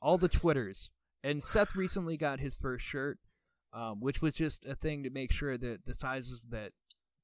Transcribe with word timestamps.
all 0.00 0.18
the 0.18 0.28
twitters. 0.28 0.90
And 1.22 1.42
Seth 1.42 1.76
recently 1.76 2.16
got 2.16 2.40
his 2.40 2.56
first 2.56 2.84
shirt, 2.84 3.18
um, 3.72 4.00
which 4.00 4.22
was 4.22 4.34
just 4.34 4.64
a 4.66 4.74
thing 4.74 5.02
to 5.02 5.10
make 5.10 5.32
sure 5.32 5.58
that 5.58 5.84
the 5.86 5.94
sizes 5.94 6.40
that 6.50 6.72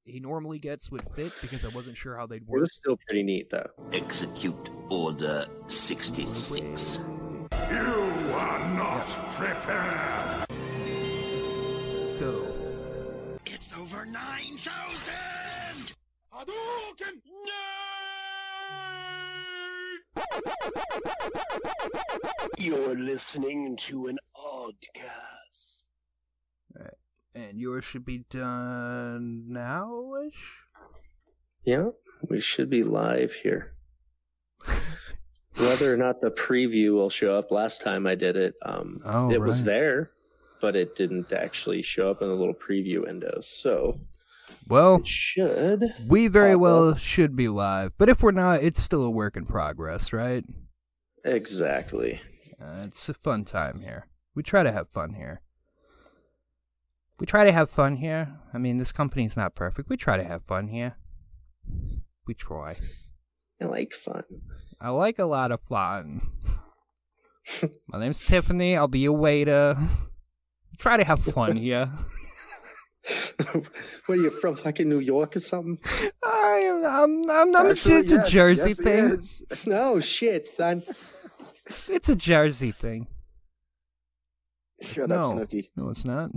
he 0.04 0.21
normally 0.21 0.58
gets 0.58 0.91
would 0.91 1.02
fit 1.15 1.33
because 1.41 1.65
I 1.65 1.68
wasn't 1.68 1.97
sure 1.97 2.17
how 2.17 2.26
they'd 2.26 2.47
work. 2.47 2.49
It 2.49 2.52
work. 2.52 2.60
was 2.60 2.75
still 2.75 2.99
pretty 3.08 3.23
neat 3.23 3.50
though. 3.50 3.68
Execute 3.92 4.70
Order 4.91 5.47
66. 5.68 7.00
You 7.70 7.76
are 8.34 8.75
not 8.75 9.07
prepared. 9.31 10.47
Go. 12.21 12.55
You're 22.59 22.96
listening 22.96 23.77
to 23.89 24.07
an 24.07 24.19
oddcast. 24.37 25.77
And 27.34 27.61
yours 27.61 27.84
should 27.84 28.06
be 28.06 28.24
done 28.30 29.45
now-ish? 29.48 30.33
Yeah, 31.64 31.91
we 32.28 32.41
should 32.41 32.70
be 32.70 32.83
live 32.83 33.33
here. 33.33 33.75
Whether 35.56 35.92
or 35.92 35.98
not 35.98 36.20
the 36.20 36.30
preview 36.30 36.95
will 36.95 37.11
show 37.11 37.37
up, 37.37 37.50
last 37.50 37.83
time 37.83 38.06
I 38.06 38.14
did 38.14 38.37
it, 38.37 38.55
um, 38.62 39.00
Oh, 39.05 39.30
it 39.30 39.41
was 39.41 39.64
there, 39.64 40.12
but 40.62 40.77
it 40.77 40.97
didn't 40.97 41.33
actually 41.33 41.83
show 41.83 42.11
up 42.11 42.23
in 42.23 42.28
the 42.28 42.34
little 42.34 42.55
preview 42.55 43.05
windows. 43.05 43.47
So 43.48 44.00
Well, 44.69 44.97
it 44.97 45.06
should. 45.06 45.84
we 46.09 46.27
very 46.29 46.56
well 46.56 46.91
up. 46.91 46.98
should 46.98 47.37
be 47.37 47.47
live, 47.48 47.93
but 47.98 48.09
if 48.09 48.23
we're 48.23 48.33
not, 48.33 48.62
it's 48.62 48.83
still 48.83 49.02
a 49.02 49.11
work 49.11 49.37
in 49.37 49.47
progress, 49.47 50.12
right? 50.12 50.45
Exactly. 51.25 52.20
Uh, 52.61 52.83
it's 52.84 53.09
a 53.09 53.15
fun 53.15 53.45
time 53.45 53.80
here. 53.80 54.06
We 54.34 54.42
try 54.42 54.62
to 54.62 54.73
have 54.73 54.89
fun 54.89 55.15
here. 55.15 55.42
We 57.19 57.27
try 57.27 57.44
to 57.44 57.53
have 57.53 57.70
fun 57.70 57.97
here. 57.97 58.39
I 58.53 58.59
mean, 58.59 58.78
this 58.78 58.92
company's 58.92 59.37
not 59.37 59.55
perfect. 59.55 59.89
We 59.89 59.97
try 59.97 60.17
to 60.17 60.25
have 60.25 60.42
fun 60.44 60.69
here. 60.69 60.97
We 62.27 62.34
try. 62.34 62.77
I 63.61 63.64
like 63.64 63.94
fun. 63.94 64.25
I 64.81 64.91
like 64.91 65.19
a 65.19 65.25
lot 65.25 65.53
of 65.53 65.61
fun. 65.69 66.20
My 67.89 67.98
name's 67.98 68.20
Tiffany. 68.20 68.77
I'll 68.77 68.89
be 68.89 68.98
your 69.00 69.12
waiter. 69.17 69.77
Try 70.78 70.98
to 70.98 71.05
have 71.05 71.25
fun 71.25 71.56
here. 71.56 71.91
what 73.55 73.65
are 74.09 74.17
you 74.17 74.31
from? 74.31 74.57
Fucking 74.57 74.89
New 74.89 74.99
York 74.99 75.37
or 75.37 75.41
something? 75.41 75.79
I 76.25 76.62
am. 76.65 76.85
I'm. 76.85 77.31
I'm, 77.31 77.57
I'm 77.57 77.71
Actually, 77.71 77.97
it's 77.97 78.12
a 78.12 78.29
Jersey 78.29 78.71
yes, 78.71 78.81
thing. 78.81 79.05
is. 79.05 79.45
Oh 79.69 80.01
shit, 80.01 80.49
son. 80.57 80.83
It's 81.89 82.09
a 82.09 82.17
Jersey 82.17 82.73
thing. 82.73 83.09
Shut 84.83 85.09
no, 85.09 85.17
up, 85.17 85.37
Snooki. 85.37 85.71
no, 85.77 85.89
it's 85.91 86.05
not. 86.05 86.31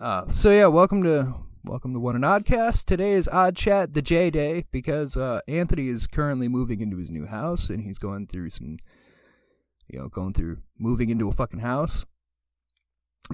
uh, 0.00 0.30
so 0.30 0.50
yeah, 0.50 0.66
welcome 0.66 1.02
to 1.04 1.34
welcome 1.64 1.92
to 1.92 2.00
One 2.00 2.16
an 2.16 2.22
Oddcast. 2.22 2.86
Today 2.86 3.12
is 3.12 3.28
Odd 3.28 3.56
Chat, 3.56 3.92
the 3.92 4.02
J 4.02 4.30
Day, 4.30 4.64
because 4.70 5.16
uh, 5.16 5.40
Anthony 5.46 5.88
is 5.88 6.06
currently 6.06 6.48
moving 6.48 6.80
into 6.80 6.96
his 6.96 7.10
new 7.10 7.26
house, 7.26 7.68
and 7.68 7.82
he's 7.82 7.98
going 7.98 8.26
through 8.26 8.50
some, 8.50 8.78
you 9.88 9.98
know, 9.98 10.08
going 10.08 10.32
through 10.32 10.58
moving 10.78 11.10
into 11.10 11.28
a 11.28 11.32
fucking 11.32 11.60
house. 11.60 12.04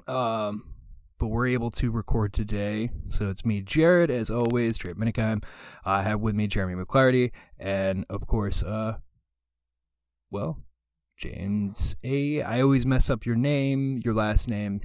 Um, 0.07 0.74
but 1.19 1.29
we're 1.29 1.47
able 1.47 1.71
to 1.73 1.91
record 1.91 2.33
today, 2.33 2.91
so 3.09 3.29
it's 3.29 3.45
me, 3.45 3.61
Jared, 3.61 4.11
as 4.11 4.31
always, 4.31 4.79
Jared 4.79 4.99
Minikheim. 4.99 5.43
I 5.85 6.03
have 6.03 6.21
with 6.21 6.35
me 6.35 6.47
Jeremy 6.47 6.83
McClarty, 6.83 7.31
and 7.59 8.05
of 8.11 8.27
course, 8.27 8.63
uh, 8.63 8.99
well, 10.31 10.59
James 11.17 11.95
A. 12.03 12.43
I 12.43 12.61
always 12.61 12.85
mess 12.85 13.09
up 13.09 13.25
your 13.25 13.37
name, 13.37 14.01
your 14.05 14.15
last 14.15 14.49
name. 14.49 14.81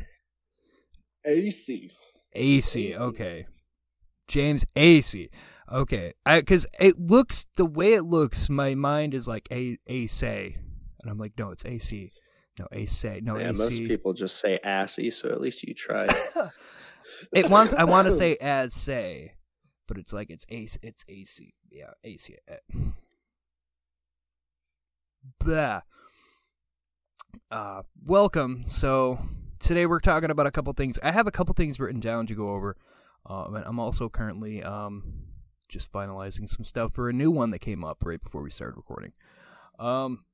AC. 1.26 1.92
AC. 2.34 2.96
Okay. 2.96 3.48
James 4.28 4.66
AC. 4.76 5.30
Okay. 5.72 6.14
Cuz 6.46 6.66
it 6.80 7.00
looks 7.00 7.48
the 7.58 7.66
way 7.66 7.94
it 7.94 8.04
looks, 8.04 8.50
my 8.50 8.76
mind 8.76 9.14
is 9.14 9.28
like 9.28 9.48
A 9.52 9.78
AC. 9.88 10.28
And 10.28 11.10
I'm 11.10 11.18
like, 11.18 11.34
no, 11.38 11.52
it's 11.52 11.66
AC. 11.66 12.12
No, 12.60 12.68
AC. 12.74 13.22
No, 13.24 13.38
yeah, 13.38 13.52
AC. 13.52 13.58
most 13.58 13.78
people 13.88 14.12
just 14.12 14.38
say 14.38 14.60
assy, 14.66 15.10
so 15.12 15.30
at 15.30 15.40
least 15.40 15.64
you 15.64 15.74
tried. 15.74 16.12
it 17.34 17.50
wants 17.50 17.74
I 17.74 17.86
want 17.86 18.08
to 18.08 18.12
say 18.16 18.36
as 18.36 18.74
say, 18.74 19.32
but 19.88 19.98
it's 19.98 20.12
like 20.12 20.30
it's 20.30 20.46
AC 20.50 20.78
it's 20.84 21.06
AC. 21.08 21.54
Yeah, 21.72 21.92
AC. 22.04 22.36
Blah. 25.40 25.82
Uh, 27.50 27.84
welcome. 28.06 28.66
So 28.68 29.20
today 29.60 29.86
we're 29.86 30.02
talking 30.02 30.30
about 30.30 30.46
a 30.46 30.52
couple 30.52 30.74
things. 30.74 31.00
I 31.02 31.14
have 31.14 31.28
a 31.28 31.32
couple 31.32 31.54
things 31.54 31.80
written 31.80 32.02
down 32.02 32.28
to 32.28 32.36
go 32.36 32.50
over. 32.50 32.76
Um, 33.26 33.56
and 33.56 33.64
I'm 33.66 33.80
also 33.80 34.10
currently 34.10 34.62
um 34.64 35.14
just 35.70 35.90
finalizing 35.94 36.50
some 36.50 36.66
stuff 36.66 36.94
for 36.94 37.08
a 37.08 37.14
new 37.14 37.32
one 37.32 37.52
that 37.52 37.60
came 37.60 37.86
up 37.86 38.04
right 38.04 38.22
before 38.22 38.42
we 38.42 38.52
started 38.52 38.76
recording. 38.76 39.14
Um. 39.80 40.26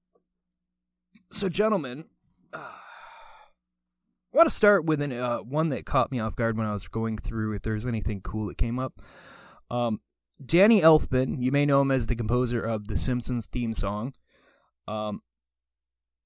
So, 1.31 1.49
gentlemen, 1.49 2.05
I 4.33 4.37
want 4.37 4.49
to 4.49 4.55
start 4.55 4.85
with 4.85 5.01
an, 5.01 5.13
uh, 5.13 5.39
one 5.39 5.69
that 5.69 5.85
caught 5.85 6.11
me 6.11 6.19
off 6.19 6.35
guard 6.35 6.57
when 6.57 6.67
I 6.67 6.73
was 6.73 6.87
going 6.87 7.17
through 7.17 7.53
if 7.53 7.61
there's 7.61 7.87
anything 7.87 8.21
cool 8.21 8.47
that 8.47 8.57
came 8.57 8.79
up. 8.79 9.01
Um, 9.71 10.01
Danny 10.43 10.81
Elfman, 10.81 11.41
you 11.41 11.51
may 11.51 11.65
know 11.65 11.81
him 11.81 11.91
as 11.91 12.07
the 12.07 12.15
composer 12.15 12.61
of 12.61 12.87
the 12.87 12.97
Simpsons 12.97 13.47
theme 13.47 13.73
song, 13.73 14.13
um, 14.87 15.21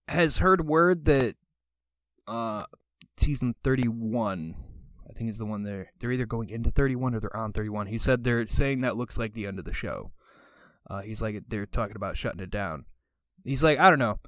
has 0.07 0.39
heard 0.39 0.65
word 0.65 1.05
that 1.05 1.35
uh, 2.27 2.65
season 3.17 3.55
31, 3.63 4.55
I 5.07 5.13
think 5.13 5.29
is 5.29 5.37
the 5.37 5.45
one 5.45 5.63
they're 5.63 5.91
they're 5.99 6.11
either 6.11 6.25
going 6.25 6.49
into 6.49 6.71
31 6.71 7.15
or 7.15 7.19
they're 7.19 7.35
on 7.35 7.53
31. 7.53 7.87
He 7.87 7.97
said 7.97 8.23
they're 8.23 8.47
saying 8.47 8.81
that 8.81 8.97
looks 8.97 9.17
like 9.17 9.33
the 9.33 9.45
end 9.45 9.59
of 9.59 9.65
the 9.65 9.73
show. 9.73 10.11
Uh, 10.89 11.01
he's 11.01 11.21
like 11.21 11.43
they're 11.47 11.65
talking 11.65 11.95
about 11.95 12.17
shutting 12.17 12.41
it 12.41 12.49
down. 12.49 12.85
He's 13.43 13.63
like 13.63 13.79
I 13.79 13.89
don't 13.89 13.99
know. 13.99 14.19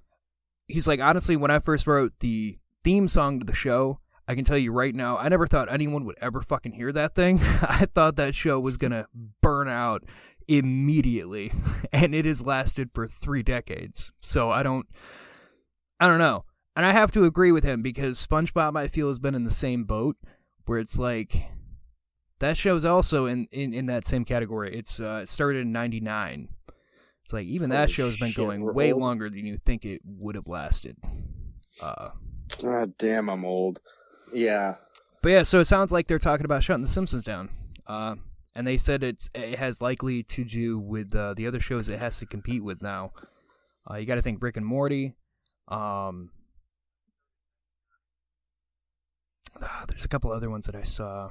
He's 0.68 0.88
like 0.88 1.00
honestly, 1.00 1.36
when 1.36 1.52
I 1.52 1.60
first 1.60 1.88
wrote 1.88 2.14
the 2.20 2.58
theme 2.84 3.08
song 3.08 3.40
to 3.40 3.46
the 3.46 3.54
show, 3.54 4.00
I 4.28 4.36
can 4.36 4.46
tell 4.46 4.58
you 4.58 4.72
right 4.72 4.96
now, 4.96 5.18
I 5.18 5.30
never 5.30 5.48
thought 5.48 5.72
anyone 5.72 6.06
would 6.06 6.18
ever 6.22 6.42
fucking 6.42 6.72
hear 6.72 6.92
that 6.94 7.16
thing. 7.16 7.40
I 7.62 7.88
thought 7.94 8.16
that 8.16 8.36
show 8.36 8.60
was 8.60 8.78
gonna 8.78 9.08
burn 9.42 9.68
out 9.68 10.04
immediately, 10.48 11.52
and 11.94 12.16
it 12.16 12.26
has 12.26 12.46
lasted 12.46 12.90
for 12.94 13.08
three 13.08 13.44
decades. 13.44 14.12
So 14.22 14.50
I 14.50 14.64
don't, 14.64 14.88
I 16.00 16.08
don't 16.08 16.20
know, 16.20 16.46
and 16.76 16.86
I 16.86 16.92
have 16.92 17.12
to 17.12 17.26
agree 17.26 17.52
with 17.52 17.64
him 17.64 17.82
because 17.82 18.26
SpongeBob, 18.26 18.78
I 18.78 18.88
feel, 18.88 19.10
has 19.10 19.20
been 19.20 19.36
in 19.36 19.44
the 19.44 19.52
same 19.52 19.84
boat 19.84 20.16
where 20.66 20.80
it's 20.80 20.98
like 20.98 21.50
that 22.40 22.58
show's 22.58 22.86
also 22.86 23.26
in 23.26 23.48
in, 23.52 23.74
in 23.74 23.86
that 23.88 24.06
same 24.06 24.26
category. 24.26 24.76
It's 24.76 25.00
uh, 25.00 25.22
it 25.24 25.30
started 25.30 25.62
in 25.62 25.72
'99. 25.72 26.50
It's 27.32 27.34
like 27.34 27.48
even 27.48 27.70
that 27.70 27.90
show's 27.90 28.18
been 28.18 28.32
shit, 28.32 28.36
going 28.36 28.62
way 28.74 28.92
old. 28.92 29.02
longer 29.02 29.30
than 29.30 29.46
you 29.46 29.58
think 29.64 29.86
it 29.86 30.02
would 30.04 30.36
have 30.36 30.50
lasted. 30.50 30.98
Uh, 31.80 32.10
God 32.62 32.98
damn, 32.98 33.30
I'm 33.30 33.46
old. 33.46 33.80
Yeah. 34.34 34.76
But 35.22 35.30
yeah, 35.30 35.44
so 35.44 35.62
it 35.62 35.66
sounds 35.66 35.94
like 35.94 36.08
they're 36.08 36.20
talking 36.20 36.44
about 36.44 36.62
shutting 36.62 36.82
The 36.82 36.90
Simpsons 36.90 37.24
down. 37.24 37.50
Uh, 37.88 38.16
and 38.54 38.68
they 38.68 38.76
said 38.76 39.02
it's 39.02 39.30
it 39.34 39.58
has 39.58 39.82
likely 39.82 40.24
to 40.24 40.44
do 40.44 40.78
with 40.78 41.16
uh, 41.16 41.34
the 41.34 41.48
other 41.48 41.62
shows 41.62 41.88
it 41.88 42.00
has 42.00 42.20
to 42.20 42.26
compete 42.26 42.66
with 42.66 42.82
now. 42.82 43.14
Uh, 43.90 43.96
you 43.96 44.06
got 44.06 44.16
to 44.16 44.22
think 44.22 44.44
Rick 44.44 44.58
and 44.58 44.66
Morty. 44.66 45.14
Um, 45.70 46.32
ah, 49.62 49.86
there's 49.88 50.04
a 50.04 50.10
couple 50.10 50.34
other 50.34 50.50
ones 50.50 50.66
that 50.66 50.76
I 50.76 50.84
saw. 50.84 51.30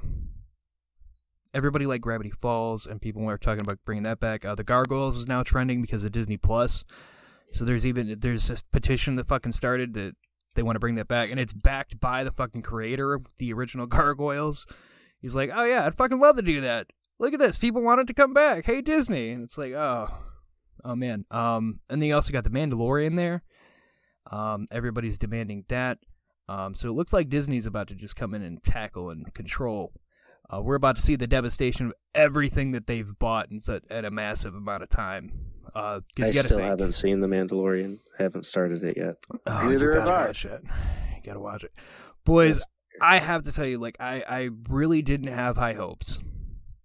Everybody 1.53 1.85
like 1.85 2.01
Gravity 2.01 2.29
Falls, 2.29 2.87
and 2.87 3.01
people 3.01 3.21
were 3.23 3.37
talking 3.37 3.61
about 3.61 3.79
bringing 3.85 4.03
that 4.03 4.19
back. 4.19 4.45
Uh, 4.45 4.55
the 4.55 4.63
Gargoyles 4.63 5.17
is 5.17 5.27
now 5.27 5.43
trending 5.43 5.81
because 5.81 6.03
of 6.03 6.11
Disney 6.11 6.37
Plus. 6.37 6.83
So 7.51 7.65
there's 7.65 7.85
even 7.85 8.15
there's 8.19 8.47
this 8.47 8.61
petition 8.61 9.15
that 9.17 9.27
fucking 9.27 9.51
started 9.51 9.93
that 9.95 10.13
they 10.55 10.63
want 10.63 10.75
to 10.75 10.79
bring 10.79 10.95
that 10.95 11.07
back, 11.07 11.29
and 11.29 11.39
it's 11.39 11.53
backed 11.53 11.99
by 11.99 12.23
the 12.23 12.31
fucking 12.31 12.61
creator 12.61 13.13
of 13.13 13.27
the 13.37 13.53
original 13.53 13.85
Gargoyles. 13.87 14.65
He's 15.21 15.35
like, 15.35 15.51
"Oh 15.53 15.63
yeah, 15.63 15.85
I'd 15.85 15.97
fucking 15.97 16.19
love 16.19 16.37
to 16.37 16.41
do 16.41 16.61
that. 16.61 16.87
Look 17.19 17.33
at 17.33 17.39
this, 17.39 17.57
people 17.57 17.81
want 17.81 18.01
it 18.01 18.07
to 18.07 18.13
come 18.13 18.33
back. 18.33 18.65
Hey 18.65 18.81
Disney," 18.81 19.31
and 19.31 19.43
it's 19.43 19.57
like, 19.57 19.73
"Oh, 19.73 20.07
oh 20.85 20.95
man." 20.95 21.25
Um, 21.29 21.79
and 21.89 22.01
then 22.01 22.07
you 22.07 22.15
also 22.15 22.33
got 22.33 22.43
the 22.43 22.49
Mandalorian 22.49 23.15
there. 23.17 23.43
Um, 24.31 24.67
everybody's 24.71 25.17
demanding 25.17 25.65
that. 25.67 25.97
Um, 26.47 26.75
so 26.75 26.89
it 26.89 26.93
looks 26.93 27.13
like 27.13 27.29
Disney's 27.29 27.65
about 27.65 27.87
to 27.89 27.95
just 27.95 28.15
come 28.15 28.33
in 28.33 28.41
and 28.41 28.61
tackle 28.63 29.09
and 29.09 29.33
control. 29.33 29.93
Uh, 30.53 30.61
we're 30.61 30.75
about 30.75 30.95
to 30.97 31.01
see 31.01 31.15
the 31.15 31.27
devastation 31.27 31.87
of 31.87 31.93
everything 32.13 32.71
that 32.71 32.85
they've 32.87 33.17
bought 33.19 33.49
in 33.51 33.59
such 33.59 33.83
at 33.89 34.03
a 34.05 34.11
massive 34.11 34.53
amount 34.55 34.83
of 34.83 34.89
time. 34.89 35.31
Uh, 35.73 36.01
'cause 36.17 36.25
I 36.31 36.33
you 36.33 36.39
still 36.39 36.57
think, 36.57 36.69
haven't 36.69 36.91
seen 36.91 37.21
The 37.21 37.27
Mandalorian. 37.27 37.99
I 38.19 38.23
haven't 38.23 38.45
started 38.45 38.83
it 38.83 38.97
yet. 38.97 39.15
Oh, 39.31 39.39
Neither 39.69 39.85
you 39.93 39.99
have 39.99 40.05
gotta 40.07 40.11
I. 40.11 40.27
watch 40.27 40.45
it. 40.45 40.61
You 40.63 41.21
gotta 41.23 41.39
watch 41.39 41.63
it, 41.63 41.71
boys. 42.25 42.57
Yes. 42.57 42.65
I 42.99 43.19
have 43.19 43.43
to 43.43 43.53
tell 43.53 43.65
you, 43.65 43.77
like, 43.77 43.95
I 44.01 44.23
I 44.27 44.49
really 44.69 45.01
didn't 45.01 45.27
have 45.33 45.55
high 45.55 45.73
hopes 45.73 46.19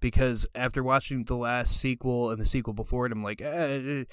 because 0.00 0.46
after 0.54 0.84
watching 0.84 1.24
the 1.24 1.36
last 1.36 1.76
sequel 1.80 2.30
and 2.30 2.40
the 2.40 2.44
sequel 2.44 2.74
before 2.74 3.06
it, 3.06 3.12
I'm 3.12 3.24
like, 3.24 3.40
eh, 3.42 4.04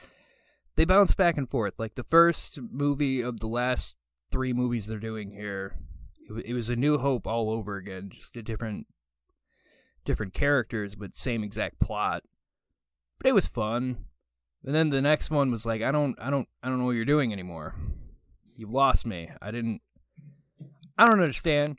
they 0.76 0.86
bounce 0.86 1.14
back 1.14 1.38
and 1.38 1.48
forth. 1.48 1.78
Like 1.78 1.94
the 1.94 2.04
first 2.04 2.60
movie 2.60 3.22
of 3.22 3.40
the 3.40 3.48
last 3.48 3.96
three 4.32 4.54
movies 4.54 4.88
they're 4.88 4.98
doing 4.98 5.30
here, 5.30 5.76
it, 6.28 6.46
it 6.48 6.54
was 6.56 6.72
a 6.72 6.76
New 6.76 6.98
Hope 6.98 7.28
all 7.28 7.52
over 7.52 7.78
again, 7.78 8.10
just 8.12 8.36
a 8.38 8.42
different, 8.42 8.88
different 10.04 10.34
characters, 10.34 10.96
but 10.96 11.16
same 11.16 11.44
exact 11.44 11.80
plot. 11.80 12.24
But 13.20 13.30
it 13.30 13.34
was 13.34 13.48
fun. 13.48 14.06
And 14.66 14.74
then 14.74 14.90
the 14.90 15.02
next 15.02 15.30
one 15.30 15.52
was 15.52 15.66
like, 15.66 15.82
I 15.82 15.92
don't, 15.92 16.18
I 16.20 16.30
don't, 16.30 16.48
I 16.62 16.70
don't 16.70 16.80
know 16.80 16.86
what 16.86 16.92
you're 16.96 17.06
doing 17.06 17.34
anymore. 17.34 17.76
You've 18.56 18.72
lost 18.72 19.06
me. 19.06 19.30
I 19.42 19.52
didn't. 19.52 19.82
I 20.98 21.06
don't 21.06 21.20
understand. 21.20 21.78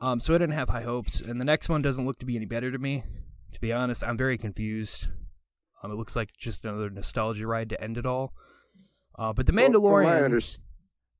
Um, 0.00 0.20
so 0.20 0.34
I 0.34 0.38
didn't 0.38 0.56
have 0.56 0.68
high 0.68 0.82
hopes, 0.82 1.20
and 1.20 1.40
the 1.40 1.44
next 1.44 1.68
one 1.68 1.80
doesn't 1.80 2.04
look 2.04 2.18
to 2.18 2.26
be 2.26 2.36
any 2.36 2.44
better 2.44 2.70
to 2.70 2.78
me. 2.78 3.04
To 3.52 3.60
be 3.60 3.72
honest, 3.72 4.02
I'm 4.04 4.16
very 4.16 4.36
confused. 4.36 5.08
Um, 5.82 5.90
it 5.90 5.96
looks 5.96 6.16
like 6.16 6.30
just 6.36 6.64
another 6.64 6.90
nostalgia 6.90 7.46
ride 7.46 7.70
to 7.70 7.80
end 7.80 7.98
it 7.98 8.06
all. 8.06 8.32
Uh, 9.18 9.32
but 9.32 9.46
the 9.46 9.52
Well, 9.52 9.68
Mandalorian, 9.68 10.04
my, 10.04 10.28
unders- 10.28 10.58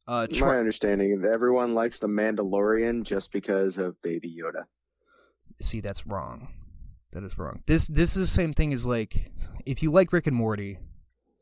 uh, 0.09 0.27
my 0.41 0.59
understanding, 0.59 1.25
everyone 1.31 1.75
likes 1.75 2.01
the 2.01 2.07
Mandalorian 2.09 3.05
just 3.05 3.33
because 3.33 3.79
of 3.79 4.01
Baby 4.03 4.37
Yoda. 4.43 4.65
See 5.61 5.81
that's 5.81 6.07
wrong. 6.07 6.49
That 7.13 7.25
is 7.25 7.37
wrong. 7.39 7.63
This 7.67 7.87
this 7.89 8.17
is 8.17 8.29
the 8.29 8.35
same 8.35 8.53
thing 8.53 8.73
as 8.73 8.87
like 8.87 9.31
if 9.67 9.83
you 9.83 9.91
like 9.91 10.13
Rick 10.13 10.27
and 10.27 10.37
Morty, 10.37 10.79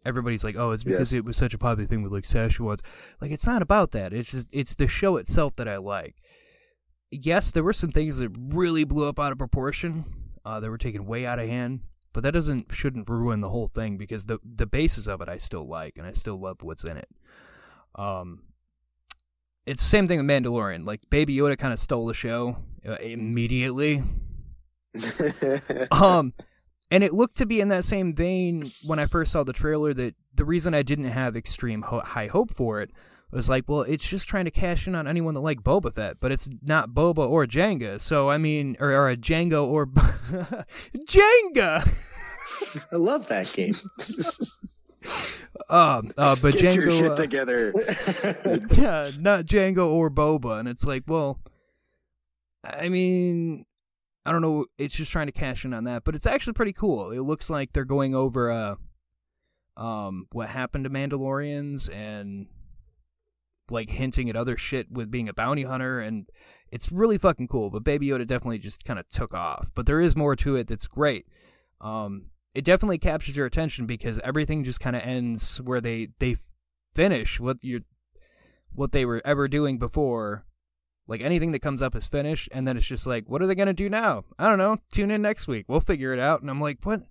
everybody's 0.04 0.42
like, 0.44 0.56
oh, 0.56 0.72
it's 0.72 0.82
because 0.84 1.12
Yes. 1.12 1.18
it 1.18 1.24
was 1.24 1.36
such 1.36 1.54
a 1.54 1.58
popular 1.58 1.86
thing 1.86 2.02
with 2.02 2.12
like 2.12 2.24
Sasquatch. 2.24 2.80
Like 3.20 3.30
it's 3.30 3.46
not 3.46 3.62
about 3.62 3.92
that. 3.92 4.12
It's 4.12 4.30
just 4.30 4.48
it's 4.52 4.74
the 4.74 4.88
show 4.88 5.16
itself 5.16 5.54
that 5.56 5.68
I 5.68 5.76
like. 5.76 6.16
Yes, 7.12 7.50
there 7.52 7.64
were 7.64 7.72
some 7.72 7.90
things 7.90 8.18
that 8.18 8.30
really 8.38 8.84
blew 8.84 9.08
up 9.08 9.18
out 9.18 9.32
of 9.32 9.38
proportion. 9.38 10.04
Uh, 10.44 10.58
that 10.58 10.70
were 10.70 10.78
taken 10.78 11.04
way 11.04 11.26
out 11.26 11.38
of 11.38 11.46
hand. 11.48 11.80
But 12.14 12.22
that 12.22 12.32
doesn't 12.32 12.72
shouldn't 12.72 13.08
ruin 13.10 13.40
the 13.40 13.50
whole 13.50 13.68
thing 13.68 13.96
because 13.98 14.26
the 14.26 14.38
the 14.44 14.66
basis 14.66 15.06
of 15.06 15.20
it 15.20 15.28
I 15.28 15.36
still 15.36 15.68
like 15.68 15.96
and 15.98 16.06
I 16.06 16.12
still 16.12 16.40
love 16.40 16.62
what's 16.62 16.82
in 16.82 16.96
it. 16.96 17.08
Um, 17.94 18.42
it's 19.70 19.82
the 19.82 19.88
same 19.88 20.06
thing 20.08 20.18
with 20.18 20.26
Mandalorian. 20.26 20.84
Like 20.86 21.00
Baby 21.10 21.36
Yoda 21.36 21.56
kind 21.56 21.72
of 21.72 21.78
stole 21.78 22.06
the 22.06 22.14
show 22.14 22.56
uh, 22.86 22.96
immediately. 22.96 24.02
Um, 25.92 26.32
and 26.90 27.04
it 27.04 27.12
looked 27.14 27.36
to 27.38 27.46
be 27.46 27.60
in 27.60 27.68
that 27.68 27.84
same 27.84 28.14
vein 28.14 28.72
when 28.84 28.98
I 28.98 29.06
first 29.06 29.30
saw 29.30 29.44
the 29.44 29.52
trailer. 29.52 29.94
That 29.94 30.16
the 30.34 30.44
reason 30.44 30.74
I 30.74 30.82
didn't 30.82 31.04
have 31.04 31.36
extreme 31.36 31.82
ho- 31.82 32.00
high 32.00 32.26
hope 32.26 32.52
for 32.52 32.80
it 32.80 32.90
was 33.30 33.48
like, 33.48 33.68
well, 33.68 33.82
it's 33.82 34.02
just 34.02 34.28
trying 34.28 34.46
to 34.46 34.50
cash 34.50 34.88
in 34.88 34.96
on 34.96 35.06
anyone 35.06 35.34
that 35.34 35.40
liked 35.40 35.62
Boba 35.62 35.94
Fett, 35.94 36.16
but 36.18 36.32
it's 36.32 36.50
not 36.62 36.90
Boba 36.90 37.18
or 37.28 37.46
Jenga. 37.46 38.00
So 38.00 38.28
I 38.28 38.38
mean, 38.38 38.76
or, 38.80 38.90
or 38.90 39.08
a 39.08 39.16
Jango 39.16 39.66
or 39.66 39.86
Jenga. 41.06 41.88
I 42.92 42.96
love 42.96 43.28
that 43.28 43.52
game. 43.52 43.74
Um, 45.68 46.10
uh, 46.16 46.36
but 46.40 46.54
Get 46.54 46.74
your 46.74 46.88
Jango, 46.88 46.98
shit 46.98 47.10
uh, 47.10 47.16
together. 47.16 47.72
yeah, 48.70 49.10
not 49.18 49.46
Jango 49.46 49.90
or 49.90 50.10
Boba, 50.10 50.58
and 50.58 50.68
it's 50.68 50.84
like, 50.84 51.04
well, 51.06 51.38
I 52.64 52.88
mean, 52.88 53.66
I 54.24 54.32
don't 54.32 54.42
know. 54.42 54.66
It's 54.78 54.94
just 54.94 55.12
trying 55.12 55.26
to 55.26 55.32
cash 55.32 55.64
in 55.64 55.74
on 55.74 55.84
that, 55.84 56.04
but 56.04 56.14
it's 56.14 56.26
actually 56.26 56.52
pretty 56.54 56.72
cool. 56.72 57.10
It 57.10 57.20
looks 57.20 57.50
like 57.50 57.72
they're 57.72 57.84
going 57.84 58.14
over 58.14 58.50
uh, 58.50 58.74
um, 59.76 60.26
what 60.32 60.48
happened 60.48 60.84
to 60.84 60.90
Mandalorians 60.90 61.92
and 61.92 62.46
like 63.70 63.90
hinting 63.90 64.28
at 64.28 64.36
other 64.36 64.56
shit 64.56 64.90
with 64.90 65.10
being 65.10 65.28
a 65.28 65.34
bounty 65.34 65.62
hunter, 65.62 66.00
and 66.00 66.28
it's 66.70 66.92
really 66.92 67.18
fucking 67.18 67.48
cool. 67.48 67.70
But 67.70 67.84
Baby 67.84 68.08
Yoda 68.08 68.26
definitely 68.26 68.58
just 68.58 68.84
kind 68.84 68.98
of 68.98 69.08
took 69.08 69.34
off, 69.34 69.70
but 69.74 69.86
there 69.86 70.00
is 70.00 70.16
more 70.16 70.36
to 70.36 70.56
it 70.56 70.66
that's 70.66 70.86
great. 70.86 71.26
Um, 71.80 72.26
it 72.54 72.64
definitely 72.64 72.98
captures 72.98 73.36
your 73.36 73.46
attention 73.46 73.86
because 73.86 74.18
everything 74.24 74.64
just 74.64 74.80
kind 74.80 74.96
of 74.96 75.02
ends 75.02 75.60
where 75.60 75.80
they 75.80 76.08
they 76.18 76.36
finish 76.94 77.38
what 77.38 77.62
you 77.62 77.82
what 78.72 78.92
they 78.92 79.04
were 79.04 79.22
ever 79.24 79.48
doing 79.48 79.78
before. 79.78 80.44
Like 81.06 81.20
anything 81.22 81.52
that 81.52 81.62
comes 81.62 81.82
up 81.82 81.96
is 81.96 82.06
finished, 82.06 82.48
and 82.52 82.66
then 82.66 82.76
it's 82.76 82.86
just 82.86 83.06
like, 83.06 83.24
what 83.28 83.42
are 83.42 83.46
they 83.46 83.54
gonna 83.54 83.72
do 83.72 83.88
now? 83.88 84.24
I 84.38 84.48
don't 84.48 84.58
know. 84.58 84.76
Tune 84.92 85.10
in 85.10 85.22
next 85.22 85.48
week. 85.48 85.66
We'll 85.68 85.80
figure 85.80 86.12
it 86.12 86.20
out. 86.20 86.40
And 86.40 86.50
I'm 86.50 86.60
like, 86.60 86.78
what? 86.84 87.02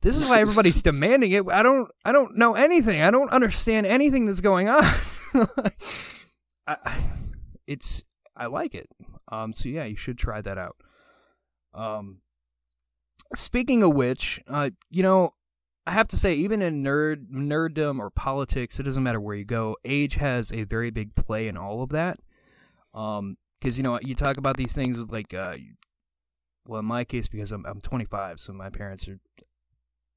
This 0.00 0.16
is 0.16 0.28
why 0.28 0.40
everybody's 0.40 0.82
demanding 0.84 1.32
it. 1.32 1.44
I 1.50 1.62
don't. 1.62 1.90
I 2.04 2.12
don't 2.12 2.36
know 2.36 2.54
anything. 2.54 3.02
I 3.02 3.10
don't 3.10 3.30
understand 3.30 3.86
anything 3.86 4.26
that's 4.26 4.40
going 4.40 4.68
on. 4.68 4.84
I, 6.66 6.96
it's. 7.66 8.02
I 8.36 8.46
like 8.46 8.74
it. 8.74 8.88
Um. 9.30 9.52
So 9.52 9.68
yeah, 9.68 9.84
you 9.84 9.96
should 9.96 10.18
try 10.18 10.40
that 10.40 10.58
out. 10.58 10.76
Um. 11.74 12.20
Speaking 13.34 13.82
of 13.82 13.94
which, 13.94 14.40
uh, 14.48 14.70
you 14.90 15.02
know, 15.02 15.34
I 15.86 15.92
have 15.92 16.08
to 16.08 16.16
say, 16.16 16.34
even 16.34 16.62
in 16.62 16.82
nerd 16.82 17.28
nerddom 17.30 17.98
or 17.98 18.10
politics, 18.10 18.80
it 18.80 18.84
doesn't 18.84 19.02
matter 19.02 19.20
where 19.20 19.36
you 19.36 19.44
go. 19.44 19.76
Age 19.84 20.14
has 20.14 20.52
a 20.52 20.64
very 20.64 20.90
big 20.90 21.14
play 21.14 21.48
in 21.48 21.56
all 21.56 21.82
of 21.82 21.90
that. 21.90 22.18
Um, 22.92 23.36
because 23.58 23.78
you 23.78 23.84
know 23.84 23.98
you 24.02 24.14
talk 24.14 24.36
about 24.36 24.56
these 24.56 24.72
things 24.72 24.98
with 24.98 25.10
like, 25.10 25.32
uh, 25.32 25.54
well, 26.66 26.80
in 26.80 26.86
my 26.86 27.04
case, 27.04 27.28
because 27.28 27.52
I'm 27.52 27.64
I'm 27.66 27.80
25, 27.80 28.40
so 28.40 28.52
my 28.52 28.70
parents 28.70 29.08
are 29.08 29.18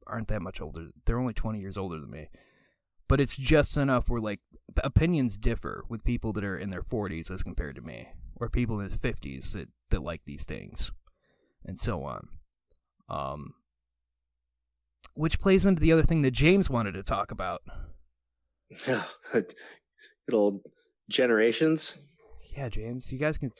aren't 0.07 0.27
that 0.29 0.41
much 0.41 0.59
older. 0.59 0.88
They're 1.06 1.19
only 1.19 1.33
20 1.33 1.59
years 1.59 1.77
older 1.77 2.00
than 2.00 2.09
me, 2.09 2.29
but 3.07 3.21
it's 3.21 3.35
just 3.35 3.77
enough 3.77 4.09
where 4.09 4.21
like 4.21 4.39
opinions 4.83 5.38
differ 5.38 5.83
with 5.88 6.03
people 6.03 6.33
that 6.33 6.44
are 6.44 6.57
in 6.57 6.71
their 6.71 6.81
40s 6.81 7.29
as 7.31 7.44
compared 7.44 7.75
to 7.75 7.81
me, 7.81 8.07
or 8.35 8.50
people 8.50 8.79
in 8.79 8.89
their 8.89 8.97
50s 8.97 9.53
that 9.53 9.69
that 9.91 10.03
like 10.03 10.21
these 10.25 10.45
things, 10.45 10.91
and 11.65 11.77
so 11.77 12.03
on. 12.03 12.27
Um, 13.09 13.53
which 15.15 15.39
plays 15.39 15.65
into 15.65 15.81
the 15.81 15.91
other 15.91 16.03
thing 16.03 16.21
that 16.21 16.31
James 16.31 16.69
wanted 16.69 16.94
to 16.94 17.03
talk 17.03 17.31
about. 17.31 17.61
Yeah, 18.88 19.03
Good 19.33 19.56
old 20.31 20.61
generations. 21.09 21.95
Yeah, 22.56 22.69
James, 22.69 23.11
you 23.11 23.17
guys 23.17 23.38
can 23.38 23.51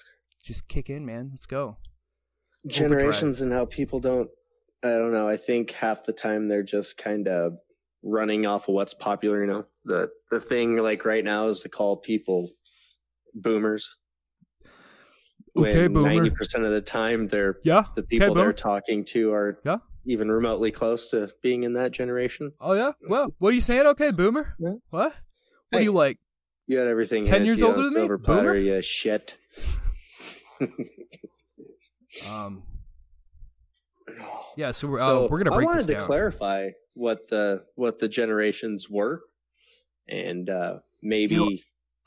just 0.43 0.67
kick 0.67 0.89
in, 0.89 1.05
man. 1.05 1.29
Let's 1.31 1.47
go. 1.47 1.77
Generations 2.67 3.41
and 3.41 3.51
how 3.51 3.65
people 3.65 3.99
don't. 3.99 4.29
I 4.83 4.89
don't 4.91 5.11
know. 5.11 5.27
I 5.27 5.37
think 5.37 5.71
half 5.71 6.05
the 6.05 6.13
time 6.13 6.47
they're 6.47 6.63
just 6.63 6.97
kind 6.97 7.27
of 7.27 7.53
running 8.03 8.45
off 8.45 8.67
of 8.67 8.75
what's 8.75 8.93
popular. 8.93 9.41
You 9.43 9.51
know, 9.51 9.65
the 9.85 10.09
the 10.29 10.39
thing 10.39 10.77
like 10.77 11.05
right 11.05 11.23
now 11.23 11.47
is 11.47 11.61
to 11.61 11.69
call 11.69 11.97
people 11.97 12.51
boomers. 13.33 13.95
Okay, 15.57 15.87
boomer. 15.87 16.07
Ninety 16.13 16.29
percent 16.29 16.63
of 16.65 16.71
the 16.71 16.81
time, 16.81 17.27
they're 17.27 17.57
Yeah. 17.63 17.83
the 17.95 18.03
people 18.03 18.29
boomer. 18.29 18.41
they're 18.45 18.53
talking 18.53 19.03
to 19.05 19.31
are 19.33 19.59
Yeah. 19.65 19.77
even 20.05 20.29
remotely 20.31 20.71
close 20.71 21.09
to 21.11 21.31
being 21.41 21.63
in 21.63 21.73
that 21.73 21.91
generation. 21.91 22.51
Oh 22.61 22.73
yeah. 22.73 22.91
Well, 23.07 23.33
what 23.39 23.49
are 23.49 23.55
you 23.55 23.61
saying? 23.61 23.85
Okay, 23.87 24.11
boomer. 24.11 24.55
Yeah. 24.59 24.73
What? 24.89 25.03
What 25.11 25.13
do 25.71 25.77
Hey. 25.79 25.83
you 25.83 25.91
like? 25.91 26.17
You 26.67 26.77
had 26.77 26.87
everything. 26.87 27.23
10 27.23 27.45
years 27.45 27.63
older 27.63 27.77
on 27.77 27.83
than 27.85 27.93
me? 27.93 27.99
silver 28.01 28.17
platter, 28.19 28.53
Boomer? 28.53 28.55
you 28.57 28.81
shit. 28.81 29.37
Um. 32.27 32.63
Yeah. 34.57 34.71
So 34.71 34.87
we're 34.87 34.99
So 34.99 35.25
uh, 35.25 35.27
we're 35.29 35.44
gonna 35.44 35.56
I 35.56 35.63
wanted 35.63 35.85
this 35.85 35.97
to 36.01 36.06
clarify 36.06 36.69
what 36.95 37.27
the 37.29 37.63
what 37.75 37.99
the 37.99 38.07
generations 38.07 38.89
were, 38.89 39.21
and 40.07 40.49
uh, 40.49 40.79
maybe 41.01 41.35
You 41.35 41.41
know, 41.51 41.57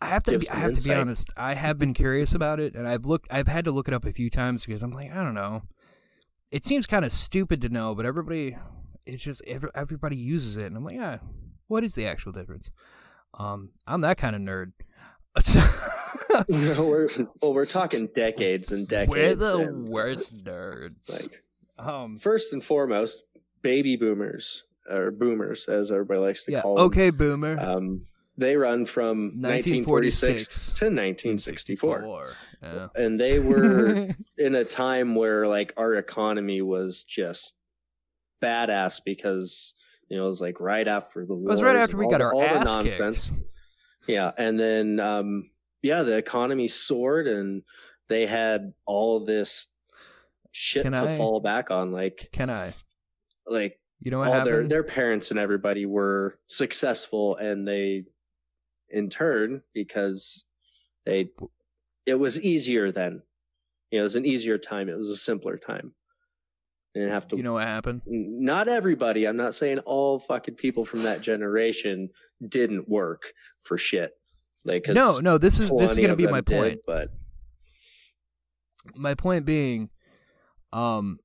I 0.03 0.07
have 0.07 0.25
to. 0.25 0.39
Be, 0.39 0.51
I 0.51 0.57
have 0.57 0.77
to 0.77 0.83
be 0.83 0.93
honest. 0.93 1.31
I 1.37 1.55
have 1.55 1.79
been 1.79 1.95
curious 1.95 2.35
about 2.35 2.59
it, 2.59 2.75
and 2.75 2.89
I've 2.89 3.07
looked. 3.07 3.29
I've 3.31 3.47
had 3.47 3.67
to 3.67 3.71
look 3.71 3.87
it 3.87 3.95
up 3.95 4.05
a 4.05 4.13
few 4.13 4.31
times 4.31 4.67
because 4.67 4.83
I'm 4.83 4.91
like, 4.91 5.13
I 5.13 5.23
don't 5.23 5.35
know. 5.35 5.63
It 6.51 6.65
seems 6.65 6.87
kind 6.89 7.05
of 7.05 7.13
stupid 7.13 7.63
to 7.63 7.69
know, 7.69 7.95
but 7.95 8.05
everybody, 8.05 8.57
it's 9.07 9.23
just 9.23 9.43
every, 9.47 9.71
everybody 9.75 10.17
uses 10.17 10.57
it, 10.57 10.67
and 10.67 10.77
I'm 10.77 10.85
like, 10.85 10.97
yeah. 10.97 11.19
What 11.69 11.85
is 11.85 11.95
the 11.95 12.07
actual 12.07 12.33
difference? 12.33 12.71
Um, 13.39 13.71
I'm 13.87 14.03
that 14.03 14.19
kind 14.19 14.37
of 14.37 14.43
nerd. 14.43 14.73
No, 16.49 16.87
we're 16.87 17.09
well, 17.43 17.53
we're 17.53 17.67
talking 17.67 18.09
decades 18.15 18.73
and 18.73 18.89
decades. 18.89 19.11
We're 19.11 19.35
the 19.35 19.59
and, 19.59 19.89
worst 19.89 20.35
nerds. 20.45 21.21
Like 21.21 21.43
um, 21.79 22.19
first 22.19 22.55
and 22.55 22.65
foremost, 22.65 23.23
baby 23.61 23.97
boomers 23.97 24.65
or 24.91 25.11
boomers, 25.11 25.67
as 25.67 25.91
everybody 25.91 26.21
likes 26.21 26.45
to 26.45 26.53
yeah. 26.53 26.63
call 26.63 26.77
them. 26.77 26.85
Okay, 26.87 27.11
boomer. 27.11 27.61
Um, 27.61 28.07
they 28.39 28.57
run 28.57 28.87
from 28.87 29.41
1946 29.43 30.67
to 30.73 30.85
1964, 30.87 32.33
Yeah. 32.63 32.89
and 32.95 33.21
they 33.21 33.39
were 33.39 34.09
in 34.39 34.55
a 34.55 34.65
time 34.65 35.15
where 35.15 35.47
like 35.47 35.75
our 35.77 35.95
economy 35.95 36.63
was 36.63 37.03
just 37.05 37.55
badass 38.43 39.01
because 39.05 39.75
you 40.09 40.17
know 40.17 40.25
it 40.25 40.29
was 40.29 40.41
like 40.41 40.61
right 40.61 40.89
after 40.89 41.27
the 41.27 41.35
war. 41.35 41.49
It 41.49 41.53
was 41.53 41.63
right 41.63 41.77
after 41.77 41.97
we 41.97 42.09
got 42.09 42.21
our 42.21 42.33
all 42.35 42.43
ass 42.43 42.75
the 42.75 42.83
kicked. 42.85 43.01
nonsense. 43.01 43.31
Yeah, 44.09 44.33
and 44.37 44.59
then 44.59 44.99
um, 44.99 45.51
yeah, 45.83 46.03
the 46.03 46.17
economy 46.17 46.69
soared, 46.69 47.27
and 47.27 47.63
they 48.09 48.27
had 48.27 48.73
all 48.87 49.25
this 49.25 49.69
shit 50.51 50.83
Can 50.85 50.93
to 50.93 51.03
I- 51.11 51.17
fall 51.17 51.41
back 51.41 51.71
on. 51.71 51.93
Like 51.93 52.29
Can 52.33 52.51
I? 52.51 52.75
like 53.47 53.79
You 54.01 54.11
know 54.11 54.19
what 54.19 54.29
all 54.29 54.45
their 54.45 54.55
happened? 54.55 54.71
their 54.71 54.83
parents 54.85 55.31
and 55.31 55.39
everybody 55.39 55.87
were 55.87 56.35
successful, 56.47 57.37
and 57.37 57.67
they 57.69 58.05
in 58.93 59.09
turn 59.11 59.63
because 59.75 60.45
they 61.07 61.31
it 62.07 62.15
was 62.15 62.41
easier 62.41 62.93
then. 62.93 63.23
You 63.91 63.99
know, 63.99 64.01
it 64.01 64.05
was 64.05 64.17
an 64.17 64.27
easier 64.27 64.59
time. 64.59 64.89
It 64.89 64.97
was 64.97 65.11
a 65.11 65.17
simpler 65.17 65.57
time. 65.59 65.93
and 66.95 67.11
have 67.11 67.29
to 67.29 67.37
You 67.37 67.43
know 67.43 67.55
what 67.55 67.67
happened? 67.67 68.03
not 68.07 68.69
everybody. 68.69 69.27
I'm 69.27 69.37
not 69.37 69.55
saying 69.55 69.81
all 69.81 70.21
fucking 70.21 70.55
people 70.57 70.85
from 70.85 71.03
that 71.05 71.21
generation 71.23 72.11
didn't 72.47 72.89
work 72.89 73.23
for 73.65 73.77
shit. 73.79 74.13
Like 74.65 74.87
No, 74.89 75.19
no. 75.19 75.39
This 75.39 75.59
is 75.61 75.71
this 75.71 75.93
is 75.93 75.99
gonna 75.99 76.17
be 76.17 76.25
them 76.25 76.33
my 76.33 76.41
did, 76.41 76.57
point. 76.57 76.81
but 76.87 77.09
my 78.95 79.15
point 79.15 79.45
being, 79.45 79.91
um, 80.73 81.19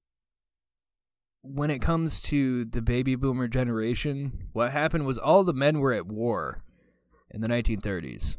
when 1.42 1.70
it 1.72 1.80
comes 1.80 2.22
to 2.24 2.66
the 2.66 2.82
baby 2.82 3.16
boomer 3.16 3.48
generation, 3.48 4.50
what 4.54 4.72
happened 4.72 5.06
was 5.06 5.18
all 5.18 5.44
the 5.44 5.54
men 5.54 5.80
were 5.80 5.94
at 5.94 6.06
war 6.06 6.64
in 7.32 7.42
the 7.42 7.48
1930s. 7.48 8.38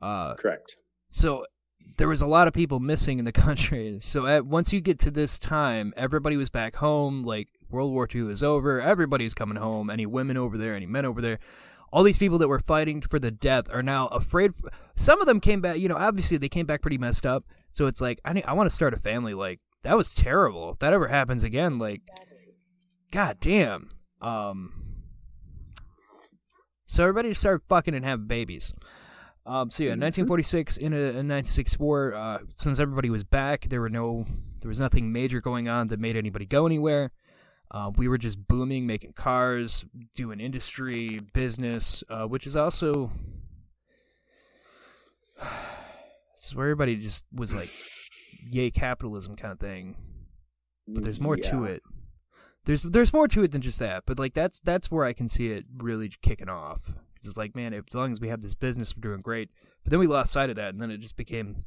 Uh, 0.00 0.34
correct. 0.34 0.76
so 1.10 1.44
there 1.96 2.08
was 2.08 2.22
a 2.22 2.26
lot 2.26 2.46
of 2.46 2.54
people 2.54 2.78
missing 2.78 3.18
in 3.18 3.24
the 3.24 3.32
country. 3.46 3.98
So 4.00 4.26
at, 4.26 4.46
once 4.46 4.72
you 4.72 4.80
get 4.80 5.00
to 5.00 5.10
this 5.10 5.38
time, 5.38 5.92
everybody 5.96 6.36
was 6.36 6.50
back 6.50 6.76
home. 6.76 7.22
Like 7.22 7.48
World 7.70 7.92
War 7.92 8.08
II 8.12 8.30
is 8.30 8.42
over. 8.42 8.80
Everybody's 8.80 9.34
coming 9.34 9.56
home. 9.56 9.90
Any 9.90 10.06
women 10.06 10.36
over 10.36 10.56
there, 10.56 10.74
any 10.74 10.86
men 10.86 11.04
over 11.04 11.20
there. 11.20 11.38
All 11.90 12.02
these 12.02 12.18
people 12.18 12.38
that 12.38 12.48
were 12.48 12.58
fighting 12.60 13.00
for 13.00 13.18
the 13.18 13.30
death 13.30 13.72
are 13.72 13.82
now 13.82 14.08
afraid. 14.08 14.52
Some 14.94 15.20
of 15.20 15.26
them 15.26 15.40
came 15.40 15.60
back. 15.60 15.78
You 15.78 15.88
know, 15.88 15.96
obviously 15.96 16.36
they 16.36 16.48
came 16.48 16.66
back 16.66 16.82
pretty 16.82 16.98
messed 16.98 17.24
up. 17.26 17.44
So 17.72 17.86
it's 17.86 18.00
like 18.00 18.20
I 18.24 18.34
need, 18.34 18.44
I 18.44 18.52
want 18.52 18.68
to 18.68 18.76
start 18.76 18.94
a 18.94 18.98
family. 18.98 19.34
Like 19.34 19.60
that 19.82 19.96
was 19.96 20.14
terrible. 20.14 20.72
If 20.72 20.78
that 20.80 20.92
ever 20.92 21.08
happens 21.08 21.44
again, 21.44 21.78
like, 21.78 22.02
god 23.10 23.38
damn. 23.40 23.88
Um. 24.20 24.87
So 26.88 27.04
everybody 27.04 27.28
just 27.28 27.42
started 27.42 27.62
fucking 27.68 27.94
and 27.94 28.04
having 28.04 28.26
babies. 28.26 28.72
Um, 29.44 29.70
so 29.70 29.82
yeah, 29.82 29.90
1946 29.90 30.78
in, 30.78 30.92
a, 30.94 30.96
in 30.96 31.28
1964. 31.28 32.14
Uh, 32.14 32.38
since 32.60 32.80
everybody 32.80 33.10
was 33.10 33.24
back, 33.24 33.66
there 33.68 33.80
were 33.80 33.90
no, 33.90 34.24
there 34.60 34.68
was 34.70 34.80
nothing 34.80 35.12
major 35.12 35.40
going 35.42 35.68
on 35.68 35.88
that 35.88 36.00
made 36.00 36.16
anybody 36.16 36.46
go 36.46 36.66
anywhere. 36.66 37.12
Uh, 37.70 37.90
we 37.94 38.08
were 38.08 38.16
just 38.16 38.38
booming, 38.48 38.86
making 38.86 39.12
cars, 39.12 39.84
doing 40.14 40.40
industry, 40.40 41.20
business, 41.34 42.02
uh, 42.08 42.24
which 42.24 42.46
is 42.46 42.56
also, 42.56 43.10
this 45.38 46.46
is 46.46 46.54
where 46.54 46.66
everybody 46.66 46.96
just 46.96 47.26
was 47.30 47.54
like, 47.54 47.68
"Yay, 48.50 48.70
capitalism" 48.70 49.36
kind 49.36 49.52
of 49.52 49.60
thing. 49.60 49.94
But 50.86 51.04
there's 51.04 51.20
more 51.20 51.36
to 51.36 51.64
it. 51.64 51.82
There's 52.68 52.82
there's 52.82 53.12
more 53.14 53.26
to 53.28 53.42
it 53.42 53.50
than 53.50 53.62
just 53.62 53.78
that. 53.78 54.04
But 54.06 54.18
like 54.18 54.34
that's 54.34 54.60
that's 54.60 54.90
where 54.90 55.06
I 55.06 55.14
can 55.14 55.26
see 55.28 55.48
it 55.48 55.64
really 55.78 56.12
kicking 56.22 56.50
off. 56.50 56.82
'Cause 56.84 57.26
It's 57.26 57.36
like, 57.38 57.56
man, 57.56 57.72
if, 57.72 57.86
as 57.88 57.94
long 57.94 58.12
as 58.12 58.20
we 58.20 58.28
have 58.28 58.42
this 58.42 58.54
business, 58.54 58.94
we're 58.94 59.00
doing 59.08 59.22
great. 59.22 59.48
But 59.82 59.90
then 59.90 59.98
we 60.00 60.06
lost 60.06 60.32
sight 60.32 60.50
of 60.50 60.56
that, 60.56 60.74
and 60.74 60.80
then 60.82 60.90
it 60.90 60.98
just 61.00 61.16
became, 61.16 61.64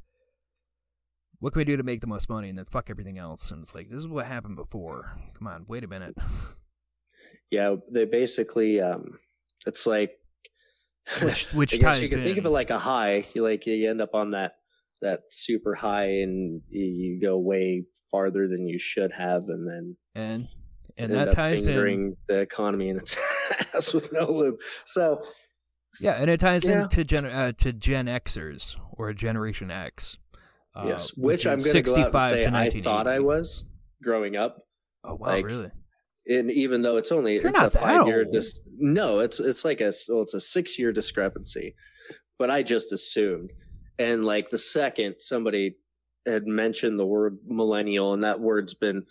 what 1.39 1.51
can 1.53 1.60
we 1.60 1.65
do 1.65 1.75
to 1.75 1.84
make 1.84 2.00
the 2.01 2.08
most 2.08 2.29
money, 2.29 2.48
and 2.50 2.58
then 2.58 2.65
fuck 2.65 2.89
everything 2.91 3.17
else. 3.17 3.50
And 3.51 3.62
it's 3.63 3.74
like, 3.75 3.89
this 3.89 3.98
is 4.00 4.08
what 4.08 4.27
happened 4.27 4.55
before. 4.55 5.12
Come 5.38 5.48
on, 5.48 5.65
wait 5.67 5.84
a 5.84 5.88
minute. 5.88 6.15
Yeah, 7.50 7.75
they 7.91 8.05
basically 8.05 8.79
um 8.79 9.20
it's 9.65 9.86
like 9.88 10.12
Which 11.24 11.51
which 11.51 11.74
I 11.74 11.77
guess 11.77 12.00
you 12.01 12.08
can 12.10 12.24
think 12.24 12.38
of 12.38 12.46
it 12.46 12.50
like 12.50 12.70
a 12.70 12.77
high. 12.77 13.25
You 13.34 13.41
like 13.43 13.65
you 13.65 13.89
end 13.89 14.01
up 14.01 14.13
on 14.13 14.31
that 14.31 14.53
that 15.01 15.22
super 15.31 15.74
high 15.74 16.05
and 16.22 16.62
you- 16.70 16.86
you 16.86 17.20
go 17.20 17.39
way 17.39 17.86
farther 18.12 18.48
than 18.48 18.67
you 18.67 18.77
should 18.77 19.12
have 19.12 19.39
and 19.50 19.67
then 19.67 19.98
and 20.15 20.48
and 20.98 21.12
that 21.13 21.31
ties 21.31 21.67
in. 21.67 22.15
the 22.27 22.39
economy 22.39 22.89
in 22.89 22.98
its 22.98 23.17
ass 23.74 23.93
with 23.93 24.12
no 24.12 24.29
lube. 24.29 24.55
So 24.86 25.21
Yeah, 26.00 26.13
and 26.13 26.29
it 26.29 26.39
ties 26.39 26.65
Yeah. 26.65 26.83
into 26.83 27.03
Gen 27.03 27.25
uh, 27.25 27.51
to 27.60 27.74
Gen 27.74 28.05
Xers 28.07 28.75
or 28.93 29.13
Generation 29.13 29.71
X. 29.71 30.17
Uh, 30.75 30.86
yes, 30.88 31.12
which, 31.17 31.45
I'm 31.45 31.57
is 31.57 31.65
going 31.65 31.75
to 31.75 31.81
go 31.81 31.95
out 31.98 32.33
and 32.33 32.43
say 32.43 32.50
I 32.50 32.69
thought 32.81 33.07
I 33.07 33.19
was 33.19 33.65
growing 34.01 34.36
up. 34.38 34.65
Oh 35.03 35.15
wow, 35.15 35.27
like, 35.27 35.45
really? 35.45 35.69
And 36.27 36.50
even 36.51 36.81
though 36.81 36.98
it's 36.98 37.12
only 37.12 37.36
You're 37.36 37.48
it's 37.50 37.60
a 37.60 37.69
five 37.71 38.07
year 38.07 38.24
dis- 38.24 38.62
no, 38.77 39.19
it's 39.19 39.39
it's 39.39 39.65
like 39.65 39.81
a 39.81 39.91
well, 40.07 40.21
it's 40.21 40.33
a 40.33 40.39
six 40.39 40.77
year 40.79 40.91
discrepancy. 40.93 41.75
But 42.39 42.50
I 42.51 42.63
just 42.63 42.91
assumed. 42.93 43.51
And 44.00 44.24
like 44.25 44.50
the 44.50 44.57
second 44.57 45.15
somebody 45.19 45.75
had 46.27 46.45
mentioned 46.48 46.98
the 47.00 47.05
word 47.05 47.39
millennial 47.48 48.13
and 48.13 48.24
that 48.24 48.39
word's 48.39 48.74
been 48.75 49.03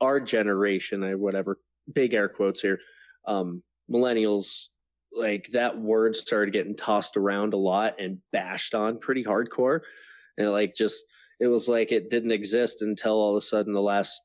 our 0.00 0.20
generation 0.20 1.04
or 1.04 1.16
whatever, 1.18 1.58
big 1.92 2.14
air 2.14 2.28
quotes 2.28 2.60
here. 2.60 2.78
Um 3.26 3.62
millennials 3.90 4.66
like 5.12 5.48
that 5.52 5.78
word 5.78 6.16
started 6.16 6.52
getting 6.52 6.74
tossed 6.76 7.16
around 7.16 7.54
a 7.54 7.56
lot 7.58 8.00
and 8.00 8.18
bashed 8.32 8.74
on 8.74 8.98
pretty 8.98 9.22
hardcore. 9.22 9.80
And 10.38 10.50
like 10.50 10.74
just 10.74 11.04
it 11.40 11.46
was 11.46 11.68
like 11.68 11.92
it 11.92 12.10
didn't 12.10 12.32
exist 12.32 12.82
until 12.82 13.12
all 13.14 13.36
of 13.36 13.42
a 13.42 13.46
sudden 13.46 13.72
the 13.72 13.80
last 13.82 14.20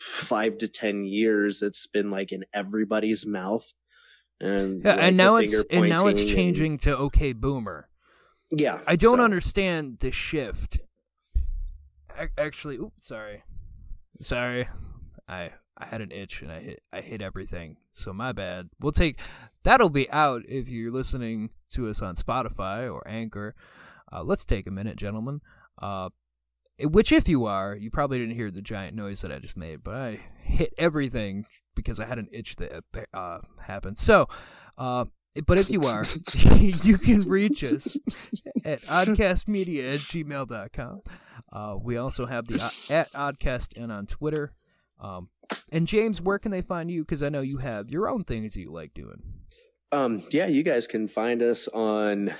five 0.00 0.56
to 0.58 0.68
ten 0.68 1.04
years 1.04 1.60
it's 1.62 1.86
been 1.86 2.10
like 2.10 2.32
in 2.32 2.42
everybody's 2.54 3.26
mouth 3.26 3.66
and 4.40 4.82
Yeah, 4.82 4.92
like, 4.94 5.02
and 5.02 5.16
now 5.16 5.36
it's 5.36 5.62
and 5.70 5.88
now 5.88 6.06
it's 6.06 6.18
pointing 6.18 6.28
and- 6.28 6.34
changing 6.36 6.78
to 6.78 6.96
okay 6.96 7.32
boomer. 7.34 7.88
yeah 8.50 8.80
I 8.86 8.96
don't 8.96 9.18
so- 9.18 9.24
understand 9.24 9.98
the 10.00 10.10
shift. 10.10 10.78
Ac- 12.18 12.32
Actually, 12.38 12.76
oops, 12.76 13.06
sorry, 13.06 13.42
sorry, 14.20 14.68
I 15.28 15.50
I 15.76 15.86
had 15.86 16.00
an 16.00 16.12
itch 16.12 16.42
and 16.42 16.52
I 16.52 16.60
hit 16.60 16.82
I 16.92 17.00
hit 17.00 17.22
everything. 17.22 17.76
So 17.92 18.12
my 18.12 18.32
bad. 18.32 18.68
We'll 18.80 18.92
take 18.92 19.20
that'll 19.62 19.90
be 19.90 20.10
out 20.10 20.42
if 20.48 20.68
you're 20.68 20.92
listening 20.92 21.50
to 21.72 21.88
us 21.88 22.02
on 22.02 22.16
Spotify 22.16 22.92
or 22.92 23.06
Anchor. 23.06 23.54
Uh, 24.12 24.22
let's 24.22 24.44
take 24.44 24.66
a 24.66 24.70
minute, 24.70 24.96
gentlemen. 24.96 25.40
Uh, 25.80 26.10
which 26.82 27.12
if 27.12 27.28
you 27.28 27.44
are, 27.46 27.76
you 27.76 27.90
probably 27.90 28.18
didn't 28.18 28.34
hear 28.34 28.50
the 28.50 28.62
giant 28.62 28.96
noise 28.96 29.20
that 29.20 29.32
I 29.32 29.38
just 29.38 29.56
made, 29.56 29.84
but 29.84 29.94
I 29.94 30.20
hit 30.42 30.72
everything 30.78 31.44
because 31.74 32.00
I 32.00 32.06
had 32.06 32.18
an 32.18 32.28
itch 32.32 32.56
that 32.56 32.82
uh, 33.14 33.38
happened. 33.60 33.98
So, 33.98 34.28
uh, 34.78 35.04
but 35.46 35.58
if 35.58 35.70
you 35.70 35.82
are, 35.82 36.04
you 36.58 36.98
can 36.98 37.22
reach 37.22 37.62
us 37.64 37.96
at 38.64 38.82
oddcastmedia 38.82 39.94
at 39.94 40.00
gmail.com. 40.00 41.02
Uh, 41.52 41.76
we 41.82 41.96
also 41.96 42.26
have 42.26 42.46
the 42.46 42.62
uh, 42.62 42.70
at 42.92 43.12
oddcast 43.12 43.76
and 43.80 43.90
on 43.90 44.06
Twitter. 44.06 44.52
Um, 45.00 45.28
and 45.72 45.86
James, 45.86 46.20
where 46.20 46.38
can 46.38 46.52
they 46.52 46.62
find 46.62 46.90
you? 46.90 47.02
Because 47.02 47.22
I 47.22 47.28
know 47.28 47.40
you 47.40 47.58
have 47.58 47.90
your 47.90 48.08
own 48.08 48.24
things 48.24 48.54
that 48.54 48.60
you 48.60 48.70
like 48.72 48.94
doing. 48.94 49.22
um 49.92 50.22
yeah 50.30 50.46
you 50.46 50.62
guys 50.62 50.86
can 50.86 51.08
find 51.08 51.42
us 51.42 51.66
on 51.66 52.32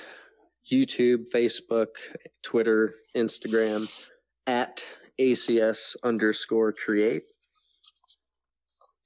youtube 0.71 1.25
facebook 1.35 1.89
twitter 2.45 2.95
instagram 3.17 3.91
at 4.47 4.85
acs 5.19 5.97
underscore 6.05 6.73
create 6.73 7.25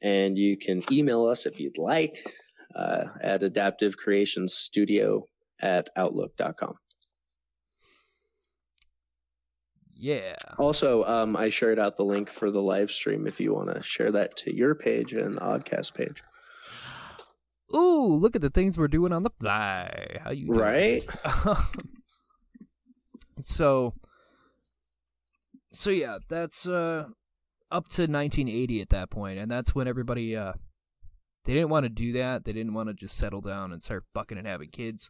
and 0.02 0.36
you 0.36 0.58
can 0.58 0.82
email 0.92 1.24
us 1.26 1.46
if 1.46 1.58
you'd 1.58 1.78
like 1.78 2.16
uh, 2.76 3.04
at 3.22 3.42
adaptive 3.42 3.96
creations 3.96 4.52
studio 4.52 5.26
at 5.62 5.88
outlook.com 5.96 6.74
Yeah. 10.04 10.34
Also, 10.58 11.02
um, 11.04 11.34
I 11.34 11.48
shared 11.48 11.78
out 11.78 11.96
the 11.96 12.04
link 12.04 12.28
for 12.28 12.50
the 12.50 12.60
live 12.60 12.90
stream 12.90 13.26
if 13.26 13.40
you 13.40 13.54
want 13.54 13.74
to 13.74 13.82
share 13.82 14.12
that 14.12 14.36
to 14.36 14.54
your 14.54 14.74
page 14.74 15.14
and 15.14 15.36
the 15.36 15.40
Oddcast 15.40 15.94
page. 15.94 16.22
Ooh, 17.74 18.12
look 18.12 18.36
at 18.36 18.42
the 18.42 18.50
things 18.50 18.76
we're 18.76 18.88
doing 18.88 19.14
on 19.14 19.22
the 19.22 19.30
fly. 19.40 20.18
How 20.22 20.30
you 20.32 20.48
doing? 20.48 20.58
Right? 20.58 21.06
so 23.40 23.94
so 25.72 25.88
yeah, 25.88 26.18
that's 26.28 26.68
uh 26.68 27.04
up 27.72 27.88
to 27.88 28.02
1980 28.02 28.82
at 28.82 28.90
that 28.90 29.10
point, 29.10 29.38
and 29.38 29.50
that's 29.50 29.74
when 29.74 29.88
everybody 29.88 30.36
uh 30.36 30.52
they 31.46 31.54
didn't 31.54 31.70
want 31.70 31.84
to 31.84 31.88
do 31.88 32.12
that. 32.12 32.44
They 32.44 32.52
didn't 32.52 32.74
want 32.74 32.90
to 32.90 32.94
just 32.94 33.16
settle 33.16 33.40
down 33.40 33.72
and 33.72 33.82
start 33.82 34.04
fucking 34.14 34.36
and 34.36 34.46
having 34.46 34.68
kids. 34.68 35.08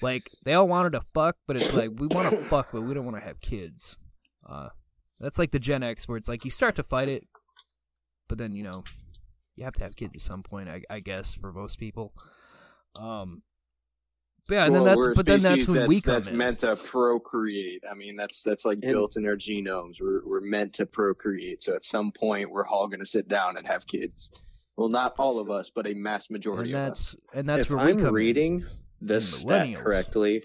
Like 0.00 0.30
they 0.46 0.54
all 0.54 0.68
wanted 0.68 0.92
to 0.92 1.02
fuck, 1.12 1.36
but 1.46 1.56
it's 1.56 1.74
like 1.74 1.90
we 1.98 2.06
want 2.06 2.30
to 2.30 2.42
fuck, 2.48 2.68
but 2.72 2.80
we 2.80 2.94
don't 2.94 3.04
want 3.04 3.18
to 3.18 3.22
have 3.22 3.42
kids. 3.42 3.94
Uh, 4.48 4.68
that's 5.20 5.38
like 5.38 5.50
the 5.50 5.58
Gen 5.58 5.82
X, 5.82 6.06
where 6.08 6.16
it's 6.18 6.28
like 6.28 6.44
you 6.44 6.50
start 6.50 6.76
to 6.76 6.82
fight 6.82 7.08
it, 7.08 7.24
but 8.28 8.38
then 8.38 8.52
you 8.54 8.62
know 8.62 8.84
you 9.56 9.64
have 9.64 9.74
to 9.74 9.82
have 9.82 9.96
kids 9.96 10.14
at 10.14 10.20
some 10.20 10.42
point. 10.42 10.68
I, 10.68 10.82
I 10.90 11.00
guess 11.00 11.34
for 11.34 11.52
most 11.52 11.78
people. 11.78 12.12
Um, 13.00 13.42
but 14.48 14.54
yeah, 14.54 14.64
and 14.66 14.74
Well, 14.74 14.84
then 14.84 14.98
that's 15.00 15.16
but 15.16 15.26
then 15.26 15.40
that's 15.42 15.54
species 15.64 15.68
when 15.70 15.78
that's, 15.80 15.88
we 15.88 16.00
come 16.00 16.14
that's 16.14 16.30
in. 16.30 16.36
meant 16.36 16.58
to 16.60 16.76
procreate. 16.76 17.82
I 17.90 17.94
mean, 17.94 18.14
that's 18.14 18.42
that's 18.42 18.64
like 18.64 18.78
And- 18.82 18.92
built 18.92 19.16
in 19.16 19.26
our 19.26 19.36
genomes. 19.36 20.00
We're 20.00 20.24
we're 20.24 20.40
meant 20.42 20.72
to 20.74 20.86
procreate. 20.86 21.62
So 21.64 21.74
at 21.74 21.82
some 21.82 22.12
point, 22.12 22.50
we're 22.50 22.66
all 22.66 22.86
going 22.86 23.00
to 23.00 23.06
sit 23.06 23.26
down 23.28 23.56
and 23.56 23.66
have 23.66 23.86
kids. 23.86 24.44
Well, 24.76 24.88
not 24.90 25.14
all 25.18 25.40
of 25.40 25.50
us, 25.50 25.70
but 25.74 25.86
a 25.88 25.94
mass 25.94 26.28
majority 26.30 26.72
and 26.74 26.86
of 26.86 26.92
us. 26.92 27.12
that's 27.12 27.36
and 27.38 27.48
that's 27.48 27.64
if 27.64 27.70
where 27.70 27.84
we 27.84 27.90
I'm 27.92 27.98
come 27.98 28.08
in. 28.08 28.14
reading 28.14 28.64
this 29.00 29.32
And 29.32 29.40
stat 29.40 29.74
correctly, 29.82 30.44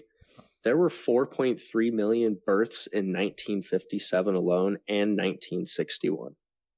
there 0.64 0.76
were 0.76 0.88
4.3 0.88 1.92
million 1.92 2.38
births 2.46 2.86
in 2.86 3.06
1957 3.06 4.34
alone 4.34 4.78
and 4.88 5.10
1961. 5.16 6.34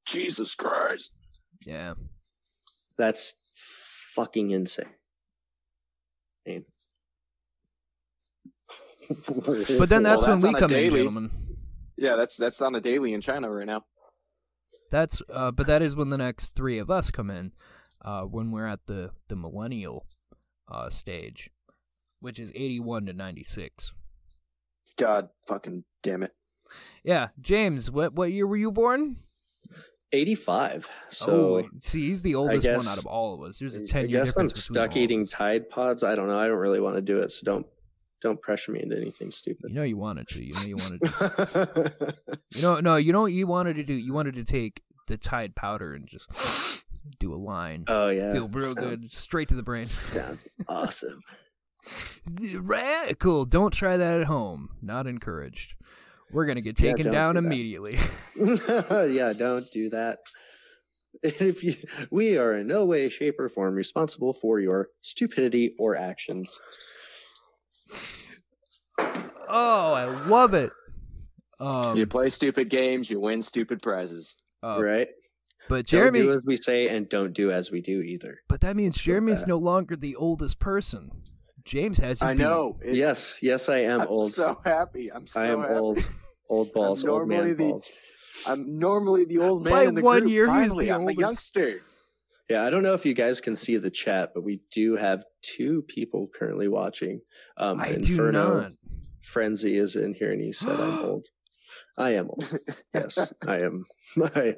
Jesus 0.07 0.55
Christ! 0.55 1.12
Yeah, 1.64 1.95
That's 2.99 3.35
fucking 4.14 4.50
insane. 4.50 4.87
but 9.79 9.88
then 9.88 10.03
Well, 10.03 10.03
that's 10.03 10.26
when 10.26 10.41
that's 10.41 10.43
we 10.43 10.49
on 10.49 10.55
a 10.55 10.59
come 10.59 10.73
in, 10.73 10.91
gentlemen. 10.91 11.31
Yeah, 11.97 12.17
that's 12.17 12.37
that's 12.37 12.61
on 12.62 12.75
a 12.75 12.81
daily 12.81 13.12
in 13.14 13.21
China 13.21 13.50
right 13.50 13.67
now. 13.67 13.85
that's 14.91 15.23
uh, 15.33 15.50
but 15.50 15.67
that 15.67 15.83
is 15.83 15.97
when 15.97 16.09
the 16.09 16.19
next 16.19 16.55
three 16.55 16.79
of 16.79 16.91
us 16.91 17.11
come 17.11 17.31
in, 17.31 17.53
uh, 18.05 18.23
when 18.23 18.50
we're 18.50 18.67
at 18.67 18.87
the 18.87 19.11
the 19.29 19.37
millennial 19.37 20.07
uh, 20.69 20.88
stage, 20.91 21.50
which 22.25 22.38
is 22.38 22.50
eighty 22.54 22.81
one 22.81 23.04
to 23.07 23.12
ninety 23.12 23.45
six. 23.45 23.93
God 24.97 25.28
fucking 25.47 25.85
damn 26.02 26.23
it. 26.23 26.33
Yeah, 27.04 27.28
James, 27.40 27.90
what 27.90 28.14
what 28.14 28.33
year 28.33 28.47
were 28.47 28.57
you 28.57 28.73
born? 28.73 29.16
85. 30.12 30.87
So 31.11 31.33
oh, 31.33 31.69
see, 31.83 32.09
he's 32.09 32.23
the 32.23 32.37
oldest 32.37 32.66
one 32.66 32.87
out 32.87 32.99
of 32.99 33.07
all 33.07 33.35
of 33.35 33.49
us. 33.49 33.59
There's 33.59 33.75
a 33.75 33.87
ten 33.87 34.09
year 34.09 34.25
guess 34.25 34.35
I'm 34.37 34.49
stuck 34.49 34.97
eating 34.97 35.23
us. 35.23 35.31
Tide 35.31 35.69
Pods. 35.69 36.04
I 36.04 36.14
don't 36.14 36.28
know. 36.28 36.38
I 36.38 36.47
don't 36.47 36.59
really 36.59 36.81
want 36.81 36.97
to 36.97 37.02
do 37.02 37.19
it, 37.19 37.31
so 37.33 37.40
don't 37.45 37.66
don't 38.23 38.40
pressure 38.40 38.73
me 38.73 38.83
into 38.83 38.97
anything 38.97 39.31
stupid. 39.31 39.71
You 39.71 39.75
know 39.75 39.83
you 39.83 39.97
wanted 39.97 40.28
to. 40.28 40.43
You 40.43 40.54
know 40.54 40.62
you 40.62 40.76
wanted 40.76 41.00
to. 41.02 42.14
you 42.54 42.62
know 42.62 42.81
no. 42.81 42.97
You 42.97 43.12
know 43.12 43.23
what 43.23 43.33
you 43.33 43.47
wanted 43.47 43.76
to 43.76 43.83
do. 43.83 43.93
You 43.93 44.14
wanted 44.14 44.37
to 44.37 44.45
take 44.45 44.83
the 45.09 45.19
Tide 45.19 45.54
powder 45.57 45.95
and 45.95 46.07
just 46.07 46.85
do 47.19 47.35
a 47.35 47.37
line. 47.37 47.85
oh 47.88 48.09
yeah, 48.09 48.33
Feel 48.33 48.49
real 48.49 48.73
Sound- 48.73 48.76
good, 48.76 49.11
straight 49.11 49.49
to 49.49 49.54
the 49.54 49.62
brain. 49.62 49.87
Sounds 49.87 50.49
awesome. 50.69 51.21
Radical. 52.55 53.45
Don't 53.45 53.73
try 53.73 53.97
that 53.97 54.21
at 54.21 54.26
home. 54.26 54.71
Not 54.83 55.07
encouraged. 55.07 55.75
We're 56.33 56.47
gonna 56.47 56.61
get 56.61 56.76
taken 56.76 57.05
don't 57.07 57.12
down 57.12 57.35
do 57.35 57.38
immediately. 57.38 57.99
yeah, 58.37 59.33
don't 59.33 59.71
do 59.71 59.91
that. 59.91 60.19
If 61.23 61.62
you, 61.62 61.76
we 62.11 62.38
are 62.38 62.57
in 62.57 62.67
no 62.67 62.87
way, 62.87 63.09
shape, 63.09 63.38
or 63.38 63.49
form 63.49 63.75
responsible 63.75 64.35
for 64.35 64.59
your 64.59 64.88
stupidity 65.00 65.75
or 65.79 65.97
actions. 65.97 66.59
oh, 68.99 69.93
I 69.93 70.05
love 70.26 70.55
it. 70.55 70.73
Um, 71.61 71.97
you 71.97 72.07
play 72.07 72.31
stupid 72.31 72.69
games, 72.69 73.09
you 73.09 73.21
win 73.21 73.43
stupid 73.43 73.81
prizes. 73.81 74.37
uh, 74.62 74.83
right? 74.83 75.09
But 75.69 75.87
Don't 75.87 75.99
Jeremy, 76.00 76.23
do 76.23 76.33
as 76.33 76.43
we 76.45 76.57
say, 76.57 76.88
and 76.88 77.09
don't 77.09 77.33
do 77.33 77.50
as 77.50 77.71
we 77.71 77.81
do 77.81 78.03
either. 78.03 78.41
but 78.49 78.61
that 78.61 78.76
means 78.76 78.97
Jeremy's 78.99 79.43
bad. 79.43 79.49
no 79.49 79.57
longer 79.59 79.97
the 79.97 80.17
oldest 80.17 80.59
person. 80.59 81.11
James 81.64 81.99
has. 81.99 82.23
I 82.23 82.33
be- 82.35 82.38
know. 82.40 82.78
It- 82.83 82.97
yes, 82.97 83.37
yes, 83.40 83.68
I 83.68 83.78
am 83.83 84.02
I'm 84.02 84.09
old. 84.09 84.33
so 84.33 84.61
happy. 84.64 85.11
I'm 85.12 85.26
so 85.26 85.40
happy. 85.40 85.50
I 85.50 85.52
am 85.54 85.61
happy. 85.62 85.75
old. 85.75 85.99
Old 86.50 86.73
balls, 86.75 87.04
old 87.04 87.26
normally 87.28 87.49
man 87.49 87.56
the- 87.56 87.71
balls. 87.71 87.92
I'm 88.47 88.78
normally 88.78 89.25
the 89.25 89.38
old 89.38 89.64
man 89.64 89.73
By 89.73 89.85
in 89.85 89.94
the 89.94 90.02
one 90.02 90.21
group. 90.23 90.33
year, 90.33 90.44
he's 90.47 90.52
Finally, 90.54 90.87
the 90.87 90.90
I'm 90.92 91.00
oldest. 91.02 91.18
a 91.18 91.21
youngster. 91.21 91.80
Yeah, 92.50 92.64
I 92.66 92.71
don't 92.71 92.83
know 92.83 92.92
if 92.92 93.06
you 93.06 93.14
guys 93.14 93.40
can 93.40 93.56
see 93.56 93.78
the 93.78 93.90
chat, 93.90 94.33
but 94.35 94.44
we 94.44 94.61
do 94.73 94.97
have 94.97 95.25
two 95.40 95.83
people 95.88 96.28
currently 96.38 96.68
watching. 96.68 97.21
Um, 97.56 97.80
I 97.80 97.88
Inferno 97.88 98.47
do 98.49 98.61
not. 98.62 98.73
Frenzy 99.23 99.78
is 99.78 99.97
in 99.97 100.12
here, 100.12 100.33
and 100.33 100.42
he 100.42 100.52
said, 100.52 100.78
"I'm 100.78 100.99
old." 101.04 101.26
I 101.97 102.11
am 102.14 102.28
old. 102.28 102.59
Yes, 102.92 103.16
I 103.47 103.61
am. 103.62 103.85
I, 104.23 104.56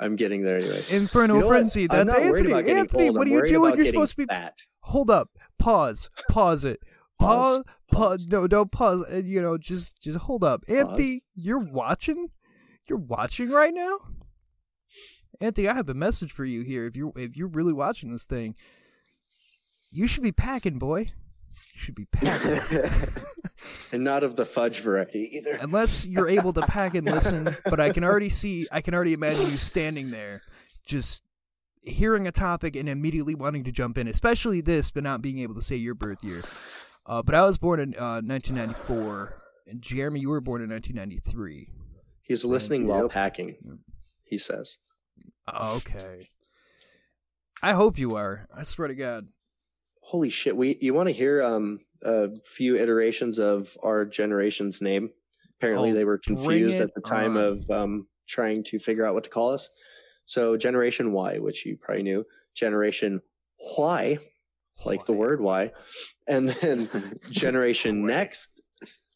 I'm 0.00 0.16
getting 0.16 0.42
there, 0.42 0.58
anyways. 0.58 0.92
Inferno 0.92 1.34
You 1.36 1.40
know? 1.40 1.48
Frenzy. 1.48 1.86
I'm 1.90 2.06
That's 2.06 2.14
Anthony. 2.14 2.52
Anthony, 2.52 3.08
old. 3.08 3.18
what 3.18 3.26
I'm 3.26 3.32
are 3.32 3.46
you 3.46 3.52
doing? 3.52 3.76
You're 3.76 3.86
supposed 3.86 4.12
to 4.12 4.16
be. 4.18 4.26
fat. 4.26 4.54
Hold 4.80 5.10
up. 5.10 5.28
Pause. 5.58 6.10
Pause 6.30 6.64
it. 6.66 6.80
Pause. 7.18 7.56
Pause. 7.56 7.64
Pause. 7.90 8.26
No, 8.30 8.46
don't 8.46 8.70
pause. 8.70 9.04
Uh, 9.12 9.16
You 9.16 9.42
know, 9.42 9.58
just 9.58 10.00
just 10.02 10.18
hold 10.18 10.44
up. 10.44 10.62
Anthony, 10.68 11.24
you're 11.34 11.58
watching. 11.58 12.28
You're 12.88 12.98
watching 12.98 13.50
right 13.50 13.74
now. 13.74 13.98
Anthony, 15.40 15.68
I 15.68 15.74
have 15.74 15.88
a 15.88 15.94
message 15.94 16.32
for 16.32 16.44
you 16.44 16.62
here. 16.62 16.86
If 16.86 16.96
you're 16.96 17.12
if 17.16 17.36
you're 17.36 17.48
really 17.48 17.72
watching 17.72 18.12
this 18.12 18.26
thing, 18.26 18.54
you 19.90 20.06
should 20.06 20.22
be 20.22 20.32
packing, 20.32 20.78
boy. 20.78 21.06
You 21.74 21.80
should 21.80 21.94
be 21.94 22.06
packing. 22.06 22.90
and 23.92 24.04
not 24.04 24.24
of 24.24 24.36
the 24.36 24.44
fudge 24.46 24.80
variety 24.80 25.30
either. 25.34 25.52
Unless 25.60 26.04
you're 26.04 26.28
able 26.28 26.52
to 26.52 26.62
pack 26.62 26.94
and 26.94 27.06
listen, 27.06 27.56
but 27.64 27.80
I 27.80 27.92
can 27.92 28.04
already 28.04 28.30
see, 28.30 28.66
I 28.70 28.80
can 28.80 28.94
already 28.94 29.12
imagine 29.12 29.40
you 29.50 29.58
standing 29.58 30.10
there, 30.10 30.40
just 30.86 31.22
hearing 31.82 32.26
a 32.26 32.32
topic 32.32 32.76
and 32.76 32.88
immediately 32.88 33.34
wanting 33.34 33.64
to 33.64 33.72
jump 33.72 33.98
in, 33.98 34.08
especially 34.08 34.60
this, 34.60 34.90
but 34.90 35.02
not 35.02 35.22
being 35.22 35.38
able 35.38 35.54
to 35.54 35.62
say 35.62 35.76
your 35.76 35.94
birth 35.94 36.22
year. 36.24 36.42
Uh, 37.06 37.22
but 37.22 37.34
I 37.34 37.42
was 37.42 37.56
born 37.58 37.80
in 37.80 37.94
uh, 37.94 38.20
1994, 38.20 39.34
and 39.68 39.80
Jeremy, 39.80 40.20
you 40.20 40.28
were 40.28 40.40
born 40.42 40.62
in 40.62 40.68
1993. 40.68 41.68
He's 42.22 42.44
listening 42.44 42.86
while 42.86 43.02
Yep. 43.02 43.10
packing. 43.10 43.56
He 44.24 44.36
says. 44.36 44.76
Okay. 45.52 46.28
I 47.62 47.72
hope 47.72 47.98
you 47.98 48.16
are. 48.16 48.46
I 48.54 48.64
swear 48.64 48.88
to 48.88 48.94
God. 48.94 49.28
Holy 50.08 50.30
shit! 50.30 50.56
We 50.56 50.78
you 50.80 50.94
want 50.94 51.08
to 51.08 51.12
hear 51.12 51.42
um 51.42 51.80
a 52.02 52.28
few 52.56 52.76
iterations 52.78 53.38
of 53.38 53.76
our 53.82 54.06
generation's 54.06 54.80
name? 54.80 55.10
Apparently, 55.58 55.90
Oh, 55.90 55.94
they 55.94 56.04
were 56.04 56.16
confused 56.16 56.80
at 56.80 56.94
the 56.94 57.02
time 57.02 57.36
on. 57.36 57.44
of 57.44 57.70
um 57.70 58.06
trying 58.26 58.64
to 58.64 58.78
figure 58.78 59.04
out 59.06 59.12
what 59.12 59.24
to 59.24 59.30
call 59.30 59.52
us. 59.52 59.68
So, 60.24 60.56
Generation 60.56 61.12
Y, 61.12 61.38
which 61.38 61.66
you 61.66 61.76
probably 61.76 62.04
knew, 62.04 62.24
Generation 62.54 63.20
Y, 63.76 64.18
like 64.86 65.04
the 65.04 65.12
word 65.12 65.42
Y, 65.42 65.72
and 66.26 66.48
then 66.48 66.88
Generation 67.30 68.06
Next 68.06 68.62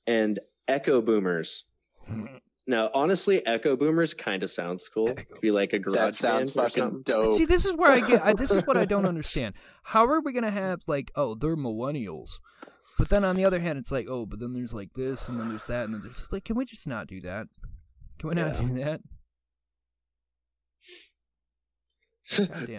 and 0.07 0.41
Echo 0.69 1.01
Boomers. 1.01 1.65
Now, 2.67 2.91
honestly, 2.95 3.45
Echo 3.45 3.77
Boomers 3.77 4.15
kind 4.15 4.43
of 4.45 4.51
sounds 4.51 4.89
cool. 4.89 5.11
Echo. 5.11 5.41
Be 5.41 5.51
like 5.51 5.73
a 5.73 5.81
garage 5.81 5.97
that 5.97 6.15
sounds 6.15 6.53
band 6.53 6.73
fucking 6.73 7.03
dope. 7.03 7.37
See, 7.37 7.45
this 7.45 7.67
is 7.67 7.73
where 7.75 7.91
I 7.91 8.01
get. 8.01 8.23
I, 8.23 8.35
this 8.35 8.53
is 8.53 8.65
what 8.67 8.77
I 8.77 8.85
don't 8.85 9.07
understand. 9.07 9.55
How 9.83 10.07
are 10.07 10.21
we 10.21 10.33
gonna 10.33 10.51
have 10.51 10.81
like, 10.87 11.11
oh, 11.17 11.35
they're 11.35 11.57
millennials, 11.57 12.39
but 12.99 13.09
then 13.09 13.25
on 13.25 13.35
the 13.35 13.45
other 13.45 13.59
hand, 13.59 13.79
it's 13.79 13.91
like, 13.91 14.07
oh, 14.09 14.27
but 14.27 14.39
then 14.39 14.53
there's 14.53 14.73
like 14.73 14.93
this, 14.95 15.29
and 15.29 15.41
then 15.41 15.49
there's 15.49 15.67
that, 15.67 15.87
and 15.87 15.95
then 15.95 16.03
there's 16.03 16.21
just 16.21 16.33
like, 16.33 16.45
can 16.45 16.55
we 16.57 16.65
just 16.65 16.87
not 16.87 17.09
do 17.09 17.21
that? 17.23 17.49
Can 18.21 18.29
we 18.29 18.37
not 18.37 18.55
Yeah. 18.55 18.61
do 18.69 18.75
that? 18.85 19.01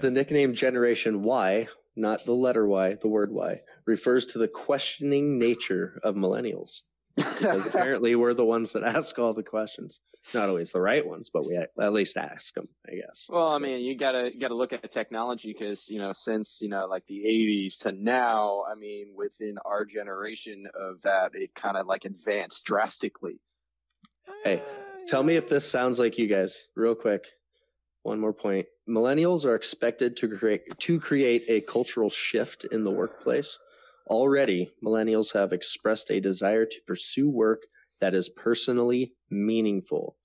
The 0.02 0.10
nickname 0.10 0.54
Generation 0.54 1.22
Y, 1.24 1.68
not 1.98 2.24
the 2.26 2.32
letter 2.34 2.66
Y, 2.66 2.96
the 3.02 3.10
word 3.10 3.32
Y, 3.32 3.60
refers 3.86 4.26
to 4.28 4.40
the 4.40 4.48
questioning 4.48 5.38
nature 5.38 6.00
of 6.04 6.16
millennials. 6.16 6.82
Because 7.16 7.66
apparently 7.68 8.16
we're 8.16 8.34
the 8.34 8.46
ones 8.46 8.74
that 8.74 8.84
ask 8.84 9.20
all 9.20 9.34
the 9.34 9.44
questions. 9.44 10.00
Not 10.34 10.50
always 10.50 10.72
the 10.72 10.82
right 10.82 11.06
ones, 11.06 11.30
but 11.30 11.46
we 11.46 11.56
at 11.56 11.70
at 11.80 11.94
least 11.94 12.18
ask 12.18 12.54
them, 12.56 12.68
I 12.88 12.96
guess. 12.96 13.28
Well, 13.30 13.48
I 13.50 13.52
So- 13.52 13.60
mean, 13.60 13.82
you 13.82 13.96
gotta 13.98 14.32
gotta 14.40 14.56
look 14.56 14.74
at 14.74 14.82
the 14.82 14.88
technology 14.88 15.54
because 15.54 15.90
you 15.90 16.00
know, 16.00 16.14
since 16.14 16.60
you 16.62 16.70
know, 16.70 16.88
like 16.88 17.06
the 17.08 17.24
'80s 17.26 17.78
to 17.80 17.92
now, 17.92 18.64
I 18.70 18.76
mean, 18.76 19.14
within 19.16 19.58
our 19.66 19.86
generation 19.86 20.68
of 20.74 21.02
that, 21.04 21.32
it 21.36 21.54
kind 21.54 21.78
of 21.78 21.86
like 21.88 22.06
advanced 22.06 22.66
drastically. 22.66 23.40
Hey, 24.44 24.60
Uh, 24.62 24.64
Tell 25.06 25.22
me 25.22 25.36
if 25.36 25.50
this 25.50 25.70
sounds 25.70 26.00
like 26.00 26.18
you 26.18 26.28
guys, 26.28 26.64
real 26.78 26.96
quick. 26.96 27.26
One 28.04 28.20
more 28.22 28.32
point. 28.34 28.68
Millennials 28.88 29.44
are 29.46 29.56
expected 29.56 30.16
to 30.18 30.30
create 30.30 30.62
to 30.80 31.00
create 31.00 31.44
a 31.50 31.60
cultural 31.62 32.10
shift 32.10 32.64
in 32.66 32.84
the 32.86 32.92
workplace. 32.92 33.60
Already, 34.08 34.72
millennials 34.84 35.34
have 35.34 35.54
expressed 35.54 36.12
a 36.12 36.20
desire 36.20 36.66
to 36.66 36.82
pursue 36.86 37.30
work 37.30 37.64
that 38.02 38.14
is 38.14 38.30
personally 38.30 39.14
meaningful. 39.30 40.18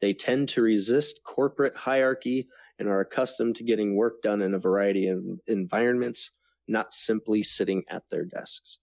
They 0.00 0.12
tend 0.12 0.50
to 0.50 0.62
resist 0.62 1.20
corporate 1.24 1.76
hierarchy 1.76 2.48
and 2.78 2.88
are 2.88 3.00
accustomed 3.00 3.56
to 3.56 3.64
getting 3.64 3.96
work 3.96 4.20
done 4.22 4.42
in 4.42 4.54
a 4.54 4.58
variety 4.58 5.08
of 5.08 5.24
environments, 5.46 6.30
not 6.68 6.92
simply 6.92 7.42
sitting 7.42 7.84
at 7.88 8.02
their 8.10 8.24
desks. 8.24 8.78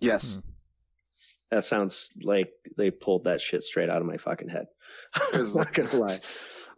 Yes, 0.00 0.34
hmm. 0.34 0.40
That 1.50 1.64
sounds 1.64 2.10
like 2.22 2.52
they 2.76 2.90
pulled 2.90 3.24
that 3.24 3.40
shit 3.40 3.64
straight 3.64 3.88
out 3.88 4.02
of 4.02 4.06
my 4.06 4.18
fucking 4.18 4.48
head. 4.48 4.66
I'm 5.32 5.52
not 5.54 5.72
gonna 5.72 5.96
lie. 5.96 6.18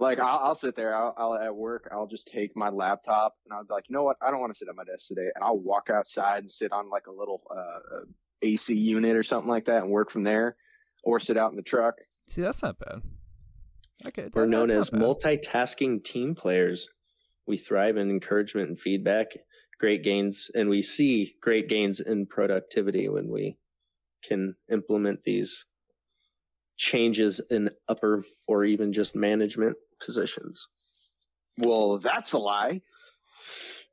Like 0.00 0.18
I'll, 0.18 0.38
I'll 0.38 0.54
sit 0.54 0.74
there, 0.74 0.96
I'll, 0.96 1.14
I'll 1.16 1.34
at 1.34 1.54
work, 1.54 1.88
I'll 1.92 2.06
just 2.06 2.26
take 2.26 2.56
my 2.56 2.70
laptop 2.70 3.36
and 3.44 3.52
I'll 3.52 3.64
be 3.64 3.72
like, 3.72 3.88
you 3.88 3.94
know 3.94 4.02
what, 4.02 4.16
I 4.22 4.30
don't 4.30 4.40
want 4.40 4.52
to 4.52 4.58
sit 4.58 4.68
at 4.68 4.74
my 4.74 4.84
desk 4.84 5.08
today, 5.08 5.30
and 5.34 5.44
I'll 5.44 5.58
walk 5.58 5.90
outside 5.90 6.38
and 6.38 6.50
sit 6.50 6.72
on 6.72 6.88
like 6.88 7.06
a 7.06 7.12
little 7.12 7.42
uh, 7.54 8.06
AC 8.42 8.74
unit 8.74 9.14
or 9.14 9.22
something 9.22 9.48
like 9.48 9.66
that 9.66 9.82
and 9.82 9.92
work 9.92 10.10
from 10.10 10.22
there, 10.22 10.56
or 11.04 11.20
sit 11.20 11.36
out 11.36 11.50
in 11.50 11.56
the 11.56 11.62
truck. 11.62 11.96
See, 12.28 12.40
that's 12.40 12.62
not 12.62 12.78
bad. 12.78 13.02
Okay, 14.06 14.28
We're 14.32 14.46
known 14.46 14.70
as 14.70 14.88
bad. 14.88 15.02
multitasking 15.02 16.02
team 16.02 16.34
players. 16.34 16.88
We 17.46 17.58
thrive 17.58 17.98
in 17.98 18.08
encouragement 18.08 18.70
and 18.70 18.80
feedback, 18.80 19.26
great 19.78 20.02
gains, 20.02 20.50
and 20.54 20.70
we 20.70 20.82
see 20.82 21.34
great 21.42 21.68
gains 21.68 22.00
in 22.00 22.24
productivity 22.26 23.08
when 23.08 23.28
we 23.28 23.58
can 24.24 24.54
implement 24.70 25.22
these 25.24 25.66
changes 26.78 27.42
in 27.50 27.68
upper 27.88 28.24
or 28.46 28.64
even 28.64 28.94
just 28.94 29.14
management 29.14 29.76
positions. 30.04 30.66
Well, 31.58 31.98
that's 31.98 32.32
a 32.32 32.38
lie. 32.38 32.82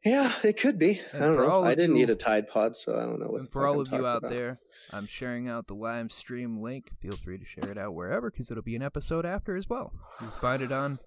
Yeah, 0.05 0.33
it 0.43 0.59
could 0.59 0.77
be. 0.79 1.01
And 1.11 1.23
I 1.23 1.27
don't 1.27 1.37
know. 1.37 1.63
I 1.63 1.75
didn't 1.75 1.95
you- 1.95 2.05
need 2.05 2.09
a 2.09 2.15
Tide 2.15 2.47
Pod, 2.47 2.77
so 2.77 2.95
I 2.95 3.01
don't 3.01 3.19
know 3.19 3.27
what. 3.27 3.39
And 3.39 3.47
the 3.47 3.51
for 3.51 3.61
fuck 3.63 3.67
all 3.67 3.73
I'm 3.75 3.79
of 3.81 3.91
you 3.91 4.05
out 4.07 4.17
about. 4.19 4.31
there, 4.31 4.57
I'm 4.93 5.05
sharing 5.07 5.49
out 5.49 5.67
the 5.67 5.73
live 5.73 6.11
stream 6.11 6.61
link. 6.61 6.91
Feel 7.01 7.17
free 7.17 7.37
to 7.37 7.45
share 7.45 7.71
it 7.71 7.77
out 7.77 7.93
wherever 7.93 8.29
because 8.31 8.49
it'll 8.51 8.63
be 8.63 8.75
an 8.75 8.83
episode 8.83 9.25
after 9.25 9.55
as 9.57 9.67
well. 9.67 9.91
You 10.21 10.27
can 10.27 10.39
find 10.39 10.61
it 10.61 10.71
on, 10.71 10.97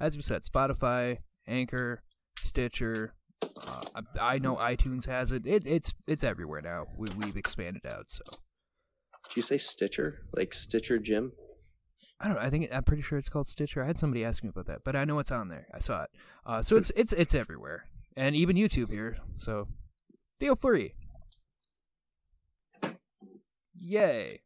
as 0.00 0.16
we 0.16 0.22
said, 0.22 0.42
Spotify, 0.42 1.18
Anchor, 1.46 2.02
Stitcher. 2.40 3.14
Uh, 3.42 3.82
I, 4.18 4.34
I 4.34 4.38
know 4.38 4.56
iTunes 4.56 5.06
has 5.06 5.30
it. 5.30 5.46
it. 5.46 5.64
It's 5.66 5.92
it's 6.08 6.24
everywhere 6.24 6.60
now. 6.62 6.86
We, 6.98 7.08
we've 7.18 7.36
expanded 7.36 7.86
out. 7.86 8.06
So 8.10 8.24
Did 9.28 9.36
you 9.36 9.42
say 9.42 9.58
Stitcher? 9.58 10.20
Like 10.34 10.52
Stitcher 10.54 10.98
Jim? 10.98 11.32
I 12.20 12.26
don't. 12.26 12.36
know. 12.36 12.42
I 12.42 12.50
think 12.50 12.68
I'm 12.72 12.82
pretty 12.82 13.02
sure 13.02 13.18
it's 13.18 13.28
called 13.28 13.46
Stitcher. 13.46 13.82
I 13.82 13.86
had 13.86 13.98
somebody 13.98 14.24
ask 14.24 14.42
me 14.42 14.48
about 14.48 14.66
that, 14.66 14.82
but 14.84 14.96
I 14.96 15.04
know 15.04 15.18
it's 15.18 15.30
on 15.30 15.48
there. 15.48 15.66
I 15.72 15.78
saw 15.78 16.02
it. 16.02 16.10
Uh, 16.44 16.62
so 16.62 16.76
it's 16.76 16.90
it's 16.96 17.12
it's 17.12 17.34
everywhere, 17.34 17.84
and 18.16 18.34
even 18.34 18.56
YouTube 18.56 18.90
here. 18.90 19.18
So 19.36 19.68
feel 20.40 20.56
free. 20.56 20.94
Yay! 23.80 24.40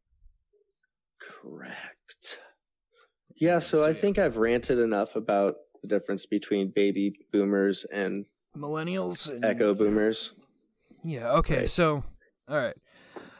Correct. 1.19 2.39
Yeah, 3.37 3.59
so 3.59 3.89
I 3.89 3.95
think 3.95 4.19
I've 4.19 4.37
ranted 4.37 4.79
enough 4.79 5.17
about 5.17 5.55
the 5.83 5.89
difference 5.89 6.27
between 6.27 6.73
baby 6.75 7.19
boomers 7.33 7.85
and 7.93 8.25
Millennials. 8.57 9.31
And, 9.31 9.45
echo 9.45 9.75
boomers. 9.75 10.33
Yeah. 11.03 11.33
Okay. 11.33 11.61
Right. 11.61 11.71
So, 11.71 12.05
all 12.49 12.57
right. 12.57 12.77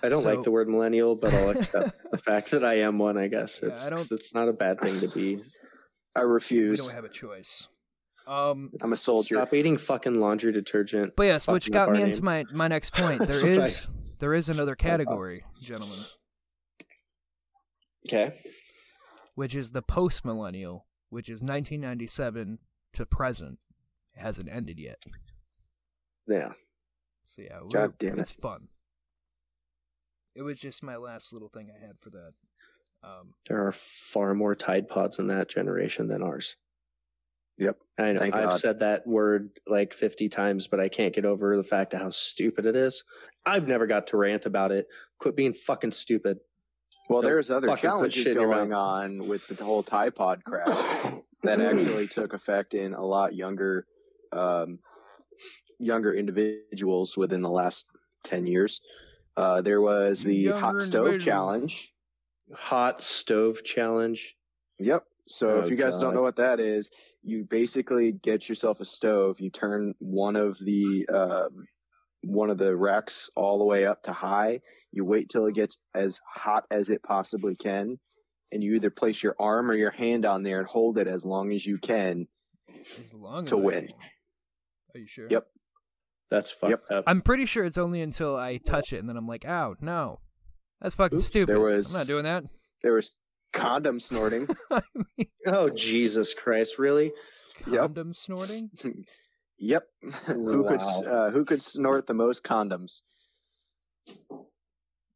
I 0.03 0.09
don't 0.09 0.23
So- 0.23 0.29
like 0.35 0.43
the 0.43 0.51
word 0.51 0.69
millennial, 0.69 1.15
but 1.17 1.33
I'll 1.33 1.51
accept 1.51 1.97
the 2.11 2.19
fact 2.19 2.51
that 2.51 2.65
I 2.65 2.81
am 2.81 2.99
one. 2.99 3.17
I 3.17 3.29
guess 3.29 3.61
Yeah, 3.63 3.71
it's 3.71 3.87
I 3.87 3.91
don't- 3.91 4.11
it's 4.11 4.35
not 4.35 4.49
a 4.49 4.53
bad 4.53 4.81
thing 4.81 5.01
to 5.01 5.09
be. 5.09 5.43
I 6.15 6.25
We 6.25 6.31
refuse. 6.33 6.81
don't 6.81 6.93
have 6.95 7.05
a 7.05 7.09
choice. 7.09 7.69
Um. 8.27 8.71
I'm 8.81 8.93
a 8.93 8.97
soldier. 8.97 9.35
Stop 9.37 9.53
eating 9.55 9.77
fucking 9.79 10.15
laundry 10.15 10.53
detergent. 10.53 11.15
But 11.17 11.25
yes, 11.25 11.49
which 11.49 11.71
got 11.73 11.91
me 11.91 11.99
party. 11.99 12.11
into 12.13 12.23
my 12.23 12.45
my 12.53 12.69
next 12.69 12.95
point. 12.95 13.19
That's 13.27 13.41
There 13.43 13.51
what 13.57 13.65
is 13.67 13.87
there 14.21 14.35
is 14.35 14.49
another 14.49 14.77
category, 14.77 15.45
gentlemen, 15.61 15.99
Okay. 18.09 18.41
which 19.35 19.55
is 19.55 19.71
the 19.73 19.83
post 19.83 20.25
millennial, 20.25 20.87
which 21.11 21.29
is 21.29 21.43
1997 21.43 22.59
to 22.95 23.07
present. 23.07 23.59
It 24.15 24.21
hasn't 24.21 24.49
ended 24.49 24.79
yet. 24.79 25.03
Yeah. 26.29 26.53
So 27.25 27.43
yeah, 27.43 27.61
God 27.73 27.95
damn 27.99 28.19
it. 28.19 28.21
it's 28.21 28.31
fun. 28.31 28.69
It 30.35 30.43
was 30.43 30.61
just 30.61 30.83
my 30.83 30.97
last 30.97 31.33
little 31.33 31.49
thing 31.49 31.71
I 31.71 31.87
had 31.87 31.99
for 32.01 32.11
that. 32.11 32.33
Um, 33.05 33.35
There 33.49 33.67
are 33.67 33.73
far 33.73 34.35
more 34.35 34.55
Tide 34.55 34.89
Pods 34.89 35.19
in 35.19 35.27
that 35.29 35.49
generation 35.49 36.09
than 36.09 36.23
ours. 36.23 36.57
Yep. 37.59 37.77
I 37.99 38.13
know. 38.13 38.21
Thank 38.21 38.35
I've 38.35 38.51
God. 38.51 38.61
said 38.61 38.79
that 38.79 39.07
word 39.07 39.51
like 39.67 39.93
50 39.93 40.29
times, 40.29 40.67
but 40.67 40.81
I 40.81 40.89
can't 40.89 41.15
get 41.15 41.25
over 41.25 41.57
the 41.57 41.65
fact 41.65 41.93
of 41.95 42.01
how 42.01 42.11
stupid 42.11 42.67
it 42.67 42.77
is. 42.77 43.05
I've 43.45 43.69
never 43.69 43.87
got 43.87 44.09
to 44.09 44.17
rant 44.17 44.47
about 44.47 44.73
it. 44.73 44.87
Quit 45.19 45.37
being 45.37 45.53
fucking 45.53 45.93
stupid. 45.93 46.39
Well, 47.09 47.21
Don't 47.21 47.31
there's 47.31 47.51
other 47.51 47.77
challenges 47.77 48.23
shit 48.23 48.37
in 48.37 48.43
your 48.43 48.55
going 48.55 48.73
on 48.73 49.29
with 49.29 49.47
the 49.49 49.63
whole 49.63 49.83
Tide 49.83 50.15
Pod 50.15 50.43
crap 50.45 50.67
that 51.43 51.61
actually 51.61 52.09
took 52.09 52.33
effect 52.33 52.75
in 52.75 52.95
a 52.95 53.05
lot 53.05 53.35
younger, 53.35 53.87
um, 54.33 54.79
younger 55.79 56.15
individuals 56.15 57.17
within 57.17 57.43
the 57.43 57.51
last 57.51 57.87
ten 58.25 58.47
years. 58.47 58.81
Uh, 59.37 59.61
there 59.63 59.81
was 59.81 60.23
the 60.23 60.35
Younger 60.35 60.61
hot 60.61 60.83
stove 60.83 61.19
challenge. 61.21 61.93
Hot 62.55 63.03
stove 63.03 63.65
challenge. 63.65 64.37
Yep. 64.79 65.05
So 65.29 65.49
Oh, 65.49 65.59
if 65.61 65.71
you 65.71 65.77
guys 65.77 65.99
don't 65.99 66.15
know 66.15 66.23
what 66.23 66.37
that 66.37 66.61
is, 66.61 66.91
you 67.23 67.45
basically 67.45 68.13
get 68.13 68.49
yourself 68.49 68.81
a 68.81 68.85
stove. 68.85 69.41
You 69.41 69.51
turn 69.51 69.95
one 70.01 70.37
of 70.37 70.59
the 70.59 71.07
um, 71.09 71.67
one 72.25 72.51
of 72.51 72.59
the 72.59 72.77
racks 72.77 73.31
all 73.37 73.59
the 73.59 73.65
way 73.65 73.87
up 73.87 74.03
to 74.05 74.13
high. 74.13 74.61
You 74.91 75.05
wait 75.05 75.29
till 75.31 75.47
it 75.47 75.55
gets 75.55 75.79
as 75.95 76.21
hot 76.29 76.65
as 76.71 76.91
it 76.91 77.03
possibly 77.03 77.55
can, 77.55 77.99
and 78.51 78.63
you 78.63 78.75
either 78.75 78.91
place 78.91 79.23
your 79.23 79.37
arm 79.39 79.71
or 79.71 79.75
your 79.75 79.91
hand 79.93 80.27
on 80.27 80.43
there 80.43 80.59
and 80.59 80.67
hold 80.69 80.99
it 80.99 81.07
as 81.07 81.25
long 81.25 81.53
as 81.53 81.65
you 81.65 81.79
can. 81.79 82.27
as 83.01 83.15
long 83.15 83.45
as 83.45 83.51
To 83.51 83.57
I 83.59 83.61
win. 83.63 83.87
can. 83.87 83.97
Are 84.95 84.99
you 85.01 85.07
sure? 85.09 85.29
Yep. 85.31 85.47
That's 86.33 86.51
fucked 86.51 86.71
Yep. 86.71 86.83
up. 86.91 87.05
I'm 87.07 87.21
pretty 87.21 87.45
sure 87.45 87.63
it's 87.63 87.77
only 87.77 88.01
until 88.01 88.37
I 88.37 88.57
touch 88.57 88.95
it 88.95 88.99
and 88.99 89.09
then 89.09 89.19
I'm 89.19 89.27
like, 89.29 89.45
ow, 89.47 89.75
no. 89.83 90.19
That's 90.81 90.95
fucking 90.95 91.19
Oops, 91.19 91.27
stupid. 91.27 91.49
there 91.53 91.61
was- 91.61 91.95
I'm 91.95 92.01
not 92.01 92.07
doing 92.07 92.25
that. 92.25 92.45
There 92.83 92.95
was 92.95 93.13
condom 93.53 94.01
snorting. 94.01 94.49
Oh 95.47 95.69
Jesus 95.71 96.35
Christ! 96.35 96.79
Really? 96.79 97.13
Yep. 97.67 97.81
Condom 97.81 98.15
snorting? 98.15 98.71
yep. 99.59 99.83
who 100.27 100.65
could 100.69 100.81
uh, 100.81 101.31
who 101.31 101.45
could 101.45 101.61
snort 101.61 102.07
the 102.07 102.15
most 102.15 102.45
condoms? 102.45 103.03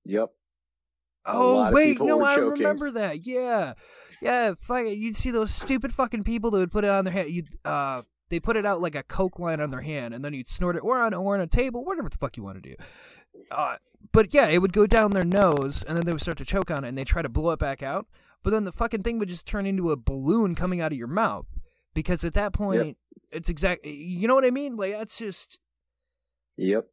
Yep. 0.05 0.29
A 1.27 1.31
Oh 1.33 1.71
wait, 1.73 2.01
no, 2.01 2.25
I 2.25 2.35
choking. 2.37 2.51
remember 2.51 2.91
that. 2.93 3.25
Yeah, 3.27 3.75
yeah. 4.21 4.55
Fuck, 4.61 4.87
it, 4.87 4.99
you'd 4.99 5.17
see 5.17 5.31
those 5.31 5.53
stupid 5.55 5.93
fucking 5.93 6.25
people 6.25 6.51
that 6.53 6.59
would 6.59 6.73
put 6.73 6.85
it 6.85 6.91
on 6.91 7.05
their 7.05 7.15
head. 7.15 7.31
You, 7.31 7.45
uh, 7.65 8.03
they 8.29 8.41
put 8.41 8.57
it 8.57 8.67
out 8.67 8.81
like 8.81 8.95
a 8.95 9.03
coke 9.03 9.39
line 9.39 9.61
on 9.61 9.71
their 9.71 9.83
hand, 9.83 10.15
and 10.15 10.25
then 10.25 10.35
you'd 10.35 10.47
snort 10.47 10.77
it, 10.77 10.81
or 10.81 11.01
on 11.01 11.15
or 11.15 11.35
on 11.35 11.41
a 11.41 11.47
table, 11.47 11.85
whatever 11.85 12.09
the 12.09 12.19
fuck 12.19 12.37
you 12.37 12.43
want 12.43 12.63
to 12.63 12.71
do. 12.71 12.77
Uh, 13.51 13.77
but 14.13 14.33
yeah, 14.33 14.47
it 14.47 14.59
would 14.59 14.73
go 14.73 14.87
down 14.87 15.11
their 15.13 15.25
nose, 15.25 15.83
and 15.83 15.97
then 15.97 16.05
they 16.05 16.13
would 16.13 16.21
start 16.21 16.39
to 16.39 16.45
choke 16.45 16.71
on 16.71 16.85
it, 16.85 16.89
and 16.89 16.99
they 16.99 17.05
try 17.05 17.23
to 17.23 17.29
blow 17.29 17.51
it 17.51 17.59
back 17.59 17.83
out. 17.83 18.07
But 18.43 18.51
then 18.51 18.65
the 18.65 18.73
fucking 18.73 19.03
thing 19.03 19.19
would 19.19 19.29
just 19.29 19.47
turn 19.47 19.67
into 19.67 19.91
a 19.91 19.97
balloon 19.97 20.55
coming 20.55 20.81
out 20.81 20.93
of 20.93 20.99
your 20.99 21.09
mouth, 21.09 21.47
because 21.95 22.25
at 22.25 22.35
that 22.35 22.53
point, 22.53 22.97
it's 23.31 23.49
exactly 23.49 23.93
You 23.93 24.29
know 24.29 24.35
what 24.35 24.45
I 24.45 24.51
mean? 24.51 24.77
Like 24.77 24.93
that's 24.93 25.17
just 25.17 25.59
Yep. 26.57 26.87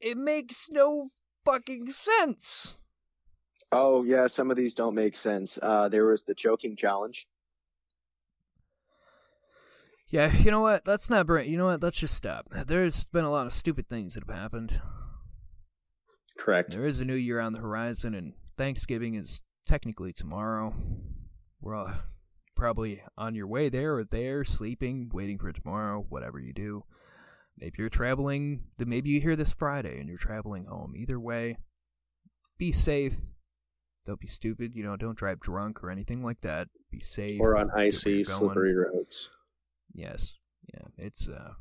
it 0.00 0.16
makes 0.16 0.68
no 0.70 1.08
fucking 1.44 1.90
sense. 1.90 2.74
Oh 3.70 4.02
yeah, 4.02 4.26
some 4.26 4.50
of 4.50 4.56
these 4.56 4.74
don't 4.74 4.94
make 4.94 5.16
sense. 5.16 5.58
Uh, 5.60 5.88
there 5.88 6.06
was 6.06 6.24
the 6.24 6.34
choking 6.34 6.74
challenge. 6.74 7.26
Yeah, 10.10 10.34
you 10.34 10.50
know 10.50 10.60
what? 10.60 10.86
Let's 10.86 11.10
not 11.10 11.26
bring. 11.26 11.50
You 11.50 11.58
know 11.58 11.66
what? 11.66 11.82
Let's 11.82 11.98
just 11.98 12.14
stop. 12.14 12.46
There's 12.66 13.08
been 13.10 13.24
a 13.24 13.30
lot 13.30 13.46
of 13.46 13.52
stupid 13.52 13.88
things 13.88 14.14
that 14.14 14.24
have 14.26 14.36
happened. 14.36 14.80
Correct. 16.38 16.70
There 16.70 16.86
is 16.86 17.00
a 17.00 17.04
new 17.04 17.14
year 17.14 17.40
on 17.40 17.52
the 17.52 17.58
horizon, 17.58 18.14
and 18.14 18.32
Thanksgiving 18.56 19.14
is 19.14 19.42
technically 19.66 20.12
tomorrow. 20.12 20.74
We're 21.60 21.74
all 21.74 21.92
probably 22.56 23.02
on 23.18 23.34
your 23.34 23.46
way 23.46 23.68
there 23.68 23.96
or 23.96 24.04
there, 24.04 24.44
sleeping, 24.44 25.10
waiting 25.12 25.38
for 25.38 25.52
tomorrow, 25.52 26.06
whatever 26.08 26.40
you 26.40 26.52
do. 26.52 26.84
Maybe 27.58 27.74
you're 27.78 27.88
traveling. 27.88 28.62
Then 28.78 28.88
maybe 28.88 29.10
you 29.10 29.20
hear 29.20 29.36
this 29.36 29.52
Friday 29.52 29.98
and 30.00 30.08
you're 30.08 30.16
traveling 30.16 30.64
home. 30.64 30.94
Either 30.96 31.20
way, 31.20 31.58
be 32.56 32.72
safe. 32.72 33.16
Don't 34.06 34.20
be 34.20 34.26
stupid. 34.26 34.72
You 34.74 34.84
know, 34.84 34.96
don't 34.96 35.18
drive 35.18 35.40
drunk 35.40 35.84
or 35.84 35.90
anything 35.90 36.22
like 36.22 36.40
that. 36.40 36.68
Be 36.90 37.00
safe. 37.00 37.40
Or 37.40 37.56
on 37.56 37.70
icy, 37.72 38.24
slippery 38.24 38.74
roads. 38.74 39.28
Yes. 39.94 40.34
Yeah. 40.72 40.86
It's 40.98 41.28
uh 41.28 41.52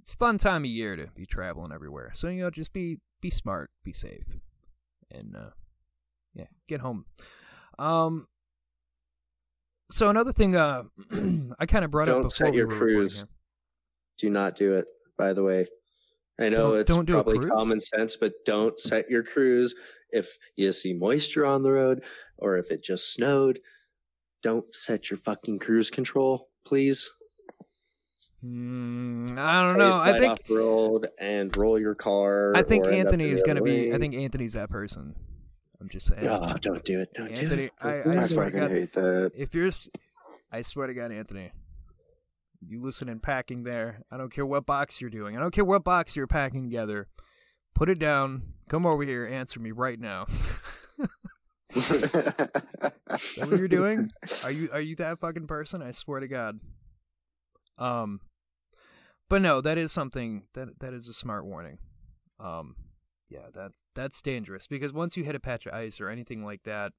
it's 0.00 0.12
a 0.12 0.16
fun 0.16 0.38
time 0.38 0.64
of 0.64 0.70
year 0.70 0.96
to 0.96 1.06
be 1.14 1.26
traveling 1.26 1.72
everywhere. 1.72 2.12
So 2.14 2.28
you 2.28 2.42
know, 2.42 2.50
just 2.50 2.72
be 2.72 2.98
be 3.20 3.30
smart, 3.30 3.70
be 3.84 3.92
safe. 3.92 4.26
And 5.10 5.36
uh 5.36 5.50
yeah, 6.34 6.46
get 6.68 6.80
home. 6.80 7.04
Um 7.78 8.26
so 9.90 10.08
another 10.10 10.32
thing 10.32 10.56
uh 10.56 10.84
I 11.58 11.66
kind 11.66 11.84
of 11.84 11.90
brought 11.90 12.08
up 12.08 12.14
Don't 12.14 12.22
before 12.22 12.30
set 12.30 12.54
your 12.54 12.66
recording 12.66 12.96
cruise. 12.96 13.24
Do 14.18 14.30
not 14.30 14.56
do 14.56 14.74
it. 14.74 14.86
By 15.18 15.32
the 15.32 15.42
way, 15.42 15.66
I 16.40 16.48
know 16.48 16.70
Don't- 16.72 16.80
it's 16.80 16.92
don't 16.94 17.04
do 17.04 17.12
probably 17.14 17.48
common 17.48 17.80
sense, 17.80 18.16
but 18.16 18.32
don't 18.44 18.78
set 18.80 19.08
your 19.10 19.22
cruise 19.22 19.74
if 20.10 20.28
you 20.56 20.72
see 20.72 20.92
moisture 20.94 21.44
on 21.46 21.62
the 21.62 21.72
road 21.72 22.02
or 22.38 22.56
if 22.56 22.70
it 22.70 22.82
just 22.82 23.12
snowed. 23.12 23.60
Don't 24.42 24.64
set 24.74 25.10
your 25.10 25.18
fucking 25.18 25.58
cruise 25.58 25.90
control, 25.90 26.48
please. 26.64 27.10
Mm, 28.44 29.38
I 29.38 29.62
don't 29.64 29.78
know. 29.78 29.92
I 29.92 30.18
think 30.18 30.32
off 30.32 30.50
road 30.50 31.08
and 31.18 31.54
roll 31.56 31.78
your 31.78 31.94
car. 31.94 32.54
I 32.56 32.62
think 32.62 32.86
or 32.86 32.90
end 32.90 33.08
up 33.08 33.12
Anthony 33.12 33.30
is 33.30 33.42
going 33.42 33.56
to 33.56 33.62
be 33.62 33.92
I 33.92 33.98
think 33.98 34.14
Anthony's 34.14 34.54
that 34.54 34.70
person. 34.70 35.14
I'm 35.80 35.88
just 35.88 36.06
saying. 36.06 36.26
Oh, 36.26 36.54
don't 36.60 36.84
do 36.84 37.00
it. 37.00 37.12
Don't 37.14 37.28
Anthony, 37.28 37.48
do 37.48 37.62
it. 37.64 37.72
I, 37.80 38.00
I 38.00 38.18
I 38.18 38.22
swear 38.22 38.50
to 38.50 38.58
God, 38.58 38.70
hate 38.70 38.92
that. 38.94 39.32
if 39.36 39.54
you're, 39.54 39.70
I 40.50 40.62
swear 40.62 40.86
to 40.86 40.94
God, 40.94 41.12
Anthony, 41.12 41.52
you 42.66 42.82
listen 42.82 43.08
and 43.08 43.22
packing 43.22 43.62
there. 43.64 44.02
I 44.10 44.16
don't 44.16 44.32
care 44.32 44.46
what 44.46 44.64
box 44.64 45.00
you're 45.00 45.10
doing. 45.10 45.36
I 45.36 45.40
don't 45.40 45.52
care 45.52 45.64
what 45.64 45.84
box 45.84 46.16
you're 46.16 46.26
packing 46.26 46.64
together. 46.64 47.08
Put 47.74 47.90
it 47.90 47.98
down. 47.98 48.54
Come 48.70 48.86
over 48.86 49.02
here. 49.02 49.26
Answer 49.26 49.60
me 49.60 49.72
right 49.72 50.00
now. 50.00 50.26
What 53.36 53.50
you're 53.50 53.68
doing? 53.68 54.10
Are 54.44 54.50
you 54.50 54.70
are 54.72 54.80
you 54.80 54.96
that 54.96 55.18
fucking 55.18 55.46
person? 55.46 55.82
I 55.82 55.90
swear 55.90 56.20
to 56.20 56.28
God. 56.28 56.58
Um, 57.78 58.20
but 59.28 59.42
no, 59.42 59.60
that 59.60 59.78
is 59.78 59.92
something 59.92 60.44
that 60.54 60.68
that 60.80 60.94
is 60.94 61.08
a 61.08 61.12
smart 61.12 61.44
warning. 61.44 61.78
Um, 62.38 62.76
yeah, 63.28 63.46
that's 63.54 63.82
that's 63.94 64.22
dangerous 64.22 64.66
because 64.66 64.92
once 64.92 65.16
you 65.16 65.24
hit 65.24 65.34
a 65.34 65.40
patch 65.40 65.66
of 65.66 65.72
ice 65.74 66.00
or 66.00 66.08
anything 66.08 66.44
like 66.44 66.62
that, 66.64 66.92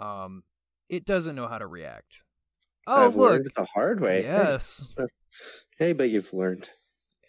um, 0.00 0.42
it 0.88 1.04
doesn't 1.04 1.34
know 1.36 1.46
how 1.48 1.58
to 1.58 1.66
react. 1.66 2.18
Oh 2.86 3.06
I've 3.06 3.16
look, 3.16 3.42
the 3.56 3.64
hard 3.64 4.00
way. 4.00 4.22
yes, 4.22 4.84
Hey, 5.78 5.92
but 5.92 6.10
you've 6.10 6.32
learned. 6.32 6.70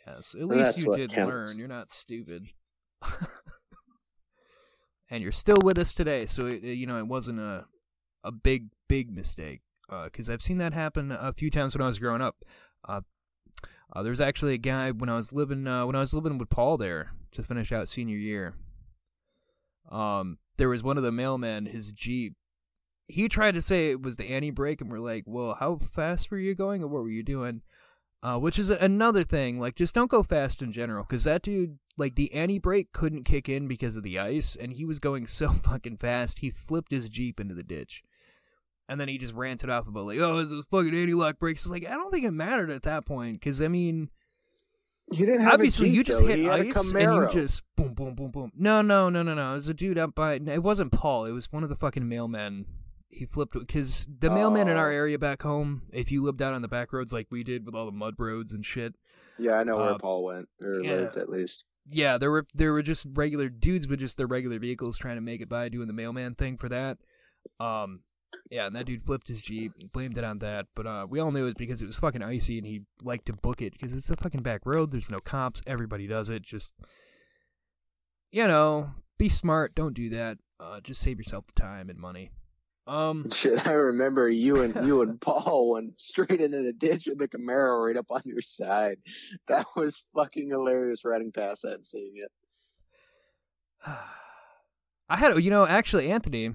yes. 0.06 0.36
At 0.40 0.46
least 0.48 0.82
you 0.82 0.94
did 0.94 1.12
counts. 1.14 1.30
learn. 1.34 1.58
You're 1.58 1.68
not 1.68 1.92
stupid. 1.92 2.48
and 5.10 5.22
you're 5.24 5.32
still 5.32 5.58
with 5.64 5.78
us 5.78 5.94
today, 5.94 6.26
so 6.26 6.46
it, 6.48 6.64
you 6.64 6.86
know 6.88 6.98
it 7.00 7.08
wasn't 7.08 7.40
a 7.40 7.66
a 8.24 8.32
big 8.32 8.70
big 8.88 9.12
mistake. 9.12 9.62
Because 9.90 10.30
I've 10.30 10.42
seen 10.42 10.58
that 10.60 10.74
happen 10.74 11.12
a 11.12 11.34
few 11.34 11.50
times 11.50 11.76
when 11.76 11.82
I 11.82 11.88
was 11.88 12.00
growing 12.00 12.22
up. 12.22 12.44
Uh, 12.88 13.02
uh, 13.94 14.04
there 14.04 14.10
was 14.10 14.22
actually 14.22 14.54
a 14.54 14.60
guy 14.60 14.92
when 14.92 15.10
I 15.10 15.16
was 15.16 15.32
living 15.32 15.68
uh, 15.68 15.86
when 15.86 15.96
I 15.96 16.00
was 16.00 16.14
living 16.14 16.38
with 16.38 16.50
Paul 16.50 16.78
there 16.78 17.12
to 17.32 17.44
finish 17.44 17.72
out 17.72 17.88
senior 17.88 18.18
year. 18.18 18.56
Um, 19.92 20.40
there 20.58 20.70
was 20.70 20.84
one 20.84 20.98
of 20.98 21.04
the 21.04 21.12
mailmen, 21.12 21.68
his 21.68 21.92
Jeep. 21.92 22.34
he 23.08 23.30
tried 23.30 23.54
to 23.54 23.62
say 23.62 23.92
it 23.92 24.02
was 24.02 24.18
the 24.18 24.26
anti 24.26 24.52
brake, 24.52 24.82
and 24.82 24.90
we're 24.90 25.00
like, 25.00 25.24
well, 25.28 25.56
how 25.60 25.78
fast 25.78 26.32
were 26.32 26.40
you 26.40 26.56
going, 26.56 26.82
or 26.84 26.88
what 26.88 27.04
were 27.04 27.10
you 27.10 27.24
doing? 27.24 27.62
Uh, 28.24 28.40
which 28.40 28.58
is 28.58 28.72
another 28.72 29.24
thing. 29.24 29.60
Like, 29.60 29.76
just 29.76 29.94
don't 29.94 30.10
go 30.10 30.24
fast 30.24 30.62
in 30.62 30.72
general, 30.72 31.04
because 31.04 31.26
that 31.26 31.44
dude, 31.44 31.78
like, 31.98 32.16
the 32.16 32.34
anti 32.34 32.58
brake 32.58 32.92
couldn't 32.92 33.24
kick 33.24 33.48
in 33.48 33.68
because 33.68 33.98
of 33.98 34.04
the 34.04 34.18
ice, 34.18 34.56
and 34.56 34.74
he 34.74 34.86
was 34.86 35.00
going 35.00 35.28
so 35.28 35.50
fucking 35.50 35.98
fast, 35.98 36.40
he 36.40 36.50
flipped 36.50 36.92
his 36.92 37.10
jeep 37.10 37.40
into 37.40 37.54
the 37.54 37.64
ditch. 37.64 38.04
And 38.88 39.00
then 39.00 39.08
he 39.08 39.18
just 39.18 39.34
ranted 39.34 39.70
off 39.70 39.88
about 39.88 40.06
like, 40.06 40.20
oh, 40.20 40.40
it's 40.40 40.68
fucking 40.70 40.94
anti 40.96 41.14
lock 41.14 41.40
brakes. 41.40 41.64
It's 41.64 41.72
like 41.72 41.86
I 41.86 41.92
don't 41.92 42.12
think 42.12 42.26
it 42.26 42.32
mattered 42.32 42.70
at 42.70 42.84
that 42.84 43.06
point 43.06 43.40
because 43.40 43.62
I 43.62 43.68
mean, 43.68 44.10
He 45.12 45.26
didn't 45.26 45.42
have 45.42 45.54
obviously 45.56 45.88
a 45.88 45.90
Jeep, 45.90 45.96
you 45.98 46.04
just 46.04 46.22
though. 46.22 46.28
hit 46.28 46.48
ice 46.50 46.94
and 46.94 47.02
you 47.16 47.30
just 47.32 47.64
boom, 47.76 47.94
boom, 47.94 48.14
boom, 48.16 48.32
boom. 48.32 48.52
No, 48.56 48.82
no, 48.82 49.10
no, 49.10 49.24
no, 49.24 49.34
no. 49.34 49.52
It 49.52 49.56
was 49.56 49.70
a 49.70 49.74
dude 49.74 49.98
up 49.98 50.14
by. 50.16 50.36
It 50.36 50.62
wasn't 50.64 50.92
Paul. 50.92 51.26
It 51.26 51.32
was 51.32 51.52
one 51.52 51.64
of 51.64 51.70
the 51.70 51.76
fucking 51.76 52.04
mailmen. 52.04 52.66
He 53.10 53.26
flipped 53.26 53.54
because 53.54 54.08
the 54.20 54.30
mailman 54.30 54.68
in 54.68 54.78
our 54.78 54.92
Oh. 54.92 54.96
area 54.96 55.18
back 55.18 55.42
home. 55.42 55.84
If 55.94 56.12
you 56.12 56.22
lived 56.24 56.42
out 56.42 56.54
on 56.54 56.62
the 56.62 56.68
back 56.68 56.92
roads 56.94 57.14
like 57.14 57.28
we 57.32 57.44
did 57.44 57.66
with 57.66 57.74
all 57.74 57.86
the 57.86 57.92
mud 57.92 58.16
roads 58.20 58.52
and 58.54 58.66
shit, 58.66 58.94
Yeah, 59.40 59.54
I 59.54 59.64
know 59.64 59.78
where 59.78 59.92
Uh, 59.92 59.98
Paul 59.98 60.24
went 60.26 60.50
or 60.64 60.82
yeah. 60.82 60.92
lived 60.96 61.18
at 61.18 61.30
least. 61.30 61.64
yeah, 61.88 62.18
there 62.18 62.30
were 62.30 62.46
there 62.54 62.74
were 62.74 62.82
just 62.84 63.06
regular 63.14 63.48
dudes 63.50 63.88
with 63.88 64.00
just 64.00 64.18
their 64.18 64.28
regular 64.28 64.60
vehicles 64.60 64.98
trying 64.98 65.16
to 65.16 65.22
make 65.22 65.40
it 65.42 65.50
by 65.50 65.70
doing 65.70 65.88
the 65.88 65.94
mailman 65.94 66.36
thing 66.36 66.58
for 66.58 66.68
that. 66.70 66.98
Um, 67.60 67.96
yeah, 68.50 68.68
and 68.68 68.76
that 68.76 68.86
dude 68.86 69.04
flipped 69.04 69.28
his 69.28 69.42
jeep, 69.42 69.74
and 69.80 69.92
blamed 69.92 70.18
it 70.18 70.24
on 70.24 70.40
that. 70.40 70.68
But 70.76 70.88
uh, 70.88 71.08
we 71.10 71.20
all 71.20 71.32
knew 71.32 71.42
it 71.42 71.46
was 71.46 71.54
because 71.56 71.82
it 71.82 71.86
was 71.86 71.96
fucking 71.96 72.24
icy, 72.24 72.58
and 72.58 72.68
he 72.68 72.82
liked 73.04 73.28
to 73.28 73.34
book 73.34 73.62
it 73.62 73.74
because 73.74 73.94
it's 73.94 74.10
a 74.10 74.18
fucking 74.18 74.42
back 74.44 74.62
road. 74.66 74.92
There's 74.92 75.12
no 75.12 75.20
cops. 75.20 75.62
Everybody 75.68 76.08
does 76.08 76.30
it. 76.30 76.44
Just 76.44 76.74
you 78.36 78.48
know, 78.48 78.90
be 79.18 79.30
smart. 79.30 79.76
Don't 79.76 79.94
do 79.94 80.10
that. 80.10 80.38
Uh, 80.60 80.82
just 80.82 81.02
save 81.02 81.18
yourself 81.18 81.48
the 81.48 81.54
time 81.54 81.90
and 81.90 81.98
money. 81.98 82.32
Um, 82.86 83.30
Shit, 83.34 83.66
I 83.66 83.72
remember 83.72 84.30
you 84.30 84.62
and 84.62 84.86
you 84.86 85.02
and 85.02 85.20
Paul 85.22 85.72
went 85.72 85.98
straight 86.00 86.42
into 86.42 86.62
the 86.62 86.74
ditch 86.74 87.08
with 87.08 87.18
the 87.18 87.30
Camaro 87.30 87.88
right 87.88 87.98
up 87.98 88.08
on 88.10 88.22
your 88.26 88.42
side. 88.42 88.98
That 89.48 89.66
was 89.76 90.04
fucking 90.14 90.50
hilarious 90.50 91.06
riding 91.06 91.32
past 91.32 91.62
that 91.62 91.76
and 91.76 91.86
seeing 91.86 92.14
it. 92.16 92.32
I 95.08 95.18
had, 95.18 95.42
you 95.42 95.52
know, 95.52 95.66
actually, 95.66 96.12
Anthony. 96.12 96.54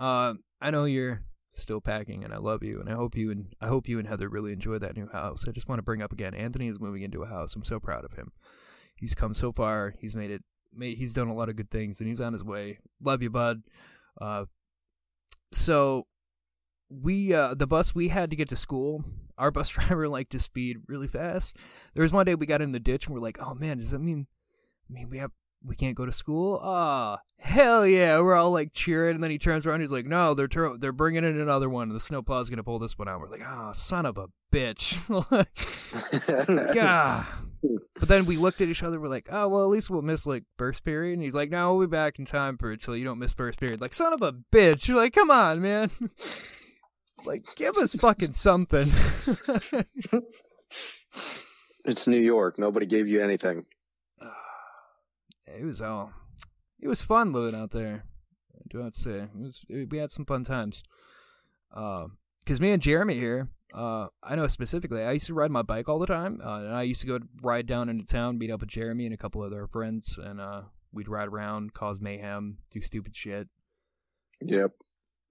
Uh, 0.00 0.34
I 0.60 0.70
know 0.70 0.84
you're 0.84 1.22
still 1.52 1.80
packing, 1.80 2.24
and 2.24 2.32
I 2.32 2.38
love 2.38 2.62
you, 2.62 2.80
and 2.80 2.88
I 2.88 2.94
hope 2.94 3.16
you 3.16 3.30
and 3.30 3.54
I 3.60 3.66
hope 3.68 3.88
you 3.88 3.98
and 3.98 4.06
Heather 4.06 4.28
really 4.28 4.52
enjoy 4.52 4.78
that 4.78 4.96
new 4.96 5.08
house. 5.08 5.44
I 5.48 5.52
just 5.52 5.68
want 5.68 5.78
to 5.78 5.84
bring 5.84 6.02
up 6.02 6.12
again, 6.12 6.34
Anthony 6.34 6.68
is 6.68 6.80
moving 6.80 7.02
into 7.02 7.22
a 7.22 7.26
house. 7.26 7.54
I'm 7.54 7.64
so 7.64 7.80
proud 7.80 8.04
of 8.04 8.12
him. 8.12 8.32
He's 8.96 9.14
come 9.14 9.34
so 9.34 9.52
far. 9.52 9.94
He's 9.98 10.14
made 10.14 10.30
it. 10.30 10.42
Made, 10.72 10.98
he's 10.98 11.14
done 11.14 11.28
a 11.28 11.34
lot 11.34 11.48
of 11.48 11.56
good 11.56 11.70
things, 11.70 12.00
and 12.00 12.08
he's 12.08 12.20
on 12.20 12.32
his 12.32 12.44
way. 12.44 12.78
Love 13.02 13.22
you, 13.22 13.30
bud. 13.30 13.62
Uh, 14.20 14.44
so 15.52 16.06
we 16.90 17.32
uh 17.32 17.54
the 17.54 17.66
bus 17.66 17.94
we 17.94 18.08
had 18.08 18.30
to 18.30 18.36
get 18.36 18.48
to 18.48 18.56
school 18.56 19.04
our 19.38 19.50
bus 19.50 19.68
driver 19.70 20.08
liked 20.08 20.32
to 20.32 20.40
speed 20.40 20.78
really 20.88 21.06
fast 21.06 21.56
there 21.94 22.02
was 22.02 22.12
one 22.12 22.26
day 22.26 22.34
we 22.34 22.46
got 22.46 22.60
in 22.60 22.72
the 22.72 22.80
ditch 22.80 23.06
and 23.06 23.14
we're 23.14 23.22
like 23.22 23.38
oh 23.40 23.54
man 23.54 23.78
does 23.78 23.92
that 23.92 24.00
mean 24.00 24.26
I 24.88 24.92
mean 24.92 25.08
we 25.08 25.18
have 25.18 25.30
we 25.64 25.76
can't 25.76 25.96
go 25.96 26.06
to 26.06 26.12
school 26.12 26.58
ah 26.62 27.18
hell 27.38 27.86
yeah 27.86 28.18
we're 28.18 28.34
all 28.34 28.50
like 28.50 28.72
cheering 28.72 29.14
and 29.14 29.22
then 29.22 29.30
he 29.30 29.38
turns 29.38 29.66
around 29.66 29.80
he's 29.80 29.92
like 29.92 30.06
no 30.06 30.34
they're 30.34 30.48
tur- 30.48 30.76
they're 30.78 30.92
bringing 30.92 31.24
in 31.24 31.40
another 31.40 31.68
one 31.68 31.88
the 31.90 32.00
snowplow's 32.00 32.48
gonna 32.48 32.62
pull 32.62 32.78
this 32.78 32.98
one 32.98 33.08
out 33.08 33.20
we're 33.20 33.28
like 33.28 33.42
oh 33.46 33.70
son 33.72 34.06
of 34.06 34.16
a 34.18 34.26
bitch 34.52 34.96
God. 36.74 36.76
Ah. 36.78 37.42
But 37.98 38.08
then 38.08 38.24
we 38.24 38.36
looked 38.36 38.60
at 38.60 38.68
each 38.68 38.82
other. 38.82 38.98
We're 38.98 39.08
like, 39.08 39.28
oh 39.30 39.48
well, 39.48 39.64
at 39.64 39.68
least 39.68 39.90
we'll 39.90 40.02
miss 40.02 40.26
like 40.26 40.44
first 40.56 40.82
period. 40.84 41.14
And 41.14 41.22
he's 41.22 41.34
like, 41.34 41.50
no, 41.50 41.74
we'll 41.74 41.86
be 41.86 41.90
back 41.90 42.18
in 42.18 42.24
time 42.24 42.56
for 42.56 42.72
it, 42.72 42.82
so 42.82 42.94
you 42.94 43.04
don't 43.04 43.18
miss 43.18 43.32
first 43.32 43.60
period. 43.60 43.80
Like, 43.80 43.94
son 43.94 44.12
of 44.12 44.22
a 44.22 44.32
bitch. 44.32 44.88
You're 44.88 44.96
like, 44.96 45.12
come 45.12 45.30
on, 45.30 45.60
man. 45.60 45.90
like, 47.24 47.44
give 47.56 47.76
us 47.76 47.94
fucking 47.94 48.32
something. 48.32 48.90
It's 51.82 52.06
New 52.06 52.18
York. 52.18 52.58
Nobody 52.58 52.84
gave 52.84 53.08
you 53.08 53.22
anything. 53.22 53.64
Ah. 54.22 54.34
It 55.58 55.64
was 55.64 55.82
all. 55.82 56.12
It 56.80 56.88
was 56.88 57.02
fun 57.02 57.32
living 57.32 57.58
out 57.58 57.70
there. 57.70 58.04
I 58.54 58.62
do 58.68 58.82
to 58.82 58.92
say, 58.92 59.20
it 59.20 59.30
was. 59.34 59.64
It, 59.68 59.90
we 59.90 59.98
had 59.98 60.10
some 60.10 60.24
fun 60.24 60.44
times. 60.44 60.82
Uh, 61.74 62.06
because 62.40 62.60
me 62.60 62.72
and 62.72 62.82
Jeremy 62.82 63.14
here, 63.14 63.48
uh, 63.74 64.08
I 64.22 64.34
know 64.34 64.46
specifically, 64.46 65.02
I 65.02 65.12
used 65.12 65.26
to 65.26 65.34
ride 65.34 65.50
my 65.50 65.62
bike 65.62 65.88
all 65.88 65.98
the 65.98 66.06
time, 66.06 66.40
uh, 66.44 66.58
and 66.60 66.74
I 66.74 66.82
used 66.82 67.02
to 67.02 67.06
go 67.06 67.18
ride 67.42 67.66
down 67.66 67.88
into 67.88 68.04
town, 68.04 68.38
meet 68.38 68.50
up 68.50 68.60
with 68.60 68.70
Jeremy 68.70 69.04
and 69.04 69.14
a 69.14 69.18
couple 69.18 69.42
other 69.42 69.66
friends, 69.66 70.18
and 70.20 70.40
uh, 70.40 70.62
we'd 70.92 71.08
ride 71.08 71.28
around, 71.28 71.74
cause 71.74 72.00
mayhem, 72.00 72.58
do 72.70 72.80
stupid 72.80 73.14
shit. 73.14 73.48
Yep. 74.40 74.72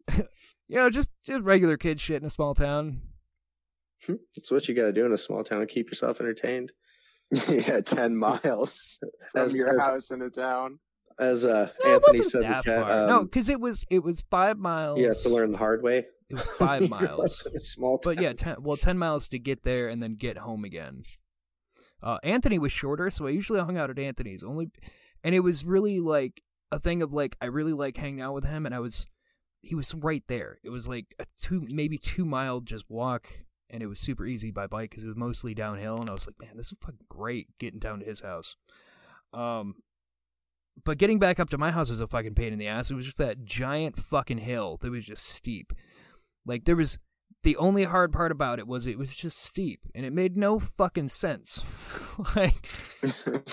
You 0.69 0.75
know, 0.75 0.89
just 0.91 1.09
just 1.25 1.41
regular 1.41 1.77
kid 1.77 1.99
shit 1.99 2.21
in 2.21 2.27
a 2.27 2.29
small 2.29 2.53
town. 2.53 3.01
That's 4.07 4.51
what 4.51 4.67
you 4.67 4.75
got 4.75 4.83
to 4.83 4.93
do 4.93 5.03
in 5.03 5.11
a 5.11 5.17
small 5.17 5.43
town. 5.43 5.61
To 5.61 5.65
keep 5.65 5.89
yourself 5.89 6.21
entertained. 6.21 6.71
yeah, 7.49 7.81
ten 7.81 8.15
miles 8.17 8.99
from 9.31 9.41
As- 9.43 9.53
your 9.53 9.79
as- 9.79 9.85
house 9.85 10.11
into 10.11 10.29
town. 10.29 10.79
As 11.19 11.43
uh, 11.43 11.69
No, 11.83 11.89
it 11.89 11.93
Anthony 11.95 12.19
wasn't 12.19 12.31
said, 12.31 12.43
that 12.43 12.63
the 12.63 12.71
cat, 12.71 12.81
far. 12.87 12.99
um, 13.01 13.07
no, 13.09 13.23
because 13.23 13.49
it 13.49 13.59
was 13.59 13.83
it 13.89 13.99
was 14.03 14.21
five 14.31 14.57
miles. 14.57 14.99
Yeah, 14.99 15.07
have 15.07 15.21
to 15.23 15.29
learn 15.29 15.51
the 15.51 15.57
hard 15.57 15.83
way. 15.83 16.05
It 16.29 16.33
was 16.35 16.47
five 16.57 16.89
miles. 16.89 17.45
in 17.53 17.59
small 17.59 17.97
town. 17.99 18.15
But 18.15 18.23
yeah, 18.23 18.31
ten, 18.31 18.55
well, 18.61 18.77
ten 18.77 18.97
miles 18.97 19.27
to 19.29 19.37
get 19.39 19.63
there 19.63 19.89
and 19.89 20.01
then 20.01 20.15
get 20.15 20.37
home 20.37 20.63
again. 20.63 21.03
Uh, 22.01 22.19
Anthony 22.23 22.57
was 22.57 22.71
shorter, 22.71 23.09
so 23.11 23.27
I 23.27 23.31
usually 23.31 23.59
hung 23.59 23.77
out 23.77 23.89
at 23.89 23.99
Anthony's 23.99 24.43
only, 24.43 24.69
and 25.21 25.35
it 25.35 25.41
was 25.41 25.65
really 25.65 25.99
like 25.99 26.41
a 26.71 26.79
thing 26.79 27.01
of 27.01 27.11
like 27.11 27.35
I 27.41 27.47
really 27.47 27.73
like 27.73 27.97
hanging 27.97 28.21
out 28.21 28.33
with 28.33 28.45
him, 28.45 28.65
and 28.65 28.73
I 28.73 28.79
was, 28.79 29.05
he 29.59 29.75
was 29.75 29.93
right 29.93 30.23
there. 30.29 30.59
It 30.63 30.69
was 30.69 30.87
like 30.87 31.07
a 31.19 31.25
two 31.37 31.65
maybe 31.69 31.97
two 31.97 32.23
mile 32.23 32.61
just 32.61 32.85
walk, 32.89 33.27
and 33.69 33.83
it 33.83 33.87
was 33.87 33.99
super 33.99 34.25
easy 34.25 34.51
by 34.51 34.67
bike 34.67 34.89
because 34.89 35.03
it 35.03 35.07
was 35.07 35.15
mostly 35.15 35.53
downhill, 35.53 35.99
and 35.99 36.09
I 36.09 36.13
was 36.13 36.27
like, 36.27 36.39
man, 36.39 36.57
this 36.57 36.71
is 36.71 36.77
fucking 36.81 37.05
great 37.09 37.47
getting 37.59 37.79
down 37.79 37.99
to 37.99 38.05
his 38.05 38.21
house. 38.21 38.55
Um, 39.33 39.75
but 40.83 40.97
getting 40.97 41.19
back 41.19 41.39
up 41.39 41.49
to 41.49 41.57
my 41.57 41.71
house 41.71 41.89
was 41.89 41.99
a 41.99 42.07
fucking 42.07 42.35
pain 42.35 42.53
in 42.53 42.59
the 42.59 42.67
ass. 42.67 42.89
It 42.89 42.95
was 42.95 43.05
just 43.05 43.17
that 43.17 43.43
giant 43.45 43.99
fucking 43.99 44.37
hill 44.39 44.77
that 44.81 44.89
was 44.91 45.05
just 45.05 45.25
steep. 45.25 45.73
Like 46.45 46.65
there 46.65 46.75
was 46.75 46.99
the 47.43 47.57
only 47.57 47.83
hard 47.83 48.11
part 48.11 48.31
about 48.31 48.59
it 48.59 48.67
was 48.67 48.87
it 48.87 48.97
was 48.97 49.15
just 49.15 49.39
steep 49.41 49.81
and 49.93 50.05
it 50.05 50.13
made 50.13 50.35
no 50.37 50.57
fucking 50.59 51.09
sense. 51.09 51.61
like 52.35 52.67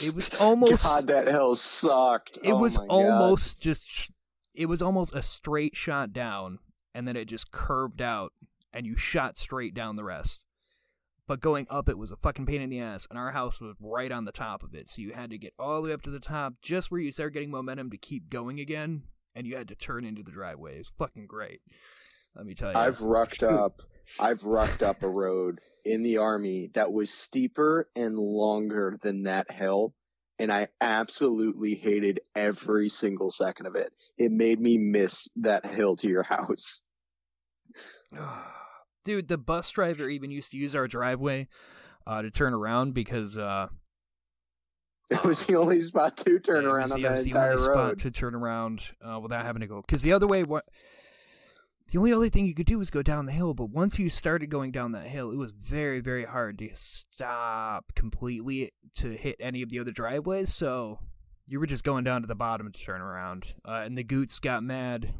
it 0.02 0.14
was 0.14 0.35
almost 0.40 0.85
God, 0.85 1.07
that 1.09 1.26
hill 1.29 1.55
sucked. 1.57 2.38
it 2.42 2.52
Oh 2.52 2.59
was 2.59 2.79
my 2.79 2.87
God. 2.87 2.92
almost 2.92 3.61
just 3.61 4.11
it 4.55 4.66
was 4.66 4.81
almost 4.81 5.14
a 5.14 5.22
straight 5.22 5.76
shot 5.76 6.12
down 6.12 6.59
and 6.94 7.07
then 7.07 7.16
it 7.16 7.26
just 7.26 7.50
curved 7.50 8.00
out 8.00 8.33
and 8.72 8.87
you 8.87 8.96
shot 8.96 9.37
straight 9.37 9.74
down 9.74 9.96
the 9.96 10.05
rest. 10.05 10.44
But 11.29 11.40
going 11.40 11.66
up 11.70 11.88
it 11.88 11.98
was 11.98 12.12
a 12.12 12.16
fucking 12.16 12.46
pain 12.46 12.61
in 12.61 12.70
the 12.70 12.81
ass 12.81 13.07
and 13.11 13.18
our 13.18 13.33
house 13.33 13.61
was 13.61 13.74
right 13.81 14.12
on 14.12 14.24
the 14.24 14.33
top 14.33 14.62
of 14.62 14.74
it. 14.74 14.88
So 14.88 15.02
you 15.02 15.12
had 15.12 15.31
to 15.31 15.38
get 15.38 15.55
all 15.59 15.83
the 15.83 15.88
way 15.88 15.94
up 15.94 16.02
to 16.02 16.11
the 16.11 16.20
top 16.20 16.55
just 16.62 16.90
where 16.90 17.00
you 17.00 17.11
start 17.11 17.33
getting 17.33 17.50
momentum 17.50 17.90
to 17.90 17.96
keep 17.96 18.31
going 18.31 18.61
again 18.61 19.02
and 19.35 19.46
you 19.46 19.57
had 19.57 19.68
to 19.68 19.74
turn 19.74 20.05
into 20.05 20.22
the 20.22 20.31
driveway. 20.31 20.76
It 20.76 20.79
was 20.79 20.92
fucking 20.98 21.26
great. 21.26 21.61
Let 22.37 22.46
me 22.46 22.55
tell 22.55 22.72
you. 22.72 22.79
I've 22.79 23.00
rucked 23.00 23.42
up. 23.42 23.83
I've 24.18 24.44
rucked 24.44 24.83
up 24.83 25.02
a 25.02 25.09
road 25.09 25.61
in 25.85 26.02
the 26.02 26.18
army 26.18 26.70
that 26.74 26.92
was 26.92 27.12
steeper 27.12 27.88
and 27.94 28.18
longer 28.18 28.98
than 29.02 29.22
that 29.22 29.50
hill, 29.50 29.94
and 30.38 30.52
I 30.52 30.68
absolutely 30.81 31.74
hated 31.74 32.20
every 32.35 32.88
single 32.88 33.31
second 33.31 33.66
of 33.66 33.74
it. 33.74 33.90
It 34.18 34.33
made 34.33 34.61
me 34.61 34.79
miss 34.79 35.29
that 35.37 35.64
hill 35.64 35.96
to 35.96 36.09
your 36.09 36.22
house. 36.22 36.83
Dude, 39.05 39.29
the 39.29 39.38
bus 39.38 39.70
driver 39.70 40.09
even 40.09 40.31
used 40.31 40.50
to 40.50 40.57
use 40.57 40.74
our 40.74 40.88
driveway 40.88 41.48
uh, 42.07 42.22
to 42.22 42.31
turn 42.31 42.55
around 42.55 42.92
because 42.94 43.38
uh, 43.38 43.68
It 45.11 45.22
was 45.22 45.44
the 45.44 45.57
only 45.57 45.81
spot 45.81 46.16
to 46.18 46.38
turn 46.40 46.64
it 46.64 46.68
around 46.68 46.92
on 46.92 47.00
yeah, 47.00 47.07
it 47.07 47.11
that 47.11 47.16
was 47.16 47.24
the 47.24 47.31
entire 47.31 47.52
only 47.52 47.62
spot 47.62 47.76
road. 47.76 47.98
to 48.00 48.11
turn 48.11 48.35
around 48.35 48.83
uh, 49.00 49.20
without 49.20 49.44
having 49.44 49.61
to 49.61 49.68
go. 49.68 49.81
Because 49.81 50.02
the 50.02 50.12
other 50.12 50.26
way, 50.26 50.42
what 50.42 50.64
the 51.92 51.98
only 51.98 52.12
other 52.12 52.29
thing 52.29 52.46
you 52.46 52.55
could 52.55 52.66
do 52.66 52.79
was 52.79 52.90
go 52.90 53.02
down 53.02 53.26
the 53.26 53.33
hill. 53.33 53.55
But 53.55 53.70
once 53.70 54.00
you 54.00 54.09
started 54.09 54.48
going 54.48 54.72
down 54.72 54.92
that 54.92 55.07
hill, 55.07 55.31
it 55.31 55.37
was 55.37 55.52
very, 55.52 56.00
very 56.00 56.24
hard 56.24 56.59
to 56.59 56.70
stop 56.74 57.85
completely 57.94 58.72
to 58.96 59.11
hit 59.11 59.37
any 59.38 59.62
of 59.62 59.70
the 59.70 59.79
other 59.79 59.92
driveways. 59.92 60.52
So 60.52 60.98
you 61.46 61.61
were 61.61 61.66
just 61.66 61.85
going 61.85 62.02
down 62.02 62.22
to 62.22 62.26
the 62.26 62.35
bottom 62.35 62.72
to 62.72 62.81
turn 62.81 63.00
around. 63.00 63.46
Uh, 63.64 63.83
and 63.85 63.96
the 63.96 64.02
Goots 64.02 64.40
got 64.40 64.64
mad 64.64 65.14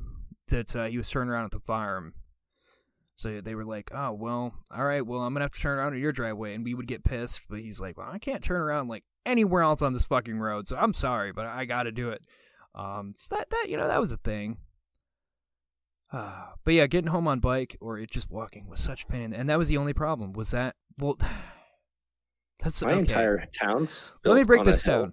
that 0.49 0.75
uh, 0.75 0.87
he 0.87 0.99
was 0.99 1.09
turning 1.09 1.31
around 1.31 1.45
at 1.45 1.53
the 1.53 1.61
farm. 1.61 2.15
So 3.17 3.41
they 3.41 3.55
were 3.55 3.65
like, 3.65 3.91
"Oh 3.95 4.13
well, 4.13 4.53
all 4.71 4.85
right. 4.85 5.05
Well, 5.05 5.21
I'm 5.21 5.33
gonna 5.35 5.45
have 5.47 5.53
to 5.55 5.59
turn 5.61 5.79
around 5.79 5.95
in 5.95 6.01
your 6.01 6.13
driveway," 6.13 6.55
and 6.55 6.63
we 6.65 6.75
would 6.75 6.87
get 6.87 7.03
pissed. 7.03 7.43
But 7.49 7.61
he's 7.61 7.81
like, 7.81 7.97
"Well, 7.97 8.09
I 8.11 8.19
can't 8.19 8.43
turn 8.45 8.61
around 8.61 8.89
like 8.89 9.05
anywhere 9.25 9.63
else 9.63 9.81
on 9.83 9.93
this 9.95 10.05
fucking 10.05 10.39
road, 10.39 10.69
so 10.69 10.77
I'm 10.77 10.93
sorry, 10.95 11.33
but 11.33 11.47
I 11.47 11.65
got 11.65 11.85
to 11.85 11.93
do 11.93 12.11
it." 12.11 12.21
Um, 12.75 13.15
so 13.17 13.37
that 13.37 13.49
that 13.51 13.67
you 13.69 13.77
know 13.79 13.89
that 13.89 14.01
was 14.01 14.13
a 14.13 14.19
thing. 14.19 14.59
Uh, 16.13 16.47
but 16.65 16.75
yeah, 16.75 16.87
getting 16.87 17.11
home 17.11 17.27
on 17.27 17.41
bike 17.41 17.77
or 17.81 17.99
it 17.99 18.11
just 18.11 18.31
walking 18.31 18.69
was 18.69 18.81
such 18.81 19.05
a 19.05 19.07
pain, 19.07 19.33
and 19.33 19.49
that 19.49 19.59
was 19.59 19.69
the 19.69 19.77
only 19.79 19.93
problem. 19.95 20.33
Was 20.35 20.51
that 20.51 20.77
well? 20.99 21.17
That's 22.63 22.83
My 22.83 22.93
okay. 22.93 23.01
entire 23.01 23.47
town's. 23.59 24.13
Let 24.25 24.35
me 24.37 24.45
break 24.45 24.65
this 24.65 24.83
down. 24.85 25.13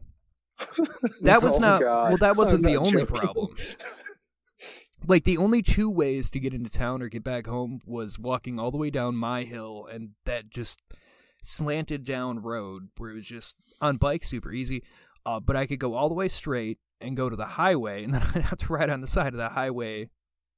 That 1.22 1.42
was 1.42 1.56
Oh, 1.56 1.60
not 1.60 1.82
God. 1.82 2.10
well. 2.10 2.18
That 2.18 2.36
wasn't 2.38 2.60
I'm 2.66 2.72
the 2.72 2.78
not 2.78 2.86
only 2.88 3.02
joking. 3.02 3.16
problem. 3.16 3.56
like 5.08 5.24
the 5.24 5.38
only 5.38 5.62
two 5.62 5.90
ways 5.90 6.32
to 6.32 6.40
get 6.40 6.54
into 6.54 6.70
town 6.70 7.02
or 7.02 7.10
get 7.10 7.24
back 7.24 7.48
home 7.48 7.82
was 7.86 8.18
walking 8.18 8.60
all 8.60 8.72
the 8.72 8.78
way 8.78 8.90
down 8.90 9.16
my 9.16 9.44
hill 9.44 9.88
and 9.92 10.12
that 10.26 10.50
just 10.50 10.82
slanted 11.42 12.06
down 12.06 12.42
road 12.42 12.90
where 12.98 13.12
it 13.12 13.16
was 13.16 13.26
just 13.26 13.58
on 13.82 13.98
bike 13.98 14.24
super 14.24 14.52
easy. 14.52 14.84
Uh, 15.26 15.40
but 15.40 15.56
I 15.56 15.66
could 15.66 15.80
go 15.80 15.94
all 15.94 16.10
the 16.10 16.16
way 16.16 16.28
straight 16.28 16.80
and 17.00 17.18
go 17.18 17.30
to 17.30 17.36
the 17.36 17.46
highway, 17.46 18.04
and 18.04 18.14
then 18.14 18.24
I'd 18.34 18.42
have 18.44 18.60
to 18.60 18.74
ride 18.74 18.90
on 18.90 19.02
the 19.02 19.08
side 19.08 19.34
of 19.34 19.38
the 19.38 19.50
highway, 19.50 20.10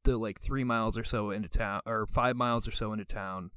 the 0.04 0.18
like 0.18 0.40
three 0.40 0.64
miles 0.64 0.98
or 0.98 1.04
so 1.04 1.32
into 1.32 1.50
town, 1.50 1.82
or 1.86 2.06
five 2.08 2.36
miles 2.36 2.68
or 2.68 2.72
so 2.72 2.94
into 2.94 3.06
town. 3.06 3.52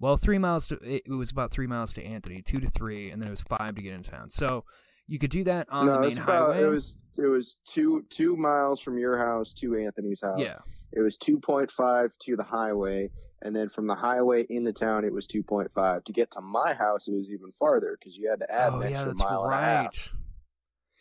Well, 0.00 0.16
three 0.16 0.38
miles 0.38 0.68
to 0.68 0.76
it 0.76 1.08
was 1.08 1.30
about 1.30 1.50
three 1.50 1.66
miles 1.66 1.92
to 1.94 2.04
Anthony, 2.04 2.40
two 2.42 2.58
to 2.58 2.68
three, 2.68 3.10
and 3.10 3.20
then 3.20 3.28
it 3.28 3.32
was 3.32 3.42
five 3.42 3.74
to 3.74 3.82
get 3.82 3.94
into 3.94 4.10
town. 4.10 4.30
So 4.30 4.64
you 5.08 5.18
could 5.18 5.30
do 5.30 5.42
that 5.44 5.66
on 5.70 5.86
no, 5.86 5.94
the 5.94 6.00
main 6.00 6.08
it's 6.10 6.18
about, 6.18 6.52
highway. 6.54 6.62
It 6.62 6.68
was 6.68 6.96
it 7.16 7.26
was 7.26 7.56
two 7.64 8.04
two 8.10 8.36
miles 8.36 8.80
from 8.80 8.98
your 8.98 9.16
house 9.18 9.52
to 9.54 9.76
Anthony's 9.76 10.20
house. 10.20 10.38
yeah, 10.38 10.58
It 10.92 11.00
was 11.00 11.16
two 11.16 11.38
point 11.40 11.70
five 11.70 12.12
to 12.20 12.36
the 12.36 12.44
highway, 12.44 13.10
and 13.42 13.56
then 13.56 13.68
from 13.68 13.86
the 13.86 13.94
highway 13.94 14.46
into 14.50 14.72
town, 14.72 15.04
it 15.04 15.12
was 15.12 15.26
two 15.26 15.42
point 15.42 15.70
five. 15.74 16.04
To 16.04 16.12
get 16.12 16.30
to 16.32 16.40
my 16.40 16.74
house, 16.74 17.08
it 17.08 17.14
was 17.14 17.30
even 17.30 17.50
farther 17.58 17.96
because 17.98 18.16
you 18.16 18.28
had 18.28 18.40
to 18.40 18.52
add 18.52 18.72
oh 18.74 18.80
an 18.80 18.90
yeah, 18.90 19.02
extra 19.02 19.14
mile 19.16 19.44
and 19.44 19.54
a 19.54 19.56
half. 19.56 20.12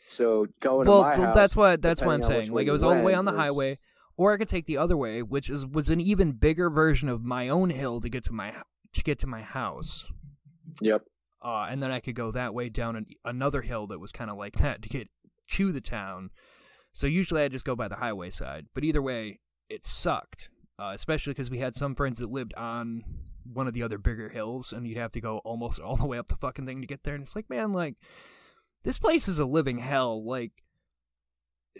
So 0.09 0.47
going 0.61 0.87
well, 0.87 1.03
to 1.03 1.09
my 1.19 1.25
house, 1.25 1.35
that's 1.35 1.55
what 1.55 1.81
that's 1.81 2.01
what 2.01 2.13
I'm 2.13 2.21
depending 2.21 2.35
on 2.35 2.37
which 2.39 2.45
saying. 2.47 2.55
Like 2.55 2.67
it 2.67 2.71
was 2.71 2.83
all 2.83 2.95
the 2.95 3.03
way 3.03 3.13
on 3.13 3.25
the 3.25 3.33
was- 3.33 3.41
highway, 3.41 3.77
or 4.15 4.33
I 4.33 4.37
could 4.37 4.47
take 4.47 4.65
the 4.65 4.77
other 4.77 4.95
way, 4.95 5.21
which 5.21 5.49
is 5.49 5.65
was 5.65 5.89
an 5.89 5.99
even 5.99 6.31
bigger 6.31 6.69
version 6.69 7.09
of 7.09 7.23
my 7.23 7.49
own 7.49 7.69
hill 7.69 7.99
to 7.99 8.09
get 8.09 8.23
to 8.23 8.31
my 8.31 8.53
to 8.93 9.03
get 9.03 9.19
to 9.19 9.27
my 9.27 9.41
house. 9.41 10.07
Yep. 10.81 11.03
Uh, 11.43 11.67
and 11.69 11.81
then 11.81 11.91
I 11.91 11.99
could 11.99 12.15
go 12.15 12.31
that 12.31 12.53
way 12.53 12.69
down 12.69 12.95
an, 12.95 13.05
another 13.23 13.61
hill 13.61 13.87
that 13.87 13.99
was 13.99 14.11
kind 14.11 14.29
of 14.29 14.37
like 14.37 14.57
that 14.57 14.81
to 14.81 14.89
get 14.89 15.07
to 15.51 15.71
the 15.71 15.81
town. 15.81 16.31
So 16.93 17.07
usually 17.07 17.43
I 17.43 17.47
just 17.47 17.65
go 17.65 17.75
by 17.75 17.87
the 17.87 17.95
highway 17.95 18.29
side, 18.29 18.67
but 18.73 18.83
either 18.83 19.01
way, 19.01 19.39
it 19.69 19.85
sucked. 19.85 20.49
Uh, 20.79 20.91
especially 20.93 21.33
because 21.33 21.49
we 21.49 21.57
had 21.57 21.73
some 21.73 21.95
friends 21.95 22.19
that 22.19 22.29
lived 22.29 22.53
on 22.53 23.03
one 23.51 23.67
of 23.67 23.73
the 23.73 23.81
other 23.81 23.97
bigger 23.97 24.29
hills, 24.29 24.73
and 24.73 24.87
you'd 24.87 24.97
have 24.97 25.11
to 25.11 25.21
go 25.21 25.39
almost 25.39 25.79
all 25.79 25.95
the 25.95 26.05
way 26.05 26.19
up 26.19 26.27
the 26.27 26.35
fucking 26.35 26.67
thing 26.67 26.81
to 26.81 26.87
get 26.87 27.03
there. 27.03 27.15
And 27.15 27.23
it's 27.23 27.35
like, 27.35 27.49
man, 27.49 27.71
like 27.71 27.95
this 28.83 28.99
place 28.99 29.27
is 29.27 29.39
a 29.39 29.45
living 29.45 29.79
hell. 29.79 30.23
Like 30.23 30.51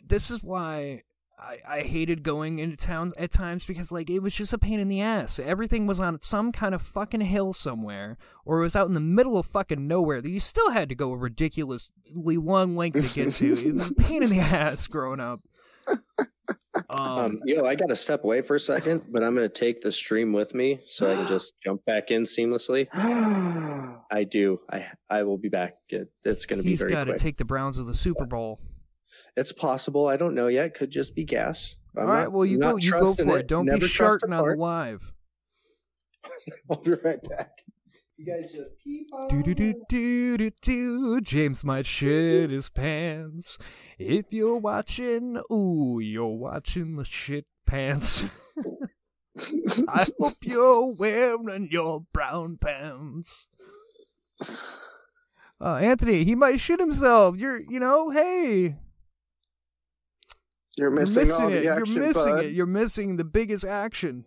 this 0.03 0.31
is 0.31 0.41
why 0.41 1.03
I, 1.39 1.60
I 1.67 1.82
hated 1.82 2.23
going 2.23 2.58
into 2.58 2.76
towns 2.76 3.13
at 3.17 3.32
times 3.32 3.63
because 3.63 3.91
like 3.91 4.10
it 4.10 4.19
was 4.19 4.34
just 4.34 4.54
a 4.54 4.58
pain 4.58 4.80
in 4.80 4.88
the 4.88 5.02
ass. 5.02 5.38
Everything 5.39 5.86
was 5.86 6.00
on 6.00 6.19
some 6.19 6.52
kind 6.52 6.73
of 6.73 6.82
fucking 6.82 7.21
hill 7.21 7.54
somewhere, 7.54 8.17
or 8.43 8.60
it 8.60 8.63
was 8.63 8.76
out 8.76 8.88
in 8.88 8.93
the 8.95 9.00
middle 9.00 9.38
of 9.38 9.45
fucking 9.45 9.88
nowhere 9.88 10.19
that 10.21 10.30
you 10.30 10.39
still 10.39 10.71
had 10.71 10.89
to 10.89 10.95
go 10.95 11.12
a 11.12 11.17
ridiculously 11.17 12.38
long 12.38 12.76
length 12.76 12.95
to 13.08 13.13
get 13.26 13.34
to. 13.36 13.54
it 13.54 13.73
was 13.73 13.91
a 13.91 13.93
pain 13.93 14.23
in 14.23 14.30
the 14.30 14.39
ass 14.41 14.88
growing 14.88 15.19
up. 15.19 15.41
Um, 15.88 15.95
Um, 16.89 17.39
yo, 17.45 17.65
I 17.65 17.76
got 17.76 17.88
to 17.88 17.95
step 17.95 18.23
away 18.23 18.41
for 18.41 18.56
a 18.56 18.60
second, 18.60 19.04
but 19.10 19.23
I'm 19.23 19.36
going 19.36 19.47
to 19.47 19.54
take 19.54 19.82
the 19.82 19.91
stream 19.91 20.34
with 20.34 20.54
me 20.54 20.80
so 20.88 21.12
I 21.12 21.15
can 21.15 21.28
just 21.28 21.54
jump 21.63 21.86
back 21.86 22.12
in 22.12 22.23
seamlessly. 22.23 22.88
I 24.12 24.23
do. 24.23 24.60
I 24.71 24.88
I 25.10 25.23
will 25.23 25.38
be 25.38 25.50
back. 25.50 25.76
It, 25.89 26.10
it's 26.23 26.45
going 26.45 26.58
to 26.58 26.63
be 26.63 26.71
he's 26.71 26.80
very 26.80 26.91
got 26.91 27.06
to 27.06 27.17
take 27.17 27.38
the 27.38 27.45
Browns 27.45 27.78
to 27.78 27.84
the 27.84 27.95
Super 27.95 28.26
Bowl. 28.26 28.60
It's 29.38 29.52
possible. 29.52 30.08
I 30.08 30.17
don't 30.17 30.34
know 30.34 30.47
yet. 30.47 30.73
Could 30.73 30.89
just 30.89 31.15
be 31.15 31.23
gas. 31.23 31.76
I'm 31.95 32.04
All 32.04 32.10
right, 32.10 32.23
not- 32.23 32.32
well 32.32 32.45
you 32.45 32.60
go 32.60 32.76
you 32.78 32.91
go 32.91 33.13
for 33.13 33.38
it. 33.38 33.47
Don't 33.47 33.65
Never 33.67 33.82
be 33.82 33.88
sharting 33.88 34.34
on 34.34 34.47
the 34.47 34.56
live. 34.56 35.13
I'll 36.71 36.78
be 36.78 36.91
right 36.91 37.21
back. 37.30 37.52
You 38.17 38.26
guys 38.26 38.52
just 38.52 38.71
keep 38.84 39.08
on. 39.13 39.28
Do 39.30 39.43
do 39.43 39.54
do 39.54 39.73
do 39.89 40.38
do 40.38 40.52
do. 40.62 41.21
James 41.21 41.63
might 41.63 41.86
shit 41.86 42.50
his 42.50 42.67
pants. 42.69 43.60
If 44.00 44.26
you're 44.32 44.58
watching, 44.58 45.39
ooh, 45.52 46.00
you're 46.02 46.36
watching 46.36 46.95
the 46.95 47.06
shit 47.06 47.45
pants. 47.67 48.23
I 49.88 50.08
hope 50.19 50.34
you're 50.41 50.95
wearing 50.95 51.69
your 51.71 52.06
brown 52.12 52.58
pants. 52.58 53.47
Uh, 55.62 55.76
Anthony, 55.76 56.23
he 56.23 56.34
might 56.34 56.60
shit 56.60 56.80
himself. 56.80 57.38
You're, 57.38 57.60
you 57.62 57.80
know, 57.80 58.10
hey, 58.10 58.78
You're 60.77 60.89
you're 60.89 60.99
missing, 60.99 61.21
missing 61.23 61.45
all 61.45 61.51
it. 61.51 61.61
the 61.61 61.67
action, 61.69 61.95
you're 61.95 62.05
missing 62.07 62.23
bud. 62.35 62.45
it. 62.45 62.53
You're 62.53 62.65
missing 62.67 63.17
the 63.17 63.25
biggest 63.25 63.65
action. 63.65 64.25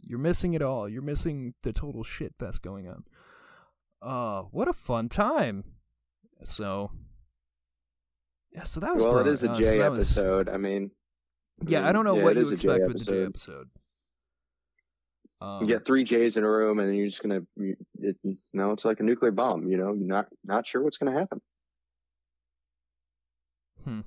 You're 0.00 0.18
missing 0.18 0.54
it 0.54 0.62
all. 0.62 0.88
You're 0.88 1.02
missing 1.02 1.54
the 1.62 1.72
total 1.72 2.02
shit 2.02 2.34
fest 2.38 2.62
going 2.62 2.88
on. 2.88 3.04
Uh, 4.02 4.42
what 4.50 4.68
a 4.68 4.72
fun 4.72 5.08
time. 5.08 5.64
So, 6.44 6.90
yeah, 8.52 8.64
so 8.64 8.80
that 8.80 8.94
was 8.94 9.02
Well, 9.04 9.12
it 9.18 9.22
growing- 9.24 9.34
is 9.34 9.42
a 9.44 9.50
uh, 9.50 9.54
so 9.54 9.78
that 9.78 9.90
was- 9.92 10.18
episode. 10.18 10.48
I 10.48 10.56
mean, 10.56 10.90
yeah, 11.66 11.86
I 11.88 11.92
don't 11.92 12.04
know 12.04 12.16
yeah, 12.16 12.24
what 12.24 12.36
you 12.36 12.44
J 12.46 12.52
expect 12.52 12.86
with 12.88 12.98
the 12.98 13.04
J 13.04 13.22
episode. 13.24 13.28
episode. 13.28 13.68
Um, 15.40 15.60
You 15.62 15.68
get 15.68 15.84
three 15.84 16.02
J's 16.04 16.36
in 16.36 16.42
a 16.44 16.50
room, 16.50 16.80
and 16.80 16.96
you're 16.96 17.06
just 17.06 17.22
gonna, 17.22 17.40
you, 17.56 17.76
it, 18.00 18.16
you 18.24 18.36
know, 18.54 18.72
it's 18.72 18.84
like 18.84 18.98
a 18.98 19.04
nuclear 19.04 19.30
bomb. 19.30 19.66
You 19.68 19.76
know, 19.76 19.92
you're 19.92 20.06
not 20.08 20.26
not 20.44 20.66
sure 20.66 20.82
what's 20.82 20.96
gonna 20.96 21.16
happen. 21.16 21.40
Hmm. 23.84 24.00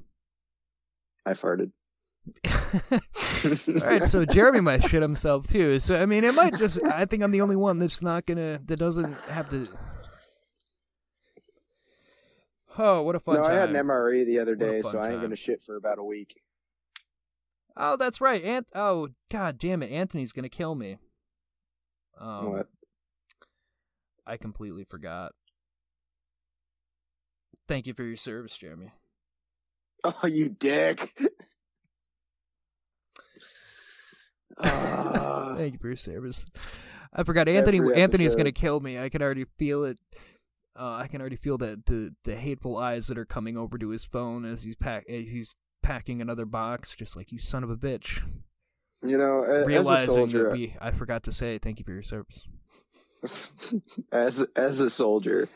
I 1.26 1.32
farted. 1.32 1.72
All 3.82 3.88
right, 3.88 4.04
so 4.04 4.26
Jeremy 4.26 4.62
might 4.62 4.88
shit 4.88 5.02
himself 5.02 5.48
too. 5.48 5.80
So 5.80 6.00
I 6.00 6.06
mean, 6.06 6.24
it 6.24 6.36
might 6.36 6.54
just. 6.58 6.84
I 6.84 7.06
think 7.06 7.24
I'm 7.24 7.32
the 7.32 7.42
only 7.42 7.56
one 7.56 7.80
that's 7.80 8.02
not 8.02 8.26
gonna. 8.26 8.60
That 8.66 8.78
doesn't 8.78 9.14
have 9.30 9.50
to. 9.50 9.68
Oh, 12.78 13.02
what 13.02 13.16
a 13.16 13.20
fun 13.20 13.36
no, 13.36 13.44
time! 13.44 13.52
I 13.52 13.56
had 13.56 13.70
an 13.70 13.76
MRE 13.76 14.26
the 14.26 14.40
other 14.40 14.56
day, 14.56 14.82
so 14.82 15.00
I 15.00 15.12
ain't 15.12 15.22
gonna 15.22 15.36
shit 15.36 15.64
for 15.64 15.76
about 15.76 16.00
a 16.00 16.04
week. 16.04 16.40
Oh, 17.76 17.98
that's 17.98 18.22
right. 18.22 18.44
Ant. 18.44 18.68
Oh, 18.76 19.10
god 19.30 19.58
damn 19.58 19.82
it! 19.82 19.92
Anthony's 19.92 20.32
gonna 20.32 20.50
kill 20.50 20.76
me. 20.76 20.98
Um, 22.20 22.52
what? 22.52 22.68
I 24.28 24.38
completely 24.38 24.84
forgot. 24.84 25.34
Thank 27.68 27.88
you 27.88 27.94
for 27.94 28.04
your 28.04 28.18
service, 28.18 28.58
Jeremy. 28.58 28.92
Oh, 30.04 30.28
you 30.28 30.50
dick! 30.50 31.16
Ah. 34.58 35.54
Thank 35.58 35.74
you 35.74 35.80
for 35.80 35.88
your 35.88 35.98
service. 35.98 36.46
I 37.14 37.24
forgot 37.24 37.48
Anthony. 37.48 37.80
Anthony's 37.94 38.36
gonna 38.36 38.52
kill 38.52 38.80
me. 38.80 38.98
I 39.00 39.10
can 39.10 39.22
already 39.22 39.46
feel 39.58 39.84
it. 39.84 39.98
Uh, 40.80 40.94
I 40.96 41.08
can 41.08 41.20
already 41.22 41.36
feel 41.36 41.58
that 41.60 41.86
the 41.86 42.16
the 42.24 42.36
hateful 42.36 42.78
eyes 42.78 43.08
that 43.08 43.18
are 43.18 43.26
coming 43.26 43.58
over 43.58 43.78
to 43.78 43.90
his 43.90 44.06
phone 44.06 44.46
as 44.46 44.64
he's 44.64 44.76
pack 44.76 45.04
as 45.10 45.30
he's 45.30 45.54
packing 45.84 46.22
another 46.22 46.46
box, 46.46 46.96
just 46.96 47.16
like 47.16 47.32
you 47.32 47.40
son 47.40 47.64
of 47.64 47.70
a 47.70 47.76
bitch. 47.76 48.22
you 49.04 49.18
know, 49.18 49.44
as 49.44 49.64
a 49.64 49.66
Realizing 49.66 50.14
soldier, 50.14 50.44
that 50.46 50.54
we, 50.54 50.76
I 50.80 50.92
forgot 50.92 51.24
to 51.24 51.32
say 51.32 51.58
thank 51.60 51.80
you 51.80 51.86
for 51.86 51.92
your 51.92 52.04
service. 52.04 52.48
as 54.12 54.42
as 54.56 54.80
a 54.80 54.90
soldier, 54.90 55.50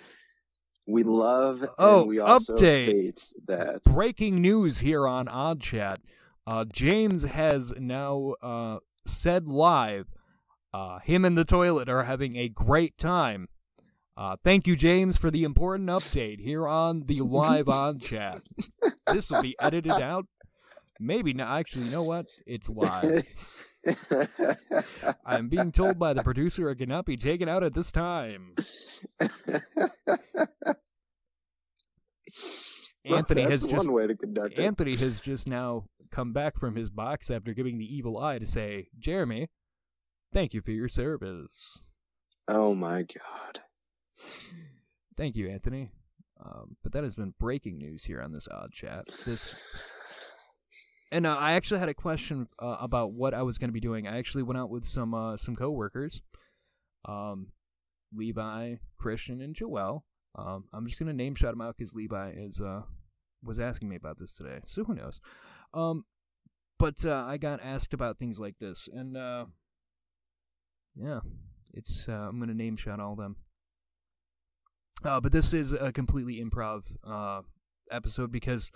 we 0.88 1.04
love 1.04 1.66
Oh, 1.78 2.00
and 2.02 2.08
we 2.10 2.20
also 2.20 2.56
update. 2.56 2.86
hate 2.86 3.34
that. 3.48 3.82
Breaking 3.84 4.42
news 4.42 4.80
here 4.80 5.08
on 5.08 5.28
Odd 5.28 5.62
Chat. 5.62 6.00
Uh, 6.48 6.66
James 6.72 7.24
has 7.24 7.74
now 7.78 8.36
uh, 8.42 8.78
said 9.08 9.48
live, 9.48 10.08
uh, 10.74 11.00
him 11.00 11.26
and 11.26 11.38
the 11.38 11.46
toilet 11.46 11.90
are 11.90 12.04
having 12.04 12.36
a 12.38 12.50
great 12.50 12.98
time. 12.98 13.48
Uh, 14.18 14.36
thank 14.44 14.68
you, 14.68 14.76
James, 14.76 15.18
for 15.18 15.30
the 15.32 15.44
important 15.44 15.90
update 15.90 16.40
here 16.40 16.68
on 16.68 17.02
the 17.06 17.22
live 17.22 17.68
on 17.68 18.00
chat. 18.00 18.42
This 19.12 19.30
will 19.30 19.42
be 19.42 19.56
edited 19.60 19.92
out. 20.02 20.26
Maybe 21.00 21.34
not. 21.34 21.58
Actually, 21.60 21.86
you 21.86 21.92
know 21.92 22.04
what? 22.04 22.26
It's 22.46 22.70
live. 22.70 23.28
I'm 25.26 25.50
being 25.50 25.72
told 25.72 26.00
by 26.00 26.14
the 26.14 26.24
producer 26.24 26.70
it 26.70 26.78
cannot 26.78 27.06
be 27.06 27.18
taken 27.18 27.50
out 27.50 27.64
at 27.64 27.74
this 27.74 27.92
time. 27.92 28.56
Anthony 33.06 33.44
That's 33.44 33.62
has 33.62 33.70
just 33.70 33.88
one 33.88 33.94
way 33.94 34.08
to 34.08 34.16
conduct 34.16 34.58
it. 34.58 34.64
Anthony 34.64 34.96
has 34.96 35.22
just 35.22 35.48
now 35.48 35.86
come 36.12 36.34
back 36.34 36.58
from 36.58 36.76
his 36.76 36.90
box 36.90 37.30
after 37.30 37.54
giving 37.54 37.78
the 37.78 37.96
evil 37.96 38.18
eye 38.18 38.40
to 38.40 38.46
say, 38.46 38.88
Jeremy, 38.98 39.50
thank 40.34 40.54
you 40.54 40.62
for 40.62 40.72
your 40.72 40.90
service. 40.90 41.80
Oh 42.48 42.74
my 42.74 43.04
god. 43.04 43.60
Thank 45.18 45.36
you, 45.36 45.50
Anthony. 45.50 45.92
Um, 46.44 46.76
but 46.84 46.92
that 46.94 47.04
has 47.04 47.16
been 47.16 47.34
breaking 47.40 47.78
news 47.78 48.04
here 48.04 48.22
on 48.22 48.32
this 48.32 48.48
odd 48.50 48.72
chat. 48.72 49.06
This, 49.26 49.56
and 51.16 51.26
uh, 51.26 51.34
I 51.34 51.54
actually 51.54 51.80
had 51.80 51.88
a 51.88 51.94
question 51.94 52.50
uh, 52.60 52.76
about 52.82 53.14
what 53.14 53.34
I 53.34 53.44
was 53.44 53.58
going 53.58 53.70
to 53.70 53.74
be 53.74 53.80
doing. 53.80 54.06
I 54.06 54.18
actually 54.18 54.44
went 54.44 54.60
out 54.60 54.70
with 54.70 54.84
some 54.84 55.14
uh, 55.14 55.38
some 55.38 55.56
coworkers, 55.56 56.22
um, 57.08 57.48
Levi, 58.14 58.76
Christian, 59.00 59.40
and 59.40 59.56
Joel. 59.56 60.04
Um, 60.38 60.66
I'm 60.74 60.86
just 60.86 61.00
going 61.00 61.08
to 61.08 61.16
name 61.16 61.34
shout 61.36 61.54
them 61.54 61.62
out 61.62 61.78
because 61.78 61.96
Levi 61.96 62.34
is 62.36 62.60
uh 62.60 62.82
was 63.42 63.62
asking 63.62 63.88
me 63.88 63.96
about 63.96 64.20
this 64.20 64.34
today, 64.34 64.60
so 64.66 64.84
who 64.84 64.94
knows. 64.94 65.22
Um, 65.74 66.04
but 66.78 67.06
uh, 67.06 67.24
I 67.26 67.38
got 67.38 67.62
asked 67.64 67.94
about 67.94 68.20
things 68.20 68.38
like 68.38 68.60
this, 68.60 68.90
and 68.92 69.16
uh, 69.16 69.46
yeah, 70.98 71.22
it's 71.74 72.10
uh, 72.10 72.12
I'm 72.12 72.40
going 72.40 72.50
to 72.50 72.56
name 72.56 72.76
shout 72.76 73.00
all 73.00 73.16
them. 73.16 73.38
Uh, 75.02 75.22
but 75.22 75.32
this 75.32 75.54
is 75.54 75.72
a 75.72 75.94
completely 75.94 76.44
improv 76.44 76.82
uh, 77.08 77.42
episode 77.90 78.34
because 78.34 78.70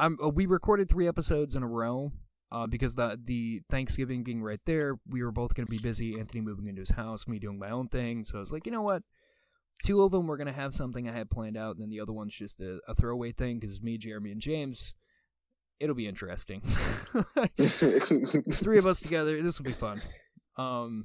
I'm 0.00 0.18
uh, 0.24 0.28
we 0.28 0.46
recorded 0.46 0.88
three 0.88 1.06
episodes 1.06 1.54
in 1.54 1.62
a 1.62 1.68
row. 1.68 2.12
Uh, 2.52 2.66
because 2.66 2.96
the 2.96 3.16
the 3.24 3.60
Thanksgiving 3.70 4.24
being 4.24 4.42
right 4.42 4.58
there, 4.66 4.98
we 5.08 5.22
were 5.22 5.30
both 5.30 5.54
going 5.54 5.66
to 5.66 5.70
be 5.70 5.78
busy. 5.78 6.18
Anthony 6.18 6.40
moving 6.40 6.66
into 6.66 6.80
his 6.80 6.90
house, 6.90 7.28
me 7.28 7.38
doing 7.38 7.60
my 7.60 7.70
own 7.70 7.86
thing. 7.86 8.24
So 8.24 8.38
I 8.38 8.40
was 8.40 8.50
like, 8.50 8.66
you 8.66 8.72
know 8.72 8.82
what? 8.82 9.04
Two 9.84 10.02
of 10.02 10.10
them 10.10 10.26
were 10.26 10.36
going 10.36 10.48
to 10.48 10.52
have 10.52 10.74
something 10.74 11.08
I 11.08 11.12
had 11.12 11.30
planned 11.30 11.56
out, 11.56 11.76
and 11.76 11.82
then 11.82 11.90
the 11.90 12.00
other 12.00 12.12
one's 12.12 12.34
just 12.34 12.60
a, 12.60 12.80
a 12.88 12.94
throwaway 12.96 13.30
thing 13.30 13.60
because 13.60 13.80
me, 13.80 13.98
Jeremy, 13.98 14.32
and 14.32 14.40
James. 14.40 14.94
It'll 15.78 15.94
be 15.94 16.08
interesting. 16.08 16.60
Three 18.52 18.78
of 18.78 18.86
us 18.86 19.00
together. 19.00 19.40
This 19.40 19.58
will 19.58 19.64
be 19.64 19.72
fun. 19.72 20.02
Um, 20.58 21.04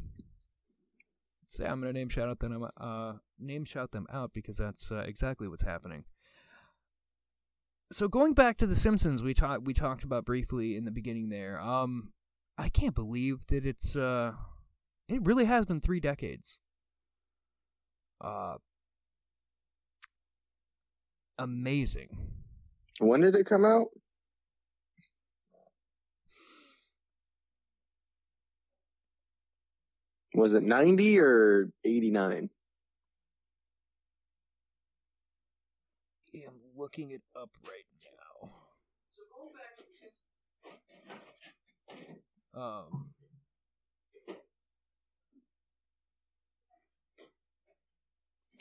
so 1.45 1.63
I'm 1.63 1.79
gonna 1.79 1.93
name 1.93 2.09
shout 2.09 2.27
out 2.27 2.39
them. 2.39 2.67
Uh, 2.75 3.13
name 3.39 3.65
shout 3.65 3.91
them 3.91 4.07
out 4.11 4.31
because 4.33 4.57
that's 4.57 4.91
uh, 4.91 5.03
exactly 5.05 5.47
what's 5.47 5.63
happening. 5.63 6.05
So 7.91 8.07
going 8.07 8.33
back 8.33 8.57
to 8.57 8.67
the 8.67 8.75
Simpsons, 8.75 9.21
we 9.21 9.33
talked 9.33 9.63
we 9.63 9.73
talked 9.73 10.03
about 10.03 10.25
briefly 10.25 10.75
in 10.75 10.85
the 10.85 10.91
beginning 10.91 11.29
there. 11.29 11.61
Um, 11.61 12.11
I 12.57 12.69
can't 12.69 12.95
believe 12.95 13.45
that 13.47 13.65
it's 13.65 13.95
uh, 13.95 14.33
it 15.07 15.21
really 15.23 15.45
has 15.45 15.65
been 15.65 15.79
three 15.79 15.99
decades. 15.99 16.57
Uh, 18.19 18.55
amazing. 21.37 22.09
When 22.99 23.21
did 23.21 23.35
it 23.35 23.45
come 23.45 23.65
out? 23.65 23.87
Was 30.33 30.53
it 30.53 30.63
90 30.63 31.19
or 31.19 31.69
89? 31.85 32.49
Yeah, 36.33 36.47
I'm 36.49 36.64
looking 36.77 37.11
it 37.11 37.21
up 37.39 37.49
right 37.63 37.85
now. 42.53 42.61
Um, 42.61 43.09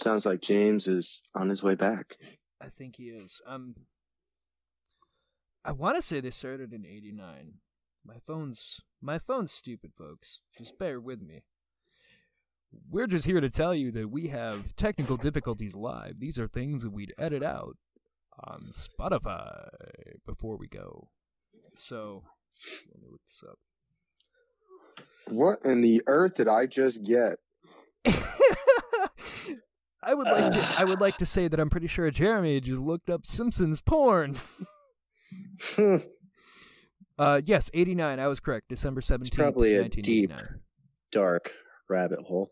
Sounds 0.01 0.27
like 0.27 0.43
James 0.43 0.87
is 0.87 1.23
on 1.35 1.49
his 1.49 1.63
way 1.63 1.75
back. 1.75 2.17
I 2.61 2.69
think 2.69 2.97
he 2.97 3.05
is. 3.05 3.41
Um, 3.47 3.75
I 5.65 5.73
want 5.73 5.97
to 5.97 6.03
say 6.03 6.21
they 6.21 6.31
started 6.31 6.75
in 6.75 6.85
'89. 6.85 7.55
My 8.05 8.17
phone's 8.27 8.81
my 9.01 9.19
phone's 9.19 9.53
stupid, 9.53 9.93
folks. 9.97 10.41
Just 10.59 10.79
bear 10.79 11.01
with 11.01 11.23
me. 11.23 11.43
We're 12.91 13.07
just 13.07 13.25
here 13.25 13.41
to 13.41 13.49
tell 13.49 13.75
you 13.75 13.93
that 13.93 14.11
we 14.11 14.29
have 14.29 14.77
technical 14.77 15.17
difficulties 15.17 15.75
live. 15.75 16.19
These 16.19 16.39
are 16.39 16.49
things 16.49 16.83
that 16.83 16.93
we'd 16.93 17.15
edit 17.17 17.43
out 17.43 17.77
on 18.43 18.71
Spotify 18.73 19.69
before 20.27 20.57
we 20.57 20.67
go. 20.67 21.09
So, 21.77 22.25
let 22.93 23.03
me 23.03 23.09
look 23.11 23.21
this 23.29 23.43
up. 23.49 23.59
What 25.29 25.59
in 25.65 25.81
the 25.81 26.03
earth 26.07 26.35
did 26.37 26.49
I 26.49 26.67
just 26.67 27.05
get? 27.05 27.39
I 30.07 30.13
would 30.13 30.27
like 30.27 30.53
to 30.53 30.75
I 30.79 30.85
would 30.85 31.01
like 31.01 31.17
to 31.19 31.27
say 31.27 31.49
that 31.49 31.59
I'm 31.59 31.71
pretty 31.71 31.87
sure 31.87 32.11
Jeremy 32.11 32.61
just 32.61 32.83
looked 32.83 33.09
up 33.09 33.27
Simpsons 33.27 33.81
porn. 33.81 34.37
uh 37.19 37.41
yes, 37.45 37.71
89. 37.73 38.21
I 38.21 38.27
was 38.27 38.39
correct. 38.41 38.69
December 38.69 39.01
17th, 39.01 39.27
It's 39.27 39.31
probably 39.31 39.77
a 39.77 39.89
deep, 39.89 40.31
dark 41.11 41.53
rabbit 41.89 42.19
hole. 42.21 42.51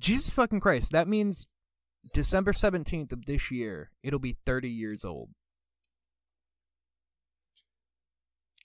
Jesus 0.00 0.32
fucking 0.32 0.60
Christ. 0.60 0.92
That 0.92 1.06
means 1.06 1.46
December 2.12 2.52
17th 2.52 3.12
of 3.12 3.24
this 3.24 3.50
year, 3.50 3.90
it'll 4.02 4.18
be 4.18 4.36
30 4.44 4.68
years 4.68 5.04
old. 5.04 5.30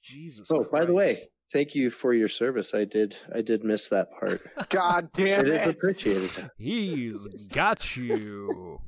Jesus 0.04 0.50
Oh, 0.52 0.66
by 0.72 0.86
the 0.86 0.94
way, 0.94 1.30
thank 1.54 1.76
you 1.76 1.92
for 1.92 2.14
your 2.14 2.30
service. 2.30 2.74
I 2.74 2.86
did 2.86 3.16
I 3.36 3.42
did 3.42 3.64
miss 3.64 3.90
that 3.90 4.08
part. 4.20 4.42
God 4.70 5.12
damn 5.14 5.46
did 5.46 5.54
it! 5.54 5.68
appreciate 5.68 6.24
it. 6.24 6.50
He's 6.58 7.28
got 7.50 7.96
you. 7.96 8.80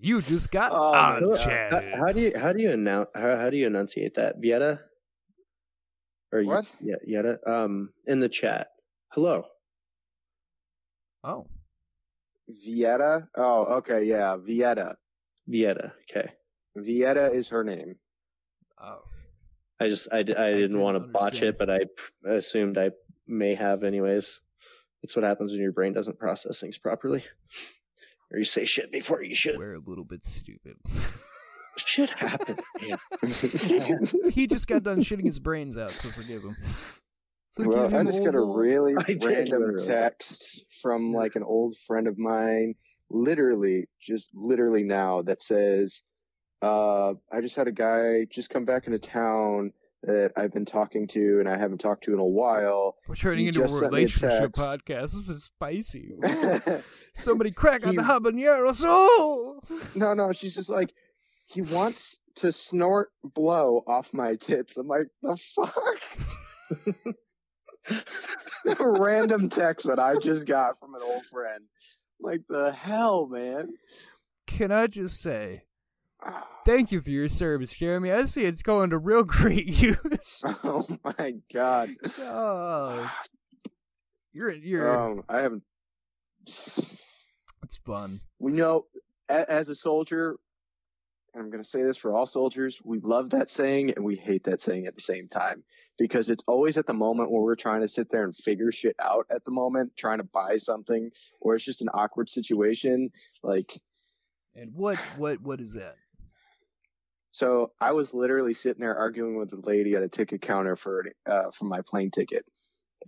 You 0.00 0.20
just 0.22 0.50
got 0.50 0.72
Oh, 0.72 0.76
on 0.76 1.20
my 1.30 1.36
How, 1.36 2.06
how 2.06 2.12
do 2.12 2.20
you 2.20 2.32
how 2.36 2.52
do 2.52 2.62
you 2.62 2.70
announce 2.70 3.08
how, 3.14 3.36
how 3.36 3.50
do 3.50 3.56
you 3.56 3.66
enunciate 3.66 4.14
that? 4.14 4.40
Vieta? 4.42 4.78
Or 6.32 6.40
Ye- 6.40 6.48
What? 6.48 6.70
Yeah, 6.80 6.96
Yetta. 7.06 7.38
Um, 7.46 7.90
in 8.06 8.20
the 8.20 8.28
chat. 8.28 8.68
Hello. 9.12 9.44
Oh. 11.22 11.46
Vieta? 12.50 13.28
Oh, 13.36 13.76
okay, 13.78 14.04
yeah, 14.04 14.36
Vieta. 14.36 14.96
Vieta. 15.48 15.92
Okay. 16.10 16.30
Vieta 16.78 17.34
is 17.34 17.48
her 17.48 17.64
name. 17.64 17.96
Oh. 18.82 19.02
I 19.80 19.88
just 19.88 20.08
I, 20.12 20.18
I 20.18 20.22
didn't 20.22 20.58
didn't 20.58 20.80
want 20.80 20.96
to 20.96 21.00
botch 21.00 21.42
it, 21.42 21.58
but 21.58 21.68
I 21.68 21.80
assumed 22.24 22.78
I 22.78 22.90
may 23.26 23.54
have 23.54 23.82
anyways. 23.82 24.40
That's 25.02 25.16
what 25.16 25.24
happens 25.24 25.52
when 25.52 25.60
your 25.60 25.72
brain 25.72 25.92
doesn't 25.92 26.20
process 26.20 26.60
things 26.60 26.78
properly, 26.78 27.24
or 28.30 28.38
you 28.38 28.44
say 28.44 28.64
shit 28.64 28.92
before 28.92 29.24
you 29.24 29.34
should. 29.34 29.58
We're 29.58 29.74
a 29.74 29.80
little 29.84 30.04
bit 30.04 30.24
stupid. 30.24 30.76
Shit 31.76 32.10
happens. 32.10 32.60
man. 33.68 34.30
he 34.30 34.46
just 34.46 34.68
got 34.68 34.84
done 34.84 35.02
shitting 35.02 35.24
his 35.24 35.40
brains 35.40 35.76
out, 35.76 35.90
so 35.90 36.10
forgive 36.10 36.42
him. 36.42 36.56
Well, 37.58 37.94
I 37.94 38.02
just 38.04 38.24
got 38.24 38.34
a 38.34 38.40
really 38.40 38.94
I 39.08 39.16
random 39.22 39.76
text 39.84 40.64
from 40.80 41.12
like 41.12 41.36
an 41.36 41.42
old 41.42 41.76
friend 41.86 42.06
of 42.06 42.18
mine, 42.18 42.74
literally, 43.10 43.88
just 44.00 44.30
literally 44.34 44.82
now, 44.82 45.22
that 45.22 45.42
says, 45.42 46.02
uh, 46.62 47.14
I 47.32 47.40
just 47.40 47.56
had 47.56 47.68
a 47.68 47.72
guy 47.72 48.26
just 48.30 48.50
come 48.50 48.64
back 48.64 48.86
into 48.86 48.98
town 48.98 49.72
that 50.04 50.32
I've 50.36 50.52
been 50.52 50.64
talking 50.64 51.06
to 51.08 51.38
and 51.38 51.48
I 51.48 51.56
haven't 51.56 51.78
talked 51.78 52.04
to 52.04 52.12
in 52.12 52.18
a 52.18 52.24
while. 52.24 52.96
We're 53.06 53.14
turning 53.14 53.40
He 53.40 53.48
into 53.48 53.62
a 53.62 53.66
a 53.66 53.80
relationship 53.80 54.52
text. 54.54 54.60
podcast. 54.86 55.12
This 55.12 55.28
is 55.28 55.44
spicy. 55.44 56.12
Somebody 57.14 57.52
crack 57.52 57.86
on 57.86 57.94
the 57.94 58.02
habanero. 58.02 58.74
So 58.74 59.60
no, 59.94 60.14
no, 60.14 60.32
she's 60.32 60.54
just 60.54 60.70
like, 60.70 60.92
he 61.44 61.60
wants 61.60 62.18
to 62.36 62.50
snort 62.50 63.10
blow 63.22 63.84
off 63.86 64.12
my 64.12 64.36
tits. 64.36 64.76
I'm 64.76 64.88
like, 64.88 65.06
the 65.22 65.36
fuck? 65.36 66.96
Random 68.80 69.48
text 69.48 69.86
that 69.86 69.98
I 69.98 70.16
just 70.16 70.46
got 70.46 70.78
from 70.78 70.94
an 70.94 71.02
old 71.02 71.24
friend. 71.26 71.64
Like 72.20 72.42
the 72.48 72.72
hell, 72.72 73.26
man. 73.26 73.74
can 74.46 74.70
I 74.70 74.86
just 74.86 75.20
say 75.20 75.64
thank 76.64 76.92
you 76.92 77.00
for 77.00 77.10
your 77.10 77.28
service, 77.28 77.74
Jeremy? 77.74 78.12
I 78.12 78.24
see 78.24 78.44
it's 78.44 78.62
going 78.62 78.90
to 78.90 78.98
real 78.98 79.22
great 79.24 79.66
use. 79.66 80.42
Oh 80.64 80.86
my 81.04 81.34
god. 81.52 81.90
oh, 82.20 83.10
you're 84.32 84.52
you're. 84.52 84.96
Um, 84.96 85.24
I 85.28 85.40
haven't. 85.40 85.62
it's 86.46 87.76
fun. 87.84 88.20
We 88.38 88.52
know, 88.52 88.86
as 89.28 89.68
a 89.68 89.74
soldier, 89.74 90.36
and 91.34 91.42
I'm 91.42 91.50
going 91.50 91.62
to 91.62 91.68
say 91.68 91.82
this 91.82 91.96
for 91.96 92.12
all 92.12 92.26
soldiers, 92.26 92.80
we 92.84 93.00
love 93.00 93.30
that 93.30 93.48
saying 93.48 93.94
and 93.96 94.04
we 94.04 94.16
hate 94.16 94.44
that 94.44 94.60
saying 94.60 94.86
at 94.86 94.94
the 94.94 95.00
same 95.00 95.28
time 95.28 95.64
because 95.98 96.28
it's 96.28 96.44
always 96.46 96.76
at 96.76 96.86
the 96.86 96.92
moment 96.92 97.30
where 97.30 97.42
we're 97.42 97.54
trying 97.54 97.80
to 97.80 97.88
sit 97.88 98.10
there 98.10 98.24
and 98.24 98.36
figure 98.36 98.70
shit 98.70 98.96
out 99.00 99.26
at 99.30 99.44
the 99.44 99.50
moment, 99.50 99.96
trying 99.96 100.18
to 100.18 100.24
buy 100.24 100.58
something, 100.58 101.10
or 101.40 101.54
it's 101.54 101.64
just 101.64 101.80
an 101.80 101.88
awkward 101.94 102.28
situation. 102.28 103.10
Like, 103.42 103.80
And 104.54 104.74
what 104.74 104.98
what 105.16 105.40
what 105.40 105.60
is 105.60 105.74
that? 105.74 105.96
so 107.30 107.72
I 107.80 107.92
was 107.92 108.12
literally 108.12 108.52
sitting 108.52 108.82
there 108.82 108.96
arguing 108.96 109.38
with 109.38 109.52
a 109.54 109.56
lady 109.56 109.94
at 109.94 110.04
a 110.04 110.08
ticket 110.08 110.42
counter 110.42 110.76
for 110.76 111.06
uh, 111.26 111.50
for 111.50 111.64
my 111.64 111.80
plane 111.80 112.10
ticket, 112.10 112.44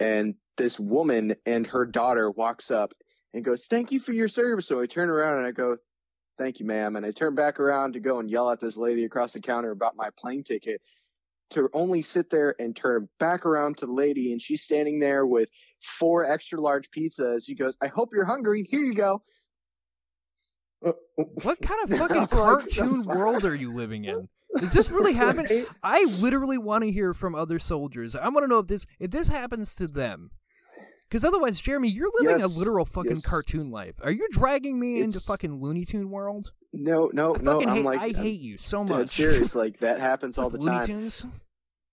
and 0.00 0.34
this 0.56 0.80
woman 0.80 1.36
and 1.44 1.66
her 1.66 1.84
daughter 1.84 2.30
walks 2.30 2.70
up 2.70 2.94
and 3.34 3.44
goes, 3.44 3.66
"Thank 3.66 3.92
you 3.92 4.00
for 4.00 4.12
your 4.12 4.28
service." 4.28 4.66
So 4.66 4.80
I 4.80 4.86
turn 4.86 5.10
around 5.10 5.38
and 5.38 5.46
I 5.46 5.50
go, 5.50 5.76
"Thank 6.38 6.60
you, 6.60 6.66
ma'am," 6.66 6.96
and 6.96 7.06
I 7.06 7.10
turn 7.10 7.34
back 7.34 7.60
around 7.60 7.92
to 7.92 8.00
go 8.00 8.18
and 8.18 8.30
yell 8.30 8.50
at 8.50 8.60
this 8.60 8.76
lady 8.76 9.04
across 9.04 9.32
the 9.32 9.40
counter 9.40 9.70
about 9.70 9.96
my 9.96 10.10
plane 10.18 10.42
ticket. 10.42 10.80
To 11.50 11.68
only 11.72 12.02
sit 12.02 12.30
there 12.30 12.54
and 12.58 12.74
turn 12.74 13.08
back 13.18 13.46
around 13.46 13.76
to 13.78 13.86
the 13.86 13.92
lady, 13.92 14.32
and 14.32 14.40
she's 14.40 14.62
standing 14.62 14.98
there 14.98 15.26
with 15.26 15.48
four 15.80 16.24
extra 16.24 16.60
large 16.60 16.90
pizzas. 16.90 17.44
She 17.46 17.54
goes, 17.54 17.76
"I 17.80 17.88
hope 17.88 18.10
you're 18.12 18.24
hungry. 18.24 18.66
Here 18.68 18.80
you 18.80 18.94
go." 18.94 19.22
What 21.14 21.60
kind 21.62 21.90
of 21.90 21.90
fucking 21.98 22.26
cartoon 22.28 23.04
world 23.04 23.44
are 23.44 23.54
you 23.54 23.72
living 23.72 24.04
in? 24.04 24.28
Does 24.58 24.72
this 24.72 24.90
really 24.90 25.12
happen? 25.24 25.66
I 25.82 26.04
literally 26.18 26.58
want 26.58 26.84
to 26.84 26.90
hear 26.90 27.14
from 27.14 27.34
other 27.34 27.58
soldiers. 27.58 28.14
I 28.14 28.28
want 28.28 28.44
to 28.44 28.48
know 28.48 28.58
if 28.58 28.66
this 28.66 28.86
if 28.98 29.10
this 29.10 29.28
happens 29.28 29.74
to 29.76 29.86
them. 29.86 30.30
Because 31.14 31.24
otherwise, 31.24 31.60
Jeremy, 31.60 31.90
you're 31.90 32.10
living 32.22 32.40
Yes, 32.40 32.56
a 32.56 32.58
literal 32.58 32.84
fucking 32.84 33.12
yes. 33.12 33.24
cartoon 33.24 33.70
life. 33.70 33.94
Are 34.02 34.10
you 34.10 34.26
dragging 34.32 34.80
me 34.80 35.00
into 35.00 35.20
fucking 35.20 35.60
Looney 35.62 35.84
Tune 35.84 36.10
world? 36.10 36.50
No, 36.72 37.08
no, 37.12 37.34
no. 37.34 37.52
fucking 37.52 37.68
I'm 37.68 37.76
hate. 37.76 37.84
like, 37.84 38.00
I 38.00 38.20
hate 38.20 38.40
you 38.40 38.58
so 38.58 38.82
much. 38.82 39.10
serious. 39.10 39.54
Like 39.54 39.78
that 39.78 40.00
happens 40.00 40.38
all 40.38 40.50
the 40.50 40.58
Looney 40.58 40.78
time. 40.78 40.86
Tunes. 40.88 41.24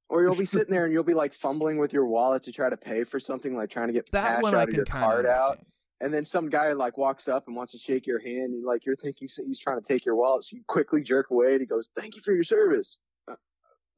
Or 0.09 0.23
you'll 0.23 0.33
be 0.35 0.45
sitting 0.45 0.71
there 0.73 0.85
and 0.85 0.91
you'll 0.93 1.03
be 1.03 1.13
like 1.13 1.35
fumbling 1.35 1.77
with 1.77 1.93
your 1.93 2.07
wallet 2.07 2.41
to 2.45 2.51
try 2.51 2.71
to 2.71 2.77
pay 2.77 3.03
for 3.03 3.19
something, 3.19 3.55
like 3.55 3.69
trying 3.69 3.89
to 3.89 3.93
get 3.93 4.09
That 4.11 4.41
cash 4.41 4.43
out 4.43 4.55
I 4.55 4.63
of 4.63 4.73
your 4.73 4.85
card 4.85 5.27
out. 5.27 5.59
And 5.99 6.11
then 6.11 6.25
some 6.25 6.49
guy 6.49 6.73
like 6.73 6.97
walks 6.97 7.27
up 7.27 7.45
and 7.45 7.55
wants 7.55 7.73
to 7.73 7.77
shake 7.77 8.07
your 8.07 8.17
hand. 8.19 8.55
And 8.55 8.65
like 8.65 8.87
you're 8.87 8.95
thinking 8.95 9.29
he's 9.45 9.59
trying 9.59 9.79
to 9.79 9.85
take 9.87 10.03
your 10.03 10.15
wallet, 10.15 10.45
so 10.45 10.55
you 10.55 10.63
quickly 10.65 11.03
jerk 11.03 11.29
away. 11.29 11.51
And 11.51 11.59
he 11.59 11.67
goes, 11.67 11.91
"Thank 11.95 12.15
you 12.15 12.23
for 12.23 12.33
your 12.33 12.43
service." 12.43 12.97
Uh, 13.27 13.35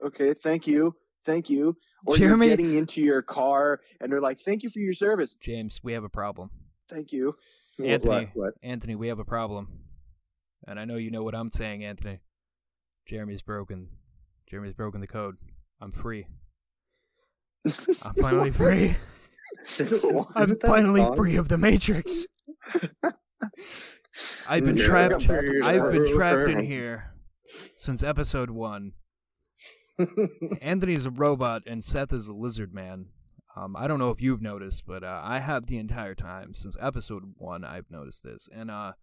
Okay, 0.04 0.34
thank 0.34 0.68
you, 0.68 0.94
thank 1.26 1.50
you. 1.50 1.76
Or 2.06 2.18
Jeremy- 2.18 2.48
you're 2.48 2.58
getting 2.58 2.76
into 2.76 3.02
your 3.02 3.22
car 3.22 3.80
and 4.02 4.12
they're 4.12 4.22
like, 4.22 4.40
"Thank 4.40 4.64
you 4.64 4.70
for 4.70 4.80
your 4.80 4.94
service." 4.94 5.36
James, 5.36 5.80
we 5.84 5.94
have 5.94 6.04
a 6.04 6.10
problem. 6.10 6.50
Thank 6.90 7.12
you. 7.12 7.36
Anthony, 7.84 8.26
What? 8.26 8.36
What? 8.36 8.54
Anthony, 8.62 8.96
we 8.96 9.08
have 9.08 9.20
a 9.20 9.26
problem. 9.26 9.68
And 10.68 10.80
I 10.80 10.86
know 10.86 10.96
you 10.96 11.12
know 11.12 11.24
what 11.24 11.36
I'm 11.36 11.52
saying, 11.52 11.84
Anthony. 11.84 12.20
Jeremy's 13.08 13.42
broken. 13.42 13.90
Jeremy's 14.50 14.74
broken 14.74 15.02
the 15.02 15.08
code. 15.08 15.36
I'm 15.82 15.92
free. 15.92 16.28
I'm 18.04 18.14
finally 18.16 18.52
free. 18.52 18.96
I'm 20.36 20.60
finally 20.60 21.16
free 21.16 21.36
of 21.38 21.48
the 21.48 21.58
Matrix. 21.58 22.26
I've 24.48 24.64
been 24.64 24.78
trapped. 24.78 25.26
come 25.26 25.36
back 25.36 25.46
to 25.46 25.62
I've 25.64 25.92
been 25.92 26.14
trapped 26.14 26.50
in 26.50 26.66
here 26.66 27.14
since 27.78 28.04
episode 28.04 28.50
one. 28.50 28.94
Anthony's 30.62 31.06
a 31.06 31.12
robot 31.12 31.64
and 31.68 31.84
Seth 31.84 32.14
is 32.14 32.28
a 32.28 32.34
lizard 32.34 32.74
man. 32.74 33.08
Um, 33.56 33.76
I 33.76 33.88
don't 33.88 34.00
know 34.00 34.10
if 34.10 34.22
you've 34.22 34.42
noticed, 34.42 34.86
but 34.88 35.04
uh, 35.04 35.22
I 35.24 35.40
have 35.40 35.68
the 35.68 35.78
entire 35.78 36.16
time 36.16 36.56
since 36.56 36.76
episode 36.82 37.24
one. 37.38 37.64
I've 37.64 37.90
noticed 37.92 38.24
this, 38.24 38.50
and 38.52 38.72
uh, 38.72 38.94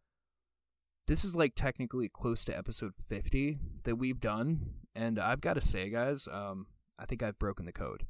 this 1.07 1.25
is 1.25 1.37
like 1.37 1.55
technically 1.55 2.09
close 2.09 2.45
to 2.47 2.59
episode 2.59 2.93
fifty 3.09 3.59
that 3.85 3.95
we've 3.95 4.19
done. 4.19 4.75
And 4.97 5.21
I've 5.21 5.41
got 5.41 5.55
to 5.55 5.61
say, 5.61 5.89
guys, 5.89 6.27
um, 6.33 6.67
I 6.99 7.07
think 7.07 7.23
I've 7.23 7.39
broken 7.39 7.65
the 7.65 7.73
code. 7.73 8.07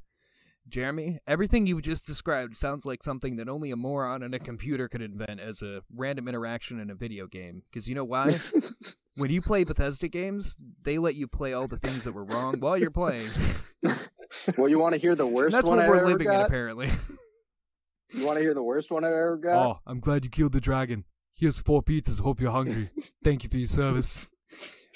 Jeremy, 0.67 1.19
everything 1.27 1.67
you 1.67 1.81
just 1.81 2.05
described 2.05 2.55
sounds 2.55 2.85
like 2.85 3.03
something 3.03 3.35
that 3.37 3.49
only 3.49 3.71
a 3.71 3.75
moron 3.75 4.23
and 4.23 4.33
a 4.33 4.39
computer 4.39 4.87
could 4.87 5.01
invent 5.01 5.39
as 5.39 5.61
a 5.61 5.81
random 5.95 6.27
interaction 6.27 6.79
in 6.79 6.89
a 6.89 6.95
video 6.95 7.27
game. 7.27 7.63
Because 7.69 7.87
you 7.87 7.95
know 7.95 8.03
why? 8.03 8.35
when 9.17 9.29
you 9.31 9.41
play 9.41 9.63
Bethesda 9.63 10.07
games, 10.07 10.55
they 10.83 10.97
let 10.97 11.15
you 11.15 11.27
play 11.27 11.53
all 11.53 11.67
the 11.67 11.77
things 11.77 12.03
that 12.05 12.13
were 12.13 12.23
wrong 12.25 12.59
while 12.59 12.77
you're 12.77 12.91
playing. 12.91 13.27
Well, 14.57 14.69
you 14.69 14.79
want 14.79 14.95
to 14.95 14.99
hear 15.01 15.13
the 15.13 15.25
And 15.25 15.35
worst 15.35 15.51
that's 15.53 15.67
one 15.67 15.77
what 15.77 15.85
I 15.85 15.89
we're 15.89 15.97
ever 15.97 16.05
living 16.07 16.27
in, 16.27 16.33
apparently. 16.33 16.89
You 18.13 18.25
want 18.25 18.37
to 18.37 18.43
hear 18.43 18.53
the 18.53 18.63
worst 18.63 18.91
one 18.91 19.03
I 19.05 19.07
ever 19.07 19.37
got? 19.37 19.65
oh, 19.67 19.79
I'm 19.85 19.99
glad 20.01 20.23
you 20.25 20.29
killed 20.29 20.51
the 20.53 20.59
dragon. 20.61 21.03
Here's 21.33 21.59
four 21.59 21.81
pizzas. 21.81 22.19
Hope 22.19 22.39
you're 22.41 22.51
hungry. 22.51 22.89
Thank 23.23 23.43
you 23.43 23.49
for 23.49 23.57
your 23.57 23.67
service. 23.67 24.25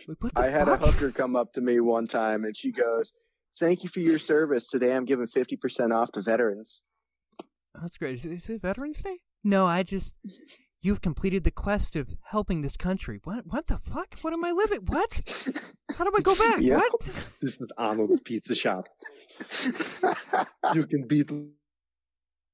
Like, 0.08 0.22
what 0.22 0.36
the 0.36 0.42
I 0.42 0.48
had 0.50 0.66
fuck? 0.68 0.82
a 0.82 0.86
hooker 0.92 1.12
come 1.12 1.36
up 1.36 1.54
to 1.54 1.62
me 1.62 1.80
one 1.80 2.08
time 2.08 2.44
and 2.44 2.56
she 2.58 2.72
goes, 2.74 3.14
"Thank 3.60 3.84
you 3.84 3.90
for 3.90 4.00
your 4.02 4.20
service. 4.20 4.68
Today 4.70 4.94
I'm 4.96 5.06
giving 5.06 5.28
50% 5.28 5.94
off 5.94 6.12
to 6.14 6.22
veterans." 6.22 6.84
That's 7.74 7.98
great. 7.98 8.18
Is 8.18 8.26
it, 8.26 8.32
is 8.34 8.50
it 8.50 8.62
Veterans 8.62 9.02
Day? 9.04 9.18
No, 9.44 9.66
I 9.66 9.84
just. 9.84 10.16
You've 10.86 11.02
completed 11.02 11.44
the 11.44 11.50
quest 11.50 11.96
of 11.96 12.08
helping 12.22 12.62
this 12.62 12.78
country. 12.78 13.20
What? 13.24 13.48
What 13.48 13.66
the 13.66 13.80
fuck? 13.80 14.20
What 14.22 14.34
am 14.34 14.46
I 14.46 14.52
living? 14.52 14.82
What? 14.86 15.20
How 15.98 16.04
do 16.04 16.12
I 16.16 16.22
go 16.22 16.36
back? 16.36 16.60
Yeah. 16.60 16.78
What? 16.78 17.02
this 17.42 17.60
is 17.60 17.68
Arnold's 17.76 18.22
Pizza 18.22 18.54
Shop. 18.54 18.88
You 20.76 20.86
can 20.86 21.08
beat 21.08 21.32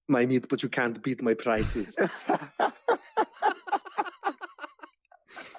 my 0.08 0.26
meat, 0.26 0.48
but 0.48 0.64
you 0.64 0.70
can't 0.70 1.04
beat 1.04 1.22
my 1.22 1.34
prices. 1.34 1.94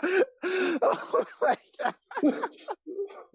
oh 0.02 1.24
my 1.42 1.56
god. 1.78 1.94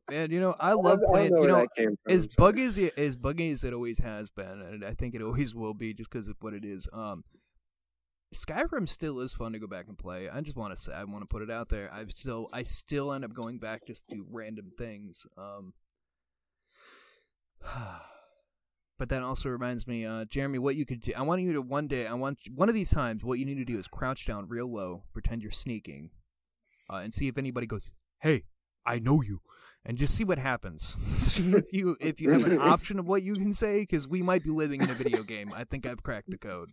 Man, 0.09 0.31
you 0.31 0.39
know 0.39 0.55
I 0.59 0.71
I 0.71 0.73
love 0.73 0.99
playing. 1.05 1.33
know 1.33 1.41
You 1.43 1.47
know, 1.47 1.55
that 1.57 1.75
came 1.77 1.95
from. 2.03 2.11
as 2.11 2.25
buggy 2.25 2.63
as 2.63 2.79
it, 2.79 2.97
as 2.97 3.15
buggy 3.15 3.51
as 3.51 3.63
it 3.63 3.73
always 3.73 3.99
has 3.99 4.31
been, 4.31 4.63
and 4.63 4.83
I 4.83 4.95
think 4.95 5.13
it 5.13 5.21
always 5.21 5.53
will 5.53 5.75
be, 5.75 5.93
just 5.93 6.09
because 6.09 6.27
of 6.27 6.37
what 6.39 6.55
it 6.55 6.65
is. 6.65 6.87
Um, 6.91 7.23
Skyrim 8.33 8.89
still 8.89 9.19
is 9.19 9.33
fun 9.33 9.53
to 9.53 9.59
go 9.59 9.67
back 9.67 9.87
and 9.87 9.97
play. 9.97 10.29
I 10.29 10.41
just 10.41 10.57
want 10.57 10.75
to 10.75 10.81
say, 10.81 10.91
I 10.93 11.03
want 11.05 11.23
to 11.23 11.27
put 11.27 11.41
it 11.41 11.49
out 11.51 11.69
there. 11.69 11.91
I've 11.93 12.11
still, 12.11 12.49
I 12.51 12.63
still 12.63 13.13
end 13.13 13.23
up 13.23 13.33
going 13.33 13.57
back 13.57 13.87
just 13.87 14.07
to 14.09 14.15
do 14.15 14.25
random 14.29 14.71
things. 14.77 15.25
Um, 15.37 15.73
but 18.99 19.09
that 19.09 19.23
also 19.23 19.49
reminds 19.49 19.87
me, 19.87 20.05
uh, 20.05 20.25
Jeremy, 20.25 20.59
what 20.59 20.75
you 20.75 20.85
could 20.85 21.01
do. 21.01 21.13
I 21.15 21.21
want 21.21 21.41
you 21.41 21.53
to 21.53 21.61
one 21.61 21.87
day. 21.87 22.05
I 22.05 22.15
want 22.15 22.39
one 22.53 22.67
of 22.67 22.75
these 22.75 22.91
times. 22.91 23.23
What 23.23 23.39
you 23.39 23.45
need 23.45 23.55
to 23.59 23.65
do 23.65 23.77
is 23.77 23.87
crouch 23.87 24.25
down 24.25 24.49
real 24.49 24.71
low, 24.71 25.03
pretend 25.13 25.41
you're 25.41 25.51
sneaking, 25.51 26.09
uh, 26.89 26.97
and 26.97 27.13
see 27.13 27.27
if 27.27 27.37
anybody 27.37 27.67
goes, 27.67 27.91
"Hey, 28.19 28.43
I 28.85 28.99
know 28.99 29.21
you." 29.21 29.41
And 29.87 29.97
just 29.97 30.13
see 30.15 30.25
what 30.25 30.37
happens. 30.37 30.95
see 31.17 31.49
if 31.53 31.71
you 31.71 31.95
if 31.99 32.21
you 32.21 32.31
have 32.31 32.43
an 32.45 32.59
option 32.59 32.99
of 32.99 33.07
what 33.07 33.23
you 33.23 33.33
can 33.33 33.53
say 33.53 33.79
because 33.79 34.07
we 34.07 34.21
might 34.21 34.43
be 34.43 34.49
living 34.51 34.81
in 34.81 34.89
a 34.89 34.93
video 34.93 35.23
game. 35.23 35.51
I 35.55 35.63
think 35.63 35.87
I've 35.87 36.03
cracked 36.03 36.29
the 36.29 36.37
code. 36.37 36.69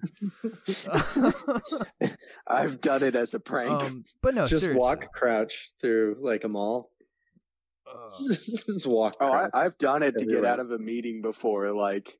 I've 2.46 2.80
done 2.80 3.02
it 3.02 3.14
as 3.14 3.32
a 3.34 3.40
prank. 3.40 3.82
um, 3.82 4.04
but 4.20 4.34
no, 4.34 4.46
Just 4.46 4.62
seriously. 4.62 4.80
walk 4.80 5.12
crouch 5.14 5.70
through 5.80 6.16
like 6.20 6.44
a 6.44 6.48
mall. 6.48 6.90
Uh, 7.86 8.10
Just 8.34 8.86
walk. 8.86 9.16
oh, 9.20 9.32
I, 9.32 9.48
I've 9.54 9.78
done 9.78 10.02
it 10.02 10.18
to 10.18 10.26
get 10.26 10.44
out 10.44 10.58
of 10.58 10.70
a 10.70 10.78
meeting 10.78 11.22
before. 11.22 11.72
Like, 11.72 12.16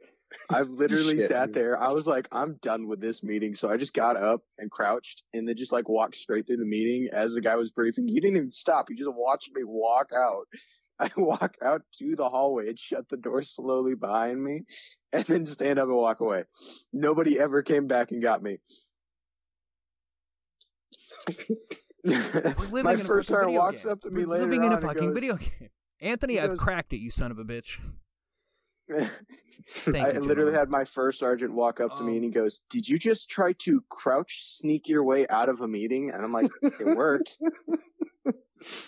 I've 0.51 0.69
literally 0.69 1.17
Shit, 1.17 1.27
sat 1.27 1.47
dude. 1.47 1.55
there. 1.55 1.81
I 1.83 1.91
was 1.93 2.07
like, 2.07 2.29
I'm 2.31 2.59
done 2.63 2.87
with 2.87 3.01
this 3.01 3.23
meeting. 3.23 3.55
So 3.55 3.69
I 3.69 3.77
just 3.77 3.95
got 3.95 4.17
up 4.17 4.43
and 4.59 4.71
crouched 4.71 5.23
and 5.33 5.49
then 5.49 5.57
just 5.57 5.73
like 5.73 5.89
walked 5.89 6.17
straight 6.17 6.47
through 6.47 6.59
the 6.59 6.65
meeting 6.67 7.09
as 7.13 7.35
the 7.35 7.41
guy 7.41 7.57
was 7.57 7.71
briefing. 7.71 8.07
He 8.07 8.21
didn't 8.21 8.37
even 8.37 8.53
stop. 8.53 8.87
He 8.89 8.95
just 8.95 9.11
watched 9.13 9.51
me 9.55 9.63
walk 9.65 10.11
out. 10.15 10.47
I 10.99 11.11
walk 11.17 11.57
out 11.63 11.83
to 11.99 12.15
the 12.17 12.29
hallway 12.29 12.69
and 12.69 12.79
shut 12.79 13.09
the 13.09 13.17
door 13.17 13.43
slowly 13.43 13.95
behind 13.95 14.43
me 14.43 14.63
and 15.13 15.25
then 15.25 15.47
stand 15.47 15.79
up 15.79 15.89
and 15.89 15.97
walk 15.97 16.21
away. 16.21 16.45
Nobody 16.93 17.39
ever 17.39 17.63
came 17.63 17.87
back 17.87 18.13
and 18.13 18.23
got 18.23 18.43
me. 18.43 18.59
My 22.05 22.97
first 22.97 23.31
fucking 23.31 23.55
walks 23.55 23.85
game. 23.85 23.93
up 23.93 24.01
to 24.03 24.11
me 24.11 24.25
we're 24.25 24.33
later 24.33 24.45
living 24.45 24.65
in 24.65 24.73
a 24.73 24.81
fucking 24.81 25.07
goes- 25.07 25.15
video 25.15 25.37
game. 25.37 25.71
Anthony, 26.01 26.35
he 26.35 26.41
I've 26.41 26.59
cracked 26.59 26.93
it, 26.93 26.99
you 26.99 27.11
son 27.11 27.31
of 27.31 27.39
a 27.39 27.45
bitch. 27.45 27.79
I 28.93 30.11
you, 30.13 30.21
literally 30.21 30.53
had 30.53 30.69
my 30.69 30.85
first 30.85 31.19
sergeant 31.19 31.55
walk 31.55 31.81
up 31.81 31.97
to 31.97 32.03
me 32.03 32.11
Um, 32.11 32.17
and 32.17 32.25
he 32.25 32.31
goes, 32.31 32.61
"Did 32.69 32.87
you 32.87 32.99
just 32.99 33.31
try 33.31 33.55
to 33.61 33.83
crouch 33.89 34.43
sneak 34.45 34.87
your 34.89 35.03
way 35.05 35.27
out 35.29 35.49
of 35.49 35.63
a 35.63 35.69
meeting?" 35.69 36.11
And 36.13 36.23
I'm 36.23 36.33
like, 36.33 36.51
"It 36.63 36.95
worked." 36.95 37.39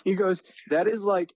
he 0.03 0.13
goes, 0.13 0.43
"That 0.69 0.85
is 0.85 1.03
like 1.03 1.33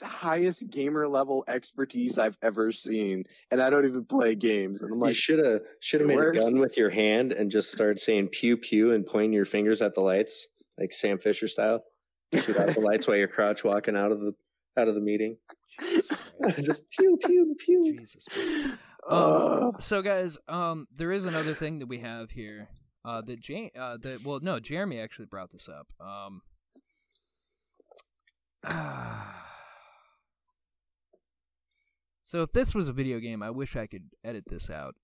highest 0.00 0.70
gamer 0.70 1.06
level 1.08 1.44
expertise 1.48 2.18
I've 2.18 2.36
ever 2.42 2.72
seen, 2.72 3.24
and 3.50 3.60
I 3.60 3.70
don't 3.70 3.84
even 3.84 4.04
play 4.04 4.34
games." 4.34 4.80
And 4.82 4.90
I'm 4.92 4.98
you 4.98 5.04
like, 5.04 5.14
should 5.14 5.44
have 5.44 5.60
should 5.80 6.00
have 6.00 6.08
made 6.08 6.16
works. 6.16 6.38
a 6.38 6.40
gun 6.40 6.58
with 6.58 6.76
your 6.76 6.90
hand 6.90 7.32
and 7.32 7.50
just 7.50 7.70
started 7.72 8.00
saying 8.00 8.28
pew 8.28 8.56
pew 8.56 8.92
and 8.92 9.06
pointing 9.06 9.32
your 9.32 9.44
fingers 9.44 9.82
at 9.82 9.94
the 9.94 10.00
lights 10.00 10.48
like 10.78 10.92
Sam 10.92 11.18
Fisher 11.18 11.48
style. 11.48 11.84
Shoot 12.34 12.56
out 12.56 12.74
the 12.74 12.80
lights 12.90 13.06
while 13.06 13.16
you're 13.18 13.28
crouch 13.28 13.62
walking 13.64 13.96
out 13.96 14.12
of 14.12 14.20
the 14.20 14.34
out 14.78 14.88
of 14.88 14.94
the 14.94 15.00
meeting. 15.00 15.36
Just 16.62 16.88
pew 16.90 17.18
pew 17.22 17.54
pew. 17.58 17.94
Jesus 17.98 18.24
Christ. 18.30 18.76
"Uh, 19.08 19.60
Um, 19.64 19.72
so 19.80 20.00
guys, 20.00 20.38
um, 20.48 20.86
there 20.96 21.12
is 21.12 21.24
another 21.24 21.54
thing 21.54 21.80
that 21.80 21.86
we 21.86 21.98
have 21.98 22.30
here. 22.30 22.68
Uh, 23.04 23.20
that 23.20 23.40
Jane, 23.40 23.70
uh, 23.76 23.96
that 24.02 24.24
well, 24.24 24.38
no, 24.40 24.60
Jeremy 24.60 25.00
actually 25.00 25.26
brought 25.26 25.50
this 25.50 25.68
up. 25.68 25.88
Um, 26.00 26.40
so 32.32 32.40
if 32.40 32.52
this 32.52 32.74
was 32.74 32.88
a 32.88 32.94
video 32.94 33.18
game, 33.18 33.42
I 33.42 33.50
wish 33.50 33.76
I 33.76 33.86
could 33.86 34.04
edit 34.24 34.44
this 34.48 34.70
out. 34.70 34.94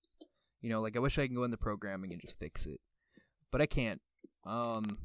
You 0.63 0.71
know, 0.71 0.81
like 0.81 0.95
I 0.95 0.99
wish 0.99 1.19
I 1.19 1.27
can 1.27 1.35
go 1.35 1.43
in 1.43 1.51
the 1.51 1.57
programming 1.57 2.11
and 2.11 2.19
just 2.19 2.39
fix 2.39 2.65
it, 2.65 2.79
but 3.51 3.61
I 3.61 3.67
can't. 3.67 4.01
Um, 4.47 4.97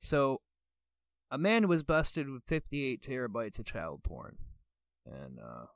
so 0.00 0.42
a 1.32 1.36
man 1.36 1.66
was 1.66 1.82
busted 1.82 2.30
with 2.30 2.44
58 2.46 3.02
terabytes 3.02 3.58
of 3.58 3.66
child 3.66 4.04
porn, 4.04 4.36
and 5.06 5.40
uh. 5.40 5.66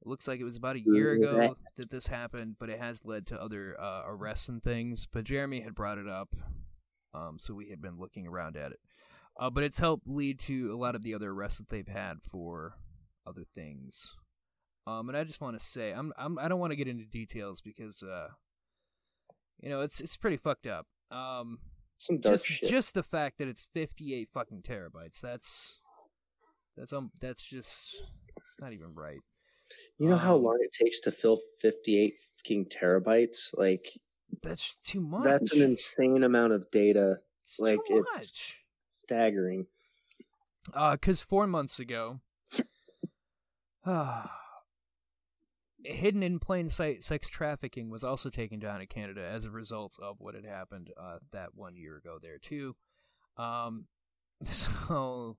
It 0.00 0.06
looks 0.06 0.28
like 0.28 0.38
it 0.38 0.44
was 0.44 0.56
about 0.56 0.76
a 0.76 0.80
year 0.80 1.14
ago 1.14 1.56
that 1.76 1.90
this 1.90 2.06
happened, 2.06 2.54
but 2.60 2.70
it 2.70 2.78
has 2.78 3.04
led 3.04 3.26
to 3.26 3.42
other 3.42 3.76
uh, 3.78 4.02
arrests 4.06 4.48
and 4.48 4.62
things. 4.62 5.08
But 5.12 5.24
Jeremy 5.24 5.60
had 5.60 5.74
brought 5.74 5.98
it 5.98 6.08
up, 6.08 6.28
um, 7.12 7.36
so 7.40 7.52
we 7.52 7.68
had 7.68 7.82
been 7.82 7.98
looking 7.98 8.24
around 8.26 8.56
at 8.56 8.70
it. 8.70 8.78
Uh, 9.38 9.50
but 9.50 9.64
it's 9.64 9.80
helped 9.80 10.06
lead 10.06 10.38
to 10.38 10.72
a 10.72 10.78
lot 10.78 10.94
of 10.94 11.02
the 11.02 11.14
other 11.14 11.32
arrests 11.32 11.58
that 11.58 11.68
they've 11.68 11.88
had 11.88 12.18
for 12.22 12.74
other 13.28 13.44
things. 13.54 14.12
Um, 14.86 15.08
and 15.08 15.18
I 15.18 15.24
just 15.24 15.40
want 15.40 15.58
to 15.58 15.64
say, 15.64 15.92
I'm, 15.92 16.12
I'm 16.16 16.38
I 16.38 16.48
don't 16.48 16.60
want 16.60 16.72
to 16.72 16.76
get 16.76 16.88
into 16.88 17.04
details 17.04 17.60
because, 17.60 18.02
uh, 18.02 18.28
you 19.60 19.68
know, 19.68 19.82
it's 19.82 20.00
it's 20.00 20.16
pretty 20.16 20.38
fucked 20.38 20.66
up. 20.66 20.86
Um, 21.10 21.58
Some 21.98 22.20
dark 22.20 22.34
just 22.34 22.46
shit. 22.46 22.70
just 22.70 22.94
the 22.94 23.02
fact 23.02 23.38
that 23.38 23.48
it's 23.48 23.66
58 23.74 24.28
fucking 24.32 24.62
terabytes. 24.62 25.20
That's 25.20 25.78
that's 26.76 26.92
um 26.92 27.10
that's 27.20 27.42
just 27.42 28.00
it's 28.36 28.56
not 28.60 28.72
even 28.72 28.94
right. 28.94 29.20
you 29.98 30.08
know 30.08 30.16
how 30.16 30.36
um, 30.36 30.44
long 30.44 30.58
it 30.62 30.72
takes 30.72 31.00
to 31.00 31.12
fill 31.12 31.40
58 31.60 32.14
fucking 32.38 32.66
terabytes? 32.66 33.50
Like 33.54 33.86
That's 34.42 34.76
too 34.82 35.00
much. 35.00 35.24
that's 35.24 35.52
an 35.52 35.60
insane 35.62 36.24
amount 36.24 36.54
of 36.54 36.70
data. 36.70 37.18
It's 37.42 37.58
like 37.58 37.80
it's 37.88 38.54
staggering. 38.90 39.66
Uh, 40.72 40.96
cause 40.96 41.20
four 41.20 41.46
months 41.46 41.78
ago, 41.78 42.20
hidden 45.84 46.22
in 46.22 46.38
plain 46.38 46.70
sight 46.70 47.02
sex 47.02 47.28
trafficking 47.28 47.90
was 47.90 48.04
also 48.04 48.28
taken 48.28 48.58
down 48.58 48.80
in 48.80 48.86
Canada 48.86 49.26
as 49.26 49.44
a 49.44 49.50
result 49.50 49.96
of 50.02 50.16
what 50.18 50.34
had 50.34 50.44
happened 50.44 50.90
uh, 51.00 51.18
that 51.32 51.54
one 51.54 51.76
year 51.76 51.96
ago 51.96 52.18
there 52.20 52.38
too. 52.38 52.74
Um, 53.36 53.86
so 54.44 55.36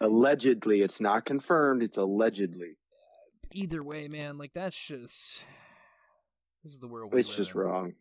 Allegedly, 0.00 0.82
it's 0.82 1.00
not 1.00 1.24
confirmed. 1.24 1.82
It's 1.82 1.96
allegedly. 1.96 2.76
Either 3.52 3.82
way, 3.82 4.08
man, 4.08 4.36
like 4.36 4.52
that's 4.54 4.76
just 4.76 5.44
this 6.62 6.72
is 6.72 6.78
the 6.78 6.88
world. 6.88 7.14
It's 7.14 7.34
just 7.34 7.54
in. 7.54 7.60
wrong. 7.60 7.94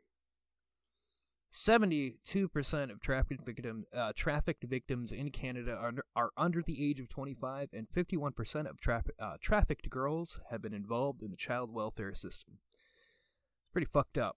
Seventy-two 1.58 2.50
percent 2.50 2.92
of 2.92 3.00
trafficked 3.00 3.46
victim 3.46 3.86
uh, 3.96 4.12
trafficked 4.14 4.66
victims 4.66 5.14
in 5.14 5.32
Canada 5.32 5.72
are 5.72 5.88
under, 5.88 6.06
are 6.14 6.32
under 6.36 6.62
the 6.62 6.86
age 6.86 7.00
of 7.00 7.08
twenty-five, 7.08 7.70
and 7.72 7.88
fifty-one 7.88 8.34
percent 8.34 8.68
of 8.68 8.78
tra- 8.82 9.06
uh, 9.22 9.36
trafficked 9.42 9.90
girls 9.90 10.42
have 10.52 10.62
been 10.62 10.74
involved 10.74 11.24
in 11.24 11.32
the 11.32 11.38
child 11.38 11.74
welfare 11.74 12.14
system. 12.14 12.56
It's 12.68 13.72
Pretty 13.72 13.88
fucked 13.88 14.18
up. 14.18 14.36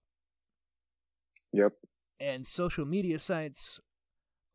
Yep. 1.51 1.73
And 2.21 2.47
social 2.47 2.85
media 2.85 3.19
sites 3.19 3.81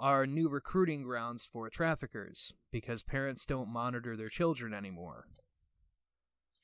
are 0.01 0.27
new 0.27 0.49
recruiting 0.49 1.03
grounds 1.03 1.47
for 1.53 1.69
traffickers 1.69 2.55
because 2.73 3.03
parents 3.03 3.45
don't 3.45 3.69
monitor 3.69 4.17
their 4.17 4.31
children 4.31 4.73
anymore. 4.73 5.27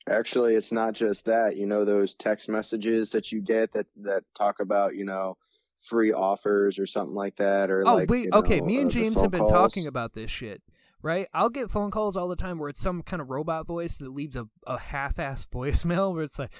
Actually, 0.09 0.55
it's 0.55 0.71
not 0.71 0.95
just 0.95 1.25
that. 1.25 1.57
You 1.57 1.67
know 1.67 1.85
those 1.85 2.15
text 2.15 2.49
messages 2.49 3.11
that 3.11 3.31
you 3.31 3.39
get 3.39 3.73
that 3.73 3.85
that 3.97 4.23
talk 4.35 4.61
about 4.61 4.95
you 4.95 5.05
know 5.05 5.37
free 5.81 6.13
offers 6.13 6.79
or 6.79 6.85
something 6.85 7.15
like 7.15 7.35
that, 7.37 7.69
or 7.71 7.83
Oh 7.87 7.95
like 7.95 8.09
wait, 8.09 8.25
you 8.25 8.31
okay. 8.33 8.59
know, 8.59 8.65
Me 8.65 8.77
uh, 8.77 8.81
and 8.81 8.91
James 8.91 9.19
have 9.19 9.31
been 9.31 9.39
calls. 9.41 9.51
talking 9.51 9.87
about 9.87 10.13
this 10.13 10.29
shit, 10.31 10.61
right? 11.01 11.27
I'll 11.33 11.49
get 11.49 11.69
phone 11.71 11.91
calls 11.91 12.15
all 12.15 12.27
the 12.27 12.35
time 12.35 12.59
where 12.59 12.69
it's 12.69 12.79
some 12.81 13.01
kind 13.01 13.21
of 13.21 13.29
robot 13.29 13.65
voice 13.65 13.97
that 13.97 14.09
leaves 14.09 14.35
a, 14.35 14.47
a 14.67 14.77
half-ass 14.77 15.47
voicemail 15.53 16.13
where 16.13 16.23
it's 16.23 16.37
like, 16.39 16.51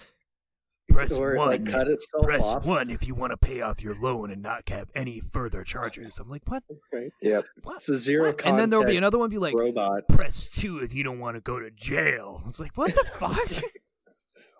"Press 0.90 1.14
or 1.18 1.36
one, 1.38 1.66
like 1.66 1.92
press 2.24 2.52
off. 2.54 2.66
one 2.66 2.90
if 2.90 3.08
you 3.08 3.16
want 3.16 3.32
to 3.32 3.38
pay 3.38 3.62
off 3.62 3.82
your 3.82 3.96
loan 3.96 4.32
and 4.32 4.42
not 4.42 4.68
have 4.70 4.90
any 4.96 5.20
further 5.20 5.64
charges." 5.64 6.18
I'm 6.20 6.28
like, 6.30 6.42
"What? 6.48 6.64
Right. 6.92 7.12
Yep. 7.22 7.46
What?" 7.64 7.76
It's 7.78 7.90
a 7.90 7.98
zero? 7.98 8.34
And 8.44 8.58
then 8.60 8.70
there'll 8.70 8.86
be 8.86 8.98
another 8.98 9.18
one 9.20 9.30
be 9.30 9.38
like, 9.38 9.54
robot. 9.54 10.08
"Press 10.10 10.48
two 10.50 10.80
if 10.80 10.94
you 10.94 11.04
don't 11.04 11.20
want 11.20 11.38
to 11.38 11.42
go 11.42 11.60
to 11.60 11.70
jail." 11.72 12.44
It's 12.48 12.60
like, 12.60 12.76
"What 12.76 12.94
the 12.94 13.06
fuck?" 13.20 13.64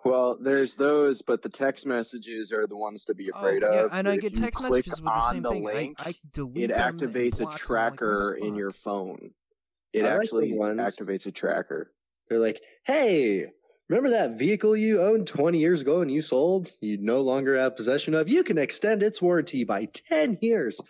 Well, 0.04 0.36
there's 0.40 0.74
those, 0.74 1.22
but 1.22 1.42
the 1.42 1.48
text 1.48 1.86
messages 1.86 2.50
are 2.52 2.66
the 2.66 2.76
ones 2.76 3.04
to 3.04 3.14
be 3.14 3.30
oh, 3.30 3.38
afraid 3.38 3.62
oh, 3.62 3.72
yeah, 3.72 3.80
of. 3.84 3.90
and 3.92 4.08
I 4.08 4.14
If 4.14 4.20
get 4.20 4.34
text 4.34 4.60
messages 4.62 4.94
with 4.94 5.04
the 5.04 5.10
on 5.10 5.34
same 5.34 5.42
the 5.42 5.50
thing. 5.50 5.64
link, 5.64 5.96
I, 6.04 6.08
I 6.10 6.14
delete 6.32 6.70
it 6.70 6.74
them 6.74 6.88
and 6.88 7.00
activates 7.00 7.34
a 7.36 7.42
block 7.42 7.52
like, 7.52 7.60
tracker 7.60 8.34
in 8.40 8.54
your 8.56 8.72
phone. 8.72 9.30
It 9.92 10.04
I 10.04 10.16
actually 10.16 10.52
ones- 10.54 10.80
activates 10.80 11.26
a 11.26 11.30
tracker. 11.30 11.92
They're 12.28 12.40
like, 12.40 12.60
hey, 12.84 13.46
remember 13.88 14.10
that 14.10 14.38
vehicle 14.38 14.76
you 14.76 15.02
owned 15.02 15.26
20 15.26 15.58
years 15.58 15.82
ago 15.82 16.00
and 16.00 16.10
you 16.10 16.22
sold? 16.22 16.72
You 16.80 16.96
no 16.98 17.20
longer 17.20 17.58
have 17.58 17.76
possession 17.76 18.14
of. 18.14 18.28
You 18.28 18.42
can 18.42 18.58
extend 18.58 19.02
its 19.02 19.20
warranty 19.22 19.64
by 19.64 19.84
10 20.08 20.38
years. 20.40 20.80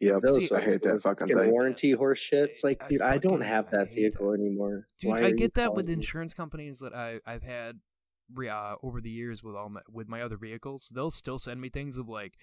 Yep. 0.00 0.20
Those 0.22 0.52
I 0.52 0.60
hate 0.60 0.82
that 0.82 1.02
fucking 1.02 1.26
thing. 1.26 1.50
warranty 1.50 1.90
horse 1.92 2.20
shit. 2.20 2.50
It's 2.50 2.62
like, 2.62 2.80
I 2.84 2.88
dude, 2.88 3.00
I 3.00 3.18
don't 3.18 3.40
have 3.40 3.70
that 3.72 3.88
hate 3.88 3.96
vehicle 3.96 4.32
anymore. 4.32 4.86
Dude, 5.00 5.10
Why 5.10 5.24
I 5.24 5.30
get 5.32 5.54
that 5.54 5.74
with 5.74 5.88
me? 5.88 5.94
insurance 5.94 6.34
companies 6.34 6.78
that 6.80 6.94
I 6.94 7.18
I've 7.26 7.42
had 7.42 7.74
re- 7.74 7.80
uh, 8.48 8.76
over 8.82 9.00
the 9.00 9.10
years 9.10 9.42
with 9.42 9.54
all 9.54 9.68
my 9.68 9.80
with 9.90 10.08
my 10.08 10.22
other 10.22 10.36
vehicles. 10.36 10.90
They'll 10.94 11.10
still 11.10 11.38
send 11.38 11.60
me 11.60 11.68
things 11.68 11.96
of 11.96 12.08
like, 12.08 12.34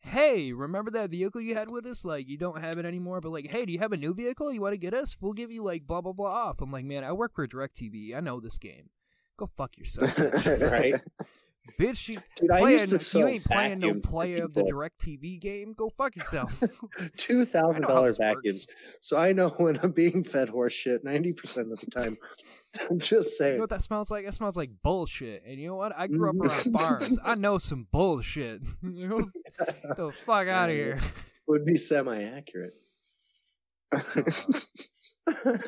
"Hey, 0.00 0.52
remember 0.52 0.90
that 0.92 1.10
vehicle 1.10 1.40
you 1.40 1.54
had 1.54 1.70
with 1.70 1.86
us? 1.86 2.04
Like, 2.04 2.28
you 2.28 2.38
don't 2.38 2.60
have 2.60 2.78
it 2.78 2.84
anymore, 2.84 3.20
but 3.20 3.32
like, 3.32 3.50
hey, 3.50 3.64
do 3.64 3.72
you 3.72 3.78
have 3.78 3.92
a 3.92 3.96
new 3.96 4.14
vehicle? 4.14 4.52
You 4.52 4.60
want 4.60 4.74
to 4.74 4.78
get 4.78 4.94
us? 4.94 5.16
We'll 5.20 5.32
give 5.32 5.50
you 5.50 5.62
like 5.62 5.86
blah 5.86 6.00
blah 6.00 6.12
blah 6.12 6.30
off." 6.30 6.60
I'm 6.60 6.72
like, 6.72 6.84
man, 6.84 7.04
I 7.04 7.12
work 7.12 7.34
for 7.34 7.46
Directv. 7.46 8.14
I 8.16 8.20
know 8.20 8.40
this 8.40 8.58
game. 8.58 8.90
Go 9.36 9.50
fuck 9.56 9.76
yourself. 9.76 10.16
Right? 10.60 10.94
bitch 11.78 12.08
you, 12.08 12.18
Dude, 12.36 12.50
I 12.50 12.60
playing, 12.60 12.90
used 12.90 13.10
to 13.10 13.18
you 13.18 13.26
ain't 13.26 13.44
playing 13.44 13.78
no 13.80 13.88
vacuums 13.88 14.04
to 14.04 14.10
player 14.10 14.44
of 14.44 14.54
the 14.54 14.64
people. 14.64 14.80
Directv 14.80 15.40
game. 15.40 15.74
Go 15.76 15.90
fuck 15.96 16.16
yourself. 16.16 16.52
Two 17.16 17.44
thousand 17.44 17.82
dollar 17.88 18.12
know 18.12 18.16
how 18.24 18.34
works. 18.34 18.66
So 19.00 19.16
I 19.16 19.32
know 19.32 19.50
when 19.50 19.78
I'm 19.82 19.92
being 19.92 20.24
fed 20.24 20.48
horse 20.48 20.72
shit 20.72 21.04
ninety 21.04 21.32
percent 21.32 21.72
of 21.72 21.80
the 21.80 21.90
time. 21.90 22.16
I'm 22.90 22.98
just 22.98 23.36
saying. 23.38 23.52
You 23.52 23.58
know 23.58 23.62
what 23.62 23.70
that 23.70 23.82
smells 23.82 24.10
like? 24.10 24.24
That 24.24 24.34
smells 24.34 24.56
like 24.56 24.70
bullshit. 24.82 25.42
And 25.46 25.58
you 25.60 25.68
know 25.68 25.76
what? 25.76 25.92
I 25.96 26.06
grew 26.06 26.30
up 26.30 26.36
Mm-hmm. 26.36 26.76
around 26.76 26.98
farms. 27.00 27.18
I 27.24 27.34
know 27.34 27.58
some 27.58 27.86
bullshit. 27.92 28.62
get 28.82 29.96
the 29.96 30.12
fuck 30.24 30.48
out 30.48 30.70
of 30.70 30.76
here. 30.76 30.98
Would 31.48 31.64
be 31.64 31.76
semi 31.78 32.22
accurate. 32.24 32.72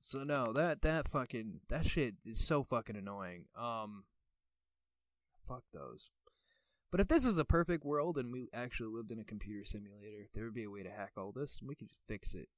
So 0.00 0.24
no, 0.24 0.54
that 0.54 0.80
that 0.82 1.06
fucking 1.08 1.60
that 1.68 1.84
shit 1.84 2.14
is 2.24 2.40
so 2.40 2.64
fucking 2.64 2.96
annoying. 2.96 3.44
Um, 3.60 4.04
fuck 5.46 5.64
those. 5.74 6.08
But 6.90 7.00
if 7.00 7.08
this 7.08 7.26
was 7.26 7.36
a 7.36 7.44
perfect 7.44 7.84
world 7.84 8.16
and 8.16 8.32
we 8.32 8.48
actually 8.54 8.88
lived 8.96 9.10
in 9.10 9.18
a 9.18 9.24
computer 9.24 9.66
simulator, 9.66 10.28
there 10.32 10.44
would 10.44 10.54
be 10.54 10.64
a 10.64 10.70
way 10.70 10.82
to 10.82 10.88
hack 10.90 11.12
all 11.18 11.30
this, 11.36 11.58
and 11.60 11.68
we 11.68 11.74
could 11.74 11.88
just 11.90 12.00
fix 12.08 12.32
it. 12.32 12.48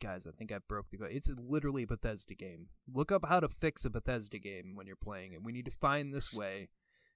Guys, 0.00 0.26
I 0.26 0.30
think 0.30 0.50
I 0.50 0.58
broke 0.68 0.90
the 0.90 0.96
code. 0.96 1.10
It's 1.12 1.30
literally 1.38 1.82
a 1.82 1.86
Bethesda 1.86 2.34
game. 2.34 2.68
Look 2.92 3.12
up 3.12 3.24
how 3.28 3.40
to 3.40 3.48
fix 3.48 3.84
a 3.84 3.90
Bethesda 3.90 4.38
game 4.38 4.72
when 4.74 4.86
you're 4.86 4.96
playing 4.96 5.32
it. 5.34 5.42
We 5.42 5.52
need 5.52 5.66
to 5.66 5.76
find 5.80 6.12
this 6.12 6.32
way 6.34 6.68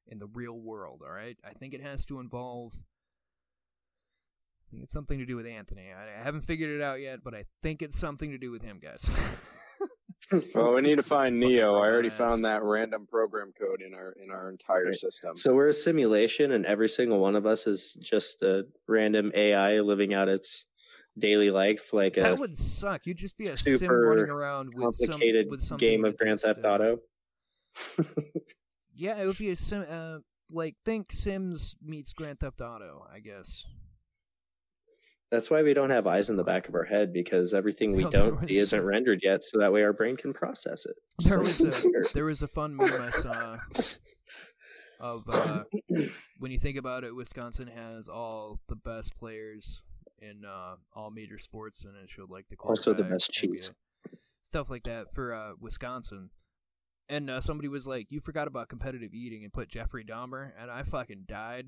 in 0.07 0.19
the 0.19 0.27
real 0.27 0.59
world. 0.59 1.01
All 1.05 1.13
right. 1.13 1.37
I 1.45 1.55
think 1.55 1.73
it 1.75 1.81
has 1.83 2.05
to 2.07 2.21
involve. 2.21 2.75
I 2.75 4.71
think 4.71 4.83
it's 4.83 4.93
something 4.93 5.19
to 5.19 5.25
do 5.27 5.37
with 5.37 5.47
Anthony. 5.47 5.87
I, 5.93 6.21
I 6.21 6.25
haven't 6.25 6.43
figured 6.43 6.71
it 6.71 6.83
out 6.83 7.01
yet, 7.01 7.21
but 7.25 7.35
I 7.35 7.45
think 7.63 7.81
it's 7.81 7.99
something 7.99 8.31
to 8.33 8.39
do 8.39 8.51
with 8.51 8.63
him, 8.63 8.81
guys. 8.83 9.09
well, 10.55 10.75
we 10.75 10.81
need 10.83 10.97
to 10.97 11.03
find 11.03 11.39
Neo. 11.41 11.75
I 11.77 11.87
already 11.89 12.11
found 12.11 12.45
that 12.45 12.63
random 12.63 13.07
program 13.07 13.53
code 13.59 13.83
in 13.87 13.95
our 13.95 14.13
in 14.23 14.31
our 14.31 14.51
entire 14.51 14.87
Right. 14.87 14.95
system. 14.95 15.37
So 15.37 15.55
we're 15.55 15.69
a 15.69 15.73
simulation, 15.73 16.53
and 16.53 16.67
every 16.67 16.89
single 16.89 17.19
one 17.21 17.37
of 17.37 17.47
us 17.47 17.67
is 17.67 17.97
just 18.01 18.43
a 18.43 18.65
random 18.89 19.33
AI 19.35 19.81
living 19.81 20.13
out 20.13 20.29
its 20.29 20.65
daily 21.19 21.51
life, 21.51 21.93
like 21.93 22.15
that 22.15 22.33
a 22.33 22.37
would 22.37 22.57
suck. 22.57 23.07
You'd 23.07 23.19
just 23.19 23.37
be 23.37 23.47
a 23.47 23.57
sim 23.57 23.89
running 23.91 24.31
around 24.31 24.73
with 24.75 24.95
some 24.95 25.21
with 25.21 25.79
game 25.79 26.05
of 26.05 26.17
Grand 26.17 26.41
Theft 26.41 26.65
Auto. 26.65 26.99
Yeah, 28.95 29.21
it 29.21 29.27
would 29.27 29.39
be 29.39 29.51
a 29.51 29.57
sim. 29.57 29.85
Uh, 29.89 30.19
like 30.51 30.77
think 30.85 31.13
Sims 31.13 31.75
meets 31.83 32.13
Grand 32.13 32.39
Theft 32.41 32.61
Auto, 32.61 33.07
I 33.13 33.21
guess. 33.21 33.65
That's 35.31 35.51
why 35.51 35.63
we 35.63 35.75
don't 35.75 35.91
have 35.91 36.07
eyes 36.07 36.31
in 36.31 36.37
the 36.37 36.45
back 36.45 36.69
of 36.69 36.75
our 36.77 36.85
head 36.85 37.13
because 37.13 37.55
everything 37.55 37.93
we 37.93 38.05
No, 38.05 38.11
don't 38.11 38.39
see 38.47 38.59
isn't 38.59 38.85
rendered 38.85 39.21
yet, 39.23 39.43
so 39.43 39.59
that 39.59 39.73
way 39.73 39.83
our 39.83 39.93
brain 39.93 40.17
can 40.17 40.33
process 40.33 40.87
it. 40.87 40.97
There 41.29 41.41
was 41.41 41.61
a 41.61 41.73
there 42.15 42.25
was 42.25 42.43
a 42.43 42.49
fun 42.49 42.77
meme 42.77 42.93
I 42.93 43.11
saw 43.11 43.57
of 45.01 45.25
uh, 45.29 45.65
when 46.39 46.53
you 46.53 46.59
think 46.59 46.79
about 46.79 47.05
it, 47.05 47.15
Wisconsin 47.15 47.69
has 47.69 48.09
all 48.09 48.61
the 48.69 48.77
best 48.77 49.17
players 49.17 49.83
in 50.29 50.45
uh, 50.45 50.77
all 50.95 51.11
major 51.11 51.39
sports, 51.39 51.85
and 51.85 51.95
it 51.97 52.09
showed 52.09 52.31
like 52.31 52.47
the 52.49 52.57
Also 52.61 52.93
the 52.93 53.05
best 53.05 53.31
cheese. 53.31 53.71
NBA, 53.71 54.17
stuff 54.43 54.71
like 54.71 54.85
that 54.85 55.13
for 55.15 55.35
uh, 55.35 55.53
Wisconsin. 55.61 56.31
And 57.09 57.29
uh, 57.29 57.41
somebody 57.41 57.69
was 57.69 57.87
like, 57.87 58.11
"You 58.11 58.21
forgot 58.21 58.49
about 58.49 58.69
competitive 58.69 59.13
eating 59.13 59.45
and 59.45 59.53
put 59.53 59.69
Jeffrey 59.69 60.05
Dahmer," 60.05 60.51
and 60.61 60.71
I 60.71 60.85
fucking 60.85 61.25
died. 61.29 61.67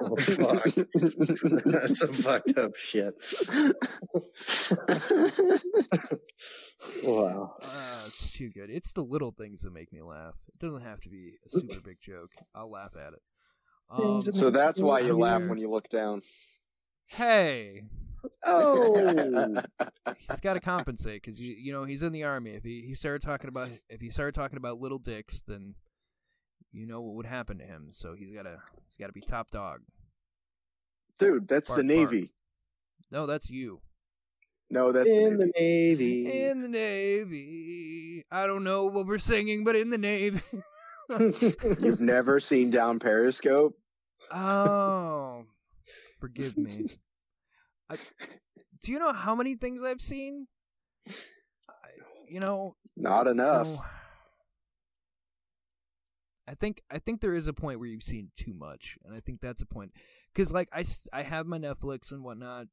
Oh, 0.00 0.16
fuck. 0.16 0.64
That's 1.64 1.98
some 1.98 2.12
fucked 2.12 2.58
up 2.58 2.76
shit. 2.76 3.14
wow. 7.02 7.54
Uh, 7.62 8.02
it's 8.06 8.32
too 8.32 8.50
good. 8.50 8.70
It's 8.70 8.92
the 8.92 9.02
little 9.02 9.32
things 9.32 9.62
that 9.62 9.72
make 9.72 9.92
me 9.92 10.02
laugh. 10.02 10.34
It 10.48 10.58
doesn't 10.64 10.82
have 10.82 11.00
to 11.02 11.08
be 11.08 11.34
a 11.46 11.50
super 11.50 11.80
big 11.80 11.98
joke. 12.02 12.30
I'll 12.54 12.70
laugh 12.70 12.92
at 12.96 13.14
it. 13.14 13.22
Um, 13.90 14.22
so 14.22 14.50
that's 14.50 14.80
why 14.80 15.00
you 15.00 15.18
laugh 15.18 15.42
when 15.42 15.58
you 15.58 15.70
look 15.70 15.88
down. 15.88 16.22
Hey, 17.06 17.82
Oh, 18.46 18.94
he's 20.28 20.40
got 20.40 20.54
to 20.54 20.60
compensate 20.60 21.22
because 21.22 21.40
you 21.40 21.54
you 21.58 21.72
know 21.72 21.84
he's 21.84 22.02
in 22.02 22.12
the 22.12 22.24
army. 22.24 22.52
If 22.52 22.64
he, 22.64 22.82
he 22.86 22.94
started 22.94 23.22
talking 23.22 23.48
about 23.48 23.68
if 23.88 24.00
he 24.00 24.10
started 24.10 24.34
talking 24.34 24.56
about 24.56 24.80
little 24.80 24.98
dicks, 24.98 25.42
then 25.42 25.74
you 26.72 26.86
know 26.86 27.00
what 27.02 27.14
would 27.16 27.26
happen 27.26 27.58
to 27.58 27.64
him. 27.64 27.88
So 27.90 28.14
he's 28.14 28.32
gotta 28.32 28.58
he's 28.88 28.96
got 28.98 29.06
to 29.08 29.12
be 29.12 29.20
top 29.20 29.50
dog. 29.50 29.80
Dude, 31.18 31.46
that's 31.48 31.68
Bark, 31.68 31.82
the 31.82 31.94
bark. 31.96 32.10
Navy. 32.12 32.32
No, 33.10 33.26
that's 33.26 33.48
you 33.50 33.80
No, 34.70 34.90
that's 34.90 35.06
the 35.06 35.24
in 35.24 35.36
the 35.36 35.52
Navy. 35.56 36.24
Navy. 36.24 36.42
in 36.48 36.60
the 36.62 36.68
Navy. 36.68 38.24
I 38.30 38.46
don't 38.46 38.64
know 38.64 38.86
what 38.86 39.06
we're 39.06 39.18
singing, 39.18 39.64
but 39.64 39.76
in 39.76 39.90
the 39.90 39.98
Navy. 39.98 40.40
You've 41.20 42.00
never 42.00 42.40
seen 42.40 42.70
down 42.70 42.98
Periscope? 42.98 43.78
Oh, 44.32 45.44
forgive 46.24 46.56
me. 46.56 46.86
I, 47.90 47.96
do 48.82 48.92
you 48.92 48.98
know 48.98 49.12
how 49.12 49.34
many 49.34 49.56
things 49.56 49.82
I've 49.82 50.00
seen? 50.00 50.46
I, 51.06 51.88
you 52.28 52.40
know, 52.40 52.76
Not 52.96 53.26
enough. 53.26 53.66
you 53.66 53.74
know, 53.74 53.84
I 56.46 56.54
think 56.54 56.82
I 56.90 56.98
think 56.98 57.20
there 57.20 57.34
is 57.34 57.48
a 57.48 57.52
point 57.52 57.78
where 57.78 57.88
you've 57.88 58.02
seen 58.02 58.30
too 58.36 58.54
much, 58.54 58.96
and 59.04 59.14
I 59.14 59.20
think 59.20 59.40
that's 59.40 59.62
a 59.62 59.66
point 59.66 59.92
because 60.32 60.52
like 60.52 60.68
I, 60.72 60.84
I 61.12 61.22
have 61.22 61.46
my 61.46 61.58
Netflix 61.58 62.12
and 62.12 62.22
whatnot, 62.22 62.66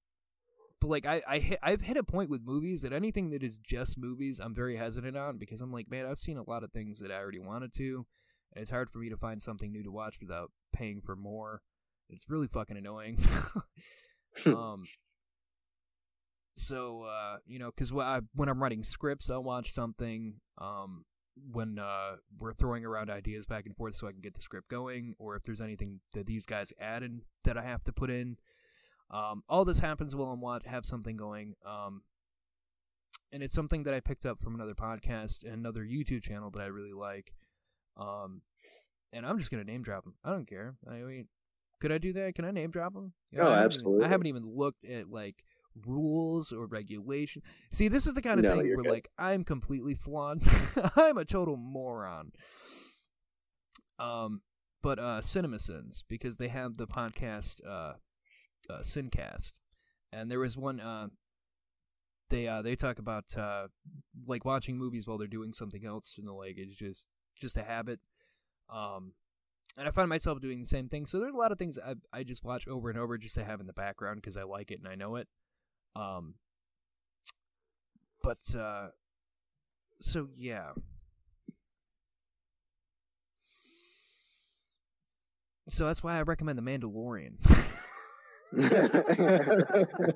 but 0.80 0.90
like 0.90 1.06
I 1.06 1.22
I 1.28 1.40
hit, 1.40 1.60
I've 1.64 1.82
hit 1.82 1.98
a 1.98 2.04
point 2.04 2.30
with 2.30 2.42
movies 2.44 2.82
that 2.82 2.94
anything 2.94 3.30
that 3.32 3.44
is 3.44 3.60
just 3.60 3.98
movies 3.98 4.40
I'm 4.44 4.56
very 4.56 4.76
hesitant 4.78 5.16
on 5.18 5.38
because 5.38 5.62
I'm 5.62 5.72
like 5.72 5.90
man 5.90 6.06
I've 6.06 6.20
seen 6.20 6.38
a 6.38 6.50
lot 6.50 6.64
of 6.64 6.72
things 6.72 7.00
that 7.00 7.12
I 7.12 7.16
already 7.16 7.40
wanted 7.40 7.74
to, 7.76 8.06
and 8.54 8.62
it's 8.62 8.72
hard 8.72 8.90
for 8.90 9.00
me 9.00 9.10
to 9.10 9.18
find 9.18 9.42
something 9.42 9.72
new 9.72 9.84
to 9.84 9.92
watch 9.92 10.18
without 10.22 10.52
paying 10.74 11.02
for 11.02 11.16
more. 11.16 11.62
It's 12.12 12.30
really 12.30 12.48
fucking 12.48 12.78
annoying. 12.78 13.20
um. 14.46 14.86
so 16.58 17.04
uh, 17.04 17.38
you 17.46 17.60
know, 17.60 17.72
because 17.76 17.92
when 17.92 18.50
I'm 18.50 18.62
writing 18.62 18.84
scripts, 18.84 19.30
I'll 19.30 19.44
watch 19.44 19.72
something. 19.74 20.36
Um, 20.58 21.06
when 21.52 21.80
uh, 21.80 22.18
we're 22.38 22.54
throwing 22.54 22.86
around 22.86 23.10
ideas 23.10 23.46
back 23.46 23.66
and 23.66 23.76
forth, 23.76 23.96
so 23.96 24.08
I 24.08 24.12
can 24.12 24.22
get 24.22 24.36
the 24.36 24.42
script 24.42 24.70
going, 24.70 25.16
or 25.18 25.36
if 25.36 25.44
there's 25.44 25.62
anything 25.62 26.02
that 26.14 26.26
these 26.26 26.46
guys 26.46 26.74
added 26.80 27.22
that 27.46 27.58
I 27.58 27.64
have 27.64 27.84
to 27.86 27.94
put 27.94 28.10
in. 28.10 28.38
Um, 29.10 29.44
all 29.50 29.66
this 29.66 29.80
happens 29.80 30.16
while 30.16 30.30
I'm 30.30 30.42
watch 30.42 30.66
have 30.66 30.86
something 30.86 31.18
going. 31.18 31.56
Um, 31.66 32.02
and 33.32 33.44
it's 33.44 33.54
something 33.54 33.84
that 33.84 33.94
I 33.94 34.00
picked 34.00 34.26
up 34.26 34.40
from 34.40 34.56
another 34.56 34.74
podcast 34.74 35.44
and 35.44 35.54
another 35.54 35.84
YouTube 35.84 36.24
channel 36.24 36.50
that 36.52 36.62
I 36.62 36.68
really 36.68 36.94
like. 36.94 37.34
Um, 37.98 38.42
and 39.14 39.26
I'm 39.26 39.38
just 39.38 39.52
gonna 39.52 39.64
name 39.64 39.84
drop 39.84 40.04
them. 40.04 40.16
I 40.24 40.32
don't 40.32 40.48
care. 40.48 40.76
I 40.90 40.96
mean, 40.96 41.28
could 41.82 41.92
I 41.92 41.98
do 41.98 42.14
that? 42.14 42.36
Can 42.36 42.46
I 42.46 42.52
name 42.52 42.72
drop 42.72 42.94
them? 42.94 43.12
oh, 43.38 43.52
I 43.52 43.64
absolutely. 43.64 43.96
Even, 43.96 44.06
I 44.06 44.10
haven't 44.10 44.28
even 44.28 44.46
looked 44.46 44.86
at 44.86 45.10
like 45.10 45.44
rules 45.86 46.52
or 46.52 46.66
regulation. 46.68 47.42
See, 47.72 47.88
this 47.90 48.08
is 48.08 48.14
the 48.14 48.22
kind 48.22 48.40
of 48.40 48.46
No, 48.46 48.52
thing 48.56 48.68
where 48.76 48.84
good. 48.84 48.90
like 48.92 49.10
I'm 49.18 49.44
completely 49.44 49.96
flawed. 49.96 50.42
I'm 50.96 51.18
a 51.18 51.26
total 51.26 51.58
moron. 51.58 52.32
Um, 54.00 54.42
but 54.82 55.00
uh, 55.00 55.22
Cinema 55.22 55.60
Sins 55.60 56.04
because 56.08 56.38
they 56.38 56.48
have 56.48 56.78
the 56.78 56.88
podcast 56.88 57.62
uh, 57.68 57.94
uh, 58.70 58.80
Sincast, 58.82 59.52
and 60.12 60.30
there 60.32 60.40
was 60.40 60.58
one 60.58 60.80
uh, 60.80 61.08
they 62.30 62.48
uh 62.48 62.62
they 62.62 62.76
talk 62.76 62.98
about 63.00 63.26
uh 63.38 63.68
like 64.26 64.44
watching 64.46 64.78
movies 64.78 65.06
while 65.06 65.18
they're 65.18 65.28
doing 65.28 65.54
something 65.54 65.86
else, 65.86 66.16
and 66.18 66.28
the 66.28 66.32
like 66.34 66.56
it's 66.58 66.76
just 66.76 67.08
just 67.40 67.58
a 67.58 67.64
habit. 67.64 68.00
Um, 68.74 69.14
and 69.78 69.88
I 69.88 69.92
find 69.92 70.10
myself 70.10 70.42
doing 70.42 70.60
the 70.60 70.66
same 70.66 70.90
thing. 70.90 71.06
So 71.06 71.20
there's 71.20 71.34
a 71.34 71.38
lot 71.38 71.52
of 71.52 71.58
things 71.58 71.80
I 71.80 71.96
I 72.12 72.24
just 72.24 72.44
watch 72.44 72.68
over 72.68 72.90
and 72.90 73.00
over 73.00 73.18
just 73.18 73.36
to 73.36 73.44
have 73.44 73.60
in 73.60 73.68
the 73.68 73.74
background 73.74 74.22
because 74.22 74.38
I 74.38 74.44
like 74.44 74.72
it 74.72 74.80
and 74.80 74.88
I 74.88 74.96
know 74.96 75.16
it. 75.16 75.28
Um, 75.96 76.36
but 78.24 78.40
uh, 78.58 78.88
so 80.02 80.28
yeah. 80.36 80.72
So 85.70 85.86
that's 85.86 86.04
why 86.04 86.18
I 86.18 86.24
recommend 86.24 86.58
The 86.58 86.64
Mandalorian. 86.64 87.38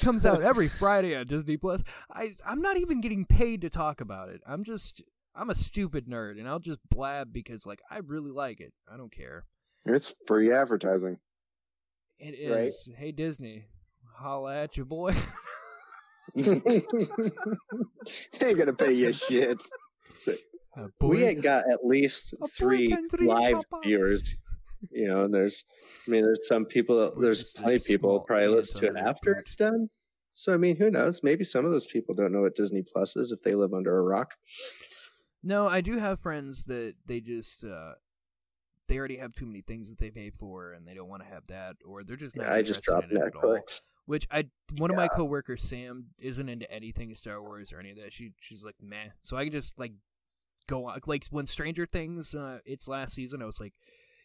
Comes 0.00 0.26
out 0.26 0.42
every 0.42 0.68
Friday 0.68 1.14
on 1.14 1.26
Disney 1.26 1.56
Plus. 1.56 1.82
I 2.12 2.32
I'm 2.44 2.60
not 2.60 2.76
even 2.76 3.00
getting 3.00 3.24
paid 3.24 3.60
to 3.60 3.70
talk 3.70 4.00
about 4.00 4.30
it. 4.30 4.40
I'm 4.46 4.64
just 4.64 5.02
I'm 5.38 5.50
a 5.50 5.54
stupid 5.54 6.06
nerd 6.06 6.38
and 6.38 6.48
I'll 6.48 6.58
just 6.58 6.80
blab 6.90 7.32
because 7.32 7.64
like 7.64 7.80
I 7.90 7.98
really 7.98 8.32
like 8.32 8.60
it. 8.60 8.72
I 8.92 8.96
don't 8.96 9.12
care. 9.12 9.44
It's 9.86 10.12
free 10.26 10.52
advertising. 10.52 11.18
It 12.18 12.34
is. 12.34 12.50
Right. 12.50 12.72
Hey 12.98 13.12
Disney, 13.12 13.64
holla 14.16 14.56
at 14.64 14.76
you 14.76 14.84
boy. 14.84 15.14
they 16.34 16.50
ain't 18.42 18.58
gonna 18.58 18.72
pay 18.72 18.92
you 18.92 19.12
shit. 19.12 19.62
We 21.00 21.24
ain't 21.24 21.42
got 21.42 21.64
at 21.70 21.84
least 21.84 22.34
three 22.56 22.96
live 23.20 23.62
viewers. 23.84 24.34
You 24.92 25.08
know, 25.08 25.24
and 25.24 25.34
there's, 25.34 25.64
I 26.06 26.10
mean, 26.12 26.22
there's 26.22 26.46
some 26.46 26.64
people, 26.64 27.12
We're 27.16 27.22
there's 27.22 27.50
plenty 27.50 27.76
of 27.76 27.84
people 27.84 28.20
probably 28.20 28.46
listen 28.46 28.78
to 28.78 28.86
it 28.86 28.96
after 28.96 29.32
it's 29.32 29.56
done. 29.56 29.90
So, 30.34 30.54
I 30.54 30.56
mean, 30.56 30.76
who 30.76 30.88
knows? 30.88 31.24
Maybe 31.24 31.42
some 31.42 31.64
of 31.64 31.72
those 31.72 31.86
people 31.86 32.14
don't 32.14 32.30
know 32.30 32.42
what 32.42 32.54
Disney 32.54 32.82
Plus 32.82 33.16
is 33.16 33.32
if 33.32 33.42
they 33.42 33.56
live 33.56 33.74
under 33.74 33.98
a 33.98 34.02
rock. 34.02 34.36
No, 35.42 35.68
I 35.68 35.80
do 35.80 35.98
have 35.98 36.20
friends 36.20 36.64
that 36.64 36.94
they 37.06 37.20
just 37.20 37.64
uh 37.64 37.92
they 38.88 38.98
already 38.98 39.16
have 39.18 39.34
too 39.34 39.46
many 39.46 39.60
things 39.60 39.90
that 39.90 39.98
they 39.98 40.10
pay 40.10 40.30
for 40.30 40.72
and 40.72 40.86
they 40.86 40.94
don't 40.94 41.08
want 41.08 41.22
to 41.22 41.28
have 41.28 41.46
that 41.48 41.76
or 41.84 42.02
they're 42.02 42.16
just 42.16 42.36
not 42.36 42.48
I 42.48 42.62
just 42.62 42.82
dropped 42.82 43.12
it 43.12 43.20
at 43.20 43.36
all. 43.36 43.58
Which 44.06 44.26
I 44.30 44.46
one 44.78 44.90
of 44.90 44.96
my 44.96 45.08
coworkers 45.08 45.62
Sam 45.62 46.06
isn't 46.18 46.48
into 46.48 46.70
anything 46.70 47.14
Star 47.14 47.42
Wars 47.42 47.72
or 47.72 47.78
any 47.78 47.90
of 47.90 47.98
that. 47.98 48.12
She 48.12 48.32
she's 48.40 48.64
like 48.64 48.76
meh. 48.80 49.10
So 49.22 49.36
I 49.36 49.44
can 49.44 49.52
just 49.52 49.78
like 49.78 49.92
go 50.66 50.86
on 50.86 50.98
like 51.06 51.26
when 51.30 51.46
Stranger 51.46 51.86
Things 51.86 52.34
uh 52.34 52.58
its 52.64 52.88
last 52.88 53.14
season 53.14 53.42
I 53.42 53.46
was 53.46 53.60
like 53.60 53.74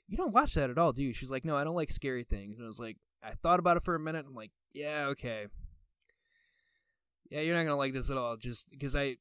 you 0.07 0.17
don't 0.17 0.33
watch 0.33 0.53
that 0.55 0.69
at 0.69 0.77
all, 0.77 0.91
do 0.91 1.03
you? 1.03 1.13
She's 1.13 1.31
like 1.31 1.45
no, 1.45 1.55
I 1.55 1.63
don't 1.63 1.75
like 1.75 1.91
scary 1.91 2.23
things. 2.23 2.57
And 2.57 2.65
I 2.65 2.67
was 2.67 2.79
like 2.79 2.97
I 3.21 3.33
thought 3.41 3.59
about 3.59 3.77
it 3.77 3.83
for 3.83 3.95
a 3.95 3.99
minute. 3.99 4.25
I'm 4.27 4.35
like 4.35 4.51
yeah, 4.73 5.07
okay. 5.07 5.47
Yeah, 7.29 7.41
you're 7.41 7.55
not 7.55 7.61
going 7.61 7.73
to 7.73 7.75
like 7.75 7.93
this 7.93 8.11
at 8.11 8.17
all 8.17 8.37
just 8.37 8.69
because 8.69 8.95
I 8.95 9.17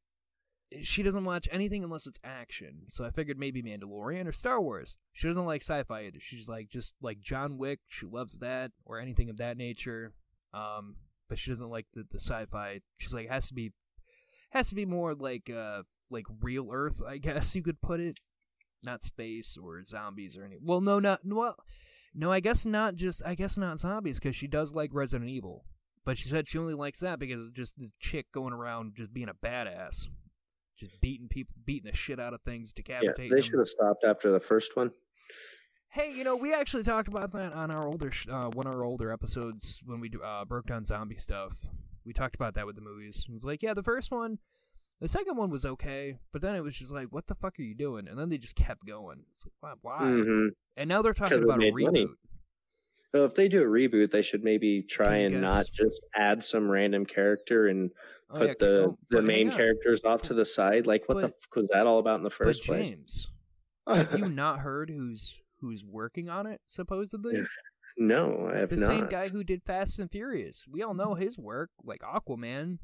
she 0.83 1.03
doesn't 1.03 1.25
watch 1.25 1.49
anything 1.51 1.85
unless 1.85 2.07
it's 2.07 2.19
action. 2.25 2.83
So 2.89 3.05
I 3.05 3.11
figured 3.11 3.39
maybe 3.39 3.63
Mandalorian 3.63 4.27
or 4.27 4.33
Star 4.33 4.61
Wars. 4.61 4.97
She 5.13 5.27
doesn't 5.27 5.47
like 5.47 5.63
sci-fi 5.63 6.05
either. 6.05 6.19
She's 6.21 6.49
like 6.49 6.69
just 6.69 6.95
like 7.03 7.21
John 7.21 7.59
Wick. 7.59 7.81
She 7.89 8.07
loves 8.07 8.39
that 8.39 8.73
or 8.85 8.99
anything 9.01 9.31
of 9.31 9.39
that 9.39 9.57
nature. 9.57 10.13
Um, 10.55 10.97
but 11.29 11.39
she 11.39 11.51
doesn't 11.51 11.71
like 11.71 11.87
the, 11.95 12.05
the 12.11 12.21
sci-fi. 12.21 12.81
She's 12.99 13.15
like 13.15 13.29
has 13.29 13.49
to 13.49 13.55
be 13.55 13.73
has 14.51 14.69
to 14.69 14.75
be 14.75 14.85
more 14.85 15.15
like 15.15 15.51
uh 15.51 15.83
like 16.11 16.27
real 16.43 16.69
Earth, 16.73 17.01
I 17.07 17.19
guess 17.19 17.55
you 17.55 17.63
could 17.63 17.81
put 17.81 18.01
it, 18.01 18.19
not 18.83 19.03
space 19.03 19.57
or 19.57 19.83
zombies 19.85 20.37
or 20.37 20.45
any. 20.45 20.59
Well, 20.61 20.81
no, 20.81 20.99
not 20.99 21.21
well, 21.25 21.57
no. 22.15 22.31
I 22.31 22.41
guess 22.41 22.67
not. 22.67 22.97
Just 22.97 23.23
I 23.25 23.35
guess 23.35 23.57
not 23.57 23.79
zombies 23.81 24.19
because 24.19 24.37
she 24.37 24.47
does 24.47 24.75
like 24.75 24.91
Resident 24.93 25.31
Evil. 25.31 25.65
But 26.05 26.19
she 26.19 26.29
said 26.29 26.49
she 26.49 26.59
only 26.59 26.75
likes 26.75 26.99
that 27.01 27.21
because 27.21 27.47
it's 27.47 27.57
just 27.57 27.79
the 27.79 27.89
chick 28.01 28.27
going 28.33 28.53
around 28.53 28.95
just 28.97 29.15
being 29.15 29.29
a 29.29 29.35
badass 29.35 30.09
just 30.83 31.01
beating 31.01 31.29
people, 31.29 31.55
beating 31.65 31.91
the 31.91 31.97
shit 31.97 32.19
out 32.19 32.35
of 32.35 32.41
things, 32.43 32.73
decapitating. 32.73 33.31
Yeah, 33.31 33.37
they 33.37 33.41
should 33.41 33.59
have 33.59 33.69
stopped 33.69 34.05
after 34.05 34.31
the 34.33 34.41
first 34.41 34.77
one. 34.77 34.91
Hey, 35.91 36.13
you 36.13 36.25
know, 36.25 36.37
we 36.37 36.53
actually 36.53 36.83
talked 36.83 37.09
about 37.09 37.33
that 37.33 37.53
on 37.53 37.71
our 37.71 37.87
older, 37.87 38.11
uh, 38.31 38.49
one 38.51 38.67
of 38.67 38.73
our 38.73 38.83
older 38.83 39.13
episodes 39.13 39.81
when 39.85 40.01
we 40.01 40.11
uh, 40.25 40.45
broke 40.45 40.67
down 40.67 40.85
zombie 40.85 41.17
stuff. 41.17 41.53
We 42.05 42.13
talked 42.13 42.35
about 42.35 42.55
that 42.55 42.67
with 42.67 42.75
the 42.75 42.83
movies. 42.83 43.27
It 43.29 43.33
was 43.33 43.45
like, 43.45 43.63
yeah, 43.63 43.75
the 43.75 43.83
first 43.83 44.11
one, 44.11 44.39
the 45.01 45.09
second 45.09 45.37
one 45.37 45.51
was 45.51 45.65
okay, 45.65 46.17
but 46.33 46.43
then 46.43 46.57
it 46.57 46.63
was 46.63 46.75
just 46.75 46.93
like, 46.93 47.09
what 47.11 47.27
the 47.27 47.35
fuck 47.35 47.59
are 47.59 47.63
you 47.63 47.75
doing? 47.75 48.09
And 48.09 48.19
then 48.19 48.29
they 48.29 48.39
just 48.39 48.57
kept 48.57 48.87
going. 48.87 49.21
It's 49.33 49.45
like, 49.45 49.77
why? 49.83 50.01
why? 50.01 50.09
hmm 50.09 50.47
And 50.77 50.89
now 50.89 51.03
they're 51.03 51.13
talking 51.13 51.45
about 51.45 51.63
a 51.63 51.71
reboot. 51.71 51.83
money. 51.85 52.07
Well, 53.13 53.25
if 53.25 53.35
they 53.35 53.49
do 53.49 53.63
a 53.63 53.67
reboot, 53.67 54.11
they 54.11 54.23
should 54.23 54.43
maybe 54.43 54.83
try 54.83 55.17
and 55.19 55.35
guess- 55.35 55.41
not 55.43 55.67
just 55.73 56.05
add 56.15 56.43
some 56.43 56.71
random 56.71 57.05
character 57.07 57.67
and 57.69 57.91
Oh, 58.31 58.39
put 58.39 58.49
yeah, 58.49 58.55
the 58.59 58.83
oh, 58.85 58.99
the 59.11 59.21
main 59.21 59.51
characters 59.51 60.03
off 60.05 60.23
to 60.23 60.35
the 60.35 60.45
side. 60.47 60.87
Like, 60.87 61.07
what 61.07 61.17
the 61.17 61.29
But- 61.29 61.43
fuck 61.43 61.57
was 61.57 61.69
that 61.69 61.87
all 61.87 61.99
about 61.99 62.17
in 62.17 62.23
the 62.25 62.31
first 62.31 62.65
place? 62.65 62.89
James, 62.89 63.29
have 63.87 64.19
you 64.19 64.29
not 64.31 64.61
heard 64.61 64.89
who's 64.89 65.37
who's 65.61 65.85
working 65.85 66.31
on 66.31 66.47
it? 66.47 66.61
Supposedly, 66.67 67.37
Yeah, 67.37 67.45
no, 67.99 68.49
I 68.51 68.57
have 68.59 68.71
the 68.71 68.77
not. 68.77 68.81
The 68.81 68.87
same 68.87 69.07
guy 69.09 69.29
who 69.29 69.45
did 69.45 69.63
Fast 69.65 69.99
and 69.99 70.11
Furious. 70.11 70.65
We 70.67 70.83
all 70.83 70.95
know 70.95 71.15
his 71.15 71.37
work, 71.37 71.69
like 71.85 72.01
Aquaman, 72.01 72.79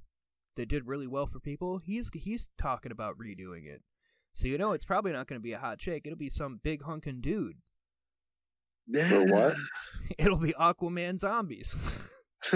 that 0.56 0.68
did 0.68 0.86
really 0.86 1.06
well 1.06 1.26
for 1.26 1.40
people. 1.40 1.78
He's 1.78 2.10
he's 2.12 2.50
talking 2.58 2.92
about 2.92 3.16
redoing 3.16 3.64
it. 3.66 3.80
So 4.34 4.48
you 4.48 4.58
know 4.58 4.72
it's 4.72 4.84
probably 4.84 5.12
not 5.12 5.26
going 5.28 5.40
to 5.40 5.42
be 5.42 5.52
a 5.54 5.58
hot 5.58 5.78
chick. 5.78 6.02
It'll 6.04 6.18
be 6.18 6.28
some 6.28 6.60
big 6.62 6.82
hunkin' 6.82 7.22
dude. 7.22 7.56
For 8.92 9.24
what? 9.32 9.54
It'll 10.18 10.36
be 10.38 10.52
Aquaman 10.54 11.18
zombies. 11.18 11.76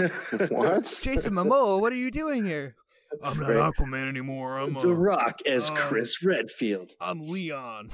What? 0.49 0.83
Jason 1.03 1.33
Momoa, 1.33 1.79
what 1.81 1.91
are 1.91 1.97
you 1.97 2.09
doing 2.09 2.45
here? 2.45 2.75
I'm 3.21 3.37
not 3.39 3.49
Right. 3.49 3.73
Aquaman 3.73 4.07
anymore. 4.07 4.57
I'm 4.57 4.73
the 4.73 4.89
uh, 4.89 4.93
Rock 4.93 5.39
as 5.45 5.69
um, 5.69 5.75
Chris 5.75 6.23
Redfield. 6.23 6.93
I'm 7.01 7.21
Leon. 7.21 7.89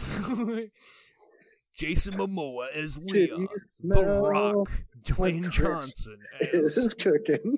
Jason 1.75 2.13
Momoa 2.13 2.67
as 2.75 2.99
Leon. 2.99 3.47
The 3.81 4.03
Rock. 4.29 4.69
Dwayne 5.03 5.49
Johnson 5.49 6.17
as 6.53 6.77
Is 6.77 6.93
cooking. 6.93 7.57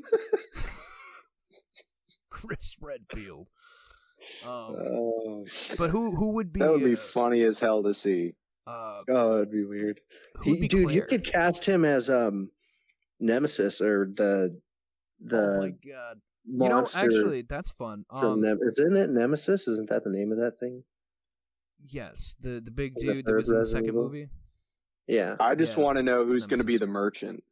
Chris 2.29 2.75
Redfield. 2.81 3.49
Um, 4.45 4.49
Oh, 4.49 5.45
but 5.77 5.89
who 5.89 6.15
who 6.15 6.29
would 6.31 6.53
be? 6.53 6.59
that 6.61 6.71
would 6.71 6.83
be 6.83 6.93
uh, 6.93 6.97
funny 6.97 7.41
as 7.41 7.59
hell 7.59 7.83
to 7.83 7.93
see. 7.93 8.33
Uh, 8.67 9.01
Oh, 9.09 9.33
that'd 9.33 9.51
be 9.51 9.63
weird. 9.65 9.99
He- 10.43 10.59
be 10.61 10.67
dude, 10.67 10.91
you 10.91 11.03
could 11.03 11.23
cast 11.25 11.65
him 11.65 11.83
as 11.85 12.09
um 12.09 12.49
Nemesis 13.19 13.81
or 13.81 14.05
the 14.15 14.59
the 15.19 15.37
oh 15.39 15.61
my 15.61 15.69
god! 15.69 16.19
You 16.45 16.69
know, 16.69 16.85
actually, 16.95 17.43
that's 17.43 17.69
fun. 17.71 18.05
Um, 18.09 18.41
Nem- 18.41 18.59
isn't 18.61 18.95
it 18.95 19.09
Nemesis? 19.09 19.67
Isn't 19.67 19.89
that 19.89 20.03
the 20.03 20.09
name 20.09 20.31
of 20.31 20.37
that 20.39 20.59
thing? 20.59 20.83
yes, 21.87 22.35
the 22.39 22.59
the 22.63 22.71
big 22.71 22.93
In 22.99 23.07
the 23.07 23.13
dude 23.15 23.25
that 23.25 23.29
third 23.31 23.37
was 23.37 23.49
in 23.49 23.59
the 23.59 23.65
second 23.65 23.85
Evil? 23.87 24.03
movie. 24.03 24.27
Yeah. 25.07 25.35
I 25.39 25.55
just 25.55 25.75
Yeah, 25.77 25.83
want 25.83 25.97
to 25.97 26.03
know 26.03 26.25
who's 26.25 26.45
going 26.45 26.59
to 26.59 26.65
be 26.65 26.77
the 26.77 26.85
merchant. 26.87 27.43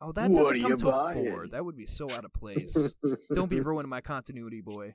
Oh, 0.00 0.10
that 0.12 0.30
What 0.30 0.54
doesn't 0.54 0.60
come 0.62 0.70
to 0.72 0.76
till 0.76 0.90
buying? 0.90 1.30
four. 1.30 1.46
That 1.48 1.64
would 1.64 1.76
be 1.76 1.86
so 1.86 2.10
out 2.10 2.24
of 2.24 2.32
place. 2.32 2.74
Don't 3.34 3.48
be 3.50 3.60
ruining 3.60 3.88
my 3.90 4.00
continuity, 4.00 4.60
boy. 4.62 4.94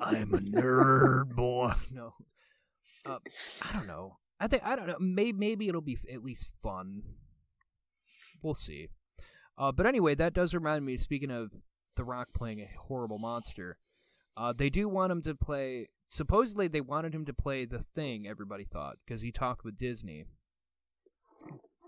I'm 0.00 0.32
a 0.34 0.38
nerd, 0.38 1.34
boy. 1.34 1.72
No, 1.92 2.14
uh, 3.06 3.18
I 3.62 3.72
don't 3.72 3.86
know. 3.86 4.18
I 4.40 4.46
think 4.46 4.62
I 4.64 4.76
don't 4.76 4.86
know. 4.86 4.96
Maybe 5.00 5.36
maybe 5.36 5.68
it'll 5.68 5.80
be 5.80 5.98
at 6.12 6.24
least 6.24 6.48
fun. 6.62 7.02
We'll 8.42 8.54
see. 8.54 8.88
Uh, 9.56 9.72
but 9.72 9.86
anyway, 9.86 10.14
that 10.14 10.34
does 10.34 10.54
remind 10.54 10.84
me. 10.84 10.96
Speaking 10.96 11.30
of 11.30 11.50
The 11.96 12.04
Rock 12.04 12.28
playing 12.32 12.60
a 12.60 12.70
horrible 12.86 13.18
monster, 13.18 13.78
uh, 14.36 14.52
they 14.52 14.70
do 14.70 14.88
want 14.88 15.12
him 15.12 15.22
to 15.22 15.34
play. 15.34 15.88
Supposedly, 16.06 16.68
they 16.68 16.80
wanted 16.80 17.14
him 17.14 17.26
to 17.26 17.34
play 17.34 17.64
the 17.64 17.82
Thing. 17.94 18.28
Everybody 18.28 18.64
thought 18.64 18.96
because 19.04 19.22
he 19.22 19.32
talked 19.32 19.64
with 19.64 19.76
Disney. 19.76 20.26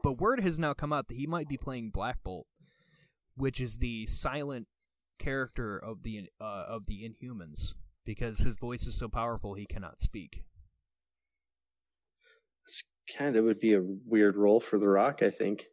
But 0.02 0.18
word 0.18 0.40
has 0.40 0.58
now 0.58 0.74
come 0.74 0.92
out 0.92 1.08
that 1.08 1.16
he 1.16 1.26
might 1.26 1.48
be 1.48 1.58
playing 1.58 1.90
Black 1.90 2.22
Bolt, 2.24 2.46
which 3.36 3.60
is 3.60 3.78
the 3.78 4.06
silent 4.06 4.66
character 5.18 5.78
of 5.78 6.02
the 6.02 6.28
uh, 6.40 6.64
of 6.68 6.86
the 6.86 7.08
Inhumans, 7.08 7.74
because 8.04 8.40
his 8.40 8.56
voice 8.58 8.86
is 8.86 8.98
so 8.98 9.08
powerful 9.08 9.54
he 9.54 9.66
cannot 9.66 10.00
speak. 10.00 10.42
Kind 13.18 13.36
of 13.36 13.44
would 13.44 13.60
be 13.60 13.74
a 13.74 13.82
weird 14.06 14.36
role 14.36 14.60
for 14.60 14.78
The 14.78 14.88
Rock, 14.88 15.22
I 15.22 15.30
think. 15.30 15.64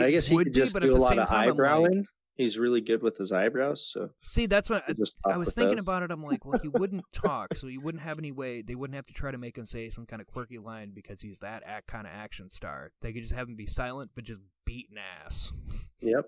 I 0.00 0.10
guess 0.10 0.26
he 0.26 0.36
could 0.36 0.52
just 0.52 0.78
do 0.78 0.94
a 0.94 0.98
lot 0.98 1.18
of 1.18 1.30
I'm 1.30 1.48
like- 1.48 1.56
eyebrowing. 1.56 2.04
He's 2.36 2.58
really 2.58 2.80
good 2.80 3.00
with 3.00 3.16
his 3.16 3.30
eyebrows, 3.30 3.86
so 3.92 4.08
See, 4.24 4.46
that's 4.46 4.68
what 4.68 4.82
I, 4.88 4.94
I 5.34 5.36
was 5.36 5.54
thinking 5.54 5.76
those. 5.76 5.84
about 5.84 6.02
it. 6.02 6.10
I'm 6.10 6.24
like, 6.24 6.44
well, 6.44 6.58
he 6.60 6.66
wouldn't 6.66 7.04
talk, 7.12 7.54
so 7.56 7.68
he 7.68 7.78
wouldn't 7.78 8.02
have 8.02 8.18
any 8.18 8.32
way. 8.32 8.60
They 8.60 8.74
wouldn't 8.74 8.96
have 8.96 9.04
to 9.04 9.12
try 9.12 9.30
to 9.30 9.38
make 9.38 9.56
him 9.56 9.66
say 9.66 9.88
some 9.88 10.04
kind 10.04 10.20
of 10.20 10.26
quirky 10.26 10.58
line 10.58 10.90
because 10.92 11.20
he's 11.20 11.38
that 11.38 11.62
act, 11.64 11.86
kind 11.86 12.08
of 12.08 12.12
action 12.12 12.50
star. 12.50 12.90
They 13.02 13.12
could 13.12 13.22
just 13.22 13.34
have 13.36 13.46
him 13.46 13.54
be 13.54 13.66
silent, 13.66 14.10
but 14.16 14.24
just 14.24 14.40
beating 14.66 14.96
ass. 15.24 15.52
Yep. 16.00 16.24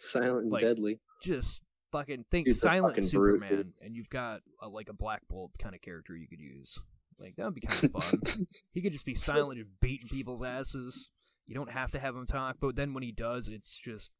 Silent 0.00 0.42
and 0.42 0.50
Like, 0.50 0.62
deadly. 0.62 0.98
Just 1.22 1.62
fucking 1.92 2.24
think 2.28 2.50
silent 2.50 2.96
brute, 2.96 3.08
Superman, 3.08 3.48
dude. 3.56 3.72
and 3.82 3.94
you've 3.94 4.10
got 4.10 4.40
a, 4.60 4.66
like 4.68 4.88
a 4.88 4.94
Black 4.94 5.22
Bolt 5.28 5.52
kind 5.62 5.76
of 5.76 5.80
character 5.80 6.16
you 6.16 6.26
could 6.26 6.40
use. 6.40 6.76
Like 7.18 7.34
that 7.36 7.44
would 7.46 7.54
be 7.54 7.62
kind 7.62 7.84
of 7.94 8.02
fun. 8.04 8.20
he 8.72 8.82
could 8.82 8.92
just 8.92 9.06
be 9.06 9.14
silent 9.14 9.58
and 9.58 9.68
beating 9.80 10.08
people's 10.08 10.42
asses. 10.42 11.08
You 11.46 11.54
don't 11.54 11.70
have 11.70 11.92
to 11.92 11.98
have 11.98 12.14
him 12.14 12.26
talk, 12.26 12.56
but 12.60 12.76
then 12.76 12.92
when 12.92 13.02
he 13.02 13.12
does, 13.12 13.48
it's 13.48 13.78
just 13.78 14.12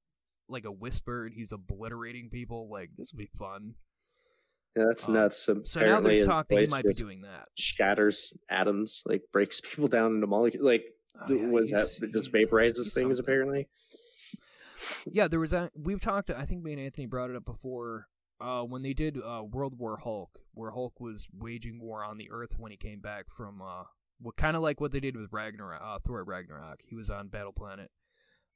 like 0.49 0.65
a 0.65 0.71
whisper, 0.73 1.27
and 1.27 1.35
he's 1.35 1.53
obliterating 1.53 2.31
people. 2.31 2.69
Like 2.71 2.91
this 2.97 3.13
would 3.13 3.19
be 3.19 3.31
fun. 3.39 3.75
Yeah, 4.77 4.85
that's 4.89 5.09
Um, 5.09 5.15
nuts. 5.15 5.49
So 5.65 5.81
now 5.81 6.01
there's 6.01 6.27
talk 6.27 6.49
that 6.49 6.61
he 6.61 6.67
might 6.67 6.85
be 6.85 6.93
doing 6.95 7.23
that. 7.23 7.49
Shatters 7.57 8.33
atoms, 8.51 9.03
like 9.07 9.23
breaks 9.33 9.61
people 9.73 9.89
down 9.89 10.15
into 10.15 10.27
molecules. 10.27 10.65
Like, 10.65 10.85
Oh, 11.19 11.33
yeah, 11.33 11.47
was 11.49 11.71
that 11.71 11.89
it 12.03 12.13
just 12.13 12.31
vaporizes 12.31 12.93
things? 12.93 13.17
something. 13.17 13.19
Apparently. 13.19 13.69
Yeah, 15.07 15.29
there 15.29 15.41
was 15.41 15.53
a 15.55 15.71
we've 15.75 16.01
talked. 16.01 16.31
I 16.31 16.45
think 16.45 16.63
me 16.63 16.73
and 16.73 16.81
Anthony 16.81 17.07
brought 17.07 17.31
it 17.31 17.37
up 17.37 17.45
before. 17.45 18.07
Uh, 18.39 18.63
when 18.63 18.83
they 18.83 18.93
did 18.93 19.17
uh, 19.17 19.43
World 19.51 19.79
War 19.79 19.97
Hulk, 19.97 20.39
where 20.53 20.71
Hulk 20.71 21.01
was 21.01 21.27
waging 21.33 21.81
war 21.81 22.05
on 22.05 22.19
the 22.19 22.31
Earth 22.31 22.55
when 22.59 22.71
he 22.71 22.77
came 22.77 23.01
back 23.01 23.27
from 23.35 23.63
uh, 23.63 23.85
what 24.21 24.37
kind 24.37 24.57
of 24.57 24.63
like 24.63 24.81
what 24.81 24.93
they 24.93 25.01
did 25.01 25.17
with 25.17 25.33
Ragnarok, 25.33 25.81
uh, 25.83 25.99
Thor 26.05 26.23
Ragnarok. 26.23 26.81
He 26.85 26.95
was 26.95 27.09
on 27.09 27.29
Battle 27.29 27.53
Planet, 27.53 27.91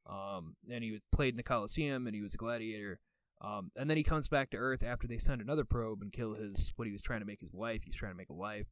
um, 0.09 0.57
and 0.71 0.85
he 0.85 1.01
played 1.13 1.33
in 1.33 1.39
the 1.39 1.43
Coliseum, 1.43 2.07
and 2.07 2.15
he 2.15 2.23
was 2.23 2.35
a 2.35 2.39
gladiator. 2.39 3.01
Um, 3.43 3.71
and 3.77 3.89
then 3.89 3.97
he 3.97 4.03
comes 4.03 4.29
back 4.29 4.51
to 4.51 4.59
Earth 4.59 4.83
after 4.83 5.07
they 5.07 5.17
send 5.17 5.41
another 5.41 5.65
probe 5.65 6.03
and 6.03 6.13
kill 6.13 6.35
his 6.35 6.73
what 6.77 6.87
he 6.87 6.93
was 6.93 7.03
trying 7.03 7.21
to 7.21 7.27
make 7.27 7.41
his 7.41 7.55
wife. 7.55 7.83
He's 7.85 7.97
trying 7.97 8.13
to 8.13 8.19
make 8.19 8.29
a 8.29 8.35
wife. 8.35 8.67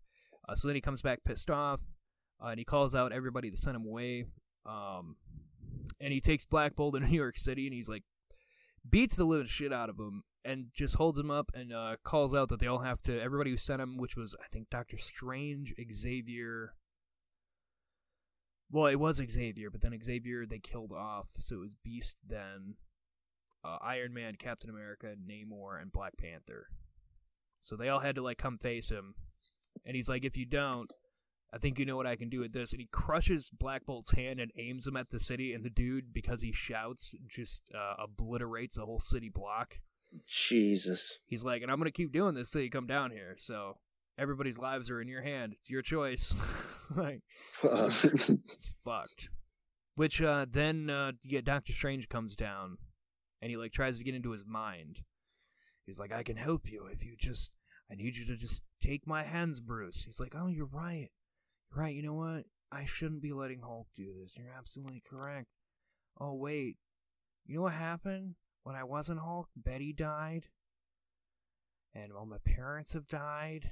Uh, 0.46 0.54
so 0.54 0.68
then 0.68 0.74
he 0.74 0.82
comes 0.82 1.00
back 1.00 1.20
pissed 1.24 1.50
off, 1.50 1.80
uh, 2.42 2.48
and 2.48 2.58
he 2.58 2.64
calls 2.64 2.94
out 2.94 3.12
everybody 3.12 3.50
to 3.50 3.56
send 3.56 3.76
him 3.76 3.86
away. 3.86 4.26
Um, 4.66 5.16
and 6.00 6.12
he 6.12 6.20
takes 6.20 6.44
Black 6.44 6.76
Bolt 6.76 6.96
into 6.96 7.08
New 7.10 7.16
York 7.16 7.38
City, 7.38 7.66
and 7.66 7.74
he's 7.74 7.88
like 7.88 8.04
beats 8.88 9.16
the 9.16 9.24
living 9.24 9.46
shit 9.46 9.72
out 9.72 9.88
of 9.88 9.98
him, 9.98 10.22
and 10.48 10.66
just 10.74 10.96
holds 10.96 11.18
him 11.18 11.30
up 11.30 11.52
and 11.54 11.72
uh, 11.72 11.96
calls 12.02 12.34
out 12.34 12.48
that 12.48 12.58
they 12.58 12.66
all 12.66 12.78
have 12.78 13.02
to. 13.02 13.20
Everybody 13.20 13.50
who 13.50 13.56
sent 13.58 13.82
him, 13.82 13.98
which 13.98 14.16
was 14.16 14.34
I 14.42 14.48
think 14.50 14.70
Doctor 14.70 14.96
Strange, 14.96 15.74
Xavier. 15.92 16.72
Well, 18.70 18.86
it 18.86 18.96
was 18.96 19.16
Xavier, 19.16 19.70
but 19.70 19.82
then 19.82 19.98
Xavier 20.02 20.46
they 20.46 20.58
killed 20.58 20.92
off, 20.92 21.28
so 21.38 21.56
it 21.56 21.60
was 21.60 21.76
Beast 21.84 22.16
then, 22.26 22.74
uh, 23.64 23.78
Iron 23.82 24.12
Man, 24.12 24.34
Captain 24.38 24.70
America, 24.70 25.14
Namor, 25.16 25.80
and 25.80 25.92
Black 25.92 26.16
Panther. 26.16 26.66
So 27.60 27.76
they 27.76 27.88
all 27.88 28.00
had 28.00 28.14
to 28.16 28.22
like 28.22 28.38
come 28.38 28.58
face 28.58 28.90
him, 28.90 29.14
and 29.84 29.94
he's 29.94 30.08
like, 30.08 30.24
"If 30.24 30.36
you 30.36 30.46
don't, 30.46 30.90
I 31.52 31.58
think 31.58 31.78
you 31.78 31.84
know 31.84 31.96
what 31.96 32.06
I 32.06 32.16
can 32.16 32.30
do 32.30 32.40
with 32.40 32.52
this." 32.52 32.72
And 32.72 32.80
he 32.80 32.88
crushes 32.90 33.50
Black 33.50 33.84
Bolt's 33.84 34.12
hand 34.12 34.40
and 34.40 34.50
aims 34.58 34.86
him 34.86 34.96
at 34.96 35.10
the 35.10 35.20
city, 35.20 35.52
and 35.52 35.64
the 35.64 35.70
dude, 35.70 36.12
because 36.14 36.40
he 36.40 36.52
shouts, 36.52 37.14
just 37.28 37.70
uh, 37.74 38.02
obliterates 38.02 38.78
a 38.78 38.86
whole 38.86 39.00
city 39.00 39.28
block. 39.28 39.74
Jesus. 40.26 41.18
He's 41.26 41.44
like, 41.44 41.62
"And 41.62 41.70
I'm 41.70 41.78
gonna 41.78 41.90
keep 41.90 42.12
doing 42.12 42.34
this 42.34 42.50
till 42.50 42.62
you 42.62 42.70
come 42.70 42.86
down 42.86 43.10
here." 43.10 43.36
So 43.38 43.78
everybody's 44.16 44.58
lives 44.58 44.90
are 44.90 45.00
in 45.00 45.08
your 45.08 45.22
hand. 45.22 45.54
It's 45.54 45.70
your 45.70 45.82
choice. 45.82 46.34
like 46.96 47.22
Uh, 47.62 47.90
it's 48.02 48.70
fucked. 48.84 49.28
Which 49.94 50.22
uh, 50.22 50.46
then 50.50 50.90
uh, 50.90 51.12
get 51.26 51.44
Doctor 51.44 51.72
Strange 51.72 52.08
comes 52.08 52.36
down, 52.36 52.78
and 53.42 53.50
he 53.50 53.56
like 53.56 53.72
tries 53.72 53.98
to 53.98 54.04
get 54.04 54.14
into 54.14 54.30
his 54.30 54.44
mind. 54.46 54.98
He's 55.86 55.98
like, 55.98 56.12
"I 56.12 56.22
can 56.22 56.36
help 56.36 56.70
you 56.70 56.86
if 56.86 57.04
you 57.04 57.16
just. 57.18 57.54
I 57.90 57.94
need 57.94 58.16
you 58.16 58.26
to 58.26 58.36
just 58.36 58.62
take 58.82 59.06
my 59.06 59.24
hands, 59.24 59.60
Bruce." 59.60 60.04
He's 60.04 60.20
like, 60.20 60.34
"Oh, 60.36 60.46
you're 60.46 60.66
right. 60.66 61.10
You're 61.70 61.82
right. 61.82 61.94
You 61.94 62.02
know 62.02 62.14
what? 62.14 62.44
I 62.70 62.84
shouldn't 62.84 63.22
be 63.22 63.32
letting 63.32 63.60
Hulk 63.60 63.88
do 63.96 64.12
this. 64.20 64.34
You're 64.36 64.54
absolutely 64.56 65.02
correct. 65.08 65.48
Oh 66.20 66.34
wait, 66.34 66.76
you 67.46 67.56
know 67.56 67.62
what 67.62 67.72
happened 67.72 68.34
when 68.68 68.76
I 68.76 68.84
wasn't 68.84 69.18
Hulk? 69.20 69.48
Betty 69.56 69.94
died, 69.94 70.44
and 71.94 72.12
all 72.12 72.26
my 72.26 72.36
parents 72.44 72.92
have 72.92 73.08
died. 73.08 73.70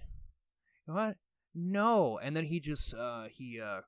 You 0.87 0.95
know 0.95 0.95
what? 0.95 1.17
No. 1.55 2.19
And 2.19 2.35
then 2.35 2.47
he 2.47 2.61
just 2.61 2.95
uh 2.95 3.25
he 3.31 3.61
uh 3.61 3.83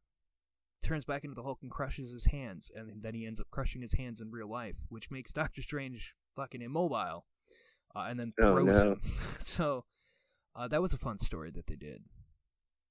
turns 0.83 1.07
back 1.07 1.25
into 1.25 1.35
the 1.35 1.43
Hulk 1.43 1.61
and 1.63 1.71
crushes 1.71 2.13
his 2.13 2.27
hands, 2.27 2.71
and 2.75 3.03
then 3.03 3.15
he 3.15 3.25
ends 3.27 3.41
up 3.41 3.47
crushing 3.51 3.81
his 3.81 3.95
hands 3.95 4.21
in 4.21 4.31
real 4.31 4.51
life, 4.51 4.77
which 4.91 5.11
makes 5.11 5.33
Doctor 5.33 5.63
Strange 5.63 6.13
fucking 6.37 6.61
immobile, 6.61 7.25
uh, 7.97 8.01
and 8.01 8.21
then 8.21 8.35
Oh, 8.39 8.53
throws 8.53 8.77
no. 8.77 8.93
him. 8.93 9.01
so 9.39 9.85
uh, 10.55 10.69
that 10.69 10.83
was 10.83 10.93
a 10.93 10.99
fun 10.99 11.19
story 11.19 11.51
that 11.53 11.67
they 11.69 11.77
did. 11.77 12.03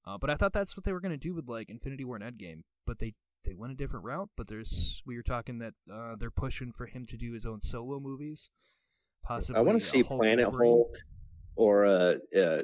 Uh, 0.04 0.18
but 0.18 0.28
I 0.28 0.34
thought 0.34 0.52
that's 0.52 0.76
what 0.76 0.82
they 0.82 0.92
were 0.92 1.00
gonna 1.00 1.16
do 1.16 1.34
with 1.34 1.46
like 1.48 1.70
Infinity 1.70 2.04
War 2.04 2.16
and 2.16 2.24
Endgame, 2.36 2.62
but 2.84 2.98
they 2.98 3.14
they 3.48 3.54
went 3.54 3.72
a 3.72 3.76
different 3.76 4.04
route. 4.04 4.28
But 4.36 4.48
there's 4.48 5.02
we 5.06 5.16
were 5.16 5.22
talking 5.22 5.58
that 5.58 5.74
uh, 5.92 6.16
they're 6.18 6.30
pushing 6.30 6.72
for 6.72 6.86
him 6.86 7.06
to 7.06 7.16
do 7.16 7.32
his 7.32 7.46
own 7.46 7.60
solo 7.60 7.98
movies. 7.98 8.50
Possibly, 9.24 9.58
I 9.58 9.62
want 9.62 9.80
to 9.80 9.84
see 9.84 10.02
Hulk 10.02 10.20
Planet 10.20 10.50
Wolverine. 10.50 10.70
Hulk 10.70 10.96
or 11.56 11.86
uh, 11.86 12.14
uh, 12.36 12.62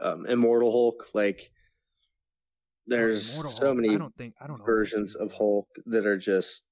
um, 0.00 0.26
Immortal 0.26 0.70
Hulk. 0.70 1.08
Like, 1.12 1.50
there's 2.86 3.32
Immortal 3.34 3.52
so 3.52 3.66
Hulk, 3.66 3.76
many 3.76 3.94
I 3.94 3.98
don't 3.98 4.16
think 4.16 4.34
I 4.40 4.46
don't 4.46 4.58
know 4.60 4.64
versions 4.64 5.14
of. 5.14 5.32
Hulk 5.32 5.66
that 5.86 6.06
are 6.06 6.18
just 6.18 6.62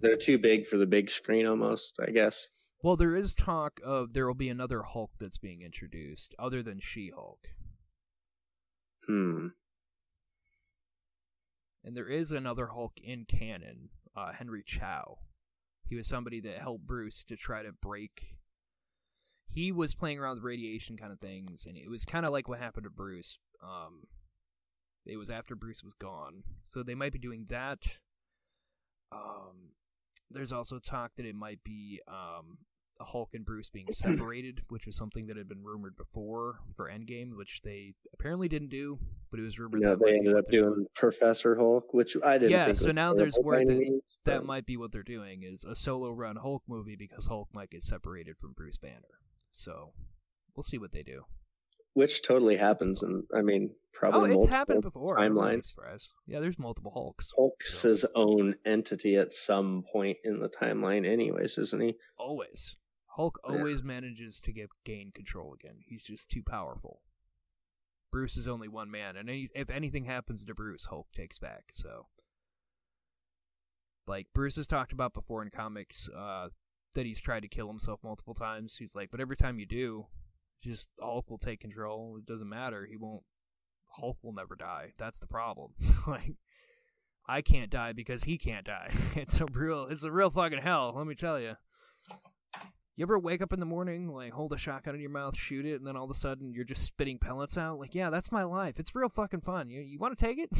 they're 0.00 0.16
too 0.16 0.38
big 0.38 0.66
for 0.66 0.76
the 0.76 0.86
big 0.86 1.10
screen 1.10 1.46
almost. 1.46 1.98
I 2.06 2.10
guess. 2.10 2.46
Well, 2.82 2.96
there 2.96 3.14
is 3.14 3.34
talk 3.34 3.78
of 3.84 4.14
there 4.14 4.26
will 4.26 4.34
be 4.34 4.48
another 4.48 4.82
Hulk 4.82 5.10
that's 5.20 5.36
being 5.36 5.60
introduced, 5.60 6.34
other 6.38 6.62
than 6.62 6.80
She-Hulk, 6.80 7.40
Hmm. 9.06 9.48
And 11.84 11.96
there 11.96 12.08
is 12.08 12.30
another 12.30 12.68
Hulk 12.68 12.94
in 13.02 13.24
canon, 13.24 13.90
uh, 14.16 14.32
Henry 14.32 14.62
Chow. 14.66 15.18
He 15.88 15.96
was 15.96 16.06
somebody 16.06 16.40
that 16.40 16.60
helped 16.60 16.86
Bruce 16.86 17.24
to 17.24 17.36
try 17.36 17.62
to 17.62 17.72
break. 17.72 18.36
He 19.48 19.72
was 19.72 19.94
playing 19.94 20.18
around 20.18 20.36
with 20.36 20.44
radiation 20.44 20.96
kind 20.96 21.12
of 21.12 21.18
things, 21.18 21.66
and 21.66 21.76
it 21.76 21.90
was 21.90 22.04
kind 22.04 22.24
of 22.24 22.32
like 22.32 22.48
what 22.48 22.60
happened 22.60 22.84
to 22.84 22.90
Bruce. 22.90 23.38
Um, 23.62 24.04
it 25.06 25.16
was 25.16 25.30
after 25.30 25.56
Bruce 25.56 25.82
was 25.82 25.94
gone, 25.94 26.44
so 26.62 26.82
they 26.82 26.94
might 26.94 27.12
be 27.12 27.18
doing 27.18 27.46
that. 27.48 27.96
Um, 29.10 29.72
there's 30.30 30.52
also 30.52 30.78
talk 30.78 31.12
that 31.16 31.26
it 31.26 31.34
might 31.34 31.64
be 31.64 32.00
um, 32.06 32.58
Hulk 33.04 33.30
and 33.34 33.44
Bruce 33.44 33.68
being 33.70 33.86
separated, 33.90 34.62
which 34.68 34.86
was 34.86 34.96
something 34.96 35.26
that 35.26 35.36
had 35.36 35.48
been 35.48 35.62
rumored 35.62 35.96
before 35.96 36.60
for 36.76 36.88
Endgame, 36.90 37.36
which 37.36 37.60
they 37.64 37.94
apparently 38.12 38.48
didn't 38.48 38.68
do, 38.70 38.98
but 39.30 39.40
it 39.40 39.42
was 39.42 39.58
rumored 39.58 39.80
No, 39.80 39.90
that 39.96 40.04
they 40.04 40.16
ended 40.16 40.36
up 40.36 40.44
doing 40.50 40.86
Professor 40.94 41.56
Hulk, 41.56 41.92
which 41.92 42.16
I 42.24 42.38
didn't. 42.38 42.50
Yeah, 42.52 42.72
so 42.72 42.92
now 42.92 43.14
there's 43.14 43.38
word 43.42 43.68
that- 43.68 43.78
means, 43.78 44.02
That 44.24 44.44
might 44.44 44.66
be 44.66 44.76
what 44.76 44.92
they're 44.92 45.02
doing 45.02 45.42
is 45.42 45.64
a 45.64 45.74
solo 45.74 46.12
run 46.12 46.36
Hulk 46.36 46.62
movie 46.68 46.96
because 46.96 47.26
Hulk 47.26 47.48
might 47.52 47.70
get 47.70 47.82
separated 47.82 48.36
from 48.38 48.52
Bruce 48.52 48.78
Banner. 48.78 49.18
So 49.52 49.92
we'll 50.54 50.62
see 50.62 50.78
what 50.78 50.92
they 50.92 51.02
do. 51.02 51.24
which 51.94 52.22
totally 52.22 52.56
happens, 52.56 53.02
and 53.02 53.24
I 53.34 53.42
mean 53.42 53.74
probably 53.92 54.20
oh, 54.20 54.24
it's 54.24 54.32
multiple 54.34 54.56
happened 54.56 54.82
before. 54.82 55.18
Timelines. 55.18 55.74
Yeah, 56.26 56.38
there's 56.38 56.58
multiple 56.58 56.92
Hulks. 56.92 57.32
Hulk's 57.36 57.78
So- 57.80 57.88
his 57.88 58.04
own 58.14 58.54
entity 58.64 59.16
at 59.16 59.32
some 59.32 59.82
point 59.92 60.18
in 60.22 60.38
the 60.38 60.48
timeline, 60.48 61.04
anyways, 61.04 61.58
isn't 61.58 61.82
he? 61.82 61.96
Always. 62.16 62.76
Hulk 63.16 63.38
Yeah. 63.44 63.56
always 63.56 63.82
manages 63.82 64.40
to 64.42 64.52
get 64.52 64.70
gain 64.84 65.10
control 65.12 65.52
again. 65.54 65.80
He's 65.86 66.04
just 66.04 66.30
too 66.30 66.42
powerful. 66.42 67.02
Bruce 68.12 68.36
is 68.36 68.48
only 68.48 68.68
one 68.68 68.90
man, 68.90 69.16
and 69.16 69.28
any, 69.28 69.48
if 69.54 69.70
anything 69.70 70.04
happens 70.04 70.44
to 70.44 70.54
Bruce, 70.54 70.86
Hulk 70.86 71.08
takes 71.12 71.38
back. 71.38 71.64
So, 71.72 72.08
like 74.06 74.26
Bruce 74.34 74.56
has 74.56 74.66
talked 74.66 74.92
about 74.92 75.14
before 75.14 75.42
in 75.42 75.50
comics, 75.50 76.08
uh, 76.08 76.48
that 76.94 77.06
he's 77.06 77.20
tried 77.20 77.40
to 77.40 77.48
kill 77.48 77.68
himself 77.68 78.00
multiple 78.02 78.34
times. 78.34 78.76
He's 78.76 78.94
like, 78.96 79.10
but 79.10 79.20
every 79.20 79.36
time 79.36 79.58
you 79.60 79.66
do, 79.66 80.06
just 80.62 80.90
Hulk 81.00 81.30
will 81.30 81.38
take 81.38 81.60
control. 81.60 82.16
It 82.18 82.26
doesn't 82.26 82.48
matter. 82.48 82.84
He 82.84 82.96
won't. 82.96 83.22
Hulk 83.96 84.18
will 84.22 84.32
never 84.32 84.56
die. 84.56 84.92
That's 84.98 85.18
the 85.20 85.26
problem. 85.26 85.72
like, 86.06 86.34
I 87.28 87.42
can't 87.42 87.70
die 87.70 87.92
because 87.92 88.24
he 88.24 88.38
can't 88.38 88.66
die. 88.66 88.92
It's 89.16 89.40
a 89.40 89.46
real. 89.52 89.86
It's 89.90 90.02
a 90.04 90.10
real 90.12 90.30
fucking 90.30 90.62
hell. 90.62 90.92
Let 90.96 91.06
me 91.06 91.14
tell 91.14 91.38
you. 91.40 91.54
You 93.00 93.04
ever 93.06 93.18
wake 93.18 93.40
up 93.40 93.54
in 93.54 93.60
the 93.60 93.64
morning, 93.64 94.12
like 94.12 94.34
hold 94.34 94.52
a 94.52 94.58
shotgun 94.58 94.94
in 94.94 95.00
your 95.00 95.08
mouth, 95.08 95.34
shoot 95.34 95.64
it, 95.64 95.76
and 95.76 95.86
then 95.86 95.96
all 95.96 96.04
of 96.04 96.10
a 96.10 96.14
sudden 96.14 96.52
you're 96.52 96.66
just 96.66 96.84
spitting 96.84 97.16
pellets 97.18 97.56
out? 97.56 97.78
Like, 97.78 97.94
yeah, 97.94 98.10
that's 98.10 98.30
my 98.30 98.42
life. 98.42 98.78
It's 98.78 98.94
real 98.94 99.08
fucking 99.08 99.40
fun. 99.40 99.70
You 99.70 99.80
you 99.80 99.98
want 99.98 100.18
to 100.18 100.22
take 100.22 100.36
it? 100.36 100.50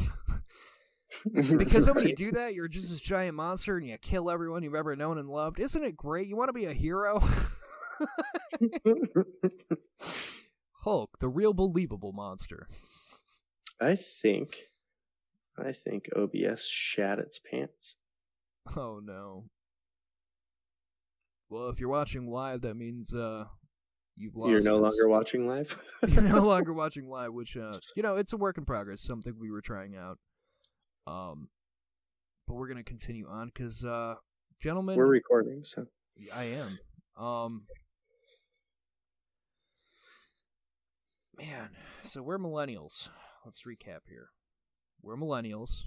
Because 1.59 1.85
then 1.87 1.97
when 1.97 2.09
you 2.09 2.15
do 2.17 2.31
that, 2.31 2.55
you're 2.55 2.69
just 2.69 2.91
this 2.91 3.03
giant 3.03 3.35
monster 3.35 3.77
and 3.77 3.87
you 3.87 3.99
kill 3.99 4.31
everyone 4.31 4.63
you've 4.63 4.77
ever 4.77 4.95
known 4.97 5.19
and 5.19 5.29
loved. 5.29 5.59
Isn't 5.59 5.83
it 5.85 5.97
great? 5.97 6.29
You 6.29 6.37
want 6.37 6.49
to 6.49 6.53
be 6.55 6.67
a 6.67 6.73
hero? 6.73 7.19
Hulk, 10.85 11.19
the 11.19 11.29
real 11.29 11.53
believable 11.53 12.13
monster. 12.13 12.69
I 13.81 13.97
think, 13.97 14.57
I 15.59 15.73
think 15.73 16.09
OBS 16.17 16.67
shat 16.67 17.19
its 17.19 17.41
pants. 17.41 17.97
Oh 18.77 19.01
no. 19.05 19.47
Well, 21.51 21.69
if 21.69 21.81
you're 21.81 21.89
watching 21.89 22.31
live, 22.31 22.61
that 22.61 22.77
means 22.77 23.13
uh, 23.13 23.45
you've 24.17 24.37
lost. 24.37 24.51
You're 24.51 24.61
no 24.63 24.77
us. 24.77 24.93
longer 24.93 25.09
watching 25.09 25.49
live. 25.49 25.77
you're 26.09 26.23
no 26.23 26.45
longer 26.47 26.73
watching 26.73 27.09
live, 27.09 27.33
which 27.33 27.57
uh, 27.57 27.79
you 27.97 28.05
know, 28.05 28.15
it's 28.17 28.33
a 28.33 28.37
work 28.37 28.57
in 28.57 28.65
progress. 28.65 29.03
Something 29.03 29.35
we 29.39 29.51
were 29.51 29.61
trying 29.61 29.97
out. 29.97 30.19
Um, 31.09 31.49
but 32.47 32.55
we're 32.55 32.69
gonna 32.69 32.85
continue 32.85 33.27
on 33.29 33.51
because, 33.53 33.85
uh, 33.85 34.15
gentlemen, 34.63 34.97
We're 34.97 35.07
recording, 35.07 35.65
so 35.65 35.87
I 36.33 36.45
am. 36.45 36.79
Um, 37.21 37.63
man, 41.37 41.71
so 42.05 42.23
we're 42.23 42.39
millennials. 42.39 43.09
Let's 43.45 43.63
recap 43.63 44.03
here. 44.09 44.29
We're 45.03 45.17
millennials. 45.17 45.83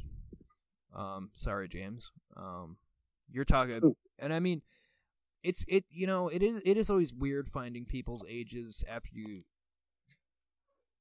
Um, 0.93 1.29
sorry, 1.35 1.69
James. 1.69 2.11
Um, 2.35 2.77
you're 3.31 3.45
talking, 3.45 3.95
and 4.19 4.33
I 4.33 4.39
mean, 4.39 4.61
it's 5.43 5.65
it. 5.67 5.85
You 5.89 6.07
know, 6.07 6.29
it 6.29 6.41
is 6.41 6.61
it 6.65 6.77
is 6.77 6.89
always 6.89 7.13
weird 7.13 7.49
finding 7.49 7.85
people's 7.85 8.23
ages 8.29 8.83
after 8.89 9.09
you. 9.13 9.43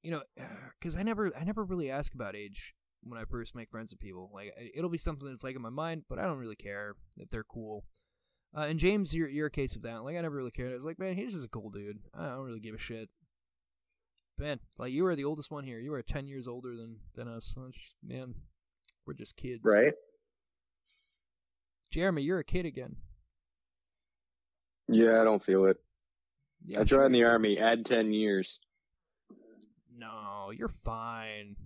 You 0.02 0.10
know, 0.12 0.22
because 0.80 0.96
I 0.96 1.02
never 1.02 1.32
I 1.38 1.44
never 1.44 1.64
really 1.64 1.90
ask 1.90 2.14
about 2.14 2.36
age 2.36 2.74
when 3.02 3.20
I 3.20 3.24
first 3.24 3.54
make 3.54 3.70
friends 3.70 3.92
with 3.92 4.00
people. 4.00 4.30
Like 4.32 4.52
it'll 4.74 4.90
be 4.90 4.98
something 4.98 5.28
that's 5.28 5.44
like 5.44 5.56
in 5.56 5.62
my 5.62 5.70
mind, 5.70 6.04
but 6.08 6.18
I 6.18 6.22
don't 6.22 6.38
really 6.38 6.56
care 6.56 6.94
if 7.18 7.30
they're 7.30 7.44
cool. 7.44 7.84
Uh, 8.56 8.62
and 8.62 8.78
James, 8.78 9.14
you're 9.14 9.28
you're 9.28 9.46
a 9.46 9.50
case 9.50 9.76
of 9.76 9.82
that. 9.82 10.02
Like 10.02 10.16
I 10.16 10.20
never 10.20 10.36
really 10.36 10.50
cared. 10.50 10.72
I 10.72 10.74
was 10.74 10.84
like, 10.84 10.98
man, 10.98 11.16
he's 11.16 11.32
just 11.32 11.46
a 11.46 11.48
cool 11.48 11.70
dude. 11.70 11.98
I 12.14 12.26
don't 12.28 12.44
really 12.44 12.60
give 12.60 12.74
a 12.74 12.78
shit. 12.78 13.08
Ben, 14.38 14.58
like 14.78 14.92
you 14.92 15.06
are 15.06 15.16
the 15.16 15.24
oldest 15.24 15.50
one 15.50 15.64
here. 15.64 15.78
You 15.78 15.94
are 15.94 16.02
ten 16.02 16.26
years 16.26 16.48
older 16.48 16.76
than 16.76 16.96
than 17.14 17.28
us. 17.28 17.54
Man, 18.02 18.34
we're 19.06 19.14
just 19.14 19.36
kids, 19.36 19.62
right. 19.64 19.94
Jeremy, 21.90 22.22
you're 22.22 22.38
a 22.38 22.44
kid 22.44 22.66
again. 22.66 22.96
Yeah, 24.94 25.20
I 25.20 25.24
don't 25.24 25.42
feel 25.42 25.64
it. 25.66 25.78
Yeah, 26.64 26.80
I 26.80 26.84
joined 26.84 27.14
the 27.14 27.24
army. 27.24 27.58
Add 27.58 27.84
ten 27.84 28.12
years. 28.12 28.60
No, 29.96 30.50
you're 30.56 30.72
fine. 30.84 31.56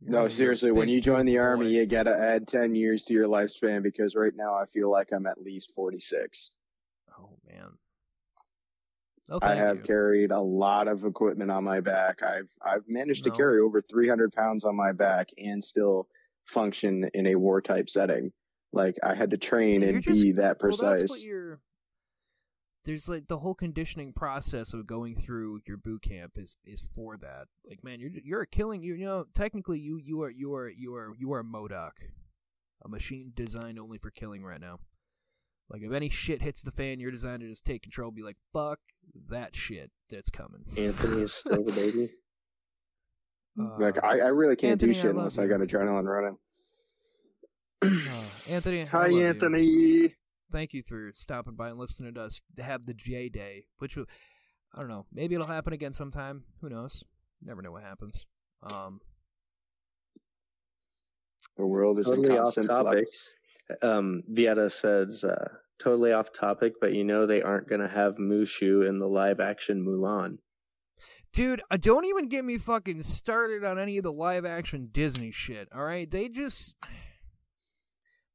No, 0.00 0.18
one 0.18 0.26
of 0.26 0.32
your 0.32 0.36
seriously, 0.36 0.70
when 0.70 0.88
you 0.88 1.00
join 1.00 1.24
the 1.24 1.38
army, 1.38 1.68
you 1.68 1.86
gotta 1.86 2.14
add 2.16 2.46
ten 2.46 2.74
years 2.74 3.04
to 3.04 3.14
your 3.14 3.26
lifespan 3.26 3.82
because 3.82 4.14
right 4.14 4.32
now 4.34 4.54
I 4.54 4.64
feel 4.66 4.90
like 4.90 5.12
I'm 5.12 5.26
at 5.26 5.40
least 5.40 5.72
forty 5.74 6.00
six. 6.00 6.52
Oh 7.18 7.38
man. 7.46 7.70
Oh, 9.30 9.38
I 9.40 9.54
have 9.54 9.78
you. 9.78 9.82
carried 9.84 10.30
a 10.30 10.40
lot 10.40 10.86
of 10.88 11.04
equipment 11.04 11.50
on 11.50 11.64
my 11.64 11.80
back. 11.80 12.22
I've 12.22 12.48
I've 12.62 12.84
managed 12.86 13.24
No. 13.24 13.30
to 13.32 13.36
carry 13.36 13.60
over 13.60 13.80
three 13.80 14.08
hundred 14.08 14.32
pounds 14.32 14.64
on 14.64 14.76
my 14.76 14.92
back 14.92 15.28
and 15.38 15.64
still 15.64 16.08
function 16.44 17.08
in 17.14 17.26
a 17.28 17.34
war 17.36 17.62
type 17.62 17.88
setting. 17.88 18.32
Like 18.74 18.96
I 19.02 19.14
had 19.14 19.30
to 19.30 19.38
train 19.38 19.82
and 19.82 20.02
just- 20.02 20.20
be 20.22 20.32
that 20.32 20.58
Well, 20.60 20.70
that's 20.72 20.82
what 20.82 20.98
precise. 20.98 21.24
you're. 21.24 21.60
There's 22.84 23.08
like 23.08 23.28
the 23.28 23.38
whole 23.38 23.54
conditioning 23.54 24.12
process 24.12 24.74
of 24.74 24.86
going 24.86 25.14
through 25.14 25.60
your 25.66 25.76
boot 25.78 26.02
camp 26.02 26.32
is 26.36 26.56
is 26.64 26.82
for 26.94 27.16
that. 27.16 27.46
Like, 27.68 27.82
man, 27.82 28.00
you're 28.00 28.10
you're 28.22 28.44
killing. 28.44 28.82
You 28.82 28.94
you 28.94 29.06
know, 29.06 29.26
technically, 29.34 29.78
you 29.78 29.98
you 30.04 30.22
are 30.22 30.30
you 30.30 30.54
are 30.54 30.68
you 30.68 30.94
are 30.94 31.14
you 31.18 31.32
are 31.32 31.40
a 31.40 31.44
Modoc, 31.44 31.94
a 32.84 32.88
machine 32.88 33.32
designed 33.34 33.78
only 33.78 33.98
for 33.98 34.10
killing 34.10 34.44
right 34.44 34.60
now. 34.60 34.80
Like, 35.70 35.82
if 35.82 35.92
any 35.92 36.10
shit 36.10 36.42
hits 36.42 36.62
the 36.62 36.72
fan, 36.72 37.00
you're 37.00 37.10
designed 37.10 37.40
to 37.40 37.48
just 37.48 37.64
take 37.64 37.82
control. 37.82 38.10
Be 38.10 38.22
like, 38.22 38.36
fuck 38.52 38.78
that 39.30 39.56
shit 39.56 39.90
that's 40.10 40.28
coming. 40.28 40.64
Anthony 40.76 41.22
is 41.22 41.32
still 41.32 41.64
the 41.64 41.72
baby. 41.72 42.10
like 43.78 43.96
Uh, 43.96 44.06
I, 44.06 44.20
I 44.20 44.26
really 44.26 44.56
can't 44.56 44.72
Anthony, 44.72 44.92
do 44.92 44.98
shit 44.98 45.06
love 45.06 45.16
unless 45.16 45.38
I 45.38 45.46
got 45.46 45.60
adrenaline 45.60 46.04
running. 46.04 46.38
uh, 47.82 48.24
Anthony, 48.48 48.82
I 48.82 48.86
Hi 48.86 49.08
Anthony. 49.08 49.64
you. 49.64 50.10
Anthony. 50.54 50.60
thank 50.62 50.72
you 50.74 50.82
for 50.82 51.12
stopping 51.14 51.54
by 51.54 51.68
and 51.70 51.78
listening 51.78 52.14
to 52.14 52.22
us 52.22 52.40
have 52.58 52.86
the 52.86 52.94
J 52.94 53.28
Day, 53.28 53.66
which 53.78 53.96
will- 53.96 54.06
I 54.72 54.80
don't 54.80 54.88
know. 54.88 55.06
Maybe 55.12 55.34
it'll 55.34 55.46
happen 55.46 55.72
again 55.72 55.92
sometime. 55.92 56.44
Who 56.60 56.68
knows? 56.68 57.04
Never 57.42 57.62
know 57.62 57.72
what 57.72 57.82
happens. 57.82 58.26
Um, 58.62 59.00
The 61.56 61.66
world 61.66 61.98
is 62.00 62.06
Totally 62.06 62.26
in 62.28 62.32
off 62.32 62.44
constant 62.44 62.68
topic. 62.68 63.06
flux. 63.06 63.32
Um, 63.82 64.22
Vieta 64.32 64.70
says, 64.72 65.22
uh, 65.22 65.48
totally 65.78 66.12
off 66.12 66.32
topic, 66.32 66.74
but 66.80 66.94
you 66.94 67.04
know 67.04 67.26
they 67.26 67.42
aren't 67.42 67.68
going 67.68 67.80
to 67.80 67.88
have 67.88 68.16
Mushu 68.16 68.86
in 68.88 68.98
the 68.98 69.06
live 69.08 69.38
action 69.40 69.84
Mulan. 69.84 70.38
dude, 71.32 71.62
uh, 71.70 71.76
don't 71.76 72.04
even 72.06 72.28
get 72.28 72.44
me 72.44 72.58
fucking 72.58 73.02
started 73.02 73.64
on 73.64 73.78
any 73.78 73.96
of 73.98 74.02
the 74.04 74.12
live 74.12 74.44
action 74.44 74.88
Disney 74.92 75.30
shit. 75.32 75.68
All 75.72 75.84
right, 75.84 76.10
they 76.10 76.28
just 76.28 76.74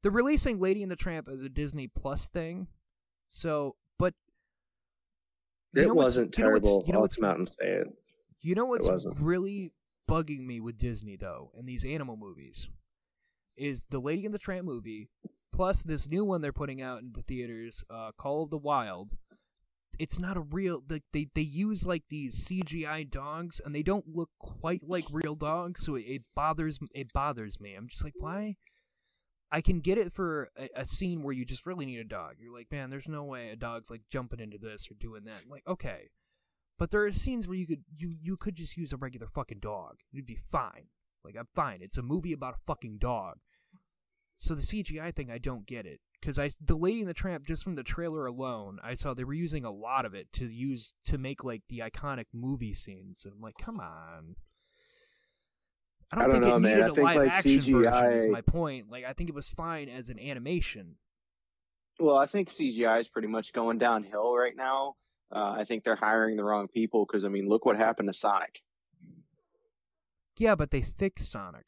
they're 0.02 0.12
releasing 0.12 0.60
Lady 0.60 0.82
and 0.84 0.92
the 0.92 0.96
Tramp 0.96 1.28
as 1.28 1.42
a 1.42 1.50
Disney 1.50 1.88
Plus 1.88 2.30
thing. 2.30 2.68
So, 3.30 3.76
but 3.98 4.14
It 5.74 5.88
know 5.88 5.94
wasn't 5.94 6.38
you 6.38 6.44
know 6.44 6.50
what's- 6.52 6.64
terrible. 6.64 6.84
You 6.88 6.94
know 6.94 7.00
what's 7.02 7.16
come 7.16 7.26
out 7.26 7.38
and. 7.60 7.94
You 8.42 8.56
know 8.56 8.66
what's 8.66 9.06
really 9.20 9.74
bugging 10.10 10.46
me 10.46 10.60
with 10.62 10.78
Disney 10.78 11.18
though, 11.18 11.52
and 11.58 11.68
these 11.68 11.84
animal 11.84 12.16
movies, 12.16 12.70
is 13.58 13.86
the 13.88 14.00
Lady 14.00 14.26
and 14.26 14.34
the 14.34 14.40
Tramp 14.40 14.66
movie, 14.66 15.10
plus 15.52 15.84
this 15.84 16.10
new 16.10 16.24
one 16.24 16.40
they're 16.42 16.54
putting 16.54 16.82
out 16.82 17.02
in 17.02 17.12
the 17.12 17.22
theaters, 17.22 17.84
uh, 17.90 18.12
Call 18.18 18.44
of 18.44 18.50
the 18.50 18.58
Wild. 18.58 19.18
It's 20.00 20.18
not 20.18 20.38
a 20.38 20.42
real. 20.42 20.82
Like 20.90 21.04
they 21.12 21.28
they 21.36 21.42
use 21.42 21.86
like 21.86 22.04
these 22.10 22.48
CGI 22.48 23.04
dogs, 23.12 23.60
and 23.64 23.76
they 23.76 23.84
don't 23.84 24.06
look 24.08 24.30
quite 24.40 24.88
like 24.88 25.04
real 25.12 25.36
dogs, 25.36 25.84
so 25.84 25.96
it, 25.96 26.04
it 26.08 26.22
bothers 26.34 26.80
it 26.96 27.12
bothers 27.12 27.60
me. 27.60 27.76
I'm 27.76 27.90
just 27.90 28.06
like, 28.06 28.14
why? 28.18 28.56
I 29.52 29.62
can 29.62 29.80
get 29.80 29.98
it 29.98 30.14
for 30.14 30.50
a, 30.58 30.70
a 30.82 30.86
scene 30.86 31.24
where 31.24 31.34
you 31.34 31.46
just 31.46 31.66
really 31.66 31.86
need 31.86 32.00
a 32.00 32.04
dog. 32.04 32.36
You're 32.40 32.54
like, 32.54 32.72
man, 32.72 32.90
there's 32.90 33.08
no 33.08 33.24
way 33.24 33.50
a 33.50 33.56
dog's 33.56 33.90
like 33.90 34.02
jumping 34.12 34.40
into 34.40 34.58
this 34.58 34.88
or 34.90 34.96
doing 34.96 35.24
that. 35.26 35.50
Like, 35.50 35.64
okay, 35.68 36.10
but 36.78 36.92
there 36.92 37.06
are 37.06 37.12
scenes 37.12 37.48
where 37.48 37.58
you 37.58 37.68
could 37.68 37.84
you 37.98 38.16
you 38.22 38.38
could 38.38 38.56
just 38.56 38.78
use 38.78 38.94
a 38.94 38.98
regular 38.98 39.28
fucking 39.28 39.60
dog. 39.60 39.98
It'd 40.14 40.26
be 40.26 40.40
fine. 40.52 40.88
Like 41.24 41.36
I'm 41.38 41.48
fine. 41.54 41.80
It's 41.82 41.98
a 41.98 42.02
movie 42.02 42.34
about 42.34 42.56
a 42.56 42.66
fucking 42.66 42.98
dog. 43.00 43.38
So 44.38 44.56
the 44.56 44.62
CGI 44.62 45.14
thing, 45.14 45.30
I 45.30 45.38
don't 45.38 45.68
get 45.68 45.86
it. 45.86 46.00
Because 46.20 46.40
I 46.40 46.50
the 46.62 46.78
Lady 46.78 47.02
and 47.02 47.10
the 47.10 47.14
Tramp, 47.14 47.46
just 47.46 47.64
from 47.64 47.76
the 47.76 47.84
trailer 47.84 48.26
alone, 48.26 48.80
I 48.84 48.94
saw 48.94 49.14
they 49.14 49.26
were 49.26 49.34
using 49.34 49.66
a 49.66 49.72
lot 49.72 50.06
of 50.06 50.14
it 50.14 50.32
to 50.34 50.46
use 50.46 50.94
to 51.06 51.18
make 51.18 51.44
like 51.44 51.64
the 51.68 51.80
iconic 51.80 52.26
movie 52.34 52.74
scenes. 52.74 53.26
And 53.26 53.34
I'm 53.34 53.42
like, 53.42 53.58
come 53.60 53.80
on. 53.80 54.36
I 56.12 56.16
don't, 56.16 56.24
I 56.24 56.28
don't 56.28 56.32
think 56.32 56.44
know, 56.46 56.56
it 56.56 56.60
man. 56.60 56.72
needed 56.72 56.84
I 56.84 56.88
a 56.88 56.94
think, 56.94 57.06
live 57.06 57.16
like, 57.18 57.34
action 57.34 57.52
version. 57.60 57.76
Is 57.80 57.86
CGI 57.86 58.32
my 58.32 58.42
point. 58.42 58.90
Like 58.90 59.06
I 59.06 59.14
think 59.14 59.30
it 59.30 59.36
was 59.36 59.50
fine 59.50 59.90
as 59.90 60.10
an 60.10 60.20
animation. 60.20 60.96
Well, 62.00 62.18
I 62.18 62.26
think 62.26 62.50
CGI 62.50 63.00
is 63.00 63.08
pretty 63.08 63.28
much 63.28 63.52
going 63.54 63.78
downhill 63.78 64.36
right 64.36 64.56
now. 64.56 64.96
Uh, 65.32 65.56
I 65.58 65.66
think 65.66 65.84
they're 65.84 65.96
hiring 65.96 66.38
the 66.38 66.44
wrong 66.44 66.68
people 66.68 67.06
because 67.06 67.26
I 67.26 67.28
mean, 67.28 67.48
look 67.48 67.66
what 67.66 67.78
happened 67.78 68.10
to 68.10 68.14
Sonic. 68.14 68.62
Yeah, 70.38 70.56
but 70.56 70.72
they 70.72 70.82
fixed 70.82 71.30
Sonic. 71.32 71.66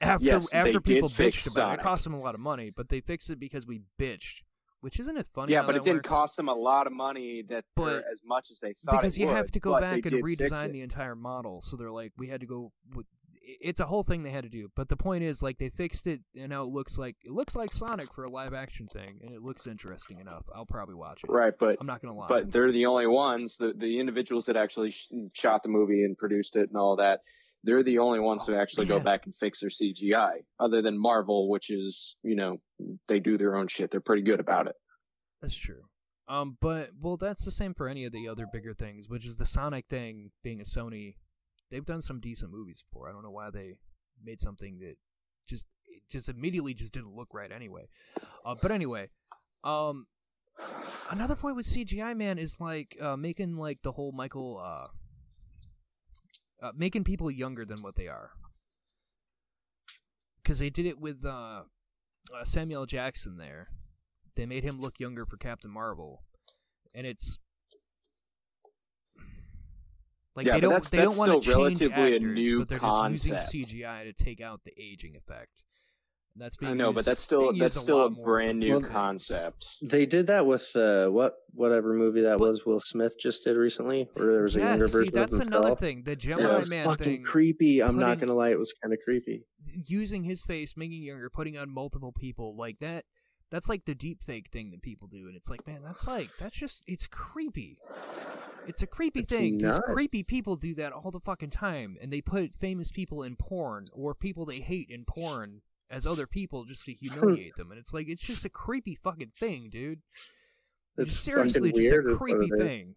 After 0.00 0.24
Yes, 0.26 0.50
they 0.50 0.58
after 0.58 0.72
did 0.72 0.84
people 0.84 1.08
fix 1.08 1.36
bitched 1.38 1.52
about 1.52 1.62
it, 1.62 1.64
Sonic. 1.66 1.80
it 1.80 1.82
cost 1.82 2.04
them 2.04 2.14
a 2.14 2.20
lot 2.20 2.34
of 2.34 2.40
money, 2.40 2.70
but 2.70 2.88
they 2.88 3.00
fixed 3.00 3.30
it 3.30 3.38
because 3.40 3.66
we 3.66 3.80
bitched. 4.00 4.42
Which 4.80 5.00
isn't 5.00 5.16
it 5.16 5.26
funny? 5.34 5.52
yeah, 5.52 5.62
but 5.62 5.74
it 5.74 5.82
didn't 5.82 5.98
works? 5.98 6.08
cost 6.08 6.36
them 6.36 6.48
a 6.48 6.54
lot 6.54 6.86
of 6.86 6.92
money 6.92 7.42
that 7.48 7.64
But- 7.74 8.04
as 8.12 8.20
much 8.24 8.50
as 8.52 8.60
they 8.60 8.74
thought. 8.84 9.00
because 9.00 9.16
it 9.16 9.22
you 9.22 9.26
would, 9.26 9.36
have 9.36 9.50
to 9.52 9.60
go 9.60 9.78
back 9.80 10.06
and 10.06 10.22
redesign 10.24 10.70
the 10.70 10.82
entire 10.82 11.16
model. 11.16 11.60
So 11.62 11.76
they're 11.76 11.90
like, 11.90 12.12
we 12.16 12.28
had 12.28 12.40
to 12.42 12.46
go. 12.46 12.70
With, 12.94 13.06
it's 13.60 13.80
a 13.80 13.86
whole 13.86 14.02
thing 14.02 14.22
they 14.22 14.30
had 14.30 14.44
to 14.44 14.50
do. 14.50 14.68
But 14.76 14.88
the 14.88 14.96
point 14.96 15.24
is, 15.24 15.42
like, 15.42 15.58
they 15.58 15.70
fixed 15.70 16.06
it, 16.06 16.20
and 16.38 16.50
now 16.50 16.62
it 16.62 16.68
looks 16.68 16.98
like 16.98 17.16
it 17.24 17.32
looks 17.32 17.56
like 17.56 17.72
Sonic 17.72 18.12
for 18.14 18.24
a 18.24 18.30
live 18.30 18.52
action 18.54 18.86
thing, 18.86 19.20
and 19.22 19.32
it 19.34 19.42
looks 19.42 19.66
interesting 19.66 20.18
enough. 20.20 20.44
I'll 20.54 20.66
probably 20.66 20.94
watch 20.94 21.22
it. 21.24 21.30
Right, 21.30 21.54
but 21.58 21.76
I'm 21.80 21.86
not 21.86 22.02
gonna 22.02 22.14
lie. 22.14 22.26
but 22.28 22.50
they're 22.52 22.72
the 22.72 22.86
only 22.86 23.06
ones. 23.06 23.56
The 23.56 23.72
the 23.76 23.98
individuals 23.98 24.46
that 24.46 24.56
actually 24.56 24.90
sh- 24.90 25.08
shot 25.32 25.62
the 25.62 25.68
movie 25.68 26.04
and 26.04 26.16
produced 26.16 26.56
it 26.56 26.68
and 26.68 26.76
all 26.76 26.96
that. 26.96 27.20
They're 27.64 27.82
the 27.82 27.98
only 27.98 28.20
ones 28.20 28.44
Oh, 28.48 28.52
who 28.52 28.58
actually 28.58 28.86
go 28.86 29.00
back 29.00 29.26
and 29.26 29.34
fix 29.34 29.60
their 29.60 29.68
CGI, 29.70 30.44
other 30.60 30.80
than 30.80 30.96
Marvel, 30.96 31.48
which 31.48 31.70
is 31.70 32.16
you 32.22 32.36
know 32.36 32.58
they 33.08 33.18
do 33.18 33.36
their 33.38 33.56
own 33.56 33.66
shit. 33.68 33.90
They're 33.90 34.00
pretty 34.00 34.22
good 34.22 34.38
about 34.40 34.68
it. 34.68 34.74
That's 35.42 35.56
true. 35.56 35.82
Um, 36.28 36.56
but 36.60 36.90
well, 37.00 37.16
that's 37.16 37.44
the 37.44 37.50
same 37.50 37.72
for 37.74 37.88
any 37.88 38.04
of 38.04 38.12
the 38.12 38.28
other 38.28 38.46
bigger 38.52 38.74
things, 38.74 39.08
which 39.08 39.24
is 39.24 39.36
the 39.36 39.46
Sonic 39.46 39.86
thing 39.88 40.30
being 40.44 40.60
a 40.60 40.64
Sony. 40.64 41.14
They've 41.70 41.84
done 41.84 42.02
some 42.02 42.20
decent 42.20 42.50
movies 42.50 42.82
before. 42.88 43.08
I 43.08 43.12
don't 43.12 43.22
know 43.22 43.30
why 43.30 43.50
they 43.50 43.76
made 44.22 44.40
something 44.40 44.78
that 44.80 44.96
just 45.48 45.66
just 46.10 46.28
immediately 46.28 46.74
just 46.74 46.92
didn't 46.92 47.14
look 47.14 47.28
right 47.32 47.50
anyway. 47.52 47.88
Uh, 48.44 48.54
but 48.60 48.70
anyway, 48.70 49.08
um, 49.64 50.06
another 51.10 51.34
point 51.34 51.56
with 51.56 51.66
CGI 51.66 52.16
man 52.16 52.38
is 52.38 52.60
like 52.60 52.96
uh, 53.00 53.16
making 53.16 53.56
like 53.56 53.82
the 53.82 53.92
whole 53.92 54.12
Michael 54.12 54.60
uh, 54.62 54.86
uh 56.66 56.72
making 56.76 57.04
people 57.04 57.30
younger 57.30 57.64
than 57.64 57.82
what 57.82 57.96
they 57.96 58.08
are. 58.08 58.30
because 60.42 60.58
they 60.58 60.70
did 60.70 60.86
it 60.86 60.98
with 60.98 61.24
uh, 61.24 61.62
uh, 62.34 62.44
Samuel 62.44 62.86
Jackson. 62.86 63.36
There, 63.36 63.68
they 64.36 64.46
made 64.46 64.64
him 64.64 64.80
look 64.80 64.98
younger 64.98 65.26
for 65.26 65.36
Captain 65.36 65.70
Marvel, 65.70 66.22
and 66.94 67.06
it's 67.06 67.38
like 70.38 70.46
Yeah, 70.46 70.54
they 70.54 70.60
but 70.60 70.62
don't 70.62 70.72
that's- 70.72 70.90
they 70.90 70.98
that's 70.98 71.16
don't 71.16 71.28
want 71.28 71.42
to 71.44 71.50
still 71.50 71.68
change 71.68 71.80
relatively 71.82 72.16
a 72.16 72.20
new 72.20 72.58
but 72.60 72.68
they're 72.68 72.78
concept. 72.78 73.40
just 73.40 73.54
using 73.54 73.76
CGI 73.82 74.04
to 74.04 74.12
take 74.12 74.40
out 74.40 74.60
the 74.64 74.72
aging 74.80 75.14
effect. 75.16 75.50
And 76.34 76.42
that's 76.44 76.56
being 76.56 76.72
I 76.72 76.74
know, 76.76 76.92
but 76.92 77.04
that's 77.04 77.20
still 77.20 77.52
that's 77.52 77.80
still 77.80 78.02
a 78.02 78.08
lot 78.08 78.22
brand 78.24 78.60
new 78.60 78.76
other 78.76 78.82
things. 78.82 78.92
concept. 78.92 79.66
They 79.82 80.06
did 80.06 80.28
that 80.28 80.46
with 80.46 80.64
uh, 80.76 81.08
what 81.08 81.34
whatever 81.52 81.92
movie 81.94 82.20
that 82.22 82.38
But- 82.38 82.48
was 82.48 82.64
Will 82.64 82.78
Smith 82.80 83.16
just 83.20 83.42
did 83.44 83.56
recently, 83.56 84.08
where 84.14 84.32
there 84.32 84.42
was 84.44 84.54
a 84.54 84.60
Yeah, 84.60 84.70
younger 84.70 84.86
see, 84.86 84.98
version 84.98 85.14
that's 85.14 85.34
of 85.34 85.40
himself. 85.42 85.64
another 85.64 85.76
thing. 85.76 86.02
The 86.04 86.12
And 86.12 86.20
Gemini 86.20 86.54
it 86.54 86.56
was 86.56 86.70
Man 86.70 86.86
fucking 86.86 87.04
thing, 87.04 87.22
creepy. 87.24 87.82
I'm 87.82 87.98
not 87.98 88.20
gonna 88.20 88.34
lie, 88.34 88.50
it 88.50 88.58
was 88.58 88.72
kind 88.80 88.92
of 88.94 89.00
creepy. 89.04 89.44
using 89.86 90.22
his 90.22 90.42
face, 90.42 90.76
making 90.76 91.02
younger, 91.02 91.28
putting 91.28 91.58
on 91.58 91.68
multiple 91.74 92.12
people 92.12 92.56
like 92.56 92.78
that. 92.78 93.04
That's 93.50 93.68
like 93.68 93.86
the 93.86 93.94
deep 93.94 94.22
fake 94.22 94.48
thing 94.48 94.70
that 94.72 94.82
people 94.82 95.08
do, 95.08 95.26
and 95.26 95.36
it's 95.36 95.48
like, 95.48 95.66
man, 95.66 95.80
that's 95.82 96.06
like 96.06 96.28
that's 96.38 96.56
just 96.56 96.84
it's 96.86 97.06
creepy. 97.06 97.78
It's 98.66 98.82
a 98.82 98.86
creepy 98.86 99.20
It's 99.20 99.34
thing 99.34 99.56
because 99.56 99.80
creepy 99.86 100.22
people 100.22 100.56
do 100.56 100.74
that 100.74 100.92
all 100.92 101.10
the 101.10 101.20
fucking 101.20 101.50
time, 101.50 101.96
and 102.02 102.12
they 102.12 102.20
put 102.20 102.54
famous 102.60 102.90
people 102.90 103.22
in 103.22 103.36
porn 103.36 103.86
or 103.92 104.14
people 104.14 104.44
they 104.44 104.60
hate 104.60 104.90
in 104.90 105.04
porn 105.04 105.62
as 105.90 106.06
other 106.06 106.26
people 106.26 106.66
just 106.66 106.84
to 106.84 106.92
humiliate 106.92 107.56
them, 107.56 107.70
and 107.70 107.80
it's 107.80 107.94
like 107.94 108.08
it's 108.08 108.22
just 108.22 108.44
a 108.44 108.50
creepy 108.50 108.94
fucking 108.94 109.32
thing, 109.38 109.70
dude. 109.70 110.00
It's 110.98 111.08
It's 111.08 111.18
seriously 111.18 111.70
fucking 111.70 111.82
just 111.82 111.92
weird 111.92 112.06
a 112.06 112.16
creepy 112.16 112.50
thing. 112.50 112.94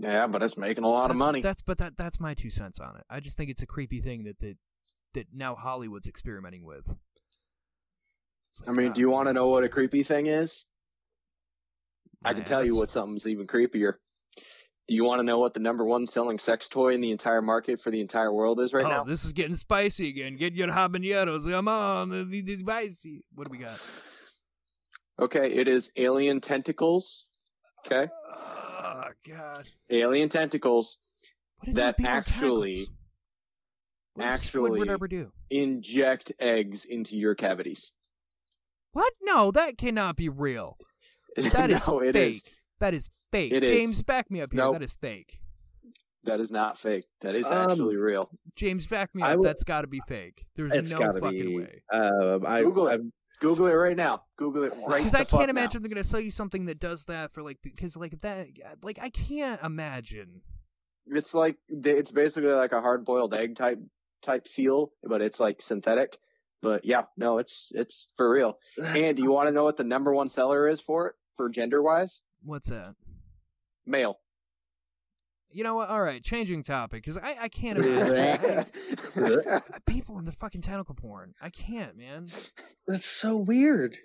Yeah, 0.00 0.26
but 0.26 0.42
it's 0.42 0.56
making 0.56 0.82
a 0.82 0.88
lot 0.88 1.08
that's, 1.08 1.20
of 1.20 1.24
money. 1.24 1.40
That's 1.40 1.62
but 1.62 1.78
that 1.78 1.96
that's 1.96 2.18
my 2.18 2.34
two 2.34 2.50
cents 2.50 2.80
on 2.80 2.96
it. 2.96 3.04
I 3.08 3.20
just 3.20 3.36
think 3.36 3.50
it's 3.50 3.62
a 3.62 3.66
creepy 3.66 4.00
thing 4.00 4.24
that 4.24 4.40
that 4.40 4.56
that 5.14 5.26
now 5.32 5.54
Hollywood's 5.54 6.08
experimenting 6.08 6.64
with. 6.64 6.88
I 8.66 8.72
mean, 8.72 8.92
do 8.92 9.00
you 9.00 9.10
want 9.10 9.28
to 9.28 9.32
know 9.32 9.48
what 9.48 9.64
a 9.64 9.68
creepy 9.68 10.02
thing 10.02 10.26
is? 10.26 10.66
I 12.24 12.34
can 12.34 12.44
tell 12.44 12.64
you 12.64 12.76
what 12.76 12.90
something's 12.90 13.26
even 13.26 13.46
creepier. 13.46 13.94
Do 14.88 14.94
you 14.94 15.04
want 15.04 15.20
to 15.20 15.24
know 15.24 15.38
what 15.38 15.54
the 15.54 15.60
number 15.60 15.84
one 15.84 16.06
selling 16.06 16.38
sex 16.38 16.68
toy 16.68 16.92
in 16.92 17.00
the 17.00 17.10
entire 17.10 17.42
market 17.42 17.80
for 17.80 17.90
the 17.90 18.00
entire 18.00 18.32
world 18.32 18.60
is 18.60 18.72
right 18.72 18.84
oh, 18.84 18.88
now? 18.88 19.04
this 19.04 19.24
is 19.24 19.32
getting 19.32 19.54
spicy 19.54 20.08
again. 20.08 20.36
Get 20.36 20.54
your 20.54 20.68
habaneros. 20.68 21.50
Come 21.50 21.68
on, 21.68 22.30
this 22.30 22.44
is 22.46 22.60
spicy. 22.60 23.24
What 23.34 23.46
do 23.46 23.52
we 23.52 23.58
got? 23.58 23.78
Okay, 25.20 25.52
it 25.52 25.68
is 25.68 25.90
alien 25.96 26.40
tentacles. 26.40 27.26
Okay, 27.86 28.08
Oh 28.84 29.04
God, 29.26 29.68
alien 29.90 30.28
tentacles 30.28 30.98
what 31.62 31.68
is 31.68 31.76
That 31.76 31.94
actually- 32.04 32.72
tentacles? 32.72 32.88
Actually- 34.18 35.26
inject 35.50 36.32
eggs 36.40 36.84
into 36.84 37.16
your 37.16 37.36
cavities. 37.36 37.92
What? 38.92 39.12
No, 39.22 39.50
that 39.52 39.78
cannot 39.78 40.16
be 40.16 40.28
real. 40.28 40.76
That 41.36 41.70
is 41.70 41.86
no, 41.88 42.00
it 42.00 42.12
fake. 42.12 42.34
is. 42.34 42.44
That 42.80 42.92
is 42.92 43.08
fake. 43.30 43.52
It 43.52 43.62
is. 43.62 43.70
James, 43.70 44.02
back 44.02 44.30
me 44.30 44.42
up 44.42 44.52
here. 44.52 44.62
Nope. 44.64 44.74
That 44.74 44.82
is 44.82 44.92
fake. 44.92 45.38
That 46.24 46.40
is 46.40 46.52
not 46.52 46.78
fake. 46.78 47.04
That 47.22 47.34
is 47.34 47.46
Um, 47.50 47.70
actually 47.70 47.96
real. 47.96 48.28
James, 48.54 48.86
back 48.86 49.14
me 49.14 49.22
up. 49.22 49.38
would- 49.38 49.46
That's 49.48 49.64
got 49.64 49.80
to 49.80 49.86
be 49.86 50.00
fake. 50.06 50.44
There's 50.54 50.70
It's 50.72 50.92
no 50.92 50.98
gotta 50.98 51.20
fucking 51.20 51.46
be. 51.46 51.56
way. 51.56 51.82
Uh, 51.90 52.38
I, 52.46 52.62
Google 52.62 52.88
it. 52.88 53.00
I, 53.00 53.04
Google 53.40 53.66
it 53.66 53.72
right 53.72 53.96
now. 53.96 54.24
Google 54.36 54.62
it 54.64 54.74
right 54.86 54.98
Because 54.98 55.14
I 55.14 55.24
can't 55.24 55.44
now. 55.46 55.50
imagine 55.50 55.80
they're 55.82 55.88
gonna 55.88 56.04
sell 56.04 56.20
you 56.20 56.30
something 56.30 56.66
that 56.66 56.78
does 56.78 57.06
that 57.06 57.32
for 57.32 57.42
like 57.42 57.56
because 57.62 57.96
like 57.96 58.20
that 58.20 58.46
like 58.84 58.98
I 59.00 59.08
can't 59.08 59.60
imagine. 59.64 60.42
It's 61.06 61.34
like 61.34 61.56
it's 61.68 62.10
basically 62.12 62.52
like 62.52 62.72
a 62.72 62.80
hard 62.82 63.04
boiled 63.06 63.34
egg 63.34 63.56
type 63.56 63.80
type 64.20 64.46
feel, 64.46 64.92
but 65.02 65.22
it's 65.22 65.40
like 65.40 65.60
synthetic. 65.62 66.18
But 66.62 66.84
yeah, 66.84 67.02
no, 67.16 67.38
it's 67.38 67.72
it's 67.74 68.08
for 68.16 68.30
real. 68.30 68.56
And 68.78 69.16
do 69.16 69.22
you 69.22 69.32
want 69.32 69.48
to 69.48 69.52
know 69.54 69.64
what 69.64 69.76
the 69.76 69.84
number 69.84 70.14
one 70.14 70.28
seller 70.30 70.68
is 70.68 70.80
for 70.80 71.08
it 71.08 71.14
for 71.36 71.48
gender 71.48 71.82
wise? 71.82 72.22
What's 72.44 72.68
that? 72.68 72.94
Male. 73.84 74.16
You 75.54 75.64
know 75.64 75.74
what? 75.74 75.90
All 75.90 76.00
right, 76.00 76.22
changing 76.22 76.62
topic 76.62 77.02
because 77.02 77.18
I 77.18 77.36
I 77.42 77.48
can't 77.48 77.78
imagine 77.84 78.64
people 79.86 80.18
in 80.18 80.24
the 80.24 80.32
fucking 80.32 80.62
tentacle 80.62 80.94
porn. 80.94 81.34
I 81.42 81.50
can't, 81.50 81.96
man. 81.96 82.28
that's 82.86 83.06
so 83.06 83.36
weird. 83.36 83.96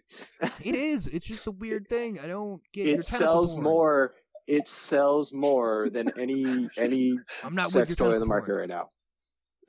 It 0.63 0.75
is. 0.75 1.07
It's 1.07 1.25
just 1.27 1.47
a 1.47 1.51
weird 1.51 1.87
thing. 1.87 2.19
I 2.19 2.27
don't 2.27 2.61
get. 2.73 2.87
your 2.87 2.99
it 2.99 3.05
tentacle 3.05 3.17
sells 3.19 3.51
porn. 3.53 3.63
more. 3.63 4.13
It 4.47 4.67
sells 4.67 5.31
more 5.31 5.89
than 5.89 6.11
any 6.19 6.69
any 6.77 7.13
I'm 7.43 7.55
not 7.55 7.69
sex 7.69 7.89
your 7.89 8.09
toy 8.09 8.13
in 8.15 8.19
the 8.19 8.25
market 8.25 8.47
porn. 8.47 8.59
right 8.61 8.69
now. 8.69 8.89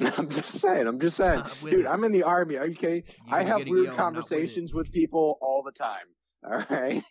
I'm 0.19 0.29
just 0.31 0.51
saying. 0.51 0.87
I'm 0.87 1.01
just 1.01 1.17
saying, 1.17 1.41
Not 1.41 1.63
with 1.63 1.73
dude. 1.73 1.85
it. 1.85 1.89
I'm 1.89 2.05
in 2.05 2.13
the 2.13 2.23
army. 2.23 2.57
Are 2.57 2.67
you 2.67 2.73
okay? 2.75 3.05
You 3.27 3.35
I 3.35 3.43
have 3.43 3.59
get 3.59 3.69
weird 3.69 3.85
yell, 3.85 3.93
with 3.93 3.99
conversations 3.99 4.73
with 4.73 4.93
people 4.93 5.39
all 5.41 5.63
the 5.63 5.73
time. 5.73 6.07
All 6.45 6.63
right. 6.71 7.03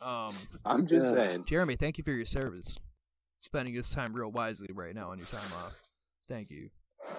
Um, 0.00 0.34
I'm 0.64 0.86
just 0.86 1.14
Yeah. 1.14 1.24
saying. 1.26 1.44
Jeremy, 1.46 1.76
thank 1.76 1.98
you 1.98 2.04
for 2.04 2.10
your 2.12 2.24
service. 2.24 2.76
Spending 3.38 3.74
his 3.74 3.90
time 3.90 4.14
real 4.14 4.30
wisely 4.30 4.68
right 4.72 4.94
now 4.94 5.10
on 5.10 5.18
your 5.18 5.26
time 5.26 5.50
off. 5.64 5.74
Thank 6.28 6.50
you. 6.50 6.70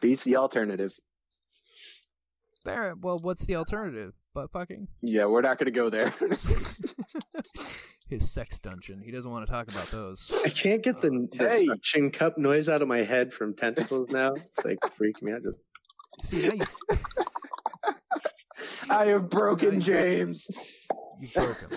Beats 0.00 0.22
the 0.22 0.36
alternative. 0.36 0.96
There. 2.64 2.94
Well, 3.00 3.18
what's 3.18 3.46
the 3.46 3.56
alternative? 3.56 4.14
But 4.34 4.52
fucking 4.52 4.86
Yeah, 5.02 5.24
we're 5.26 5.40
not 5.42 5.58
gonna 5.58 5.70
go 5.72 5.90
there. 5.90 6.12
his 8.08 8.30
sex 8.30 8.58
dungeon. 8.58 9.00
He 9.00 9.10
doesn't 9.10 9.30
want 9.30 9.46
to 9.46 9.52
talk 9.52 9.68
about 9.68 9.90
those. 9.90 10.30
I 10.44 10.48
can't 10.48 10.82
get 10.82 11.00
the, 11.00 11.28
the 11.32 11.48
Hey. 11.48 11.66
suction 11.66 12.10
cup 12.10 12.38
noise 12.38 12.68
out 12.68 12.82
of 12.82 12.88
my 12.88 13.04
head 13.04 13.32
from 13.32 13.54
tentacles 13.54 14.10
now. 14.10 14.32
It's 14.34 14.64
like 14.64 14.78
freaking 14.80 15.22
me 15.22 15.32
out. 15.32 15.42
Just 15.42 15.58
See 16.22 16.48
now 16.48 16.54
you 16.54 16.64
I 18.90 19.06
have 19.06 19.28
broken 19.30 19.80
James. 19.80 20.48
you 21.20 21.28
broke 21.34 21.60
him. 21.60 21.70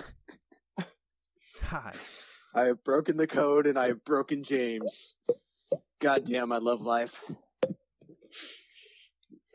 God. 1.70 1.96
I 2.54 2.62
have 2.64 2.82
broken 2.84 3.16
the 3.16 3.26
code 3.26 3.66
and 3.66 3.78
I 3.78 3.88
have 3.88 4.04
broken 4.04 4.42
James. 4.42 5.14
God 6.00 6.24
damn, 6.24 6.52
I 6.52 6.58
love 6.58 6.82
life. 6.82 7.22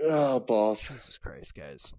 oh 0.03 0.39
balls. 0.39 0.87
Jesus 0.87 1.17
Christ, 1.17 1.53
guys. 1.55 1.91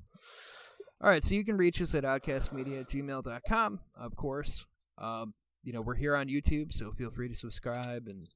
All 1.00 1.08
right, 1.08 1.22
so 1.22 1.36
you 1.36 1.44
can 1.44 1.56
reach 1.56 1.80
us 1.80 1.94
at 1.94 2.02
oddcastmedia 2.02 2.80
at 2.80 2.88
gmail.com, 2.88 3.80
of 3.94 4.16
course. 4.16 4.66
Um, 5.00 5.32
you 5.62 5.72
know, 5.72 5.80
we're 5.80 5.94
here 5.94 6.16
on 6.16 6.26
YouTube, 6.26 6.72
so 6.72 6.90
feel 6.90 7.12
free 7.12 7.28
to 7.28 7.36
subscribe 7.36 8.08
and, 8.08 8.26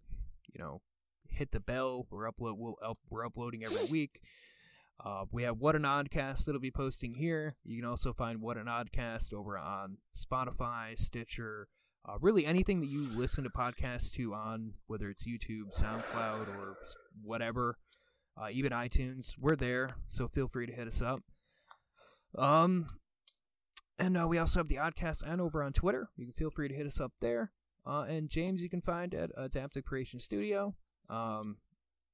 you 0.53 0.63
know, 0.63 0.81
hit 1.29 1.51
the 1.51 1.59
bell. 1.59 2.07
We're 2.09 2.31
upload 2.31 2.59
we'll 2.59 2.77
up, 2.85 2.99
we're 3.11 3.27
uploading 3.27 3.65
every 3.65 3.85
week. 3.91 4.21
Uh, 5.05 5.25
we 5.33 5.43
have 5.43 5.59
What 5.59 5.75
an 5.75 5.83
Oddcast 5.83 6.45
that'll 6.45 6.61
be 6.61 6.71
posting 6.71 7.15
here. 7.15 7.57
You 7.65 7.81
can 7.81 7.91
also 7.91 8.13
find 8.13 8.41
What 8.41 8.57
an 8.57 8.67
Oddcast 8.67 9.35
over 9.35 9.59
on 9.59 9.97
Spotify, 10.17 10.97
Stitcher, 10.97 11.67
uh, 12.09 12.19
really 12.21 12.47
anything 12.47 12.79
that 12.79 12.89
you 12.89 13.09
listen 13.13 13.43
to 13.43 13.51
podcasts 13.51 14.13
to 14.13 14.35
on, 14.35 14.75
whether 14.87 15.11
it's 15.11 15.27
YouTube, 15.27 15.77
SoundCloud, 15.77 16.47
or 16.59 16.77
whatever, 17.25 17.77
uh, 18.41 18.51
even 18.53 18.71
iTunes. 18.71 19.35
We're 19.37 19.57
there, 19.57 19.97
so 20.07 20.29
feel 20.29 20.47
free 20.47 20.67
to 20.67 20.73
hit 20.73 20.87
us 20.87 21.03
up. 21.03 21.23
Um, 22.37 22.87
and 23.99 24.17
uh, 24.17 24.27
we 24.27 24.39
also 24.39 24.61
have 24.61 24.69
the 24.69 24.77
OddcastN 24.77 25.41
over 25.41 25.63
on 25.63 25.73
Twitter. 25.73 26.09
You 26.17 26.25
can 26.27 26.33
feel 26.33 26.51
free 26.51 26.69
to 26.69 26.75
hit 26.75 26.87
us 26.87 27.01
up 27.01 27.13
there. 27.21 27.53
Uh, 27.87 28.03
and 28.09 28.29
James, 28.31 28.63
you 28.63 28.71
can 28.71 28.81
find 28.81 29.15
at 29.15 29.31
Adaptive 29.37 29.85
Creation 29.85 30.21
Studio. 30.21 30.75
Um, 31.11 31.57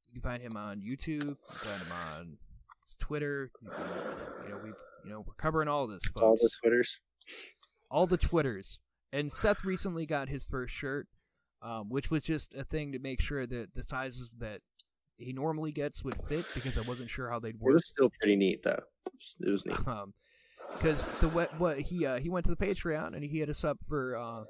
you 0.08 0.20
can 0.20 0.22
find 0.22 0.42
him 0.42 0.56
on 0.56 0.80
YouTube. 0.80 1.24
You 1.24 1.36
can 1.50 1.58
find 1.58 1.82
him 1.82 1.92
on 2.16 2.38
his 2.86 2.96
Twitter. 2.96 3.50
You, 3.62 3.70
can, 3.70 3.84
you 4.44 4.50
know 4.50 4.60
we, 4.62 4.68
you 5.04 5.10
know, 5.10 5.24
we're 5.26 5.34
covering 5.34 5.68
all 5.68 5.86
this, 5.86 6.04
folks 6.06 6.22
All 6.22 6.36
the 6.36 6.50
twitters. 6.62 6.98
all 7.90 8.06
the 8.06 8.16
twitters 8.16 8.78
and 9.12 9.32
seth 9.32 9.64
recently 9.64 10.04
got 10.06 10.28
his 10.28 10.44
first 10.44 10.74
shirt 10.74 11.06
um, 11.62 11.88
which 11.88 12.10
was 12.10 12.22
just 12.24 12.54
a 12.54 12.64
thing 12.64 12.92
to 12.92 12.98
make 12.98 13.20
sure 13.20 13.46
that 13.46 13.68
the 13.74 13.82
sizes 13.82 14.28
that 14.38 14.60
he 15.16 15.32
normally 15.32 15.72
gets 15.72 16.04
would 16.04 16.16
fit 16.28 16.44
because 16.54 16.78
i 16.78 16.82
wasn't 16.82 17.08
sure 17.10 17.30
how 17.30 17.38
they'd 17.40 17.58
work. 17.58 17.70
It 17.70 17.74
was 17.74 17.88
still 17.88 18.10
pretty 18.20 18.36
neat 18.36 18.62
though. 18.62 18.80
It 19.40 19.50
was 19.50 19.64
neat. 19.66 19.86
um 19.86 20.12
because 20.72 21.08
the 21.20 21.28
what 21.28 21.58
what 21.58 21.78
he 21.80 22.04
uh 22.06 22.18
he 22.18 22.28
went 22.28 22.44
to 22.46 22.54
the 22.54 22.66
patreon 22.66 23.14
and 23.14 23.22
he 23.24 23.38
hit 23.38 23.48
us 23.48 23.64
up 23.64 23.78
for 23.88 24.16
uh 24.16 24.44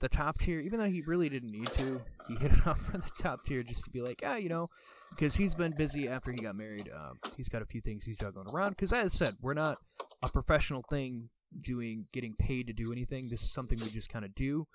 the 0.00 0.08
top 0.08 0.36
tier 0.38 0.58
even 0.60 0.80
though 0.80 0.88
he 0.90 1.00
really 1.02 1.28
didn't 1.28 1.52
need 1.52 1.68
to 1.68 2.00
he 2.26 2.34
hit 2.36 2.50
it 2.52 2.66
up 2.66 2.78
for 2.80 2.98
the 2.98 3.10
top 3.20 3.44
tier 3.44 3.62
just 3.62 3.84
to 3.84 3.90
be 3.90 4.00
like 4.00 4.22
ah 4.26 4.34
you 4.36 4.48
know 4.48 4.68
because 5.10 5.36
he's 5.36 5.54
been 5.54 5.72
busy 5.76 6.08
after 6.08 6.32
he 6.32 6.38
got 6.38 6.56
married 6.56 6.90
um 6.94 7.18
he's 7.36 7.48
got 7.48 7.62
a 7.62 7.66
few 7.66 7.80
things 7.80 8.04
he's 8.04 8.18
juggling 8.18 8.48
around 8.48 8.70
because 8.70 8.92
as 8.92 9.04
i 9.04 9.24
said 9.24 9.36
we're 9.40 9.54
not 9.54 9.78
a 10.22 10.28
professional 10.28 10.82
thing 10.90 11.28
doing 11.60 12.06
getting 12.12 12.34
paid 12.34 12.66
to 12.66 12.72
do 12.72 12.90
anything 12.92 13.28
this 13.30 13.42
is 13.42 13.52
something 13.52 13.78
we 13.80 13.88
just 13.90 14.08
kind 14.12 14.24
of 14.24 14.34
do 14.34 14.66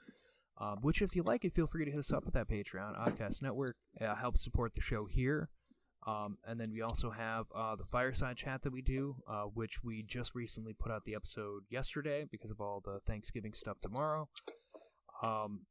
um, 0.60 0.78
which 0.82 1.02
if 1.02 1.16
you 1.16 1.24
like 1.24 1.44
it 1.44 1.54
feel 1.54 1.68
free 1.68 1.84
to 1.86 1.92
hit 1.92 2.00
us 2.00 2.14
up 2.14 2.24
with 2.24 2.34
that 2.36 2.48
patreon 2.48 2.98
oddcast 2.98 3.42
network 3.42 3.76
uh, 4.00 4.16
helps 4.16 4.44
support 4.44 4.74
the 4.74 4.82
show 4.82 5.06
here 5.06 5.50
um, 6.08 6.38
and 6.48 6.60
then 6.60 6.72
we 6.72 6.82
also 6.82 7.12
have 7.12 7.46
uh, 7.54 7.76
the 7.76 7.84
fireside 7.86 8.38
chat 8.38 8.62
that 8.64 8.72
we 8.72 8.82
do, 8.82 9.16
uh, 9.30 9.44
which 9.44 9.84
we 9.84 10.04
just 10.04 10.34
recently 10.34 10.74
put 10.74 10.90
out 10.90 11.04
the 11.04 11.16
episode 11.16 11.64
yesterday 11.70 12.26
because 12.32 12.50
of 12.50 12.62
all 12.62 12.82
the 12.84 13.00
Thanksgiving 13.06 13.54
stuff 13.54 13.78
tomorrow. 13.82 14.30
Um, 15.22 15.66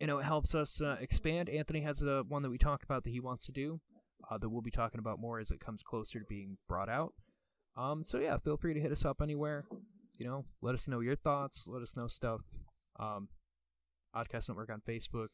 you 0.00 0.06
know, 0.06 0.18
it 0.18 0.24
helps 0.24 0.54
us 0.54 0.80
uh, 0.80 0.96
expand. 1.00 1.50
Anthony 1.50 1.82
has 1.82 2.02
a 2.02 2.22
one 2.28 2.42
that 2.42 2.50
we 2.50 2.56
talked 2.56 2.82
about 2.82 3.04
that 3.04 3.10
he 3.10 3.20
wants 3.20 3.44
to 3.46 3.52
do 3.52 3.78
uh, 4.30 4.38
that 4.38 4.48
we'll 4.48 4.62
be 4.62 4.70
talking 4.70 5.00
about 5.00 5.20
more 5.20 5.38
as 5.38 5.50
it 5.50 5.60
comes 5.60 5.82
closer 5.82 6.18
to 6.18 6.24
being 6.26 6.56
brought 6.66 6.88
out. 6.88 7.12
Um, 7.76 8.04
so 8.04 8.18
yeah, 8.18 8.38
feel 8.38 8.56
free 8.56 8.72
to 8.72 8.80
hit 8.80 8.92
us 8.92 9.04
up 9.04 9.20
anywhere. 9.20 9.64
You 10.18 10.26
know, 10.26 10.44
let 10.62 10.74
us 10.74 10.88
know 10.88 11.00
your 11.00 11.16
thoughts. 11.16 11.66
Let 11.66 11.82
us 11.82 11.94
know 11.94 12.06
stuff. 12.06 12.40
Um, 12.98 13.28
Oddcast 14.16 14.48
Network 14.48 14.70
on 14.70 14.80
Facebook. 14.88 15.28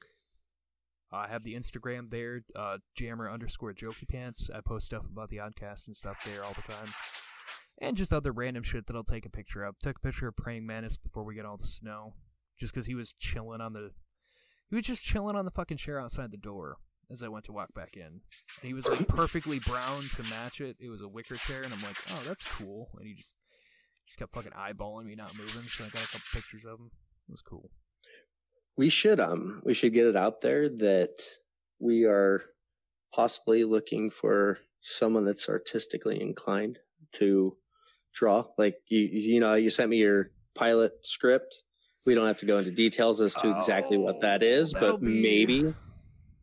I 1.12 1.28
have 1.28 1.42
the 1.42 1.54
Instagram 1.54 2.10
there, 2.10 2.42
uh, 2.54 2.78
jammer 2.96 3.28
underscore 3.28 3.72
jokey 3.72 4.08
pants. 4.08 4.48
I 4.54 4.60
post 4.60 4.86
stuff 4.86 5.04
about 5.04 5.28
the 5.30 5.38
Oddcast 5.38 5.88
and 5.88 5.96
stuff 5.96 6.16
there 6.24 6.44
all 6.44 6.54
the 6.54 6.72
time. 6.72 6.86
And 7.80 7.96
just 7.96 8.12
other 8.12 8.32
random 8.32 8.62
shit 8.62 8.86
that 8.86 8.94
I'll 8.94 9.02
take 9.02 9.26
a 9.26 9.30
picture 9.30 9.64
of. 9.64 9.78
Took 9.80 9.96
a 9.96 10.00
picture 10.00 10.28
of 10.28 10.36
Praying 10.36 10.66
Mantis 10.66 10.96
before 10.96 11.24
we 11.24 11.34
get 11.34 11.46
all 11.46 11.56
the 11.56 11.66
snow. 11.66 12.14
Just 12.58 12.74
because 12.74 12.86
he 12.86 12.94
was 12.94 13.14
chilling 13.18 13.60
on 13.60 13.72
the. 13.72 13.90
He 14.68 14.76
was 14.76 14.84
just 14.84 15.02
chilling 15.02 15.34
on 15.34 15.46
the 15.46 15.50
fucking 15.50 15.78
chair 15.78 15.98
outside 15.98 16.30
the 16.30 16.36
door 16.36 16.76
as 17.10 17.22
I 17.22 17.28
went 17.28 17.46
to 17.46 17.52
walk 17.52 17.74
back 17.74 17.96
in. 17.96 18.06
And 18.06 18.20
he 18.62 18.74
was 18.74 18.86
like 18.86 19.08
perfectly 19.08 19.58
brown 19.60 20.04
to 20.14 20.22
match 20.24 20.60
it. 20.60 20.76
It 20.78 20.90
was 20.90 21.00
a 21.00 21.08
wicker 21.08 21.36
chair, 21.36 21.62
and 21.62 21.72
I'm 21.72 21.82
like, 21.82 21.96
oh, 22.10 22.22
that's 22.26 22.44
cool. 22.44 22.90
And 22.98 23.08
he 23.08 23.14
just 23.14 23.36
just 24.06 24.18
kept 24.18 24.34
fucking 24.34 24.52
eyeballing 24.52 25.06
me, 25.06 25.14
not 25.14 25.36
moving. 25.36 25.68
So 25.68 25.84
I 25.84 25.88
got 25.88 26.04
a 26.04 26.06
couple 26.06 26.20
pictures 26.32 26.64
of 26.64 26.78
him. 26.78 26.90
It 27.28 27.32
was 27.32 27.42
cool. 27.42 27.70
We 28.80 28.88
should 28.88 29.20
um 29.20 29.60
we 29.62 29.74
should 29.74 29.92
get 29.92 30.06
it 30.06 30.16
out 30.16 30.40
there 30.40 30.70
that 30.70 31.16
we 31.80 32.06
are 32.06 32.40
possibly 33.14 33.62
looking 33.64 34.08
for 34.08 34.56
someone 34.80 35.26
that's 35.26 35.50
artistically 35.50 36.18
inclined 36.18 36.78
to 37.18 37.58
draw. 38.14 38.46
Like 38.56 38.76
you 38.88 39.00
you 39.00 39.40
know 39.40 39.52
you 39.52 39.68
sent 39.68 39.90
me 39.90 39.98
your 39.98 40.30
pilot 40.54 40.92
script. 41.02 41.62
We 42.06 42.14
don't 42.14 42.26
have 42.26 42.38
to 42.38 42.46
go 42.46 42.56
into 42.56 42.70
details 42.70 43.20
as 43.20 43.34
to 43.34 43.48
oh, 43.48 43.58
exactly 43.58 43.98
what 43.98 44.22
that 44.22 44.42
oh, 44.42 44.46
but 44.72 45.00
be... 45.02 45.20
maybe 45.28 45.74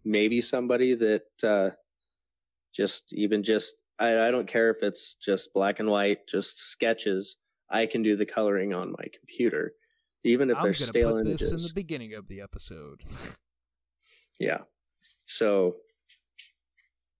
maybe 0.06 0.40
somebody 0.40 0.94
that 0.94 1.44
uh, 1.44 1.72
just 2.72 3.14
even 3.14 3.42
just 3.42 3.74
I, 3.98 4.28
I 4.28 4.30
don't 4.30 4.48
care 4.48 4.70
if 4.70 4.84
it's 4.84 5.16
just 5.16 5.56
black 5.56 5.80
and 5.80 5.90
white, 5.90 6.28
just 6.28 6.60
sketches. 6.60 7.36
I 7.68 7.88
can 7.88 8.04
do 8.04 8.16
the 8.16 8.28
coloring 8.28 8.76
on 8.76 8.92
my 8.92 9.06
computer, 9.18 9.74
even 10.28 10.50
if 10.50 10.58
I'm 10.58 10.64
they're 10.64 10.74
stale 10.74 11.14
put 11.14 11.28
images. 11.28 11.52
This 11.52 11.62
in 11.62 11.68
the 11.68 11.74
beginning 11.74 12.14
of 12.14 12.28
the 12.28 12.42
episode. 12.42 13.02
yeah, 14.40 14.60
so 15.26 15.76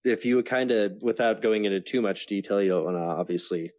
if 0.04 0.26
you 0.26 0.38
would 0.38 0.46
kind 0.46 0.72
of, 0.72 0.94
without 1.02 1.42
going 1.42 1.66
into 1.66 1.82
too 1.82 2.02
much 2.02 2.28
detail, 2.28 2.62
you 2.62 2.70
don't 2.70 2.86
want 2.86 2.98
to 2.98 3.02
obviously 3.02 3.72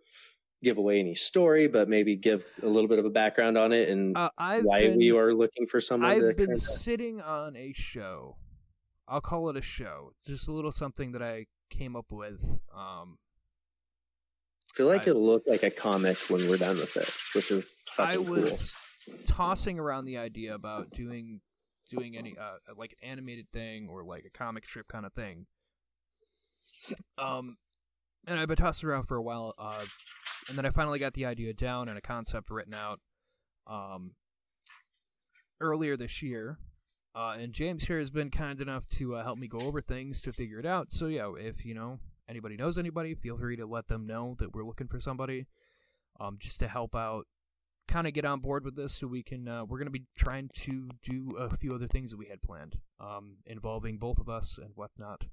give 0.63 0.77
away 0.77 0.99
any 0.99 1.15
story, 1.15 1.69
but 1.69 1.89
maybe 1.89 2.17
give 2.17 2.45
a 2.63 2.67
little 2.67 2.89
bit 2.89 2.99
of 2.99 3.05
a 3.05 3.11
background 3.11 3.57
on 3.57 3.73
it 3.73 3.89
and 3.89 4.17
uh, 4.17 4.29
why 4.37 4.83
been, 4.83 4.99
we 4.99 5.11
are 5.13 5.33
looking 5.33 5.67
for 5.67 5.81
someone. 5.81 6.11
I've 6.11 6.37
been 6.37 6.57
sitting 6.57 7.21
on 7.21 7.57
a 7.57 7.73
show 7.75 8.37
I'll 9.09 9.21
call 9.23 9.49
it 9.49 9.57
a 9.57 9.63
show. 9.63 10.13
It's 10.17 10.27
just 10.27 10.49
a 10.49 10.53
little 10.53 10.71
something 10.71 11.13
that 11.13 11.23
I 11.23 11.47
came 11.71 11.97
up 11.97 12.13
with. 12.13 12.43
Um, 12.77 13.19
I 14.71 14.77
feel 14.77 14.87
like 14.87 15.03
I, 15.03 15.11
it'll 15.11 15.25
look 15.25 15.45
like 15.47 15.63
a 15.63 15.71
comic 15.71 16.19
when 16.29 16.49
we're 16.49 16.59
done 16.59 16.77
with 16.77 16.95
it, 16.97 17.11
which 17.35 17.51
is 17.51 17.65
I 17.99 18.19
was 18.19 18.71
cool. 18.71 18.88
Tossing 19.27 19.79
around 19.79 20.05
the 20.05 20.19
idea 20.19 20.55
about 20.55 20.91
doing 20.91 21.41
doing 21.91 22.17
any 22.17 22.37
uh, 22.39 22.57
like 22.77 22.95
an 23.03 23.11
animated 23.11 23.47
thing 23.53 23.89
or 23.89 24.05
like 24.05 24.25
a 24.25 24.39
comic 24.39 24.67
strip 24.67 24.89
kind 24.89 25.07
of 25.07 25.13
thing. 25.13 25.47
Um, 27.17 27.57
and 28.27 28.39
I've 28.39 28.49
been 28.49 28.57
tossing 28.57 28.89
around 28.89 29.05
for 29.05 29.17
a 29.17 29.23
while. 29.23 29.55
Uh, 29.59 29.85
and 30.49 30.57
then 30.57 30.67
I 30.67 30.71
finally 30.71 30.99
got 30.99 31.15
the 31.15 31.27
idea 31.27 31.53
down 31.53 31.89
and 31.89 31.99
a 31.99 32.03
concept 32.03 32.51
written 32.51 32.75
out. 32.75 33.01
Um, 33.67 34.13
earlier 35.61 35.97
this 35.97 36.23
year, 36.23 36.59
uh, 37.15 37.37
and 37.39 37.53
James 37.53 37.85
here 37.85 37.99
has 37.99 38.11
been 38.11 38.31
kind 38.31 38.61
enough 38.61 38.87
to 38.87 39.17
uh, 39.17 39.25
help 39.25 39.39
me 39.39 39.49
go 39.49 39.59
over 39.59 39.81
things 39.81 40.21
to 40.23 40.33
figure 40.33 40.59
it 40.59 40.67
out. 40.67 40.93
So 40.93 41.07
yeah, 41.07 41.31
if 41.39 41.65
you 41.65 41.75
know 41.75 41.99
anybody 42.29 42.57
knows 42.57 42.79
anybody, 42.79 43.15
feel 43.15 43.37
free 43.37 43.57
to 43.57 43.67
let 43.67 43.89
them 43.89 44.07
know 44.07 44.37
that 44.39 44.55
we're 44.55 44.65
looking 44.65 44.89
for 44.89 45.01
somebody, 45.01 45.47
um, 46.21 46.37
just 46.39 46.61
to 46.61 46.69
help 46.69 46.95
out, 46.95 47.27
kind 47.89 48.07
of 48.07 48.13
get 48.13 48.25
on 48.25 48.41
board 48.41 48.65
with 48.65 48.77
this, 48.77 48.95
so 48.95 49.07
we 49.07 49.23
can. 49.23 49.49
Uh, 49.49 49.65
we're 49.65 49.79
gonna 49.79 49.91
be 49.91 50.05
trying 50.17 50.51
to 50.61 50.89
do 51.03 51.37
a 51.39 51.57
few 51.57 51.75
other 51.75 51.87
things 51.87 52.11
that 52.11 52.19
we 52.19 52.27
had 52.27 52.41
planned, 52.43 52.77
um, 53.01 53.37
involving 53.47 53.99
both 53.99 54.19
of 54.19 54.29
us 54.29 54.59
and 54.59 54.71
whatnot. 54.77 55.25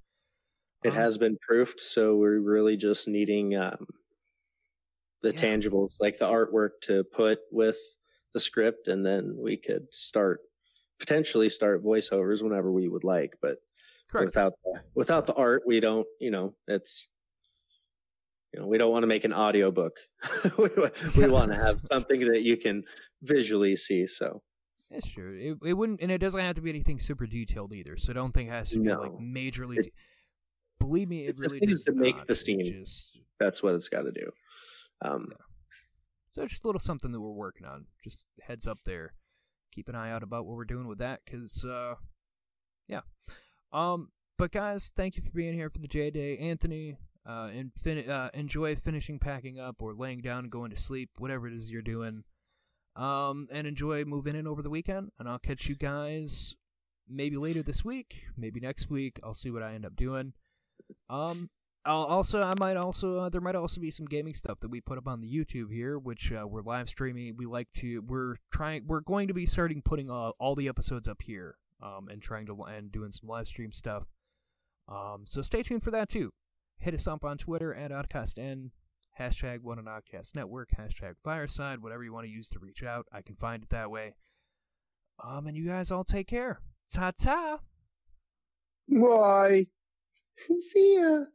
It 0.84 0.90
um, 0.90 0.95
has 0.95 1.18
been 1.18 1.38
proofed, 1.38 1.82
so 1.82 2.15
we're 2.15 2.40
really 2.40 2.77
just 2.77 3.07
needing 3.07 3.56
um, 3.56 3.86
the 5.22 5.34
yeah. 5.34 5.41
tangibles, 5.41 5.95
like 5.99 6.18
the 6.18 6.26
artwork, 6.26 6.82
to 6.84 7.03
put 7.03 7.40
with 7.52 7.77
the 8.34 8.40
script, 8.40 8.88
and 8.88 9.06
then 9.06 9.36
we 9.38 9.57
could 9.57 9.94
start 9.94 10.40
potentially 10.99 11.49
start 11.49 11.84
voiceovers 11.84 12.41
whenever 12.41 12.72
we 12.72 12.88
would 12.88 13.03
like, 13.03 13.34
but 13.41 13.57
Correct. 14.10 14.27
without 14.27 14.53
the, 14.64 14.82
without 14.94 15.26
the 15.26 15.34
art, 15.34 15.64
we 15.65 15.80
don't. 15.80 16.07
You 16.19 16.32
know, 16.32 16.56
it's 16.68 17.07
you 18.56 18.61
know 18.61 18.68
we 18.68 18.77
don't 18.77 18.91
want 18.91 19.03
to 19.03 19.07
make 19.07 19.26
an 19.26 19.34
audio 19.34 19.72
book. 19.72 19.98
we, 20.57 20.69
we 21.15 21.27
want 21.27 21.52
to 21.52 21.57
have 21.57 21.82
something 21.91 22.22
that 22.32 22.41
you 22.41 22.57
can 22.57 22.84
visually 23.22 23.76
see. 23.76 24.07
So 24.07 24.41
that's 24.90 25.11
true. 25.11 25.57
It, 25.61 25.69
it 25.69 25.73
wouldn't, 25.73 26.02
and 26.02 26.11
it 26.11 26.19
doesn't 26.19 26.40
have 26.40 26.56
to 26.56 26.61
be 26.61 26.69
anything 26.69 26.99
super 26.99 27.26
detailed 27.26 27.73
either. 27.73 27.98
So 27.98 28.14
don't 28.14 28.34
think 28.34 28.49
it 28.49 28.53
has 28.53 28.69
to 28.69 28.77
be 28.77 28.86
no. 28.86 29.02
like 29.02 29.11
majorly. 29.11 29.80
It, 29.80 29.94
believe 30.80 31.10
me, 31.10 31.26
it, 31.26 31.32
it 31.32 31.40
really 31.40 31.60
needs 31.60 31.84
to 31.84 31.91
make 31.91 32.26
the 32.27 32.36
steam. 32.36 32.61
Just, 32.61 33.19
That's 33.40 33.61
what 33.61 33.73
it's 33.73 33.90
got 33.90 34.03
to 34.03 34.11
do. 34.11 34.32
Um, 35.02 35.27
yeah. 35.32 35.38
So 36.34 36.48
just 36.48 36.64
a 36.64 36.68
little 36.68 36.80
something 36.80 37.11
that 37.11 37.19
we're 37.19 37.30
working 37.30 37.65
on. 37.65 37.86
Just 38.03 38.26
heads 38.41 38.68
up 38.68 38.80
there 38.86 39.14
keep 39.76 39.90
an 39.90 39.95
eye 39.95 40.11
out 40.11 40.23
about 40.23 40.45
what 40.45 40.56
we're 40.56 40.64
doing 40.64 40.88
with 40.88 40.99
that 40.99 41.19
because 41.26 41.65
uh 41.65 41.95
yeah 42.88 43.02
um 43.73 44.10
but 44.38 44.52
guys 44.52 44.91
thank 44.95 45.18
you 45.18 45.22
for 45.22 45.32
being 45.32 45.53
here 45.53 45.69
for 45.69 45.80
the 45.80 45.88
j 45.88 46.10
day 46.10 46.38
anthony 46.38 46.95
uh, 47.27 47.49
and 47.53 47.72
fin- 47.81 48.10
uh, 48.10 48.30
enjoy 48.34 48.76
finishing 48.76 49.19
packing 49.19 49.60
up 49.60 49.77
or 49.80 49.93
laying 49.93 50.22
down 50.22 50.39
and 50.39 50.52
going 50.52 50.72
to 50.72 50.77
sleep 50.77 51.10
whatever 51.18 51.47
it 51.47 51.53
is 51.53 51.72
you're 51.72 51.81
doing 51.81 52.23
um 52.95 53.47
and 53.52 53.68
enjoy 53.68 54.06
moving 54.06 54.35
in 54.35 54.47
over 54.47 54.61
the 54.61 54.69
weekend 54.69 55.11
and 55.19 55.27
i'll 55.27 55.39
catch 55.39 55.68
you 55.68 55.76
guys 55.76 56.56
maybe 57.10 57.35
later 57.35 57.61
this 57.61 57.84
week 57.84 58.23
maybe 58.38 58.60
next 58.60 58.89
week 58.89 59.19
i'll 59.22 59.34
see 59.34 59.52
what 59.52 59.61
i 59.61 59.73
end 59.73 59.85
up 59.85 59.95
doing 59.95 60.31
um 61.10 61.49
I'll 61.88 62.06
also, 62.06 62.41
I 62.41 62.53
might 62.60 62.77
also, 62.77 63.19
uh, 63.19 63.30
there 63.30 63.41
might 63.41 63.56
also 63.56 63.80
be 63.80 63.91
some 63.91 64.07
gaming 64.07 64.34
stuff 64.34 64.60
that 64.61 64.72
we 64.72 64.81
put 64.81 64.97
up 64.97 65.07
on 65.07 65.22
the 65.22 65.31
YouTube 65.31 65.72
here, 65.72 65.99
which 65.99 66.31
uh, 66.31 66.47
we're 66.47 66.64
live 66.64 66.89
streaming. 66.89 67.38
We 67.38 67.45
like 67.45 67.72
to, 67.73 68.02
we're 68.07 68.38
trying, 68.52 68.85
we're 68.88 69.02
going 69.02 69.27
to 69.27 69.35
be 69.35 69.45
starting 69.45 69.84
putting 69.84 70.10
uh, 70.10 70.31
all 70.39 70.56
the 70.56 70.68
episodes 70.68 71.07
up 71.07 71.22
here, 71.22 71.57
um, 71.84 72.07
and 72.10 72.23
trying 72.23 72.47
to 72.47 72.64
and 72.64 72.91
doing 72.91 73.11
some 73.11 73.30
live 73.30 73.45
stream 73.45 73.72
stuff. 73.72 74.03
Um, 74.89 75.26
so 75.27 75.43
stay 75.43 75.61
tuned 75.61 75.84
for 75.84 75.91
that 75.91 76.10
too. 76.10 76.31
Hit 76.77 76.93
us 76.93 77.07
up 77.07 77.23
on 77.23 77.38
Twitter 77.38 77.73
at 77.73 77.91
OddcastN, 77.91 78.69
hashtag 79.19 79.61
One 79.61 79.80
on 79.80 79.85
Oddcast 79.85 80.35
Network, 80.35 80.69
hashtag 80.77 81.14
Fireside, 81.23 81.81
whatever 81.81 82.03
you 82.03 82.14
want 82.14 82.26
to 82.26 82.31
use 82.31 82.49
to 82.49 82.60
reach 82.60 82.84
out. 82.84 83.06
I 83.11 83.22
can 83.22 83.35
find 83.35 83.64
it 83.64 83.69
that 83.69 83.89
way. 83.89 84.15
Um, 85.23 85.47
and 85.47 85.56
you 85.56 85.65
guys 85.65 85.91
all 85.91 86.03
take 86.03 86.27
care. 86.27 86.60
Ta 86.93 87.11
ta. 87.11 87.60
Bye. 88.88 89.68
See 90.72 90.99
ya. 90.99 91.26